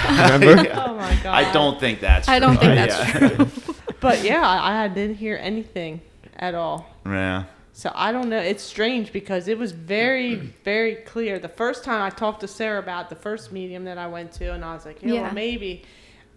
Remember? 0.10 0.70
Oh 0.74 0.96
my 0.96 1.16
god. 1.24 1.46
I 1.46 1.52
don't 1.52 1.80
think 1.80 2.00
that's. 2.02 2.28
True. 2.28 2.36
I 2.36 2.40
don't 2.40 2.58
true. 2.58 2.76
think 2.76 2.76
that's 2.90 3.12
true. 3.12 3.74
But 4.00 4.24
yeah, 4.24 4.42
I, 4.48 4.84
I 4.84 4.88
didn't 4.90 5.16
hear 5.16 5.38
anything 5.42 6.02
at 6.36 6.54
all. 6.54 6.88
Yeah. 7.06 7.46
So 7.74 7.92
I 7.96 8.12
don't 8.12 8.30
know. 8.30 8.40
It's 8.40 8.62
strange 8.64 9.12
because 9.12 9.48
it 9.48 9.58
was 9.58 9.72
very, 9.72 10.36
very 10.64 10.96
clear. 10.96 11.40
The 11.40 11.50
first 11.50 11.84
time 11.84 12.02
I 12.02 12.10
talked 12.12 12.42
to 12.42 12.48
Sarah 12.48 12.80
about 12.80 13.10
the 13.10 13.16
first 13.16 13.52
medium 13.52 13.86
that 13.86 13.98
I 13.98 14.08
went 14.08 14.32
to, 14.34 14.54
and 14.54 14.64
I 14.64 14.74
was 14.76 14.86
like, 14.86 15.02
you 15.02 15.10
know, 15.10 15.14
Yeah. 15.16 15.22
well, 15.24 15.34
maybe. 15.34 15.84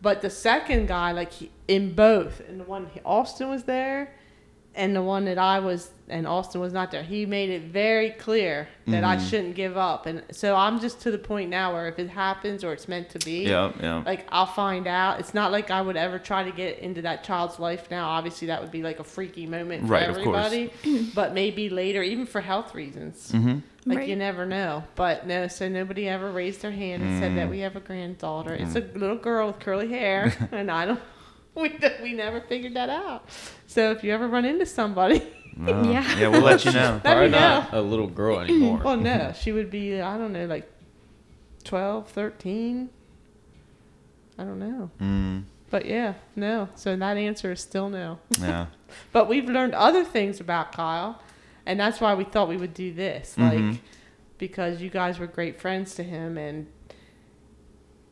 But 0.02 0.22
the 0.22 0.30
second 0.30 0.88
guy, 0.88 1.12
like 1.12 1.32
he, 1.32 1.50
in 1.68 1.94
both, 1.94 2.40
and 2.48 2.60
the 2.60 2.64
one 2.64 2.88
Austin 3.04 3.50
was 3.50 3.64
there, 3.64 4.14
and 4.74 4.94
the 4.94 5.02
one 5.02 5.24
that 5.24 5.36
I 5.38 5.58
was, 5.58 5.90
and 6.08 6.26
Austin 6.26 6.60
was 6.60 6.72
not 6.72 6.90
there. 6.92 7.02
He 7.02 7.26
made 7.26 7.50
it 7.50 7.62
very 7.64 8.10
clear 8.10 8.68
that 8.86 9.04
I 9.04 9.18
shouldn't 9.18 9.54
give 9.54 9.76
up, 9.76 10.06
and 10.06 10.22
so 10.30 10.54
I'm 10.56 10.80
just 10.80 11.00
to 11.02 11.10
the 11.10 11.18
point 11.18 11.50
now 11.50 11.72
where 11.72 11.86
if 11.88 11.98
it 11.98 12.08
happens 12.10 12.62
or 12.64 12.72
it's 12.72 12.86
meant 12.88 13.10
to 13.10 13.18
be, 13.20 13.44
Yeah. 13.44 13.72
Yeah. 13.80 14.02
like 14.06 14.26
I'll 14.30 14.46
find 14.46 14.86
out. 14.86 15.18
It's 15.20 15.34
not 15.34 15.50
like 15.52 15.70
I 15.70 15.80
would 15.82 15.96
ever 15.96 16.18
try 16.18 16.42
to 16.44 16.52
get 16.52 16.78
into 16.80 17.02
that 17.02 17.24
child's 17.24 17.58
life 17.58 17.90
now. 17.90 18.08
Obviously, 18.08 18.46
that 18.48 18.60
would 18.60 18.70
be 18.72 18.82
like 18.82 18.98
a 19.00 19.04
freaky 19.04 19.46
moment 19.46 19.86
for 19.86 19.92
Right, 19.92 20.08
of 20.08 20.16
course. 20.22 20.46
everybody. 20.46 21.10
but 21.14 21.34
maybe 21.34 21.68
later, 21.68 22.02
even 22.02 22.26
for 22.26 22.40
health 22.40 22.74
reasons. 22.74 23.32
Mm-hmm. 23.32 23.58
Like 23.86 23.98
Right. 23.98 24.08
you 24.08 24.16
never 24.16 24.44
know. 24.46 24.84
But 24.94 25.26
no, 25.26 25.48
so 25.48 25.68
nobody 25.68 26.06
ever 26.08 26.30
raised 26.30 26.60
their 26.62 26.70
hand 26.70 27.02
and 27.02 27.18
said 27.20 27.32
Mm. 27.32 27.36
that 27.36 27.50
we 27.50 27.60
have 27.60 27.76
a 27.76 27.80
granddaughter. 27.80 28.52
It's 28.54 28.76
a 28.76 28.80
little 28.94 29.16
girl 29.16 29.46
with 29.48 29.58
curly 29.60 29.88
hair, 29.88 30.32
and 30.52 30.70
I 30.70 30.84
don't. 30.86 31.00
We, 32.02 32.02
we 32.02 32.12
never 32.14 32.40
figured 32.40 32.74
that 32.74 32.88
out. 32.90 33.28
So 33.66 33.90
if 33.92 34.02
you 34.04 34.12
ever 34.12 34.26
run 34.28 34.44
into 34.44 34.66
somebody, 34.66 35.22
Well, 35.58 35.86
Yeah. 35.92 36.04
Yeah. 36.18 36.28
We'll 36.28 36.42
let 36.42 36.64
you 36.64 36.72
know. 36.72 37.00
Probably 37.02 37.28
know. 37.30 37.38
not 37.38 37.74
a 37.74 37.80
little 37.82 38.06
girl 38.08 38.40
anymore. 38.44 38.80
well, 38.84 38.96
no, 38.96 39.32
she 39.38 39.52
would 39.52 39.70
be 39.70 40.00
I 40.00 40.16
don't 40.18 40.32
know, 40.32 40.46
like 40.46 40.68
12, 41.64 42.08
13. 42.08 42.88
I 44.38 44.44
don't 44.44 44.58
know. 44.58 44.90
Mm, 45.00 45.42
But 45.68 45.84
yeah, 45.84 46.14
no. 46.34 46.68
So 46.74 46.96
that 46.96 47.16
answer 47.18 47.52
is 47.52 47.60
still 47.60 47.90
no. 47.90 48.18
yeah. 48.40 48.66
But 49.12 49.28
we've 49.28 49.48
learned 49.48 49.74
other 49.74 50.02
things 50.04 50.40
about 50.40 50.72
Kyle, 50.72 51.20
and 51.66 51.78
that's 51.78 52.00
why 52.00 52.14
we 52.14 52.24
thought 52.24 52.48
we 52.48 52.56
would 52.56 52.72
do 52.74 52.92
this. 52.92 53.34
Mhm. 53.36 53.72
Like, 53.72 53.80
because 54.38 54.80
you 54.80 54.88
guys 54.88 55.18
were 55.18 55.26
great 55.26 55.60
friends 55.60 55.94
to 55.96 56.02
him, 56.02 56.38
and 56.38 56.66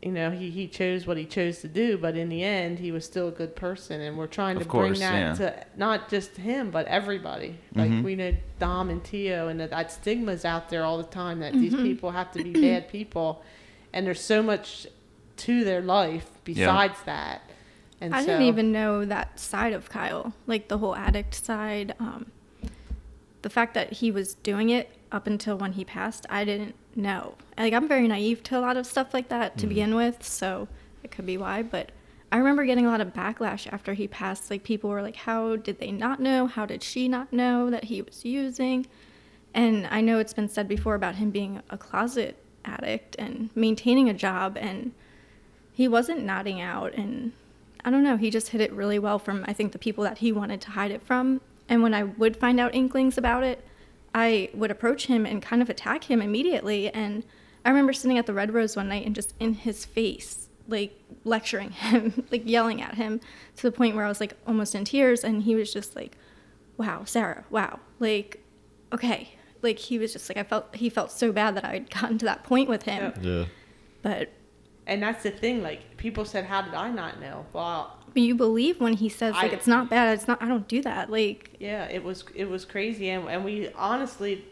you 0.09 0.15
know 0.15 0.31
he 0.31 0.49
he 0.49 0.67
chose 0.67 1.07
what 1.07 1.19
he 1.19 1.27
chose 1.27 1.59
to 1.59 1.69
do. 1.69 1.99
But 1.99 2.17
in 2.17 2.31
the 2.31 2.43
end, 2.43 2.79
he 2.79 2.91
was 2.91 3.05
still 3.05 3.29
a 3.29 3.31
good 3.31 3.55
person, 3.55 4.01
and 4.01 4.17
we're 4.17 4.27
trying 4.27 4.59
to 4.59 4.65
course, 4.65 4.89
bring 4.89 5.01
that 5.01 5.19
yeah. 5.19 5.35
to 5.35 5.67
not 5.77 6.09
just 6.09 6.39
him, 6.39 6.71
but 6.71 6.87
everybody. 6.87 7.59
Like 7.75 7.91
Mhm. 7.91 8.03
we 8.03 8.17
know 8.17 8.33
Dom 8.59 8.89
and 8.89 9.05
Tio, 9.05 9.49
and 9.49 9.61
that, 9.61 9.69
that 9.69 9.93
stigma's 9.93 10.47
out 10.47 10.71
there 10.71 10.83
all 10.83 10.97
the 10.97 11.05
time 11.23 11.41
that 11.41 11.53
these 11.53 11.75
people 11.75 12.13
have 12.13 12.33
to 12.33 12.43
be 12.43 12.53
bad 12.59 12.89
people, 12.89 13.45
and 13.93 14.07
there's 14.07 14.23
so 14.23 14.43
much 14.43 14.87
to 15.37 15.63
their 15.63 15.83
life 15.83 16.31
besides 16.43 17.03
that. 17.05 17.43
And 18.01 18.15
I 18.15 18.21
so, 18.23 18.29
didn't 18.29 18.47
even 18.47 18.73
know 18.73 19.05
that 19.05 19.39
side 19.39 19.75
of 19.75 19.91
Kyle, 19.91 20.33
like 20.47 20.69
the 20.69 20.79
whole 20.79 20.97
addict 20.97 21.35
side. 21.35 21.95
Um, 22.01 22.33
the 23.43 23.51
fact 23.51 23.75
that 23.75 23.93
he 23.95 24.11
was 24.11 24.35
doing 24.35 24.71
it 24.71 24.89
up 25.13 25.27
until 25.27 25.59
when 25.59 25.73
he 25.73 25.85
passed, 25.85 26.25
I 26.31 26.47
didn't 26.47 26.75
know. 26.99 27.35
Like 27.57 27.73
I'm 27.73 27.89
very 27.89 28.07
naive 28.09 28.43
to 28.45 28.59
a 28.59 28.61
lot 28.61 28.77
of 28.77 28.87
stuff 28.87 29.15
like 29.15 29.29
that 29.29 29.57
to 29.59 29.67
mm. 29.67 29.71
begin 29.71 29.95
with, 29.95 30.23
so 30.25 30.69
it 31.03 31.11
could 31.11 31.27
be 31.27 31.39
why. 31.39 31.63
But 31.63 31.93
I 32.31 32.37
remember 32.37 32.65
getting 32.67 32.85
a 32.85 32.91
lot 32.91 33.01
of 33.01 33.15
backlash 33.15 33.73
after 33.73 33.95
he 33.95 34.07
passed. 34.07 34.51
Like 34.51 34.65
people 34.65 34.91
were 34.91 35.03
like, 35.03 35.17
"How 35.17 35.57
did 35.57 35.79
they 35.79 35.91
not 35.91 36.21
know? 36.21 36.47
How 36.47 36.67
did 36.67 36.83
she 36.83 37.09
not 37.09 37.33
know 37.33 37.71
that 37.71 37.85
he 37.85 38.03
was 38.03 38.25
using?" 38.25 38.87
And 39.55 39.87
I 39.91 40.01
know 40.01 40.19
it's 40.19 40.35
been 40.35 40.49
said 40.49 40.69
before 40.69 40.95
about 40.95 41.17
him 41.17 41.31
being 41.31 41.63
a 41.71 41.79
closet 41.79 42.37
addict 42.65 43.17
and 43.19 43.51
maintaining 43.55 44.09
a 44.09 44.15
job 44.15 44.57
and 44.59 44.93
he 45.73 45.89
wasn't 45.89 46.23
nodding 46.23 46.61
out 46.61 46.93
and 46.95 47.33
I 47.85 47.91
don't 47.91 48.03
know, 48.03 48.17
he 48.17 48.31
just 48.31 48.49
hid 48.49 48.61
it 48.61 48.73
really 48.73 48.99
well 48.99 49.19
from 49.19 49.45
I 49.47 49.53
think 49.53 49.73
the 49.73 49.79
people 49.79 50.05
that 50.05 50.19
he 50.19 50.33
wanted 50.33 50.61
to 50.63 50.71
hide 50.71 50.91
it 50.91 51.03
from. 51.03 51.41
And 51.69 51.83
when 51.83 51.95
I 51.95 52.03
would 52.03 52.37
find 52.37 52.59
out 52.61 52.75
inklings 52.75 53.17
about 53.17 53.45
it, 53.45 53.65
I 54.15 54.51
would 54.55 54.71
approach 54.71 55.07
him 55.07 55.27
and 55.27 55.43
kind 55.43 55.63
of 55.63 55.69
attack 55.71 56.05
him 56.05 56.21
immediately. 56.23 56.89
And 56.93 57.25
I 57.65 57.71
remember 57.71 57.93
sitting 57.93 58.19
at 58.19 58.27
the 58.27 58.35
Red 58.35 58.53
Rose 58.55 58.77
one 58.77 58.89
night 58.89 59.07
and 59.07 59.15
just 59.15 59.35
in 59.39 59.55
his 59.55 59.85
face, 59.85 60.49
like 60.67 60.99
lecturing 61.25 61.71
him, 61.71 62.25
like 62.31 62.43
yelling 62.45 62.81
at 62.83 62.95
him 62.95 63.21
to 63.57 63.63
the 63.63 63.73
point 63.73 63.97
where 63.97 64.05
I 64.05 64.09
was 64.09 64.21
like 64.21 64.35
almost 64.47 64.75
in 64.75 64.85
tears. 64.85 65.25
And 65.25 65.43
he 65.43 65.55
was 65.55 65.73
just 65.73 65.95
like, 65.95 66.17
wow, 66.77 67.05
Sarah, 67.05 67.45
wow. 67.51 67.81
Like, 67.99 68.43
okay. 68.93 69.35
Like 69.61 69.79
he 69.79 69.99
was 69.99 70.13
just 70.13 70.29
like, 70.31 70.37
I 70.39 70.45
felt, 70.45 70.75
he 70.77 70.89
felt 70.89 71.11
so 71.11 71.33
bad 71.33 71.57
that 71.57 71.65
I 71.65 71.75
had 71.75 71.91
gotten 72.01 72.19
to 72.19 72.25
that 72.27 72.45
point 72.45 72.69
with 72.69 72.85
him. 72.85 73.13
Yeah. 73.21 73.31
Yeah. 73.31 73.45
But 74.03 74.31
And 74.87 75.03
that's 75.03 75.23
the 75.25 75.31
thing. 75.31 75.63
Like 75.63 75.97
people 75.97 76.25
said, 76.25 76.45
"How 76.45 76.63
did 76.63 76.73
I 76.73 76.91
not 76.91 77.21
know?" 77.21 77.45
Well, 77.53 77.98
But 77.98 77.98
you 78.15 78.35
believe 78.35 78.81
when 78.81 78.95
he 78.95 79.09
says 79.09 79.35
like 79.35 79.53
I- 79.53 79.55
it's 79.57 79.67
not 79.67 79.89
bad, 79.91 80.15
it's 80.15 80.27
not 80.29 80.43
I 80.43 80.49
don't 80.49 80.67
do 80.69 80.83
that. 80.83 81.11
Like 81.11 81.51
yeah, 81.61 81.85
it 81.87 82.03
was 82.05 82.25
it 82.35 82.49
was 82.49 82.65
crazy, 82.65 83.09
and 83.11 83.29
and 83.29 83.45
we 83.45 83.69
honestly 83.75 84.45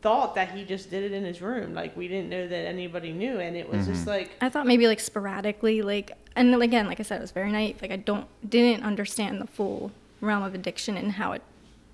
thought 0.00 0.34
that 0.34 0.50
he 0.50 0.64
just 0.64 0.90
did 0.90 1.04
it 1.04 1.12
in 1.12 1.24
his 1.24 1.40
room. 1.40 1.74
Like 1.74 1.96
we 1.96 2.08
didn't 2.08 2.28
know 2.28 2.48
that 2.48 2.66
anybody 2.66 3.12
knew, 3.12 3.38
and 3.38 3.56
it 3.56 3.68
was 3.68 3.86
just 3.86 4.06
like 4.06 4.30
I 4.40 4.48
thought 4.48 4.66
maybe 4.66 4.86
like 4.86 5.00
sporadically, 5.00 5.82
like 5.82 6.12
and 6.34 6.52
then 6.52 6.60
again, 6.62 6.86
like 6.86 6.98
I 7.00 7.02
said, 7.04 7.18
it 7.18 7.20
was 7.22 7.30
very 7.30 7.52
naive. 7.52 7.80
Like 7.82 7.92
I 7.92 7.96
don't 7.96 8.26
didn't 8.48 8.82
understand 8.84 9.40
the 9.40 9.46
full 9.46 9.92
realm 10.20 10.42
of 10.42 10.54
addiction 10.54 10.96
and 10.96 11.12
how 11.12 11.32
it 11.32 11.42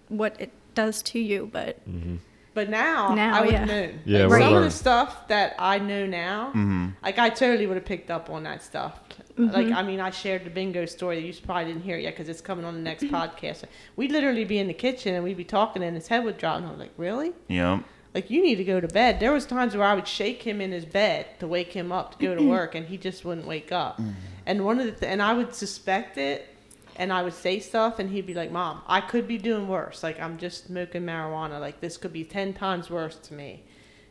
what 0.09 0.41
it 0.41 0.51
does 0.75 1.03
to 1.03 1.19
you, 1.19 1.49
but 1.53 1.79
But 1.87 2.19
But 2.55 2.71
now, 2.71 3.15
Now, 3.15 3.37
I 3.37 3.41
would 3.43 3.51
yeah. 3.53 3.59
have 3.59 3.69
known. 3.69 4.01
Yeah, 4.05 4.21
like, 4.21 4.31
we're 4.31 4.41
some 4.41 4.55
of 4.55 4.63
the 4.65 4.71
stuff 4.71 5.29
that 5.29 5.55
I 5.59 5.79
know 5.79 6.07
now, 6.07 6.49
Mm-hmm. 6.49 6.89
like 7.03 7.19
I 7.19 7.29
totally 7.29 7.67
would 7.67 7.77
have 7.77 7.85
picked 7.85 8.11
up 8.11 8.31
on 8.31 8.43
that 8.45 8.63
stuff. 8.63 8.99
Mm-hmm. 9.39 9.55
Like 9.55 9.71
I 9.71 9.83
mean, 9.83 10.01
I 10.01 10.11
shared 10.11 10.45
the 10.45 10.51
bingo 10.51 10.85
story. 10.87 11.21
That 11.21 11.27
you 11.27 11.33
probably 11.45 11.67
didn't 11.67 11.83
hear 11.83 11.97
it 11.97 12.03
yet 12.03 12.15
because 12.15 12.29
it's 12.29 12.41
coming 12.41 12.65
on 12.65 12.75
the 12.75 12.81
next 12.81 13.05
mm-hmm. 13.05 13.15
podcast. 13.15 13.65
We'd 13.97 14.11
literally 14.11 14.45
be 14.45 14.59
in 14.59 14.67
the 14.67 14.75
kitchen 14.75 15.15
and 15.15 15.23
we'd 15.23 15.37
be 15.37 15.45
talking, 15.45 15.83
and 15.83 15.95
his 15.95 16.09
head 16.09 16.25
would 16.25 16.39
drop, 16.39 16.59
and 16.59 16.67
I 16.67 16.71
was 16.71 16.79
like, 16.79 16.93
"Really? 16.97 17.33
Yep. 17.47 17.85
Like 18.15 18.31
you 18.31 18.43
need 18.43 18.57
to 18.57 18.65
go 18.65 18.81
to 18.81 18.89
bed." 18.89 19.21
There 19.21 19.33
was 19.33 19.47
times 19.47 19.77
where 19.77 19.87
I 19.87 19.95
would 19.95 20.09
shake 20.09 20.43
him 20.43 20.61
in 20.61 20.73
his 20.73 20.85
bed 20.85 21.27
to 21.39 21.47
wake 21.47 21.73
him 21.73 21.93
up 21.93 22.13
to 22.13 22.19
go 22.19 22.35
to 22.35 22.41
mm-hmm. 22.41 22.51
work, 22.51 22.75
and 22.75 22.87
he 22.87 22.97
just 22.97 23.25
wouldn't 23.25 23.47
wake 23.47 23.71
up. 23.71 23.99
Mm-hmm. 23.99 24.11
And 24.47 24.65
one 24.65 24.81
of 24.81 24.87
the 24.87 24.93
th- 24.93 25.13
and 25.13 25.23
I 25.23 25.35
would 25.35 25.55
suspect 25.55 26.19
it, 26.19 26.49
and 26.97 27.13
I 27.13 27.23
would 27.23 27.35
say 27.35 27.61
stuff, 27.61 28.01
and 28.01 28.11
he'd 28.11 28.27
be 28.27 28.35
like, 28.35 28.51
"Mom, 28.51 28.83
I 28.89 29.01
could 29.01 29.29
be 29.29 29.39
doing 29.39 29.69
worse. 29.69 30.03
Like 30.03 30.19
I'm 30.21 30.37
just 30.37 30.67
smoking 30.67 31.03
marijuana. 31.03 31.61
Like 31.61 31.81
this 31.81 31.97
could 31.97 32.13
be 32.13 32.25
ten 32.25 32.55
times 32.55 32.91
worse 32.91 33.17
to 33.17 33.35
me." 33.35 33.63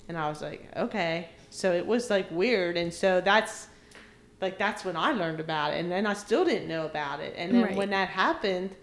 And 0.07 0.17
I 0.17 0.29
was 0.29 0.41
like, 0.41 0.71
"Okay." 0.77 1.27
So 1.49 1.73
it 1.73 1.85
was 1.85 2.09
like 2.09 2.31
weird, 2.31 2.77
and 2.77 2.93
so 2.93 3.19
that's 3.19 3.67
like 4.41 4.57
that's 4.57 4.85
when 4.85 4.95
I 4.95 5.11
learned 5.11 5.39
about 5.39 5.73
it, 5.73 5.79
and 5.79 5.91
then 5.91 6.05
I 6.05 6.13
still 6.13 6.45
didn't 6.45 6.67
know 6.67 6.85
about 6.85 7.19
it. 7.19 7.33
And 7.37 7.53
then 7.55 7.63
Right. 7.63 7.75
when 7.77 7.89
that 7.91 8.09
happened, 8.09 8.75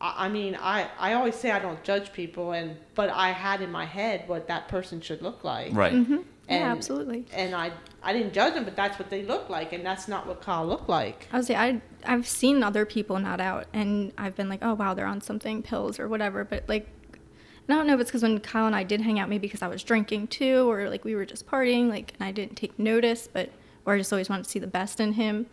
I, 0.00 0.26
I 0.26 0.28
mean, 0.28 0.56
I 0.60 0.88
I 0.98 1.14
always 1.14 1.34
say 1.34 1.50
I 1.50 1.58
don't 1.58 1.82
judge 1.84 2.12
people, 2.12 2.52
and 2.52 2.76
but 2.94 3.08
I 3.10 3.30
had 3.30 3.62
in 3.62 3.70
my 3.72 3.84
head 3.86 4.24
what 4.28 4.48
that 4.48 4.68
person 4.68 5.00
should 5.00 5.22
look 5.22 5.44
like, 5.44 5.72
Right. 5.74 5.92
hmm 5.94 6.14
And- 6.14 6.24
yeah, 6.48 6.72
absolutely. 6.72 7.24
and 7.32 7.54
I 7.54 7.72
I 8.02 8.12
didn't 8.12 8.32
judge 8.34 8.54
them, 8.54 8.64
but 8.64 8.76
that's 8.76 8.98
what 8.98 9.08
they 9.10 9.22
look 9.22 9.48
like, 9.48 9.72
and 9.72 9.86
that's 9.86 10.08
not 10.08 10.26
what 10.26 10.42
Kyle 10.42 10.66
looked 10.66 10.88
like. 10.88 11.28
I 11.32 11.36
would 11.38 11.46
say 11.46 11.54
I 11.56 11.80
I've 12.04 12.26
seen 12.26 12.62
other 12.62 12.84
people 12.84 13.18
not 13.18 13.40
out, 13.40 13.66
and 13.72 14.12
I've 14.18 14.36
been 14.36 14.48
like, 14.48 14.60
oh 14.62 14.74
wow, 14.74 14.92
they're 14.94 15.06
on 15.06 15.20
something, 15.20 15.62
pills 15.62 15.98
or 16.00 16.08
whatever. 16.08 16.44
But 16.44 16.64
like, 16.68 16.86
and 17.12 17.74
I 17.74 17.76
don't 17.76 17.86
know 17.86 17.94
if 17.94 18.00
it's 18.00 18.10
because 18.10 18.24
when 18.24 18.40
Kyle 18.40 18.66
and 18.66 18.74
I 18.74 18.82
did 18.82 19.00
hang 19.00 19.20
out, 19.20 19.28
maybe 19.28 19.46
because 19.46 19.62
I 19.62 19.68
was 19.68 19.82
drinking 19.84 20.26
too, 20.26 20.68
or 20.70 20.90
like 20.90 21.04
we 21.04 21.14
were 21.14 21.24
just 21.24 21.46
partying, 21.46 21.88
like, 21.88 22.12
and 22.18 22.26
I 22.28 22.32
didn't 22.32 22.56
take 22.56 22.76
notice, 22.78 23.28
but 23.32 23.50
or 23.86 23.94
I 23.94 23.98
just 23.98 24.12
always 24.12 24.28
wanted 24.28 24.44
to 24.44 24.50
see 24.50 24.58
the 24.58 24.66
best 24.66 25.00
in 25.00 25.14
him. 25.14 25.46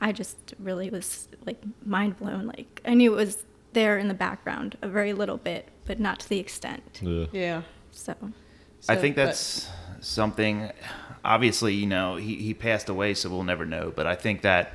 I 0.00 0.12
just 0.12 0.54
really 0.58 0.90
was 0.90 1.28
like 1.46 1.62
mind 1.84 2.18
blown. 2.18 2.46
Like 2.46 2.80
I 2.84 2.94
knew 2.94 3.12
it 3.12 3.16
was 3.16 3.44
there 3.72 3.98
in 3.98 4.08
the 4.08 4.14
background 4.14 4.76
a 4.82 4.88
very 4.88 5.12
little 5.12 5.36
bit, 5.38 5.68
but 5.84 5.98
not 5.98 6.20
to 6.20 6.28
the 6.28 6.38
extent. 6.38 7.00
Yeah. 7.02 7.26
Yeah. 7.32 7.62
So 7.90 8.14
I 8.88 8.94
So, 8.94 9.00
think 9.00 9.16
but- 9.16 9.26
that's 9.26 9.68
something. 10.00 10.70
Obviously, 11.24 11.72
you 11.74 11.86
know, 11.86 12.16
he, 12.16 12.34
he 12.36 12.52
passed 12.52 12.88
away, 12.90 13.14
so 13.14 13.30
we'll 13.30 13.44
never 13.44 13.64
know. 13.64 13.90
But 13.94 14.06
I 14.06 14.14
think 14.14 14.42
that 14.42 14.72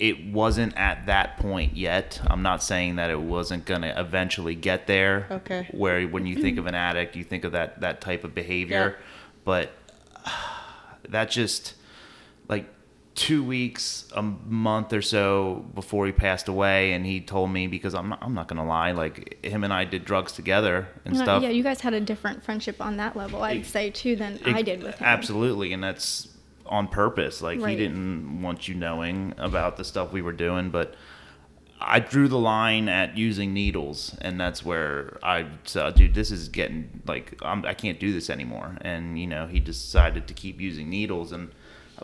it 0.00 0.26
wasn't 0.26 0.76
at 0.76 1.06
that 1.06 1.36
point 1.36 1.76
yet. 1.76 2.20
I'm 2.26 2.42
not 2.42 2.60
saying 2.60 2.96
that 2.96 3.10
it 3.10 3.20
wasn't 3.20 3.64
gonna 3.64 3.94
eventually 3.96 4.56
get 4.56 4.88
there. 4.88 5.28
Okay. 5.30 5.68
Where 5.70 6.02
when 6.08 6.26
you 6.26 6.34
think 6.42 6.58
of 6.58 6.66
an 6.66 6.74
addict, 6.74 7.14
you 7.14 7.22
think 7.22 7.44
of 7.44 7.52
that 7.52 7.80
that 7.82 8.00
type 8.00 8.24
of 8.24 8.34
behavior, 8.34 8.96
yeah. 8.98 9.04
but 9.44 9.70
that 11.08 11.30
just 11.30 11.74
like 12.48 12.66
two 13.14 13.44
weeks, 13.44 14.08
a 14.16 14.22
month 14.22 14.92
or 14.92 15.02
so 15.02 15.64
before 15.74 16.06
he 16.06 16.12
passed 16.12 16.48
away, 16.48 16.92
and 16.92 17.06
he 17.06 17.20
told 17.20 17.50
me 17.50 17.66
because 17.66 17.94
I'm 17.94 18.08
not, 18.08 18.18
I'm 18.22 18.34
not 18.34 18.48
gonna 18.48 18.66
lie, 18.66 18.92
like 18.92 19.44
him 19.44 19.64
and 19.64 19.72
I 19.72 19.84
did 19.84 20.04
drugs 20.04 20.32
together 20.32 20.88
and 21.04 21.14
know, 21.14 21.22
stuff. 21.22 21.42
yeah, 21.42 21.50
you 21.50 21.62
guys 21.62 21.80
had 21.80 21.94
a 21.94 22.00
different 22.00 22.42
friendship 22.42 22.80
on 22.80 22.96
that 22.96 23.16
level, 23.16 23.42
I'd 23.42 23.58
Ex- 23.58 23.68
say 23.68 23.90
too 23.90 24.16
than 24.16 24.34
Ex- 24.34 24.46
I 24.46 24.62
did 24.62 24.82
with 24.82 24.98
him. 24.98 25.06
Absolutely, 25.06 25.72
and 25.72 25.82
that's 25.82 26.28
on 26.66 26.88
purpose. 26.88 27.40
Like 27.42 27.60
he 27.60 27.76
didn't 27.76 28.42
want 28.42 28.68
you 28.68 28.74
knowing 28.74 29.34
about 29.38 29.76
the 29.76 29.84
stuff 29.84 30.12
we 30.12 30.22
were 30.22 30.32
doing, 30.32 30.70
but 30.70 30.94
I 31.80 32.00
drew 32.00 32.28
the 32.28 32.38
line 32.38 32.88
at 32.88 33.16
using 33.16 33.52
needles, 33.52 34.16
and 34.20 34.40
that's 34.40 34.64
where 34.64 35.18
I 35.22 35.46
said, 35.64 35.94
"Dude, 35.94 36.14
this 36.14 36.30
is 36.30 36.48
getting 36.48 37.02
like 37.06 37.34
I'm, 37.42 37.64
I 37.64 37.74
can't 37.74 38.00
do 38.00 38.12
this 38.12 38.30
anymore." 38.30 38.78
And 38.80 39.18
you 39.18 39.26
know, 39.26 39.46
he 39.46 39.60
decided 39.60 40.26
to 40.28 40.34
keep 40.34 40.60
using 40.60 40.88
needles, 40.88 41.30
and 41.30 41.50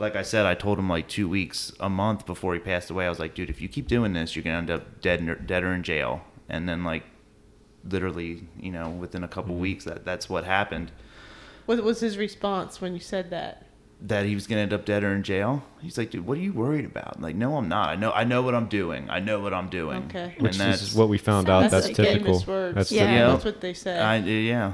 like 0.00 0.16
I 0.16 0.22
said, 0.22 0.46
I 0.46 0.54
told 0.54 0.78
him 0.78 0.88
like 0.88 1.08
two 1.08 1.28
weeks, 1.28 1.72
a 1.78 1.90
month 1.90 2.24
before 2.24 2.54
he 2.54 2.60
passed 2.60 2.90
away. 2.90 3.06
I 3.06 3.10
was 3.10 3.18
like, 3.18 3.34
"Dude, 3.34 3.50
if 3.50 3.60
you 3.60 3.68
keep 3.68 3.86
doing 3.86 4.14
this, 4.14 4.34
you're 4.34 4.42
gonna 4.42 4.56
end 4.56 4.70
up 4.70 5.00
dead, 5.00 5.20
or- 5.28 5.34
dead 5.34 5.62
or 5.62 5.72
in 5.74 5.82
jail." 5.82 6.22
And 6.48 6.68
then 6.68 6.82
like 6.84 7.04
literally, 7.88 8.48
you 8.58 8.72
know, 8.72 8.88
within 8.88 9.22
a 9.22 9.28
couple 9.28 9.52
mm-hmm. 9.52 9.62
weeks, 9.62 9.84
that 9.84 10.04
that's 10.04 10.28
what 10.28 10.44
happened. 10.44 10.90
What 11.66 11.84
was 11.84 12.00
his 12.00 12.16
response 12.16 12.80
when 12.80 12.94
you 12.94 13.00
said 13.00 13.30
that? 13.30 13.66
that 14.02 14.24
he 14.24 14.34
was 14.34 14.46
gonna 14.46 14.62
end 14.62 14.72
up 14.72 14.84
dead 14.84 15.04
or 15.04 15.14
in 15.14 15.22
jail. 15.22 15.62
He's 15.80 15.98
like, 15.98 16.10
dude, 16.10 16.26
what 16.26 16.38
are 16.38 16.40
you 16.40 16.52
worried 16.52 16.84
about? 16.84 17.16
I'm 17.16 17.22
like, 17.22 17.36
no, 17.36 17.56
I'm 17.56 17.68
not. 17.68 17.90
I 17.90 17.96
know, 17.96 18.10
I 18.12 18.24
know 18.24 18.42
what 18.42 18.54
I'm 18.54 18.66
doing. 18.66 19.10
I 19.10 19.20
know 19.20 19.40
what 19.40 19.52
I'm 19.52 19.68
doing. 19.68 20.04
Okay. 20.04 20.32
and 20.36 20.42
Which 20.42 20.56
that's 20.56 20.82
is 20.82 20.94
what 20.94 21.08
we 21.08 21.18
found 21.18 21.50
out. 21.50 21.70
That's 21.70 21.86
That's 21.86 21.96
typical. 21.96 22.24
famous 22.24 22.46
words. 22.46 22.74
That's 22.74 22.92
Yeah. 22.92 23.10
typical. 23.10 23.32
That's 23.32 23.44
what 23.44 23.60
they 23.60 23.74
said. 23.74 24.00
I 24.00 24.16
yeah, 24.16 24.72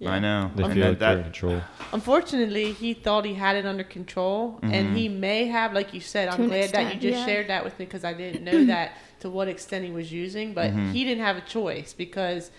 Yeah. 0.00 0.12
I 0.12 0.18
know. 0.18 0.50
They 0.56 0.64
And 0.64 0.72
feel 0.72 0.82
that- 0.82 0.88
like 0.88 0.98
they're 0.98 1.16
in 1.18 1.22
control. 1.24 1.60
Unfortunately, 1.92 2.72
he 2.72 2.94
thought 2.94 3.24
he 3.26 3.34
had 3.34 3.54
it 3.56 3.66
under 3.66 3.84
control, 3.84 4.52
Mm-hmm. 4.62 4.72
and 4.74 4.96
he 4.96 5.08
may 5.08 5.44
have, 5.46 5.72
like 5.74 5.92
you 5.94 6.00
said. 6.00 6.26
To 6.26 6.32
I'm 6.34 6.42
an 6.42 6.48
glad 6.48 6.70
that 6.70 6.94
you 6.94 7.00
just 7.00 7.18
yeah. 7.20 7.26
shared 7.26 7.48
that 7.48 7.62
with 7.64 7.78
me 7.78 7.84
because 7.84 8.02
I 8.04 8.14
didn't 8.14 8.42
know 8.42 8.64
that 8.64 8.92
to 9.20 9.28
what 9.30 9.46
extent 9.46 9.84
he 9.84 9.90
was 9.90 10.10
using. 10.10 10.54
But 10.54 10.70
Mm-hmm. 10.70 10.92
he 10.92 11.04
didn't 11.04 11.22
have 11.22 11.36
a 11.36 11.42
choice 11.42 11.92
because 11.92 12.50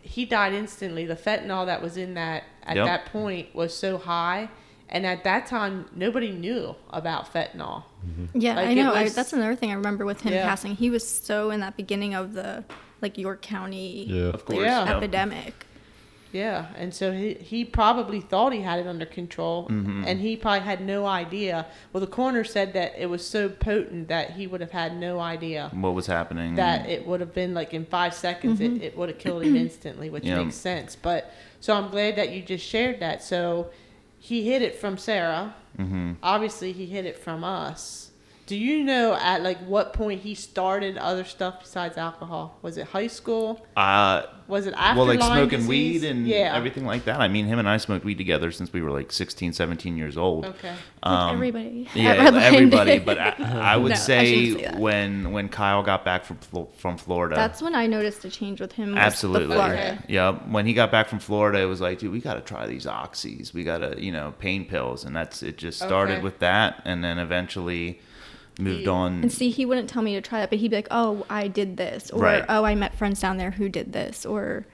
he 0.00 0.24
died 0.24 0.52
instantly. 0.52 1.06
The 1.06 1.14
fentanyl 1.16 1.64
that 1.66 1.80
was 1.80 1.96
in 1.96 2.14
that 2.14 2.42
at 2.64 2.74
Yep. 2.76 2.86
that 2.86 3.06
point 3.06 3.54
was 3.54 3.72
so 3.76 3.96
high, 3.98 4.48
and 4.88 5.06
at 5.06 5.22
that 5.22 5.46
time 5.46 5.86
nobody 5.94 6.32
knew 6.32 6.74
about 6.90 7.32
fentanyl. 7.32 7.84
Yeah, 8.34 8.56
Like, 8.56 8.66
I 8.66 8.70
it 8.72 8.74
know. 8.74 8.92
I, 8.92 9.08
that's 9.08 9.32
another 9.32 9.54
thing 9.54 9.70
I 9.70 9.74
remember 9.74 10.04
with 10.04 10.22
him 10.22 10.32
Yeah. 10.32 10.44
passing. 10.48 10.74
He 10.74 10.90
was 10.90 11.06
so 11.08 11.50
in 11.52 11.60
that 11.60 11.76
beginning 11.76 12.14
of 12.14 12.32
the 12.34 12.64
like 13.00 13.16
York 13.18 13.40
County 13.42 14.04
Yeah. 14.08 14.24
Of 14.30 14.44
course. 14.44 14.58
Yeah. 14.64 14.84
yep. 14.86 14.96
epidemic. 14.96 15.66
Yeah, 16.32 16.68
and 16.76 16.94
so 16.94 17.12
he 17.12 17.34
he 17.34 17.64
probably 17.64 18.20
thought 18.20 18.52
he 18.52 18.62
had 18.62 18.78
it 18.80 18.86
under 18.86 19.04
control, 19.06 19.68
Mm-hmm. 19.68 20.04
and 20.06 20.20
he 20.20 20.34
probably 20.36 20.60
had 20.60 20.80
no 20.80 21.04
idea. 21.06 21.66
Well, 21.92 22.00
the 22.00 22.06
coroner 22.06 22.42
said 22.44 22.72
that 22.72 22.94
it 22.98 23.06
was 23.06 23.26
so 23.26 23.48
potent 23.50 24.08
that 24.08 24.30
he 24.30 24.46
would 24.46 24.60
have 24.62 24.70
had 24.70 24.96
no 24.96 25.20
idea 25.20 25.70
What 25.74 25.94
was 25.94 26.06
happening? 26.06 26.54
that 26.54 26.88
it 26.88 27.06
would 27.06 27.20
have 27.20 27.34
been 27.34 27.52
like 27.54 27.74
in 27.74 27.84
five 27.84 28.14
seconds 28.14 28.60
it, 28.60 28.80
it 28.82 28.96
would 28.96 29.10
have 29.10 29.18
killed 29.18 29.42
him 29.44 29.56
instantly, 29.66 30.08
which 30.08 30.24
Yeah. 30.24 30.42
makes 30.42 30.54
sense. 30.54 30.96
But 30.96 31.30
so 31.60 31.74
I'm 31.74 31.90
glad 31.90 32.16
that 32.16 32.30
you 32.32 32.40
just 32.42 32.64
shared 32.66 33.00
that. 33.00 33.22
So 33.22 33.68
he 34.18 34.44
hid 34.50 34.62
it 34.62 34.76
from 34.76 34.96
Sarah. 34.96 35.54
hmm 35.76 36.12
Obviously, 36.22 36.72
he 36.72 36.86
hid 36.86 37.04
it 37.06 37.18
from 37.18 37.44
us. 37.44 38.11
Do 38.52 38.58
you 38.58 38.84
know 38.84 39.14
at 39.14 39.42
like 39.42 39.58
what 39.60 39.94
point 39.94 40.20
he 40.20 40.34
started 40.34 40.98
other 40.98 41.24
stuff 41.24 41.60
besides 41.62 41.96
alcohol? 41.96 42.58
Was 42.60 42.76
it 42.76 42.86
high 42.88 43.06
school? 43.06 43.64
Uh, 43.74 44.24
Was 44.46 44.66
it 44.66 44.74
after 44.76 44.98
well, 44.98 45.06
like 45.06 45.20
Lyme 45.20 45.38
smoking 45.38 45.60
disease? 45.60 46.02
weed 46.02 46.04
and 46.10 46.26
yeah. 46.26 46.54
everything 46.54 46.84
like 46.84 47.06
that. 47.06 47.18
I 47.18 47.28
mean, 47.28 47.46
him 47.46 47.58
and 47.58 47.66
I 47.66 47.78
smoked 47.78 48.04
weed 48.04 48.18
together 48.18 48.50
since 48.52 48.70
we 48.70 48.82
were 48.82 48.90
like 48.90 49.10
16, 49.10 49.54
17 49.54 49.96
years 49.96 50.18
old. 50.18 50.44
Okay. 50.44 50.74
Um, 51.02 51.34
everybody. 51.34 51.88
Yeah, 51.94 52.16
Redline 52.26 52.42
everybody. 52.42 52.90
did. 52.98 53.06
But 53.06 53.18
I, 53.18 53.30
I 53.72 53.76
would 53.78 53.88
No, 53.88 53.94
say, 53.96 54.50
shouldn't 54.50 54.74
say 54.74 54.78
when 54.78 55.32
when 55.32 55.48
Kyle 55.48 55.82
got 55.82 56.04
back 56.04 56.26
from 56.26 56.36
from 56.76 56.98
Florida, 56.98 57.34
That's 57.34 57.62
when 57.62 57.74
I 57.74 57.86
noticed 57.86 58.22
a 58.26 58.30
change 58.30 58.60
with 58.60 58.72
him. 58.72 58.98
Absolutely. 58.98 59.56
Florida. 59.56 60.04
Yeah. 60.08 60.32
When 60.32 60.66
he 60.66 60.74
got 60.74 60.90
back 60.92 61.08
from 61.08 61.20
Florida, 61.20 61.58
it 61.60 61.64
was 61.64 61.80
like, 61.80 62.00
dude, 62.00 62.12
we 62.12 62.20
got 62.20 62.34
to 62.34 62.42
try 62.42 62.66
these 62.66 62.84
oxys. 62.84 63.54
We 63.54 63.64
got 63.64 63.78
to, 63.78 63.94
you 63.98 64.12
know, 64.12 64.34
pain 64.38 64.66
pills, 64.66 65.04
and 65.06 65.16
that's 65.16 65.42
it. 65.42 65.56
Just 65.56 65.78
started 65.78 66.16
Okay. 66.16 66.22
with 66.22 66.40
that, 66.40 66.82
and 66.84 67.02
then 67.02 67.18
eventually 67.18 67.98
moved 68.58 68.82
Yeah. 68.82 68.90
on. 68.90 69.12
And 69.22 69.32
see, 69.32 69.50
he 69.50 69.64
wouldn't 69.64 69.88
tell 69.88 70.02
me 70.02 70.14
to 70.14 70.20
try 70.20 70.40
that, 70.40 70.50
but 70.50 70.58
he'd 70.58 70.70
be 70.70 70.76
like, 70.76 70.88
"Oh, 70.90 71.24
I 71.30 71.48
did 71.48 71.76
this," 71.76 72.10
or 72.10 72.20
Right. 72.20 72.44
"Oh, 72.48 72.64
I 72.64 72.74
met 72.74 72.94
friends 72.94 73.20
down 73.20 73.36
there 73.38 73.52
who 73.52 73.68
did 73.68 73.92
this," 73.92 74.24
or 74.26 74.66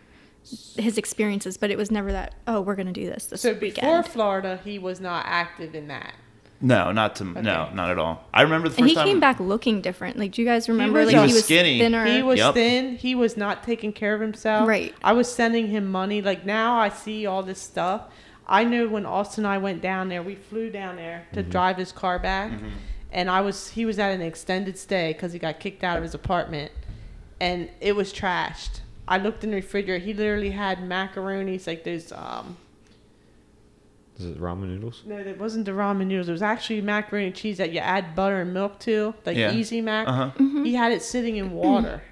his 0.76 0.96
experiences. 0.98 1.56
But 1.56 1.70
it 1.70 1.76
was 1.78 1.90
never 1.90 2.10
that. 2.12 2.34
Oh, 2.46 2.60
we're 2.60 2.74
gonna 2.76 2.92
do 2.92 3.06
this 3.06 3.26
this 3.26 3.40
So 3.42 3.54
before 3.54 3.60
weekend. 3.68 4.06
Florida, 4.06 4.60
he 4.64 4.78
was 4.78 5.00
not 5.00 5.24
active 5.28 5.74
in 5.74 5.88
that. 5.88 6.14
no, 6.60 6.90
not 6.90 7.14
to 7.16 7.24
no, 7.24 7.68
not 7.72 7.90
at 7.90 7.98
all. 7.98 8.24
I 8.34 8.42
remember 8.42 8.68
the 8.68 8.72
first 8.74 8.80
and 8.80 8.88
he 8.88 8.94
time 8.96 9.06
came 9.06 9.20
back 9.20 9.38
looking 9.38 9.80
different. 9.80 10.16
Like, 10.18 10.32
do 10.32 10.42
you 10.42 10.48
guys 10.48 10.68
remember? 10.68 10.98
was 11.00 11.06
like 11.06 11.14
a- 11.16 11.18
he 11.20 11.22
He 11.22 11.26
was 11.26 11.34
was 11.34 11.44
skinny. 11.44 11.78
thinner. 11.78 12.04
He 12.04 12.22
was 12.22 12.38
Yep. 12.38 12.54
thin. 12.54 12.96
He 12.96 13.14
was 13.14 13.36
not 13.36 13.62
taking 13.62 13.92
care 13.92 14.14
of 14.14 14.20
himself. 14.20 14.66
Right. 14.68 14.92
I 15.02 15.12
was 15.12 15.30
sending 15.32 15.68
him 15.68 15.88
money. 15.90 16.20
Like 16.20 16.44
now, 16.44 16.76
I 16.78 16.88
see 16.88 17.26
all 17.26 17.42
this 17.44 17.60
stuff. 17.60 18.02
I 18.48 18.64
know 18.64 18.88
when 18.88 19.04
Austin 19.06 19.44
and 19.44 19.52
I 19.52 19.58
went 19.58 19.82
down 19.82 20.08
there, 20.08 20.22
we 20.22 20.34
flew 20.34 20.70
down 20.70 20.96
there 20.96 21.26
to 21.34 21.42
mm-hmm. 21.42 21.50
drive 21.50 21.76
his 21.76 21.92
car 21.92 22.18
back, 22.18 22.50
mm-hmm. 22.50 22.68
And 23.12 23.30
I 23.30 23.40
was 23.40 23.70
he 23.70 23.84
was 23.86 23.98
at 23.98 24.12
an 24.12 24.20
extended 24.22 24.76
stay 24.78 25.12
because 25.12 25.32
he 25.32 25.38
got 25.38 25.60
kicked 25.60 25.82
out 25.84 25.96
of 25.96 26.02
his 26.02 26.14
apartment, 26.14 26.72
and 27.40 27.68
it 27.80 27.94
was 27.96 28.12
trashed. 28.12 28.80
I 29.06 29.18
looked 29.18 29.42
in 29.44 29.50
the 29.50 29.56
refrigerator. 29.56 30.04
He 30.04 30.12
literally 30.12 30.50
had 30.50 30.78
macaronis 30.80 31.66
like 31.66 31.84
those. 31.84 32.12
Um, 32.12 32.56
Is 34.18 34.26
it 34.26 34.40
ramen 34.40 34.68
noodles? 34.68 35.02
no, 35.06 35.16
it 35.16 35.38
wasn't 35.38 35.64
the 35.64 35.70
ramen 35.72 36.06
noodles. 36.08 36.28
It 36.28 36.32
was 36.32 36.42
actually 36.42 36.80
macaroni 36.82 37.26
and 37.26 37.34
cheese 37.34 37.56
that 37.58 37.72
you 37.72 37.78
add 37.78 38.14
butter 38.14 38.40
and 38.42 38.52
milk 38.52 38.78
to, 38.80 39.14
like 39.24 39.36
Yeah. 39.36 39.52
Easy 39.52 39.80
Mac. 39.80 40.08
Uh-huh. 40.08 40.30
He 40.64 40.74
had 40.74 40.92
it 40.92 41.02
sitting 41.02 41.36
in 41.36 41.52
water. 41.52 42.02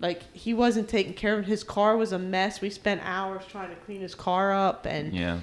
like 0.00 0.22
he 0.32 0.54
wasn't 0.54 0.88
taking 0.88 1.12
care 1.12 1.34
of 1.34 1.40
it. 1.40 1.46
His 1.46 1.62
car 1.64 1.96
was 1.96 2.12
a 2.12 2.18
mess. 2.18 2.60
We 2.60 2.70
spent 2.70 3.00
hours 3.04 3.42
trying 3.48 3.70
to 3.70 3.76
clean 3.76 4.00
his 4.00 4.14
car 4.14 4.52
up, 4.52 4.86
and 4.86 5.12
Yeah. 5.12 5.40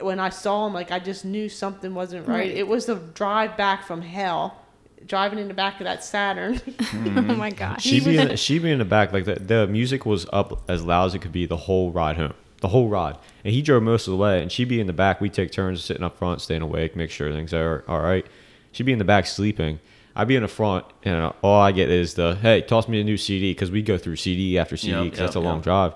When 0.00 0.20
I 0.20 0.28
saw 0.30 0.66
him, 0.66 0.74
like 0.74 0.90
I 0.90 0.98
just 0.98 1.24
knew 1.24 1.48
something 1.48 1.94
wasn't 1.94 2.26
right. 2.28 2.38
Right. 2.38 2.50
It 2.50 2.68
was 2.68 2.86
the 2.86 2.96
drive 2.96 3.56
back 3.56 3.84
from 3.86 4.02
hell, 4.02 4.58
driving 5.06 5.38
in 5.38 5.48
the 5.48 5.54
back 5.54 5.80
of 5.80 5.84
that 5.84 6.04
Saturn. 6.04 6.60
Mm-hmm. 6.96 7.30
oh 7.30 7.34
my 7.36 7.50
gosh. 7.50 7.82
She 7.82 8.00
be 8.00 8.16
in 8.16 8.28
the, 8.28 8.36
she 8.36 8.58
be 8.58 8.70
in 8.70 8.78
the 8.78 8.84
back 8.84 9.12
like 9.12 9.24
the 9.24 9.34
the 9.34 9.66
music 9.66 10.06
was 10.06 10.26
up 10.32 10.62
as 10.68 10.82
loud 10.82 11.06
as 11.06 11.14
it 11.14 11.20
could 11.20 11.32
be 11.32 11.46
the 11.46 11.56
whole 11.56 11.90
ride 11.92 12.16
home. 12.16 12.34
the 12.60 12.68
whole 12.68 12.88
ride. 12.88 13.16
And 13.44 13.52
he 13.52 13.60
drove 13.62 13.82
most 13.82 14.06
of 14.06 14.12
the 14.12 14.16
way, 14.16 14.42
and 14.42 14.50
she'd 14.50 14.68
be 14.68 14.80
in 14.80 14.86
the 14.86 14.92
back. 14.92 15.20
We'd 15.20 15.34
take 15.34 15.52
turns 15.52 15.84
sitting 15.84 16.02
up 16.02 16.16
front, 16.18 16.40
staying 16.40 16.62
awake, 16.62 16.96
make 16.96 17.10
sure 17.10 17.30
things 17.32 17.52
are 17.52 17.84
all 17.86 18.00
right. 18.00 18.26
She'd 18.72 18.84
be 18.86 18.92
in 18.92 18.98
the 18.98 19.04
back 19.04 19.26
sleeping. 19.26 19.78
I'd 20.14 20.28
be 20.28 20.36
in 20.36 20.42
the 20.42 20.48
front, 20.48 20.86
and 21.04 21.32
all 21.42 21.60
I 21.60 21.72
get 21.72 21.90
is 21.90 22.14
the 22.14 22.36
hey, 22.36 22.62
toss 22.62 22.88
me 22.88 23.00
a 23.00 23.04
new 23.04 23.16
CD 23.18 23.50
because 23.50 23.70
we 23.70 23.82
go 23.82 23.98
through 23.98 24.16
CD 24.16 24.58
after 24.58 24.76
CD 24.76 24.92
Yep, 24.94 25.04
because 25.04 25.18
that's 25.18 25.36
a 25.36 25.38
yep, 25.38 25.44
long 25.44 25.56
yep. 25.56 25.64
drive. 25.64 25.92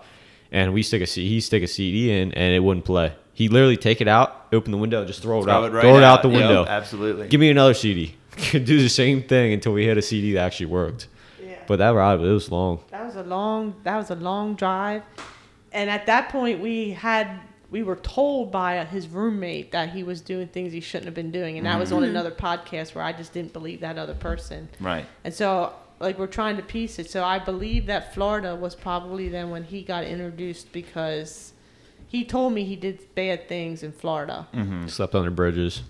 And 0.53 0.73
we 0.73 0.83
stick 0.83 1.03
a 1.03 1.07
C, 1.07 1.29
he 1.29 1.41
stick 1.41 1.63
a 1.63 1.69
CD 1.69 2.11
in, 2.11 2.33
and 2.33 2.55
it 2.55 2.61
wouldn't 2.61 2.85
play. 2.85 3.15
He 3.33 3.49
literally 3.49 3.77
take 3.77 4.01
it 4.01 4.09
out, 4.09 4.49
open 4.53 4.73
the 4.73 4.79
window, 4.79 5.05
just 5.05 5.23
throw 5.23 5.41
it 5.41 5.45
Throw 5.45 5.53
out, 5.53 5.65
it 5.65 5.73
right 5.73 5.83
throw 5.83 5.97
it 5.97 6.03
out 6.03 6.19
out. 6.19 6.23
the 6.23 6.29
Yep, 6.29 6.39
window. 6.39 6.67
absolutely. 6.67 7.29
Give 7.29 7.41
me 7.41 7.51
another 7.51 7.75
CD. 7.75 8.17
do 8.53 8.61
the 8.61 8.89
same 8.89 9.23
thing 9.23 9.53
until 9.53 9.73
we 9.73 9.85
hit 9.85 9.97
a 9.97 10.03
CD 10.03 10.33
that 10.35 10.41
actually 10.41 10.67
worked. 10.67 11.09
Yeah. 11.43 11.57
But 11.67 11.77
that 11.77 11.91
ride, 11.91 12.21
it 12.21 12.23
was 12.23 12.51
long. 12.51 12.81
That 12.91 13.05
was 13.05 13.17
a 13.17 13.23
long. 13.23 13.75
That 13.85 13.97
was 13.97 14.11
a 14.11 14.15
long 14.17 14.57
drive, 14.57 15.03
and 15.73 15.89
at 15.89 16.07
that 16.07 16.31
point 16.31 16.61
we 16.61 16.91
had 16.91 17.41
we 17.71 17.83
were 17.83 17.97
told 17.97 18.51
by 18.51 18.85
his 18.85 19.09
roommate 19.09 19.73
that 19.73 19.91
he 19.91 20.03
was 20.03 20.21
doing 20.21 20.49
things 20.49 20.73
he 20.73 20.81
shouldn't 20.81 21.07
have 21.07 21.15
been 21.15 21.31
doing, 21.31 21.57
and 21.57 21.67
that 21.67 21.79
was 21.79 21.93
on 21.93 22.03
mm-hmm. 22.03 22.11
another 22.11 22.31
podcast 22.33 22.95
where 22.95 23.05
I 23.05 23.13
just 23.13 23.33
didn't 23.33 23.53
believe 23.53 23.81
that 23.81 23.97
other 23.97 24.15
person. 24.15 24.69
Right. 24.81 25.07
And 25.25 25.33
so, 25.33 25.73
like, 26.01 26.19
we're 26.19 26.27
trying 26.27 26.57
to 26.57 26.63
piece 26.63 26.99
it. 26.99 27.11
So 27.11 27.23
I 27.23 27.39
believe 27.39 27.87
that 27.87 28.15
Florida 28.15 28.57
was 28.57 28.75
probably 28.75 29.29
then 29.29 29.51
when 29.51 29.65
he 29.65 29.83
got 29.83 30.05
introduced 30.05 30.73
because 30.73 31.53
he 32.09 32.25
told 32.25 32.55
me 32.55 32.65
he 32.65 32.75
did 32.75 33.15
bad 33.15 33.49
things 33.49 33.83
in 33.83 33.93
Florida. 33.93 34.49
Mm-hmm. 34.55 34.87
Slept 34.89 35.15
under 35.15 35.31
bridges. 35.31 35.83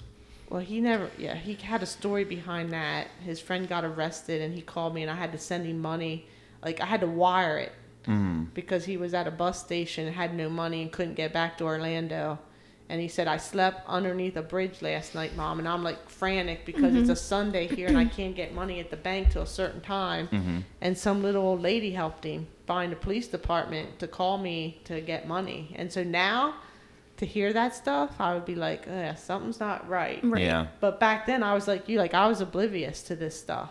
Well, 0.49 0.61
he 0.61 0.81
never, 0.81 1.09
yeah, 1.17 1.37
he 1.37 1.55
had 1.55 1.83
a 1.83 1.87
story 1.87 2.25
behind 2.25 2.73
that. 2.73 3.07
His 3.25 3.41
friend 3.41 3.69
got 3.69 3.85
arrested 3.85 4.43
and 4.43 4.53
he 4.53 4.63
called 4.63 4.95
me 4.95 5.03
and 5.03 5.11
I 5.11 5.15
had 5.15 5.31
to 5.31 5.39
send 5.39 5.65
him 5.65 5.79
money. 5.79 6.27
Like, 6.63 6.81
I 6.81 6.87
had 6.87 7.01
to 7.03 7.07
wire 7.07 7.59
it 7.59 7.73
mm-hmm. 8.03 8.45
because 8.53 8.85
he 8.85 8.97
was 8.97 9.15
at 9.15 9.29
a 9.29 9.31
bus 9.31 9.61
station 9.61 10.09
and 10.09 10.17
had 10.17 10.35
no 10.35 10.51
money 10.51 10.83
and 10.83 10.91
couldn't 10.91 11.15
get 11.15 11.33
back 11.33 11.57
to 11.59 11.65
Orlando. 11.65 12.41
And 12.91 13.01
he 13.01 13.07
said, 13.07 13.29
I 13.29 13.37
slept 13.37 13.89
underneath 13.89 14.37
a 14.37 14.43
bridge 14.43 14.83
last 14.83 15.15
night, 15.15 15.37
mom. 15.37 15.61
And 15.61 15.69
I'm 15.69 15.85
like 15.85 16.11
frantic 16.11 16.67
because 16.67 16.93
it's 16.97 17.09
a 17.09 17.13
mm-hmm. 17.13 17.15
Sunday 17.15 17.69
here 17.69 17.87
and 17.87 17.97
I 17.97 18.05
can't 18.05 18.35
get 18.35 18.53
money 18.53 18.81
at 18.81 18.91
the 18.91 18.97
bank 18.97 19.31
till 19.31 19.43
a 19.43 19.47
certain 19.47 19.81
time. 19.81 20.27
Mm-hmm. 20.27 20.59
And 20.81 20.99
some 20.99 21.23
little 21.23 21.45
old 21.45 21.63
lady 21.63 21.93
helped 21.93 22.25
him 22.25 22.49
find 22.67 22.93
a 22.93 22.97
police 22.97 23.29
department 23.29 24.01
to 24.01 24.09
call 24.09 24.39
me 24.39 24.81
to 24.87 25.01
get 25.01 25.29
money. 25.29 25.73
And 25.79 25.93
so 25.93 26.03
now, 26.03 26.57
to 27.19 27.27
hear 27.27 27.53
that 27.53 27.77
stuff, 27.77 28.17
I 28.19 28.35
would 28.35 28.45
be 28.45 28.57
like, 28.57 28.89
oh, 28.89 28.93
Ugh, 28.93 29.17
something's 29.17 29.61
not 29.61 29.89
right. 29.89 30.19
Right. 30.25 30.43
Yeah. 30.43 30.67
But 30.81 30.99
back 30.99 31.27
then, 31.27 31.45
I 31.45 31.55
was 31.55 31.69
like 31.69 31.89
you, 31.89 31.97
like 31.97 32.15
I 32.15 32.27
was 32.27 32.41
oblivious 32.41 33.03
to 33.05 33.15
this 33.15 33.39
stuff. 33.39 33.71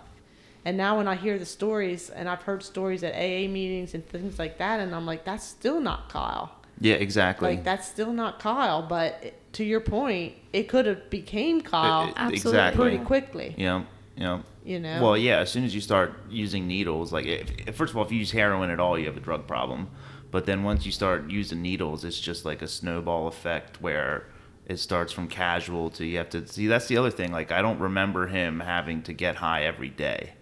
And 0.63 0.77
now 0.77 0.95
when 0.95 1.09
I 1.09 1.15
hear 1.15 1.37
the 1.37 1.45
stories, 1.45 2.09
and 2.09 2.29
I've 2.29 2.43
heard 2.43 2.63
stories 2.63 3.03
at 3.03 3.13
AA 3.15 3.49
meetings 3.49 3.95
and 3.95 4.07
things 4.07 4.39
like 4.39 4.59
that, 4.59 4.79
and 4.79 4.95
I'm 4.95 5.05
like, 5.05 5.25
that's 5.25 5.43
still 5.43 5.81
not 5.81 6.07
Kyle. 6.07 6.55
Yeah, 6.79 6.95
exactly. 6.95 7.49
Like 7.49 7.63
that's 7.63 7.87
still 7.87 8.13
not 8.13 8.39
Kyle. 8.39 8.81
But 8.81 9.33
to 9.53 9.63
your 9.63 9.79
point, 9.81 10.33
it 10.53 10.69
could 10.69 10.85
have 10.85 11.09
became 11.09 11.61
Kyle 11.61 12.03
It- 12.05 12.09
it- 12.09 12.13
Absolutely. 12.17 12.37
Exactly. 12.37 12.81
pretty 12.89 13.03
quickly. 13.05 13.55
Yeah. 13.57 13.83
Yeah. 14.15 14.39
You 14.63 14.79
know. 14.79 15.01
Well, 15.01 15.17
yeah. 15.17 15.39
As 15.39 15.49
soon 15.51 15.63
as 15.63 15.73
you 15.73 15.81
start 15.81 16.13
using 16.29 16.67
needles, 16.67 17.11
like 17.11 17.25
if, 17.25 17.51
if- 17.67 17.75
first 17.75 17.91
of 17.91 17.97
all, 17.97 18.05
if 18.05 18.11
you 18.11 18.19
use 18.19 18.31
heroin 18.31 18.69
at 18.69 18.79
all, 18.79 18.97
you 18.99 19.05
have 19.05 19.17
a 19.17 19.21
drug 19.21 19.47
problem. 19.47 19.89
But 20.31 20.45
then 20.45 20.63
once 20.63 20.85
you 20.85 20.91
start 20.91 21.29
using 21.29 21.61
needles, 21.61 22.03
it's 22.05 22.19
just 22.19 22.45
like 22.45 22.61
a 22.61 22.67
snowball 22.67 23.27
effect 23.27 23.81
where 23.81 24.25
it 24.67 24.77
starts 24.77 25.11
from 25.11 25.27
casual 25.27 25.89
to 25.91 26.05
you 26.05 26.17
have 26.17 26.29
to 26.29 26.45
see. 26.47 26.67
That's 26.67 26.87
the 26.87 26.97
other 26.97 27.09
thing. 27.09 27.31
Like 27.31 27.51
I 27.51 27.61
don't 27.63 27.79
remember 27.79 28.27
him 28.27 28.59
having 28.59 29.01
to 29.03 29.13
get 29.13 29.37
high 29.37 29.63
every 29.63 29.89
day. 29.89 30.33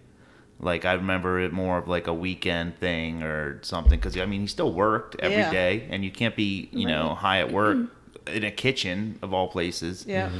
Like 0.60 0.84
I 0.84 0.94
remember 0.94 1.38
it 1.40 1.52
more 1.52 1.78
of 1.78 1.86
like 1.88 2.06
a 2.08 2.14
weekend 2.14 2.78
thing 2.78 3.22
or 3.22 3.60
something. 3.62 3.98
Because 3.98 4.16
I 4.16 4.26
mean, 4.26 4.40
he 4.42 4.46
still 4.46 4.72
worked 4.72 5.16
every 5.20 5.38
Yeah. 5.38 5.50
day, 5.52 5.86
and 5.90 6.04
you 6.04 6.10
can't 6.10 6.34
be 6.36 6.68
you 6.72 6.86
know 6.86 7.14
high 7.14 7.40
at 7.40 7.52
work 7.52 7.78
in 8.26 8.44
a 8.44 8.50
kitchen 8.50 9.18
of 9.22 9.32
all 9.32 9.48
places. 9.48 10.04
yeah. 10.06 10.30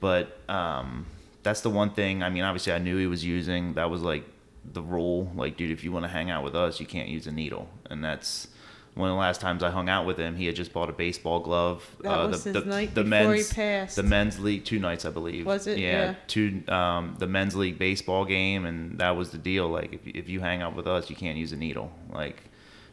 But 0.00 0.38
um, 0.48 1.06
that's 1.42 1.62
the 1.62 1.70
one 1.70 1.90
thing. 1.90 2.22
I 2.22 2.28
mean, 2.30 2.42
obviously, 2.44 2.72
I 2.72 2.78
knew 2.78 2.96
he 2.98 3.06
was 3.06 3.24
using. 3.24 3.74
That 3.74 3.90
was 3.90 4.02
like 4.02 4.24
the 4.72 4.82
rule. 4.82 5.30
Like, 5.34 5.56
dude, 5.56 5.70
if 5.70 5.82
you 5.82 5.92
want 5.92 6.04
to 6.04 6.08
hang 6.10 6.30
out 6.30 6.44
with 6.44 6.54
us, 6.54 6.78
you 6.78 6.86
can't 6.86 7.08
use 7.08 7.26
a 7.26 7.32
needle. 7.32 7.68
And 7.90 8.04
that's 8.04 8.48
one 8.94 9.08
of 9.10 9.14
the 9.14 9.18
last 9.18 9.40
times 9.40 9.62
I 9.62 9.70
hung 9.70 9.88
out 9.88 10.06
with 10.06 10.16
him. 10.18 10.36
He 10.36 10.46
had 10.46 10.54
just 10.54 10.72
bought 10.72 10.88
a 10.88 10.92
baseball 10.92 11.40
glove. 11.40 11.84
That 12.00 12.12
uh, 12.12 12.28
was 12.28 12.44
the, 12.44 12.52
his 12.52 12.62
the, 12.62 12.68
night 12.68 12.94
the 12.94 13.02
before 13.04 13.18
he 13.32 13.38
men's, 13.40 13.52
passed. 13.52 13.96
The 13.96 14.02
men's 14.04 14.38
league, 14.38 14.64
two 14.64 14.78
nights, 14.78 15.04
I 15.04 15.10
believe. 15.10 15.46
Was 15.46 15.66
it? 15.66 15.78
Yeah, 15.78 15.90
Yeah. 16.10 16.14
two. 16.28 16.62
Um, 16.68 17.16
the 17.18 17.26
men's 17.26 17.56
league 17.56 17.78
baseball 17.78 18.24
game, 18.24 18.64
and 18.66 18.98
that 19.00 19.16
was 19.16 19.30
the 19.30 19.38
deal. 19.38 19.68
Like, 19.68 19.92
if 19.92 20.06
if 20.06 20.28
you 20.28 20.40
hang 20.40 20.62
out 20.62 20.76
with 20.76 20.86
us, 20.86 21.10
you 21.10 21.16
can't 21.16 21.36
use 21.36 21.52
a 21.52 21.56
needle. 21.56 21.90
Like. 22.12 22.42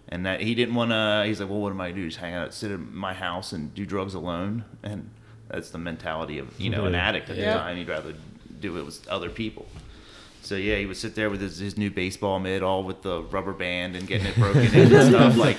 And 0.10 0.26
that 0.26 0.42
he 0.42 0.56
didn't 0.56 0.76
want 0.76 0.92
to. 0.92 1.24
He's 1.26 1.40
like, 1.40 1.50
well, 1.50 1.62
what 1.62 1.70
am 1.72 1.80
I 1.80 1.90
gonna 1.92 2.02
do? 2.02 2.08
Just 2.08 2.20
hang 2.20 2.34
out, 2.34 2.54
sit 2.54 2.70
in 2.72 2.94
my 2.94 3.14
house, 3.14 3.54
and 3.54 3.74
do 3.74 3.86
drugs 3.86 4.14
alone. 4.14 4.66
And 4.84 5.10
that's 5.48 5.70
the 5.70 5.78
mentality 5.78 6.38
of 6.40 6.60
you 6.60 6.70
know 6.70 6.84
an 6.86 6.96
addict 6.96 7.30
at 7.30 7.38
Yeah. 7.38 7.54
the 7.54 7.60
time. 7.60 7.78
He'd 7.78 7.88
rather 7.88 8.14
do 8.60 8.76
it 8.78 8.86
with 8.86 9.08
other 9.08 9.30
people. 9.30 9.68
So 10.42 10.56
yeah, 10.56 10.76
he 10.78 10.86
would 10.86 10.98
sit 10.98 11.16
there 11.16 11.30
with 11.30 11.40
his, 11.40 11.60
his 11.60 11.78
new 11.78 11.92
baseball 11.92 12.40
mitt, 12.40 12.62
all 12.64 12.84
with 12.84 13.04
the 13.04 13.22
rubber 13.22 13.54
band 13.54 13.96
and 13.96 14.06
getting 14.08 14.28
it 14.28 14.36
broken 14.36 14.64
in 14.74 14.94
and 14.94 15.08
stuff. 15.14 15.38
Like 15.38 15.58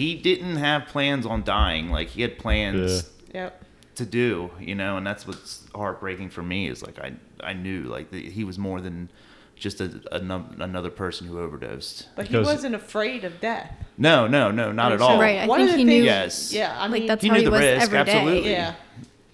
he 0.00 0.14
didn't 0.14 0.56
have 0.56 0.86
plans 0.86 1.26
on 1.26 1.42
dying. 1.44 1.90
Like 1.90 2.08
he 2.08 2.22
had 2.22 2.38
plans 2.38 3.10
Yep. 3.34 3.64
to 3.96 4.06
do, 4.06 4.50
you 4.58 4.74
know, 4.74 4.96
and 4.96 5.06
that's 5.06 5.26
what's 5.26 5.64
heartbreaking 5.74 6.30
for 6.30 6.42
me 6.42 6.68
is 6.68 6.82
like 6.82 6.98
I 6.98 7.12
I 7.42 7.52
knew 7.52 7.82
like 7.82 8.10
that 8.10 8.22
he 8.24 8.44
was 8.44 8.58
more 8.58 8.80
than 8.80 9.10
just 9.56 9.80
a, 9.82 10.00
a 10.10 10.18
num- 10.20 10.56
another 10.58 10.90
person 10.90 11.26
who 11.26 11.38
overdosed. 11.38 12.08
But 12.16 12.28
he 12.28 12.36
wasn't 12.38 12.74
afraid 12.74 13.24
of 13.24 13.40
death. 13.40 13.70
No, 13.98 14.26
no, 14.26 14.50
no, 14.50 14.72
not 14.72 14.92
at 14.92 15.00
So 15.00 15.04
all. 15.06 15.20
Right, 15.20 15.40
I 15.40 15.46
one 15.46 15.60
think 15.66 15.76
he 15.76 15.84
knew- 15.84 16.02
Yes. 16.02 16.50
Yeah, 16.50 16.74
I 16.78 16.82
Like, 16.84 16.90
mean, 16.92 17.06
that's 17.06 17.22
he 17.22 17.28
how 17.28 17.34
knew 17.34 17.40
he 17.40 17.44
the 17.44 17.50
was 17.50 17.60
risk, 17.60 17.82
every 17.92 18.04
day. 18.04 18.12
absolutely. 18.12 18.50
yeah. 18.52 18.74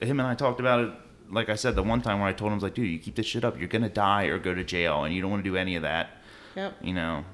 him 0.00 0.18
and 0.18 0.28
I 0.28 0.34
talked 0.34 0.58
about 0.58 0.80
it. 0.84 0.90
Like 1.30 1.48
I 1.48 1.54
said, 1.54 1.76
the 1.76 1.82
one 1.84 2.02
time 2.02 2.18
where 2.20 2.28
I 2.28 2.32
told 2.32 2.48
him, 2.48 2.54
I 2.54 2.56
was 2.56 2.62
like, 2.64 2.74
dude, 2.74 2.90
you 2.90 2.98
keep 2.98 3.14
this 3.14 3.26
shit 3.26 3.44
up, 3.44 3.56
you're 3.58 3.68
gonna 3.68 3.88
die 3.88 4.24
or 4.24 4.38
go 4.40 4.52
to 4.52 4.64
jail, 4.64 5.04
and 5.04 5.14
you 5.14 5.20
don't 5.22 5.30
want 5.30 5.44
to 5.44 5.50
do 5.50 5.56
any 5.56 5.76
of 5.76 5.82
that, 5.82 6.10
Yep. 6.56 6.74
you 6.82 6.92
know. 6.92 7.24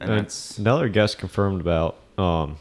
And 0.00 0.10
And 0.10 0.18
that's 0.20 0.56
another 0.58 0.88
guest 0.88 1.18
confirmed 1.18 1.60
about 1.60 1.96
um 2.18 2.58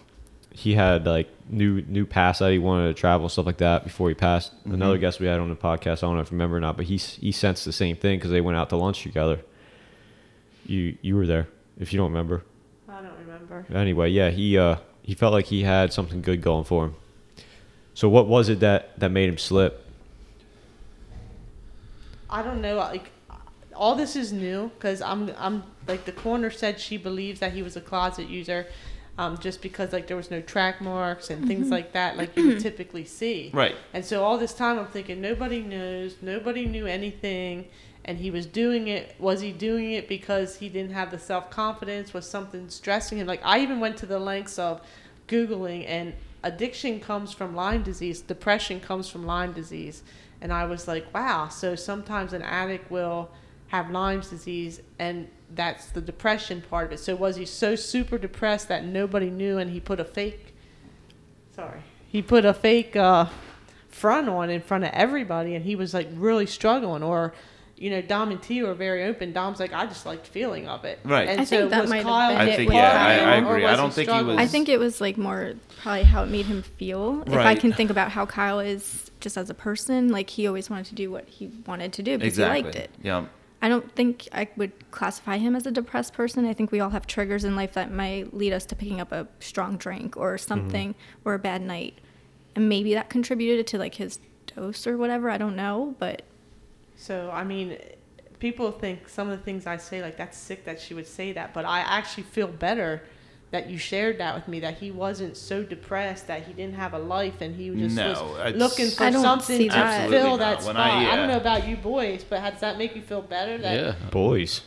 he 0.55 0.73
had 0.73 1.05
like 1.05 1.29
new 1.49 1.81
new 1.81 2.05
pass 2.05 2.39
that 2.39 2.51
he 2.51 2.59
wanted 2.59 2.87
to 2.87 2.93
travel 2.93 3.27
stuff 3.27 3.45
like 3.45 3.57
that 3.57 3.83
before 3.83 4.09
he 4.09 4.15
passed. 4.15 4.55
Mm-hmm. 4.59 4.73
Another 4.73 4.97
guest 4.97 5.19
we 5.19 5.27
had 5.27 5.39
on 5.39 5.49
the 5.49 5.55
podcast, 5.55 5.97
I 5.97 6.07
don't 6.07 6.15
know 6.15 6.21
if 6.21 6.31
you 6.31 6.35
remember 6.35 6.57
or 6.57 6.61
not, 6.61 6.77
but 6.77 6.85
he 6.85 6.97
he 6.97 7.31
sensed 7.31 7.65
the 7.65 7.73
same 7.73 7.95
thing 7.95 8.17
because 8.17 8.31
they 8.31 8.41
went 8.41 8.57
out 8.57 8.69
to 8.69 8.77
lunch 8.77 9.03
together. 9.03 9.41
You 10.65 10.97
you 11.01 11.15
were 11.15 11.27
there 11.27 11.47
if 11.77 11.91
you 11.91 11.97
don't 11.97 12.11
remember. 12.11 12.43
I 12.87 13.01
don't 13.01 13.17
remember. 13.19 13.65
Anyway, 13.73 14.09
yeah, 14.09 14.29
he 14.29 14.57
uh 14.57 14.77
he 15.03 15.13
felt 15.13 15.33
like 15.33 15.45
he 15.45 15.63
had 15.63 15.91
something 15.91 16.21
good 16.21 16.41
going 16.41 16.63
for 16.63 16.85
him. 16.85 16.95
So 17.93 18.07
what 18.07 18.27
was 18.27 18.49
it 18.49 18.61
that 18.61 18.97
that 18.99 19.09
made 19.09 19.27
him 19.27 19.37
slip? 19.37 19.85
I 22.29 22.41
don't 22.41 22.61
know. 22.61 22.75
Like, 22.75 23.11
all 23.75 23.95
this 23.95 24.15
is 24.15 24.33
new 24.33 24.71
because 24.75 25.01
I'm, 25.01 25.31
I'm 25.37 25.63
like 25.87 26.05
the 26.05 26.11
coroner 26.11 26.49
said 26.49 26.79
she 26.79 26.97
believes 26.97 27.39
that 27.39 27.53
he 27.53 27.61
was 27.61 27.75
a 27.75 27.81
closet 27.81 28.27
user, 28.29 28.67
um, 29.17 29.37
just 29.37 29.61
because 29.61 29.93
like 29.93 30.07
there 30.07 30.17
was 30.17 30.29
no 30.29 30.41
track 30.41 30.81
marks 30.81 31.29
and 31.29 31.47
things 31.47 31.69
like 31.69 31.93
that, 31.93 32.17
like 32.17 32.35
you 32.35 32.47
would 32.47 32.59
typically 32.59 33.05
see. 33.05 33.49
right. 33.53 33.75
And 33.93 34.03
so 34.03 34.23
all 34.23 34.37
this 34.37 34.53
time 34.53 34.77
I'm 34.77 34.87
thinking 34.87 35.21
nobody 35.21 35.61
knows, 35.61 36.17
nobody 36.21 36.65
knew 36.65 36.85
anything, 36.85 37.67
and 38.03 38.17
he 38.17 38.29
was 38.29 38.45
doing 38.45 38.87
it. 38.87 39.15
Was 39.17 39.39
he 39.39 39.51
doing 39.51 39.93
it 39.93 40.09
because 40.09 40.57
he 40.57 40.67
didn't 40.67 40.91
have 40.91 41.11
the 41.11 41.19
self 41.19 41.49
confidence? 41.49 42.13
Was 42.13 42.29
something 42.29 42.69
stressing 42.69 43.17
him? 43.17 43.27
Like 43.27 43.41
I 43.43 43.59
even 43.59 43.79
went 43.79 43.97
to 43.97 44.05
the 44.05 44.19
lengths 44.19 44.59
of 44.59 44.81
googling, 45.29 45.85
and 45.87 46.13
addiction 46.43 46.99
comes 46.99 47.31
from 47.31 47.55
Lyme 47.55 47.83
disease, 47.83 48.19
depression 48.21 48.81
comes 48.81 49.09
from 49.09 49.25
Lyme 49.25 49.53
disease, 49.53 50.03
and 50.41 50.51
I 50.51 50.65
was 50.65 50.89
like, 50.89 51.11
wow. 51.13 51.47
So 51.47 51.75
sometimes 51.75 52.33
an 52.33 52.41
addict 52.41 52.91
will 52.91 53.31
have 53.67 53.89
Lyme's 53.91 54.29
disease, 54.29 54.81
and 54.99 55.29
that's 55.53 55.85
the 55.87 56.01
depression 56.01 56.61
part 56.69 56.87
of 56.87 56.91
it. 56.93 56.99
So 56.99 57.15
was 57.15 57.35
he 57.35 57.45
so 57.45 57.75
super 57.75 58.17
depressed 58.17 58.67
that 58.69 58.83
nobody 58.85 59.29
knew, 59.29 59.57
and 59.57 59.71
he 59.71 59.79
put 59.79 59.99
a 59.99 60.05
fake 60.05 60.53
sorry 61.55 61.79
he 62.07 62.21
put 62.21 62.45
a 62.45 62.53
fake 62.53 62.95
uh, 62.95 63.25
front 63.89 64.27
on 64.29 64.49
in 64.49 64.61
front 64.61 64.83
of 64.83 64.89
everybody 64.93 65.55
and 65.55 65.63
he 65.65 65.75
was 65.75 65.93
like 65.93 66.07
really 66.15 66.45
struggling 66.45 67.01
or 67.03 67.33
you 67.77 67.89
know 67.89 68.01
dom 68.01 68.29
and 68.31 68.41
t 68.41 68.61
were 68.61 68.73
very 68.73 69.03
open 69.05 69.31
dom's 69.33 69.59
like 69.59 69.71
i 69.73 69.85
just 69.85 70.05
liked 70.05 70.27
feeling 70.27 70.67
of 70.67 70.83
it 70.85 70.99
Right. 71.05 71.27
and 71.29 71.41
I 71.41 71.43
so 71.45 71.57
think 71.59 71.71
that 71.71 71.81
was 71.81 71.89
might 71.89 72.05
have 72.05 72.29
been 72.37 72.37
I 72.47 72.49
it 72.51 72.55
think- 72.57 72.67
with 72.69 72.75
yeah, 72.75 72.89
I- 72.89 73.17
Kyle. 73.17 73.27
I 73.27 73.37
or 73.49 73.55
agree. 73.55 73.65
I 73.65 73.75
don't 73.75 73.93
think 73.93 74.09
he 74.09 74.21
was- 74.21 74.37
I 74.37 74.47
think 74.47 74.67
it 74.69 74.79
was 74.79 74.99
like 75.01 75.17
more 75.17 75.53
probably 75.81 76.03
how 76.03 76.23
it 76.23 76.27
made 76.29 76.45
him 76.45 76.61
feel. 76.61 77.23
If 77.25 77.33
I 77.33 77.55
can 77.55 77.71
think 77.73 77.89
about 77.89 78.11
how 78.11 78.25
Kyle 78.25 78.59
is 78.59 79.11
just 79.21 79.37
as 79.37 79.49
a 79.49 79.53
person, 79.53 80.09
like 80.09 80.29
he 80.29 80.47
always 80.47 80.69
wanted 80.69 80.85
to 80.87 80.95
do 80.95 81.09
what 81.11 81.27
he 81.27 81.47
wanted 81.65 81.91
to 81.93 82.03
do 82.03 82.17
because 82.17 82.33
Exactly. 82.33 82.59
he 82.59 82.63
liked 82.65 82.75
it. 82.75 82.89
Yeah. 83.01 83.25
I 83.65 83.69
don't 83.69 83.91
think 83.93 84.27
I 84.31 84.47
would 84.57 84.91
classify 84.91 85.37
him 85.37 85.55
as 85.55 85.65
a 85.65 85.71
depressed 85.71 86.13
person. 86.13 86.45
I 86.45 86.53
think 86.53 86.71
we 86.71 86.79
all 86.79 86.91
have 86.91 87.07
triggers 87.07 87.43
in 87.43 87.55
life 87.55 87.73
that 87.73 87.91
might 87.91 88.31
lead 88.31 88.53
us 88.53 88.65
to 88.67 88.75
picking 88.75 89.01
up 89.01 89.11
a 89.11 89.27
strong 89.39 89.77
drink 89.77 90.15
or 90.15 90.35
mm-hmm. 90.35 90.47
something 90.47 90.95
or 91.23 91.33
a 91.33 91.39
bad 91.39 91.61
night. 91.61 91.99
And 92.55 92.69
maybe 92.69 92.93
that 92.93 93.09
contributed 93.09 93.65
to 93.67 93.79
like 93.79 93.95
his 93.95 94.19
dose 94.55 94.85
or 94.85 94.97
whatever. 94.97 95.31
I 95.31 95.37
don't 95.37 95.55
know, 95.55 95.95
but 95.97 96.21
so 96.95 97.29
i 97.33 97.43
mean 97.43 97.77
people 98.39 98.71
think 98.71 99.07
some 99.07 99.29
of 99.29 99.37
the 99.37 99.43
things 99.43 99.67
i 99.67 99.77
say 99.77 100.01
like 100.01 100.17
that's 100.17 100.37
sick 100.37 100.65
that 100.65 100.79
she 100.79 100.93
would 100.93 101.07
say 101.07 101.31
that 101.31 101.53
but 101.53 101.65
i 101.65 101.79
actually 101.79 102.23
feel 102.23 102.47
better 102.47 103.03
that 103.51 103.69
you 103.69 103.77
shared 103.77 104.17
that 104.17 104.35
with 104.35 104.47
me 104.47 104.59
that 104.59 104.77
he 104.79 104.91
wasn't 104.91 105.37
so 105.37 105.63
depressed 105.63 106.27
that 106.27 106.43
he 106.45 106.53
didn't 106.53 106.75
have 106.75 106.93
a 106.93 106.99
life 106.99 107.39
and 107.41 107.55
he 107.55 107.69
just 107.69 107.95
No, 107.95 108.09
was 108.09 108.39
it's- 108.47 108.55
looking 108.55 108.89
for 108.89 109.03
I 109.05 109.09
don't 109.11 109.21
something 109.21 109.57
see 109.57 109.69
to 109.69 109.75
that. 109.75 109.85
Absolutely 110.01 110.17
fill 110.17 110.29
not. 110.31 110.39
that 110.39 110.55
When 110.65 110.75
spot. 110.75 110.77
I- 110.77 111.11
I, 111.11 111.15
don't 111.15 111.29
uh, 111.29 111.33
know 111.33 111.37
about 111.37 111.67
you 111.67 111.77
boys, 111.77 112.25
but 112.27 112.39
how 112.41 112.49
does 112.49 112.59
that 112.61 112.77
make 112.77 112.95
you 112.95 113.01
feel 113.01 113.21
better? 113.21 113.57
That 113.57 113.75
Yeah. 113.79 113.95
Boys. 114.11 114.61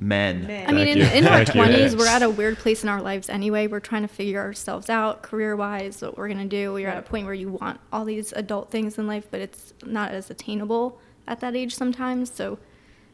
Men. 0.00 0.46
Man. 0.46 0.68
I 0.68 0.72
mean, 0.72 0.86
in, 0.86 0.98
in 1.00 1.26
our 1.26 1.40
20s, 1.40 1.98
we're 1.98 2.06
at 2.06 2.22
a 2.22 2.30
weird 2.30 2.58
place 2.58 2.84
in 2.84 2.88
our 2.88 3.02
lives 3.02 3.28
anyway. 3.28 3.66
We're 3.66 3.80
trying 3.80 4.02
to 4.02 4.08
figure 4.08 4.38
ourselves 4.40 4.88
out 4.88 5.22
career 5.22 5.56
wise, 5.56 6.00
what 6.02 6.16
we're 6.16 6.28
going 6.28 6.38
to 6.38 6.44
do. 6.56 6.72
We're 6.72 6.88
at 6.88 6.98
a 6.98 7.02
point 7.02 7.24
where 7.24 7.34
you 7.34 7.48
want 7.50 7.80
all 7.92 8.04
these 8.04 8.32
adult 8.34 8.70
things 8.70 8.96
in 8.96 9.08
life, 9.08 9.26
but 9.28 9.40
it's 9.40 9.74
not 9.84 10.12
as 10.12 10.30
attainable 10.30 11.00
at 11.26 11.40
that 11.40 11.56
age 11.56 11.74
sometimes. 11.74 12.30
So, 12.32 12.58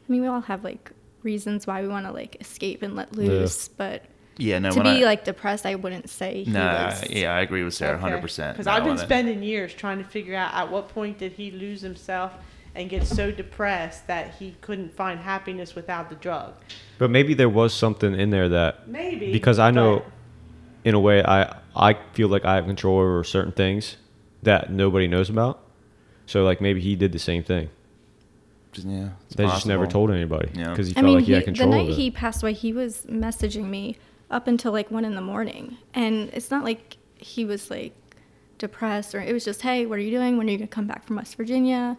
I 0.07 0.13
mean, 0.13 0.21
we 0.21 0.27
all 0.27 0.43
have 0.43 0.63
like 0.63 0.91
reasons 1.23 1.67
why 1.67 1.81
we 1.81 1.89
want 1.89 2.05
to 2.05 2.13
like 2.13 2.37
escape 2.39 2.83
and 2.83 2.95
let 2.95 3.17
loose, 3.17 3.67
but 3.69 4.03
Yeah, 4.37 4.59
no. 4.59 4.71
to 4.71 4.81
when 4.81 4.97
be 4.97 5.03
I, 5.03 5.07
like 5.07 5.25
depressed, 5.25 5.65
I 5.65 5.75
wouldn't 5.77 6.11
say 6.11 6.45
he 6.45 6.51
Nah, 6.51 6.93
yeah, 7.09 7.35
I 7.35 7.41
agree 7.41 7.63
with 7.63 7.75
Sarah, 7.75 7.99
hundred 7.99 8.21
percent. 8.21 8.57
Because 8.57 8.67
I've 8.67 8.85
been 8.85 8.99
spending 8.99 9.43
years 9.43 9.73
trying 9.75 9.99
to 9.99 10.05
figure 10.05 10.35
out 10.35 10.53
at 10.55 10.71
what 10.71 10.89
point 10.89 11.19
did 11.19 11.33
he 11.33 11.51
lose 11.51 11.81
himself 11.81 12.33
and 12.75 12.91
get 12.91 13.07
so 13.07 13.31
depressed 13.31 14.07
that 14.09 14.35
he 14.35 14.57
couldn't 14.61 14.93
find 14.95 15.21
happiness 15.21 15.75
without 15.77 16.09
the 16.09 16.17
drug. 16.17 16.55
But 16.99 17.11
maybe 17.11 17.35
there 17.35 17.49
was 17.49 17.73
something 17.73 18.15
in 18.15 18.31
there 18.31 18.49
that 18.49 18.89
Maybe 18.89 19.31
because 19.33 19.59
I 19.61 19.71
know, 19.71 20.03
in 20.85 20.95
a 20.95 21.01
way, 21.01 21.23
I 21.25 21.57
I 21.77 21.95
feel 22.13 22.29
like 22.29 22.45
I 22.45 22.57
have 22.57 22.67
control 22.67 22.99
over 22.99 23.23
certain 23.25 23.53
things 23.53 23.97
that 24.43 24.73
nobody 24.73 25.07
knows 25.07 25.31
about. 25.31 25.61
So 26.27 26.43
like 26.45 26.61
maybe 26.61 26.81
he 26.81 26.97
did 26.97 27.13
the 27.13 27.19
same 27.19 27.43
thing. 27.45 27.71
Yeah, 28.77 29.11
it's 29.27 29.37
They 29.37 29.45
just 29.45 29.67
never 29.67 29.87
told 29.87 30.11
anybody 30.11 30.51
Yeah. 30.55 30.71
because 30.71 30.89
he 30.89 30.93
I 30.93 30.95
felt 30.95 31.07
mean, 31.07 31.15
like 31.17 31.25
he, 31.25 31.33
had 31.33 31.45
he, 31.47 31.53
the 31.53 31.67
night 31.67 31.83
of 31.83 31.89
it. 31.91 31.95
he 31.95 32.11
passed 32.11 32.43
away, 32.43 32.55
he 32.55 32.73
was 32.73 33.07
messaging 33.09 33.67
me 33.67 33.97
up 34.31 34.47
until 34.47 34.73
like 34.73 34.91
one 34.91 35.05
in 35.05 35.15
the 35.15 35.21
morning, 35.21 35.77
and 35.95 36.31
it's 36.33 36.51
not 36.51 36.65
like 36.65 36.97
he 37.17 37.45
was 37.45 37.71
like 37.71 37.93
depressed 38.59 39.15
or 39.15 39.21
it 39.21 39.33
was 39.33 39.45
just, 39.45 39.63
hey, 39.63 39.87
what 39.87 39.99
are 39.99 40.03
you 40.03 40.11
doing? 40.11 40.37
When 40.37 40.49
are 40.49 40.51
you 40.51 40.59
gonna 40.59 40.69
come 40.69 40.87
back 40.87 41.05
from 41.05 41.17
West 41.17 41.37
Virginia? 41.37 41.97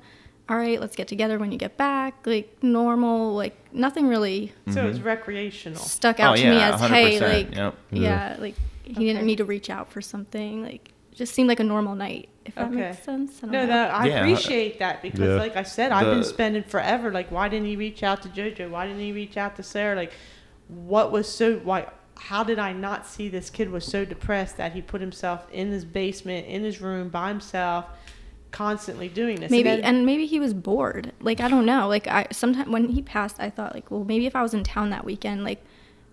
All 0.47 0.57
right, 0.57 0.79
let's 0.79 0.95
get 0.95 1.07
together 1.07 1.39
when 1.39 1.51
you 1.51 1.57
get 1.57 1.75
back. 1.77 2.25
Like 2.25 2.61
normal, 2.61 3.33
like 3.33 3.55
nothing 3.73 4.07
really 4.07 4.53
so 4.71 4.83
it 4.83 4.87
was 4.87 5.01
recreational. 5.01 5.79
stuck 5.79 6.19
Oh, 6.19 6.23
out 6.23 6.37
to 6.37 6.49
me 6.49 6.61
as, 6.61 6.79
hey, 6.81 7.19
100%, 7.19 7.21
like 7.21 7.55
yep. 7.55 7.75
yeah, 7.91 8.35
like 8.39 8.55
he 8.83 8.91
Okay. 8.91 9.03
didn't 9.05 9.25
need 9.25 9.37
to 9.37 9.45
reach 9.45 9.69
out 9.69 9.91
for 9.91 10.01
something. 10.01 10.63
Like 10.63 10.89
it 11.11 11.15
just 11.15 11.33
seemed 11.33 11.49
like 11.49 11.59
a 11.59 11.63
normal 11.63 11.95
night. 11.95 12.29
If 12.45 12.53
that 12.55 12.67
Okay. 12.67 12.75
makes 12.75 13.03
sense. 13.03 13.41
I 13.43 13.47
No, 13.47 13.51
know. 13.61 13.67
that 13.67 13.91
I 13.95 14.05
Yeah. 14.07 14.19
appreciate 14.19 14.77
that 14.79 15.01
because, 15.01 15.19
Yeah. 15.21 15.35
like 15.37 15.57
I 15.57 15.63
said, 15.63 15.91
I've 15.91 16.05
been 16.13 16.23
spending 16.23 16.61
forever. 16.63 17.11
Like, 17.11 17.31
why 17.31 17.49
didn't 17.49 17.65
he 17.67 17.75
reach 17.75 18.03
out 18.03 18.21
to 18.21 18.29
JoJo? 18.29 18.69
Why 18.69 18.85
didn't 18.85 19.01
he 19.01 19.11
reach 19.11 19.35
out 19.35 19.55
to 19.55 19.63
Sarah? 19.63 19.95
Like, 19.95 20.11
what 20.67 21.11
was 21.11 21.27
so 21.27 21.55
why? 21.63 21.87
How 22.17 22.43
did 22.43 22.59
I 22.59 22.73
not 22.73 23.05
see 23.05 23.29
this 23.29 23.49
kid 23.49 23.69
was 23.69 23.85
so 23.85 24.05
depressed 24.05 24.57
that 24.57 24.73
he 24.73 24.81
put 24.81 25.01
himself 25.01 25.45
in 25.51 25.71
his 25.71 25.85
basement, 25.85 26.47
in 26.47 26.63
his 26.63 26.81
room 26.81 27.09
by 27.09 27.27
himself, 27.29 27.85
constantly 28.51 29.09
doing 29.09 29.39
this? 29.39 29.51
maybe 29.51 29.67
and, 29.69 29.83
and, 29.83 30.05
maybe 30.05 30.25
he 30.25 30.39
was 30.39 30.53
bored 30.53 31.11
like 31.19 31.41
i 31.41 31.49
don't 31.49 31.65
know 31.65 31.89
like 31.89 32.07
i 32.07 32.25
sometimes 32.31 32.69
when 32.69 32.87
he 32.87 33.01
passed 33.01 33.35
i 33.37 33.49
thought 33.49 33.73
like 33.73 33.91
well 33.91 34.05
maybe 34.05 34.25
if 34.25 34.33
i 34.33 34.41
was 34.41 34.53
in 34.53 34.63
town 34.63 34.91
that 34.91 35.03
weekend 35.03 35.43
like 35.43 35.61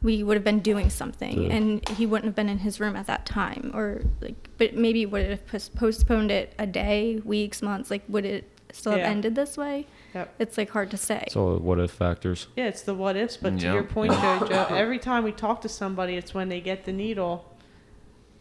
we 0.02 0.24
would 0.24 0.34
have 0.36 0.42
been 0.42 0.58
doing 0.58 0.90
something 0.90 1.44
Yeah. 1.44 1.54
and 1.54 1.88
he 1.90 2.04
wouldn't 2.04 2.24
have 2.24 2.34
been 2.34 2.48
in 2.48 2.58
his 2.58 2.80
room 2.80 2.96
at 2.96 3.06
that 3.06 3.24
time 3.26 3.70
or 3.74 4.02
like 4.20 4.48
but 4.58 4.74
maybe 4.74 5.06
would 5.06 5.22
it 5.22 5.40
have 5.52 5.72
postponed 5.76 6.32
it 6.32 6.52
a 6.58 6.66
day 6.66 7.20
weeks 7.24 7.62
months 7.62 7.92
like 7.92 8.02
would 8.08 8.24
it 8.24 8.48
still 8.72 8.92
Yeah. 8.96 8.98
have 9.04 9.10
ended 9.12 9.34
this 9.36 9.56
way 9.56 9.86
Yep. 10.14 10.34
it's 10.38 10.58
like 10.58 10.70
hard 10.70 10.90
to 10.90 10.96
say 10.96 11.24
So 11.30 11.40
all 11.40 11.56
what 11.58 11.78
if 11.78 11.90
factors. 11.92 12.48
yeah, 12.56 12.66
it's 12.66 12.82
the 12.82 12.94
what 12.94 13.16
ifs. 13.16 13.36
But 13.36 13.58
to 13.60 13.64
Yeah. 13.66 13.74
your 13.74 13.84
point, 13.84 14.12
JoJo, 14.12 14.70
every 14.84 14.98
time 14.98 15.22
we 15.24 15.32
talk 15.32 15.60
to 15.62 15.68
somebody, 15.68 16.16
it's 16.16 16.34
when 16.34 16.48
they 16.48 16.60
get 16.60 16.84
the 16.84 16.92
needle. 16.92 17.44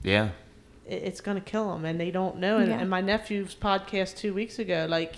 Yeah, 0.03 0.29
it's 0.87 1.21
going 1.21 1.37
to 1.37 1.43
kill 1.43 1.71
them 1.71 1.85
and 1.85 1.99
they 1.99 2.09
don't 2.11 2.37
know 2.37 2.57
and, 2.57 2.69
Yeah. 2.69 2.79
and 2.79 2.89
my 2.89 3.01
nephew's 3.01 3.53
podcast 3.55 4.17
two 4.17 4.33
weeks 4.33 4.57
ago 4.59 4.87
like 4.89 5.15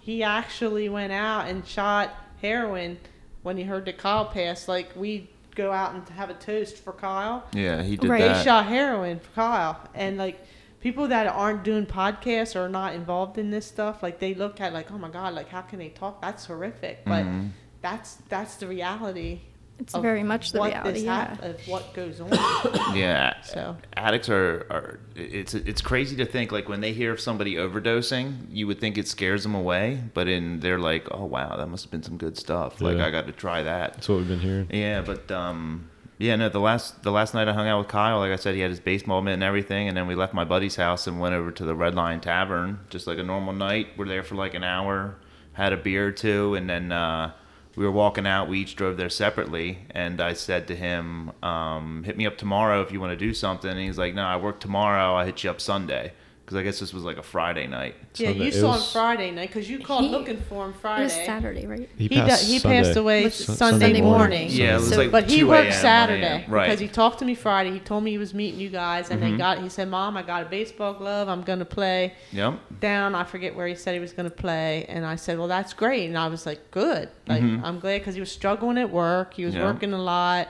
he 0.00 0.22
actually 0.22 0.88
went 0.88 1.12
out 1.12 1.46
and 1.48 1.64
shot 1.66 2.10
heroin 2.42 2.98
when 3.42 3.56
he 3.56 3.62
heard 3.62 3.84
that 3.86 3.96
kyle 3.96 4.26
passed 4.26 4.68
like 4.68 4.90
we 4.96 5.30
go 5.54 5.70
out 5.72 5.94
and 5.94 6.06
have 6.10 6.28
a 6.30 6.34
toast 6.34 6.76
for 6.78 6.92
kyle 6.92 7.44
yeah, 7.54 7.82
he 7.82 7.96
did 7.96 8.10
Right. 8.10 8.34
they 8.34 8.42
shot 8.42 8.66
heroin 8.66 9.20
for 9.20 9.30
kyle 9.30 9.80
and 9.94 10.18
like 10.18 10.44
people 10.84 11.08
that 11.08 11.26
aren't 11.26 11.64
doing 11.64 11.86
podcasts 11.86 12.54
or 12.54 12.68
not 12.68 12.94
involved 12.94 13.38
in 13.38 13.50
this 13.50 13.66
stuff 13.66 14.02
like 14.02 14.18
they 14.20 14.34
look 14.34 14.60
at 14.60 14.72
like 14.72 14.92
oh 14.92 14.98
my 14.98 15.08
god 15.08 15.34
like 15.34 15.48
how 15.48 15.62
can 15.62 15.78
they 15.78 15.88
talk 15.88 16.20
that's 16.20 16.44
horrific 16.44 17.02
but 17.06 17.24
Mhm. 17.24 17.48
that's 17.80 18.16
that's 18.28 18.56
the 18.56 18.66
reality 18.68 19.40
it's 19.78 19.94
very 19.96 20.22
much 20.22 20.52
the 20.52 20.60
reality 20.60 20.92
this 20.92 21.02
yeah 21.02 21.24
hap- 21.30 21.42
of 21.42 21.56
what 21.66 21.92
goes 21.94 22.20
on 22.20 22.28
Yeah, 22.94 23.40
So. 23.42 23.76
addicts 23.96 24.28
are, 24.28 24.66
are 24.70 25.00
it's 25.16 25.52
it's 25.54 25.80
crazy 25.80 26.14
to 26.16 26.26
think 26.26 26.52
like 26.52 26.68
when 26.68 26.80
they 26.80 26.92
hear 26.92 27.12
of 27.12 27.18
somebody 27.20 27.54
overdosing, 27.56 28.46
you 28.52 28.66
would 28.68 28.78
think 28.78 28.96
it 28.98 29.08
scares 29.08 29.42
them 29.42 29.54
away, 29.56 30.00
but 30.14 30.28
in 30.28 30.60
they're 30.60 30.78
like, 30.78 31.08
oh 31.10 31.24
wow, 31.24 31.56
that 31.56 31.66
must 31.66 31.82
have 31.84 31.90
been 31.90 32.04
some 32.04 32.16
good 32.18 32.36
stuff. 32.38 32.80
Like 32.80 32.98
I 32.98 33.10
got 33.10 33.26
to 33.26 33.32
try 33.32 33.64
that. 33.64 33.94
That's 33.94 34.08
what 34.08 34.18
we've 34.18 34.28
been 34.28 34.38
hearing. 34.48 34.68
Yeah, 34.70 35.00
but 35.00 35.28
um, 35.32 35.90
yeah, 36.18 36.36
no. 36.36 36.48
The 36.48 36.60
last 36.60 37.02
the 37.02 37.10
last 37.10 37.34
night 37.34 37.48
I 37.48 37.52
hung 37.52 37.66
out 37.66 37.78
with 37.78 37.88
Kyle, 37.88 38.18
like 38.18 38.32
I 38.32 38.36
said, 38.36 38.54
he 38.54 38.60
had 38.60 38.70
his 38.70 38.80
baseball 38.80 39.20
mitt 39.20 39.34
and 39.34 39.42
everything, 39.42 39.88
and 39.88 39.96
then 39.96 40.06
we 40.06 40.14
left 40.14 40.32
my 40.32 40.44
buddy's 40.44 40.76
house 40.76 41.06
and 41.06 41.18
went 41.18 41.34
over 41.34 41.50
to 41.50 41.64
the 41.64 41.74
Red 41.74 41.94
Lion 41.94 42.20
Tavern, 42.20 42.80
just 42.90 43.06
like 43.06 43.18
a 43.18 43.22
normal 43.22 43.52
night. 43.52 43.88
We're 43.96 44.06
there 44.06 44.22
for 44.22 44.36
like 44.36 44.54
an 44.54 44.64
hour, 44.64 45.16
had 45.54 45.72
a 45.72 45.76
beer 45.76 46.08
or 46.08 46.12
two, 46.12 46.54
and 46.54 46.70
then 46.70 46.92
uh, 46.92 47.32
we 47.74 47.84
were 47.84 47.90
walking 47.90 48.26
out. 48.26 48.48
We 48.48 48.60
each 48.60 48.76
drove 48.76 48.96
there 48.96 49.10
separately, 49.10 49.86
and 49.90 50.20
I 50.20 50.34
said 50.34 50.68
to 50.68 50.76
him, 50.76 51.32
um, 51.42 52.04
"Hit 52.04 52.16
me 52.16 52.26
up 52.26 52.38
tomorrow 52.38 52.80
if 52.82 52.92
you 52.92 53.00
want 53.00 53.18
to 53.18 53.26
do 53.26 53.34
something." 53.34 53.70
And 53.70 53.80
he's 53.80 53.98
like, 53.98 54.14
"No, 54.14 54.22
I 54.22 54.36
work 54.36 54.60
tomorrow. 54.60 55.16
I'll 55.16 55.26
hit 55.26 55.42
you 55.42 55.50
up 55.50 55.60
Sunday." 55.60 56.12
Because 56.44 56.58
I 56.58 56.62
guess 56.62 56.78
this 56.78 56.92
was 56.92 57.04
like 57.04 57.16
a 57.16 57.22
Friday 57.22 57.66
night. 57.66 57.94
yeah 58.16 58.28
Sunday. 58.28 58.42
you 58.42 58.48
It 58.48 58.52
saw 58.54 58.74
him 58.74 58.82
Friday 58.92 59.30
night 59.30 59.48
because 59.48 59.70
you 59.70 59.78
called 59.78 60.04
He- 60.04 60.10
looking 60.10 60.36
for 60.42 60.66
him 60.66 60.74
Friday. 60.74 61.00
it 61.00 61.04
was 61.04 61.12
saturday 61.14 61.66
right 61.66 61.88
He, 61.96 62.06
he, 62.08 62.20
he 62.20 62.60
passed 62.60 62.96
away 62.96 63.24
Was 63.24 63.34
Sunday, 63.34 63.56
Sunday 63.86 64.00
morning. 64.02 64.02
morning? 64.02 64.48
Yeah, 64.50 64.72
it 64.74 64.80
was 64.80 64.90
So- 64.90 64.96
like 64.98 65.10
but 65.10 65.30
he 65.30 65.42
worked 65.42 65.72
Saturday 65.72 66.44
Right. 66.46 66.66
because 66.66 66.80
he 66.80 66.88
talked 66.88 67.18
to 67.20 67.24
me 67.24 67.34
Friday. 67.34 67.70
He 67.70 67.80
told 67.80 68.04
me 68.04 68.10
he 68.10 68.18
was 68.18 68.34
meeting 68.34 68.60
you 68.60 68.68
guys, 68.68 69.08
and 69.10 69.22
Mhm. 69.22 69.30
they 69.32 69.36
got. 69.38 69.62
He 69.62 69.70
said, 69.70 69.88
"Mom, 69.88 70.18
I 70.18 70.22
got 70.22 70.42
a 70.42 70.46
baseball 70.46 70.92
glove. 70.92 71.28
I'm 71.30 71.42
gonna 71.42 71.64
play 71.64 72.12
Yep. 72.32 72.58
down. 72.80 73.14
I 73.14 73.24
forget 73.24 73.56
where 73.56 73.66
he 73.66 73.74
said 73.74 73.94
he 73.94 74.00
was 74.00 74.12
gonna 74.12 74.28
play." 74.30 74.84
And 74.90 75.06
I 75.06 75.16
said, 75.16 75.38
"Well, 75.38 75.48
that's 75.48 75.72
great." 75.72 76.06
And 76.10 76.18
I 76.18 76.26
was 76.28 76.44
like, 76.44 76.70
"Good. 76.70 77.08
Like 77.26 77.42
Mhm. 77.42 77.62
I'm 77.64 77.78
glad 77.80 78.00
because 78.00 78.14
he 78.16 78.20
was 78.20 78.30
struggling 78.30 78.76
at 78.76 78.90
work. 78.90 79.32
He 79.34 79.46
was 79.46 79.54
Yeah. 79.54 79.64
working 79.64 79.92
a 79.94 79.98
lot, 80.02 80.48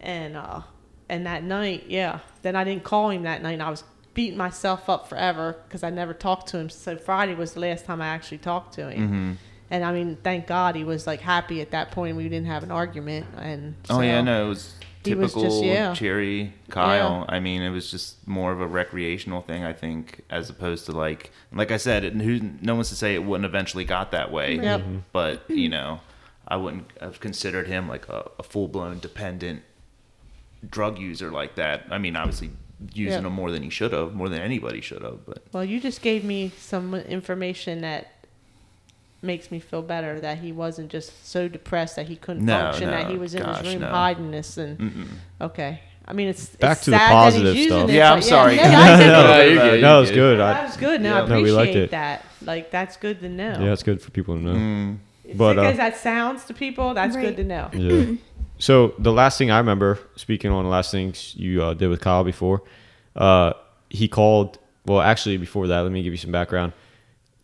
and 0.00 0.34
uh, 0.36 0.60
and 1.10 1.26
that 1.26 1.42
night, 1.44 1.84
yeah. 1.88 2.20
Then 2.42 2.56
I 2.56 2.64
didn't 2.64 2.84
call 2.84 3.10
him 3.10 3.22
that 3.24 3.42
night. 3.42 3.52
and 3.52 3.62
I 3.62 3.68
was 3.70 3.84
beating 4.16 4.36
myself 4.36 4.88
up 4.88 5.08
forever 5.08 5.54
because 5.68 5.84
I 5.84 5.90
never 5.90 6.12
talked 6.14 6.48
to 6.48 6.58
him. 6.58 6.68
So 6.70 6.96
Friday 6.96 7.34
was 7.34 7.52
the 7.52 7.60
last 7.60 7.84
time 7.84 8.00
I 8.02 8.08
actually 8.08 8.38
talked 8.38 8.74
to 8.74 8.90
him. 8.90 9.08
hmm 9.08 9.32
And 9.70 9.84
I 9.84 9.92
mean, 9.92 10.16
thank 10.24 10.46
God 10.48 10.74
he 10.74 10.82
was 10.84 11.06
like 11.06 11.20
happy 11.20 11.60
at 11.60 11.70
that 11.70 11.90
point. 11.92 12.16
We 12.16 12.24
didn't 12.28 12.46
have 12.46 12.62
an 12.64 12.70
argument. 12.72 13.26
And 13.38 13.74
Oh 13.90 14.00
yeah, 14.00 14.18
so- 14.20 14.24
no, 14.24 14.46
it 14.46 14.48
was 14.48 14.74
he 15.04 15.14
was 15.14 15.32
typical 15.34 15.50
just- 15.50 15.64
yeah. 15.64 15.94
cheery 15.94 16.52
Kyle. 16.68 17.24
I 17.28 17.38
mean, 17.40 17.62
it 17.62 17.70
was 17.70 17.90
just 17.90 18.26
more 18.26 18.50
of 18.52 18.60
a 18.60 18.66
recreational 18.66 19.40
thing, 19.42 19.62
I 19.64 19.72
think, 19.72 20.22
as 20.30 20.50
opposed 20.50 20.86
to 20.86 20.92
like, 20.92 21.30
like 21.52 21.70
I 21.70 21.76
said, 21.76 22.02
it, 22.02 22.14
who, 22.14 22.40
no 22.60 22.74
one's 22.74 22.88
to 22.88 22.96
say 22.96 23.14
it 23.14 23.22
wouldn't 23.22 23.44
eventually 23.44 23.84
got 23.84 24.10
that 24.12 24.32
way. 24.32 24.56
Yep. 24.56 24.82
But 25.12 25.48
you 25.50 25.68
know, 25.68 26.00
I 26.48 26.56
wouldn't 26.56 26.86
have 27.00 27.20
considered 27.20 27.66
him 27.68 27.86
like 27.88 28.08
a, 28.08 28.30
a 28.38 28.42
full 28.42 28.66
blown 28.66 28.98
dependent 28.98 29.62
drug 30.68 30.98
user 30.98 31.30
like 31.30 31.54
that. 31.56 31.84
I 31.90 31.98
mean, 31.98 32.16
obviously 32.16 32.50
using 32.92 33.12
Yeah. 33.14 33.20
them 33.20 33.32
more 33.32 33.50
than 33.50 33.62
he 33.62 33.70
should 33.70 33.92
have, 33.92 34.14
more 34.14 34.28
than 34.28 34.40
anybody 34.42 34.80
should 34.80 35.02
have. 35.02 35.24
But 35.26 35.42
Well, 35.52 35.64
you 35.64 35.80
just 35.80 36.02
gave 36.02 36.24
me 36.24 36.52
some 36.58 36.94
information 36.94 37.80
that 37.82 38.08
makes 39.22 39.50
me 39.50 39.58
feel 39.58 39.82
better 39.82 40.20
that 40.20 40.38
he 40.38 40.52
wasn't 40.52 40.90
just 40.90 41.26
so 41.26 41.48
depressed 41.48 41.96
that 41.96 42.06
he 42.06 42.16
couldn't 42.16 42.44
No, 42.44 42.58
function, 42.58 42.90
that 42.90 43.08
he 43.10 43.16
was 43.16 43.34
in 43.34 43.42
gosh, 43.42 43.62
his 43.64 43.72
room 43.74 43.82
no. 43.82 43.88
hiding 43.88 44.30
this. 44.30 44.56
And 44.58 44.78
mm-mm. 44.78 45.06
okay, 45.40 45.80
I 46.06 46.12
mean, 46.12 46.28
it's 46.28 46.46
Back 46.56 46.72
it's 46.76 46.84
to 46.84 46.90
the 46.92 46.98
positive 46.98 47.46
that 47.48 47.54
he's 47.56 47.66
stuff. 47.68 47.88
it, 47.88 47.94
Yeah, 47.94 48.12
I'm 48.12 48.18
but 48.18 48.24
sorry. 48.24 48.56
no, 48.56 48.62
I 48.62 48.68
No, 48.68 48.76
No, 48.76 49.42
you're 49.42 49.56
good, 49.80 50.02
it's 50.02 50.10
good. 50.10 50.14
good. 50.16 50.38
that 50.38 50.66
was 50.66 50.76
good. 50.76 51.00
Now 51.00 51.16
Yeah. 51.16 51.22
I 51.24 51.26
No, 51.28 51.34
we 51.36 51.50
appreciate 51.50 51.56
liked 51.56 51.76
it. 51.76 51.90
that. 51.92 52.24
Like 52.44 52.70
that's 52.70 52.96
good 52.98 53.20
to 53.20 53.28
know. 53.28 53.56
yeah, 53.60 53.72
it's 53.72 53.82
good 53.82 54.00
for 54.02 54.10
people 54.10 54.36
to 54.36 54.40
know. 54.42 54.54
Mm. 54.54 54.98
As 55.30 55.36
But, 55.36 55.54
sick 55.54 55.58
uh, 55.58 55.62
as 55.70 55.76
that 55.78 55.96
sounds 55.96 56.44
to 56.44 56.54
people, 56.54 56.94
that's 56.94 57.16
Right. 57.16 57.24
good 57.24 57.36
to 57.38 57.44
know. 57.44 57.70
Yeah. 57.72 58.16
so 58.58 58.94
the 58.98 59.12
last 59.12 59.38
thing 59.38 59.50
I 59.50 59.58
remember, 59.58 59.98
speaking 60.16 60.50
on 60.50 60.64
the 60.64 60.70
last 60.70 60.90
things 60.90 61.34
you 61.36 61.62
uh, 61.62 61.74
did 61.74 61.88
with 61.88 62.00
Kyle 62.00 62.24
before, 62.24 62.62
uh, 63.14 63.52
he 63.90 64.08
called. 64.08 64.58
Well, 64.86 65.00
actually, 65.00 65.36
before 65.36 65.66
that, 65.66 65.80
let 65.80 65.90
me 65.90 66.02
give 66.02 66.12
you 66.12 66.16
some 66.18 66.30
background. 66.32 66.72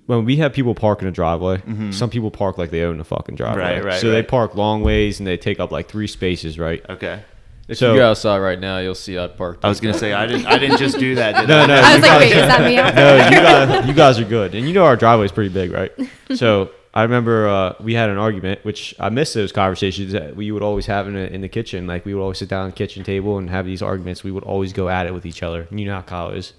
When 0.06 0.24
we 0.24 0.36
have 0.36 0.52
people 0.52 0.74
park 0.74 1.02
in 1.02 1.08
a 1.08 1.12
driveway, 1.12 1.62
some 1.90 2.10
people 2.10 2.30
park 2.30 2.58
like 2.58 2.70
they 2.70 2.82
own 2.82 2.98
the 2.98 3.04
fucking 3.04 3.34
driveway. 3.36 3.62
Mm-hmm. 3.62 3.84
Right, 3.84 3.92
right, 3.94 4.00
So 4.00 4.10
they 4.10 4.22
park 4.22 4.54
long 4.54 4.82
ways 4.82 5.18
and 5.20 5.26
they 5.26 5.36
take 5.36 5.58
up 5.60 5.70
like 5.72 5.88
three 5.88 6.06
spaces, 6.06 6.58
right? 6.58 6.84
Okay. 6.88 7.22
If 7.68 7.78
So- 7.78 7.92
you 7.92 8.00
go 8.00 8.10
outside 8.10 8.38
right 8.38 8.58
now, 8.58 8.78
you'll 8.78 8.94
see 8.94 9.18
I 9.18 9.28
parked. 9.28 9.64
I 9.64 9.68
was 9.68 9.80
gonna 9.80 9.94
say 9.94 10.12
I 10.12 10.26
didn't. 10.26 10.46
I 10.46 10.58
didn't 10.58 10.78
just 10.78 10.98
do 10.98 11.14
that. 11.14 11.36
Did 11.36 11.48
No, 11.48 11.60
I? 11.60 11.66
no. 11.66 11.74
i 11.74 11.94
was 11.94 12.02
like 12.02 12.10
guys- 12.10 12.20
wait 12.20 12.36
is 12.36 12.48
that 12.48 12.60
me 12.60 12.76
no, 12.94 13.14
you 13.28 13.30
guys, 13.30 13.88
you 13.88 13.94
guys 13.94 14.18
are 14.18 14.24
good, 14.24 14.54
and 14.54 14.66
you 14.66 14.74
know 14.74 14.84
our 14.84 14.96
driveway's 14.96 15.32
pretty 15.32 15.50
big, 15.52 15.70
right? 15.72 15.92
So 16.34 16.70
I 16.94 17.02
remember 17.04 17.48
uh, 17.48 17.74
we 17.80 17.94
had 17.94 18.10
an 18.10 18.18
argument, 18.18 18.62
which 18.64 18.94
I 19.00 19.08
miss 19.08 19.32
those 19.32 19.50
conversations 19.50 20.12
that 20.12 20.36
we 20.36 20.50
would 20.52 20.62
always 20.62 20.84
have 20.86 21.06
in 21.08 21.14
the, 21.14 21.32
in 21.32 21.40
the 21.40 21.48
kitchen. 21.48 21.86
Like 21.86 22.04
we 22.04 22.12
would 22.14 22.20
always 22.20 22.36
sit 22.38 22.50
down 22.50 22.66
at 22.68 22.72
the 22.74 22.76
kitchen 22.76 23.02
table 23.02 23.38
and 23.38 23.48
have 23.48 23.64
these 23.64 23.80
arguments. 23.80 24.22
We 24.22 24.30
would 24.30 24.44
always 24.44 24.74
go 24.74 24.90
at 24.90 25.06
it 25.06 25.14
with 25.14 25.24
each 25.24 25.42
other. 25.42 25.66
You 25.70 25.86
know 25.86 25.94
how 25.94 26.02
Kyle 26.02 26.30
is 26.30 26.52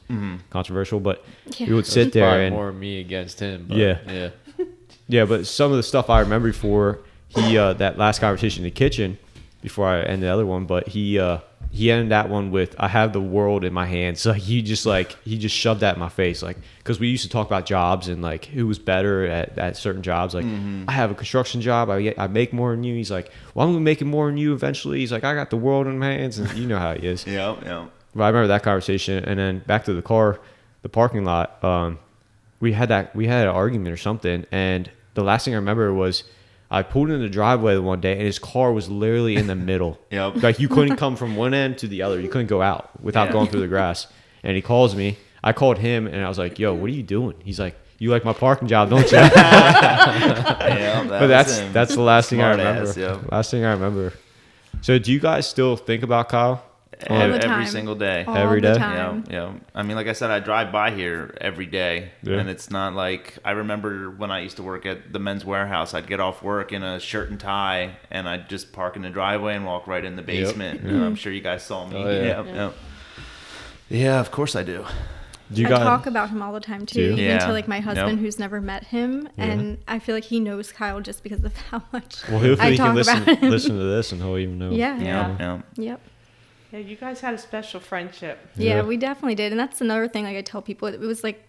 controversial, 0.50 1.00
but 1.00 1.24
Yeah. 1.58 1.68
we 1.68 1.74
would 1.76 1.86
sit 1.86 2.14
there 2.14 2.42
and 2.42 2.56
more 2.56 2.72
me 2.72 3.00
against 3.00 3.40
him. 3.40 3.66
But 3.70 3.78
Yeah. 3.78 4.00
yeah. 4.08 4.30
yeah. 5.08 5.26
But 5.26 5.46
some 5.46 5.70
of 5.72 5.78
the 5.78 5.84
stuff 5.84 6.10
I 6.10 6.22
remember 6.22 6.48
before 6.48 7.00
he 7.30 7.58
uh, 7.58 7.74
that 7.74 8.00
last 8.00 8.20
conversation 8.20 8.62
in 8.64 8.66
the 8.66 8.72
kitchen 8.72 9.20
before 9.62 9.88
I 9.88 10.02
end 10.02 10.24
the 10.24 10.28
other 10.30 10.46
one, 10.48 10.66
but 10.66 10.88
he 10.88 11.20
uh, 11.20 11.38
he 11.74 11.90
ended 11.90 12.10
that 12.12 12.30
one 12.30 12.52
with 12.52 12.76
I 12.78 12.88
have 12.88 13.14
the 13.14 13.20
world 13.20 13.64
in 13.64 13.74
my 13.74 13.88
hands. 13.88 14.22
So 14.24 14.32
he 14.32 14.62
just 14.62 14.86
like 14.86 15.18
he 15.24 15.38
just 15.40 15.56
shoved 15.56 15.82
that 15.82 15.96
in 15.96 16.00
my 16.00 16.08
face, 16.08 16.44
like 16.44 16.58
because 16.78 17.00
we 17.00 17.08
used 17.08 17.24
to 17.24 17.30
talk 17.30 17.48
about 17.48 17.66
jobs 17.66 18.08
and 18.08 18.22
like 18.22 18.46
who 18.46 18.68
was 18.68 18.78
better 18.78 19.26
at, 19.26 19.58
at 19.58 19.76
certain 19.76 20.04
jobs. 20.04 20.36
Like 20.36 20.46
I 20.88 20.92
have 20.92 21.10
a 21.12 21.16
construction 21.16 21.62
job, 21.62 21.90
I 21.90 22.02
get, 22.04 22.20
I 22.20 22.28
make 22.28 22.54
more 22.54 22.72
than 22.72 22.84
you. 22.84 22.94
He's 22.96 23.10
like, 23.12 23.32
well, 23.56 23.66
I'm 23.66 23.74
gonna 23.74 23.84
making 23.84 24.08
more 24.08 24.28
than 24.28 24.38
you 24.38 24.54
eventually. 24.54 25.00
He's 25.00 25.12
like, 25.12 25.24
I 25.24 25.34
got 25.34 25.50
the 25.50 25.58
world 25.58 25.88
in 25.88 25.98
my 25.98 26.12
hands, 26.12 26.38
and 26.38 26.48
you 26.54 26.68
know 26.68 26.78
how 26.78 26.94
he 26.94 27.08
is. 27.08 27.26
Yeah, 27.34 27.56
yeah. 27.66 27.88
But 28.16 28.24
I 28.24 28.28
remember 28.28 28.48
that 28.50 28.62
conversation, 28.62 29.26
and 29.26 29.40
then 29.40 29.60
back 29.66 29.86
to 29.86 29.94
the 29.94 30.04
car, 30.04 30.40
the 30.84 30.90
parking 30.90 31.26
lot. 31.26 31.62
Um, 31.64 31.98
we 32.60 32.72
had 32.74 32.90
that 32.90 33.16
we 33.16 33.26
had 33.26 33.48
an 33.48 33.54
argument 33.56 33.92
or 33.92 33.98
something, 33.98 34.46
and 34.52 34.92
the 35.16 35.24
last 35.24 35.46
thing 35.46 35.56
I 35.56 35.58
remember 35.58 35.92
was 35.92 36.24
I 36.74 36.82
pulled 36.82 37.10
in 37.12 37.22
the 37.22 37.30
driveway 37.30 37.78
one 37.78 38.02
day, 38.02 38.14
and 38.14 38.24
his 38.24 38.40
car 38.40 38.74
was 38.74 38.90
literally 38.90 39.36
in 39.36 39.48
the 39.48 39.56
middle. 39.56 40.00
Yep. 40.12 40.44
Like 40.44 40.60
you 40.60 40.68
couldn't 40.68 40.98
come 40.98 41.16
from 41.16 41.36
one 41.36 41.54
end 41.54 41.78
to 41.80 41.88
the 41.88 42.02
other. 42.02 42.20
You 42.20 42.28
couldn't 42.30 42.48
go 42.48 42.62
out 42.62 42.90
without 43.02 43.28
Yeah. 43.28 43.34
going 43.34 43.48
through 43.50 43.62
the 43.62 43.68
grass. 43.68 44.08
And 44.44 44.56
he 44.56 44.62
calls 44.62 44.96
me. 44.96 45.18
I 45.44 45.54
called 45.54 45.78
him, 45.78 46.08
and 46.08 46.24
I 46.26 46.28
was 46.30 46.38
like, 46.40 46.58
"Yo, 46.60 46.74
what 46.74 46.90
are 46.90 46.94
you 46.94 47.04
doing?" 47.04 47.36
He's 47.44 47.60
like, 47.60 47.76
"You 48.00 48.10
like 48.12 48.24
my 48.26 48.34
parking 48.34 48.68
job, 48.68 48.90
don't 48.90 49.10
you?" 49.12 49.18
yeah 49.18 51.04
that 51.04 51.08
but 51.10 51.28
that's 51.28 51.60
that's 51.74 51.96
the 51.96 52.02
last 52.02 52.30
thing 52.30 52.42
I 52.42 52.52
remember. 52.52 52.90
ass, 52.90 52.98
yeah. 52.98 53.20
Last 53.32 53.52
thing 53.52 53.64
I 53.66 53.72
remember. 53.72 54.14
So, 54.82 54.98
do 55.00 55.12
you 55.12 55.20
guys 55.20 55.48
still 55.50 55.76
think 55.76 56.02
about 56.04 56.30
Kyle? 56.30 56.64
All 57.10 57.18
Ev- 57.18 57.32
the 57.32 57.36
every 57.38 57.64
time. 57.64 57.66
single 57.68 57.96
day. 57.96 58.24
All 58.28 58.36
Every 58.38 58.62
the 58.62 58.74
day? 58.74 58.80
Yeah, 58.80 58.96
time. 59.06 59.24
yeah. 59.30 59.54
I 59.76 59.84
mean, 59.84 59.96
like 59.96 60.08
I 60.08 60.14
said, 60.14 60.30
I 60.32 60.40
drive 60.40 60.72
by 60.72 60.92
here 60.92 61.36
every 61.42 61.66
day, 61.66 62.12
Yeah. 62.24 62.38
and 62.40 62.50
it's 62.50 62.70
not 62.72 62.94
like 62.94 63.38
I 63.46 63.52
remember 63.52 64.10
when 64.12 64.32
I 64.32 64.40
used 64.42 64.58
to 64.58 64.64
work 64.64 64.86
at 64.86 65.12
the 65.14 65.20
Men's 65.20 65.44
Wearhouse. 65.44 65.94
I'd 65.94 66.08
get 66.08 66.20
off 66.20 66.42
work 66.44 66.72
in 66.72 66.84
a 66.84 67.00
shirt 67.00 67.30
and 67.30 67.40
tie, 67.40 67.98
and 68.12 68.28
I'd 68.28 68.50
just 68.50 68.74
park 68.74 68.96
in 68.96 69.02
the 69.02 69.10
driveway 69.10 69.56
and 69.56 69.66
walk 69.66 69.88
right 69.88 70.04
in 70.04 70.16
the 70.16 70.22
basement. 70.24 70.82
And 70.82 71.04
I'm 71.04 71.16
sure 71.16 71.32
you 71.32 71.42
guys 71.42 71.64
saw 71.64 71.86
me. 71.88 71.98
Oh, 71.98 72.10
yeah. 72.10 72.44
yeah, 72.44 72.44
yeah. 72.54 72.72
Yeah, 73.90 74.20
of 74.20 74.32
course 74.32 74.56
I 74.56 74.64
do. 74.64 74.86
Do 75.52 75.62
you 75.62 75.68
I 75.68 75.72
guys 75.72 75.80
talk 75.84 76.06
about 76.08 76.30
him 76.30 76.42
all 76.42 76.52
the 76.54 76.60
time 76.60 76.86
too, 76.86 77.02
even 77.02 77.18
Yeah. 77.26 77.38
to 77.46 77.52
like 77.52 77.68
my 77.68 77.80
husband 77.80 78.12
Yep. 78.14 78.20
who's 78.20 78.40
never 78.40 78.60
met 78.60 78.86
him, 78.86 79.30
Yeah. 79.38 79.44
and 79.46 79.78
I 79.88 80.00
feel 80.00 80.16
like 80.16 80.24
he 80.24 80.40
knows 80.40 80.72
Kyle 80.72 81.00
just 81.02 81.22
because 81.22 81.44
of 81.44 81.56
how 81.70 81.84
much 81.92 82.24
Well, 82.30 82.40
hopefully 82.40 82.60
I 82.60 82.72
he 82.72 82.78
can 82.78 82.96
listen 82.96 83.24
listen 83.42 83.78
to 83.78 83.84
this, 83.84 84.12
and 84.12 84.22
he'll 84.22 84.38
even 84.38 84.58
know. 84.58 84.72
Yeah. 84.72 84.98
Yeah, 84.98 85.04
Yeah. 85.06 85.36
yeah. 85.40 85.60
Yep. 85.84 86.02
Yeah, 86.74 86.80
you 86.80 86.96
guys 86.96 87.22
had 87.22 87.34
a 87.36 87.38
special 87.38 87.80
friendship. 87.80 88.40
Yeah, 88.58 88.78
Yeah. 88.78 88.82
we 88.84 88.98
definitely 88.98 89.36
did, 89.36 89.52
and 89.54 89.60
that's 89.60 89.80
another 89.80 90.08
thing. 90.08 90.24
Like 90.26 90.36
I 90.36 90.42
tell 90.42 90.62
people, 90.62 90.88
it 90.88 91.00
was 91.00 91.24
like 91.24 91.48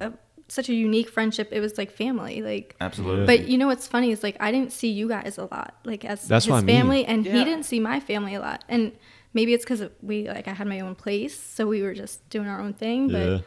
a, 0.00 0.12
such 0.48 0.68
a 0.68 0.74
unique 0.74 1.08
friendship. 1.08 1.48
It 1.50 1.60
was 1.60 1.78
like 1.78 1.90
family. 1.90 2.42
Like, 2.42 2.76
Absolutely. 2.80 3.24
but 3.24 3.48
you 3.48 3.56
know 3.56 3.66
what's 3.68 3.86
funny 3.86 4.10
is 4.12 4.22
like 4.22 4.36
I 4.38 4.52
didn't 4.52 4.72
see 4.72 4.90
you 4.90 5.08
guys 5.08 5.38
a 5.38 5.44
lot, 5.50 5.74
like 5.84 6.04
as 6.04 6.28
That's 6.28 6.44
his 6.44 6.52
what 6.52 6.58
I 6.58 6.60
mean. 6.60 6.76
family, 6.76 7.04
and 7.06 7.24
Yeah. 7.24 7.32
he 7.38 7.44
didn't 7.44 7.64
see 7.64 7.80
my 7.80 8.00
family 8.00 8.34
a 8.34 8.40
lot. 8.40 8.64
And 8.68 8.92
maybe 9.32 9.54
it's 9.54 9.64
because 9.64 9.82
we 10.02 10.28
like 10.28 10.46
I 10.46 10.52
had 10.52 10.66
my 10.68 10.80
own 10.80 10.94
place, 10.94 11.34
so 11.40 11.66
we 11.66 11.82
were 11.82 11.94
just 11.94 12.28
doing 12.28 12.46
our 12.46 12.60
own 12.60 12.74
thing. 12.74 13.08
But 13.08 13.26
Yeah. 13.28 13.38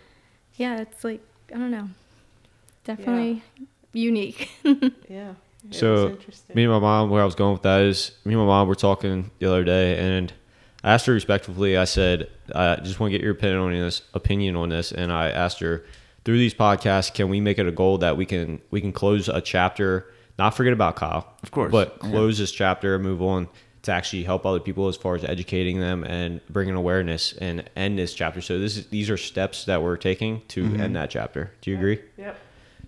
yeah, 0.55 0.81
it's 0.81 1.03
like 1.03 1.21
I 1.53 1.57
don't 1.59 1.71
know, 1.71 1.89
definitely 2.85 3.43
unique. 3.93 4.49
Yeah. 5.09 5.33
It 5.69 5.75
So. 5.75 6.17
Me 6.55 6.63
and 6.63 6.71
my 6.71 6.79
mom, 6.79 7.09
where 7.09 7.21
I 7.21 7.25
was 7.25 7.35
going 7.35 7.51
with 7.53 7.63
that 7.63 7.81
is, 7.81 8.11
me 8.25 8.33
and 8.33 8.41
my 8.41 8.47
mom 8.47 8.67
were 8.67 8.75
talking 8.75 9.29
the 9.39 9.47
other 9.47 9.63
day, 9.63 9.97
and 9.99 10.31
I 10.83 10.93
asked 10.93 11.05
her 11.07 11.13
respectfully. 11.13 11.77
I 11.77 11.85
said, 11.85 12.29
"I 12.55 12.77
just 12.77 12.99
want 12.99 13.11
to 13.11 13.17
get 13.17 13.23
your 13.23 13.33
opinion 13.33 13.59
on 13.59 13.71
this. 13.73 14.01
Opinion 14.13 14.55
on 14.55 14.69
this." 14.69 14.91
And 14.91 15.11
I 15.11 15.29
asked 15.29 15.59
her, 15.59 15.83
through 16.25 16.37
these 16.37 16.53
podcasts, 16.53 17.13
can 17.13 17.29
we 17.29 17.39
make 17.41 17.57
it 17.59 17.67
a 17.67 17.71
goal 17.71 17.97
that 17.99 18.15
we 18.17 18.25
can 18.25 18.61
we 18.71 18.79
can 18.81 18.91
close 18.91 19.27
a 19.29 19.41
chapter, 19.41 20.05
not 20.37 20.51
forget 20.55 20.73
about 20.73 20.95
Kyle, 20.95 21.27
Of 21.43 21.51
course, 21.51 21.71
but 21.71 21.97
yeah. 22.03 22.09
close 22.11 22.37
this 22.37 22.51
chapter 22.51 22.95
and 22.95 23.03
move 23.03 23.21
on 23.21 23.47
to 23.83 23.91
actually 23.93 24.23
help 24.23 24.45
other 24.45 24.59
people 24.59 24.87
as 24.89 24.97
far 24.97 25.15
as 25.15 25.23
educating 25.23 25.79
them 25.79 26.03
and 26.03 26.41
bringing 26.49 26.75
awareness 26.75 27.31
and 27.39 27.63
end 27.77 27.97
this 27.97 28.13
chapter. 28.13 28.41
So 28.41 28.59
this 28.59 28.75
is, 28.75 28.87
these 28.87 29.09
are 29.09 29.15
steps 29.15 29.63
that 29.65 29.81
we're 29.81 29.95
taking 29.97 30.41
to 30.49 30.63
Mm-hmm. 30.63 30.81
end 30.81 30.95
that 30.97 31.09
chapter. 31.09 31.51
Do 31.61 31.71
you 31.71 31.77
agree? 31.77 31.99
Yep. 32.17 32.37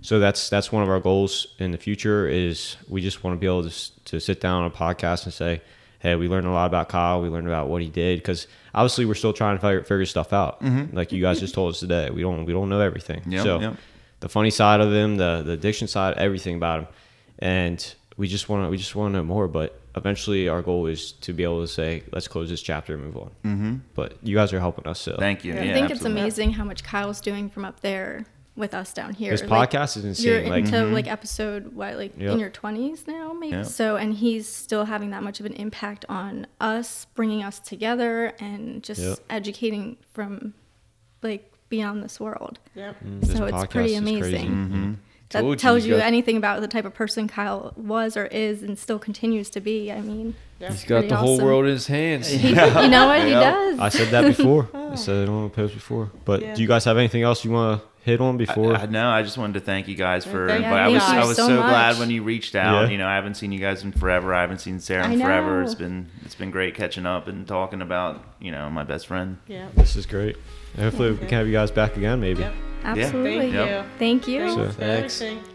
So 0.01 0.19
that's 0.19 0.49
that's 0.49 0.72
one 0.72 0.84
of 0.84 0.89
our 0.89 0.99
goals 0.99 1.47
in 1.59 1.72
the 1.72 1.77
future 1.77 2.27
is 2.27 2.76
we 2.89 3.01
just 3.01 3.23
want 3.23 3.35
to 3.35 3.39
be 3.39 3.47
able 3.47 3.69
to 3.69 4.03
to 4.05 4.19
sit 4.19 4.39
down 4.41 4.63
on 4.63 4.72
a 4.72 4.73
podcast 4.73 5.23
and 5.26 5.34
say, 5.34 5.61
hey, 6.02 6.15
we 6.15 6.28
learned 6.28 6.48
a 6.48 6.52
lot 6.52 6.65
about 6.65 6.90
Kyle. 6.90 7.22
We 7.22 7.30
learned 7.30 7.48
about 7.48 7.69
what 7.69 7.82
he 7.82 7.88
did 7.88 8.19
because 8.19 8.48
obviously 8.73 9.06
we're 9.06 9.14
still 9.14 9.34
trying 9.34 9.56
to 9.56 9.61
figure, 9.61 9.84
figure 9.84 10.06
stuff 10.06 10.34
out. 10.34 10.61
Like 10.94 11.11
you 11.11 11.22
guys 11.22 11.40
just 11.40 11.53
told 11.53 11.73
us 11.73 11.80
today, 11.80 12.10
we 12.10 12.22
don't 12.22 12.45
we 12.45 12.53
don't 12.53 12.69
know 12.69 12.82
everything. 12.82 13.22
Mm-hmm. 13.22 13.32
Yep, 13.32 13.44
so 13.44 13.60
yep. 13.60 13.76
the 14.19 14.30
funny 14.30 14.49
side 14.49 14.82
of 14.82 14.91
him, 14.91 15.18
the 15.18 15.44
the 15.45 15.53
addiction 15.53 15.88
side, 15.88 16.18
everything 16.18 16.56
about 16.56 16.82
him, 16.82 16.88
and 17.40 17.95
we 18.18 18.28
just 18.28 18.49
want 18.49 18.65
to 18.65 18.69
we 18.69 18.78
just 18.78 18.95
want 18.95 19.14
to 19.14 19.18
know 19.18 19.23
more. 19.23 19.48
But 19.48 19.80
eventually, 19.95 20.49
our 20.49 20.61
goal 20.61 20.88
is 20.88 21.11
to 21.14 21.34
be 21.34 21.44
able 21.44 21.61
to 21.61 21.68
say, 21.68 22.03
let's 22.11 22.28
close 22.28 22.49
this 22.49 22.61
chapter 22.61 22.95
and 22.95 23.03
move 23.03 23.18
on. 23.18 23.32
Mm-hmm. 23.45 23.76
But 23.94 24.18
you 24.23 24.36
guys 24.36 24.53
are 24.53 24.60
helping 24.60 24.88
us. 24.88 24.99
So 24.99 25.15
Thank 25.18 25.45
you. 25.45 25.53
Yeah. 25.53 25.64
Yeah, 25.64 25.72
I 25.72 25.73
think 25.73 25.91
absolutely. 25.91 26.22
it's 26.22 26.38
amazing 26.38 26.53
how 26.53 26.64
much 26.64 26.84
Kyle's 26.84 27.22
doing 27.22 27.49
from 27.49 27.65
up 27.65 27.82
there 27.82 28.26
with 28.56 28.73
us 28.73 28.94
down 28.94 29.14
here. 29.14 29.32
This 29.32 29.44
Like, 29.44 29.72
podcast 29.72 29.98
is 29.98 30.06
insane. 30.06 30.28
You're 30.28 30.49
like 30.49 30.65
into 30.65 30.78
mm-hmm. 30.78 30.94
like 30.94 31.07
episode 31.07 31.73
what, 31.73 31.95
like 31.95 32.14
Yep. 32.18 32.32
in 32.32 32.40
your 32.40 32.49
twenties 32.49 33.07
now, 33.07 33.34
maybe. 33.34 33.56
Yeah. 33.57 33.64
So, 33.64 33.95
and 33.95 34.14
he's 34.14 34.48
still 34.48 34.86
having 34.86 35.11
that 35.11 35.23
much 35.23 35.40
of 35.40 35.45
an 35.45 35.53
impact 35.53 36.06
on 36.10 36.48
us, 36.60 37.07
bringing 37.15 37.44
us 37.44 37.60
together, 37.60 38.34
and 38.40 38.84
just 38.84 39.02
Yep. 39.02 39.19
educating 39.30 39.98
from 40.14 40.53
like 41.22 41.52
beyond 41.69 42.03
this 42.03 42.19
world. 42.19 42.60
Yep. 42.76 42.98
Mm, 43.03 43.22
this 43.22 43.32
so 43.36 43.45
it's 43.45 43.56
podcast 43.56 43.69
pretty 43.69 43.94
is 43.94 43.99
amazing. 43.99 44.22
crazy. 44.22 44.48
Mm-hmm. 44.48 44.94
That 45.30 45.40
Told 45.41 45.52
you, 45.52 45.56
tells 45.56 45.86
you 45.86 45.95
anything 45.95 46.36
about 46.36 46.60
the 46.60 46.68
type 46.68 46.84
of 46.84 46.94
person 46.94 47.30
Kyle 47.30 47.72
was 47.78 48.18
or 48.18 48.26
is, 48.26 48.64
and 48.64 48.78
still 48.78 48.99
continues 48.99 49.49
to 49.52 49.61
be. 49.61 49.90
I 49.90 50.02
mean, 50.02 50.36
Yeah. 50.61 50.71
He's 50.71 50.83
got 50.83 50.95
pretty 50.99 51.07
the 51.09 51.15
whole 51.17 51.33
awesome. 51.35 51.45
world 51.45 51.65
in 51.65 51.71
his 51.71 51.88
hands. 51.88 52.27
he, 52.29 52.49
you 52.49 52.55
know 52.55 53.07
what 53.07 53.23
he 53.25 53.31
does. 53.31 53.79
I 53.79 53.89
said 53.89 54.09
that 54.09 54.25
before. 54.25 54.69
I 54.73 54.95
said 54.95 55.23
it 55.23 55.29
on 55.29 55.43
the 55.43 55.49
post 55.49 55.73
before. 55.73 56.11
But 56.25 56.41
Yeah. 56.41 56.53
do 56.55 56.61
you 56.61 56.67
guys 56.67 56.85
have 56.85 56.97
anything 56.97 57.23
else 57.23 57.43
you 57.45 57.51
want 57.51 57.81
to 57.81 57.88
hit 58.03 58.19
on 58.21 58.38
before? 58.38 58.75
I, 58.75 58.81
I, 58.81 58.85
no, 58.88 59.09
I 59.09 59.21
just 59.23 59.38
wanted 59.38 59.53
to 59.53 59.59
thank 59.61 59.88
you 59.88 59.95
guys 59.95 60.25
for. 60.25 60.47
Thank 60.47 60.63
but 60.63 60.73
I 60.73 60.88
you. 60.88 60.93
was 60.95 61.03
Thank 61.03 61.17
I 61.23 61.25
was 61.25 61.38
so 61.38 61.47
so, 61.47 61.55
glad 61.57 61.97
when 61.99 62.09
you 62.09 62.23
reached 62.23 62.55
out. 62.55 62.83
Yeah. 62.83 62.89
You 62.89 62.97
know, 62.97 63.07
I 63.07 63.15
haven't 63.15 63.35
seen 63.35 63.51
you 63.51 63.59
guys 63.59 63.83
in 63.83 63.91
forever. 63.91 64.33
I 64.33 64.41
haven't 64.41 64.59
seen 64.59 64.79
Sarah 64.79 65.09
in 65.09 65.19
forever. 65.19 65.61
It's 65.63 65.75
been 65.75 66.09
it's 66.25 66.35
been 66.35 66.51
great 66.51 66.75
catching 66.75 67.05
up 67.05 67.27
and 67.27 67.47
talking 67.47 67.81
about 67.81 68.23
you 68.39 68.51
know 68.51 68.69
my 68.69 68.83
best 68.83 69.07
friend. 69.07 69.38
Yeah. 69.47 69.67
this 69.75 69.95
is 69.95 70.05
great. 70.05 70.35
And 70.75 70.83
hopefully 70.83 71.11
we 71.11 71.17
can 71.17 71.29
have 71.29 71.47
you 71.47 71.53
guys 71.53 71.71
back 71.71 71.97
again 71.97 72.19
maybe. 72.21 72.41
Yep. 72.41 72.53
Absolutely. 72.83 73.51
Thank 73.51 73.53
Yep. 73.53 73.69
you. 73.85 73.91
Thank 73.99 74.27
you. 74.27 74.39
Thank 74.41 74.53
So- 74.57 74.71
Thanks. 74.71 75.21
everything. 75.21 75.51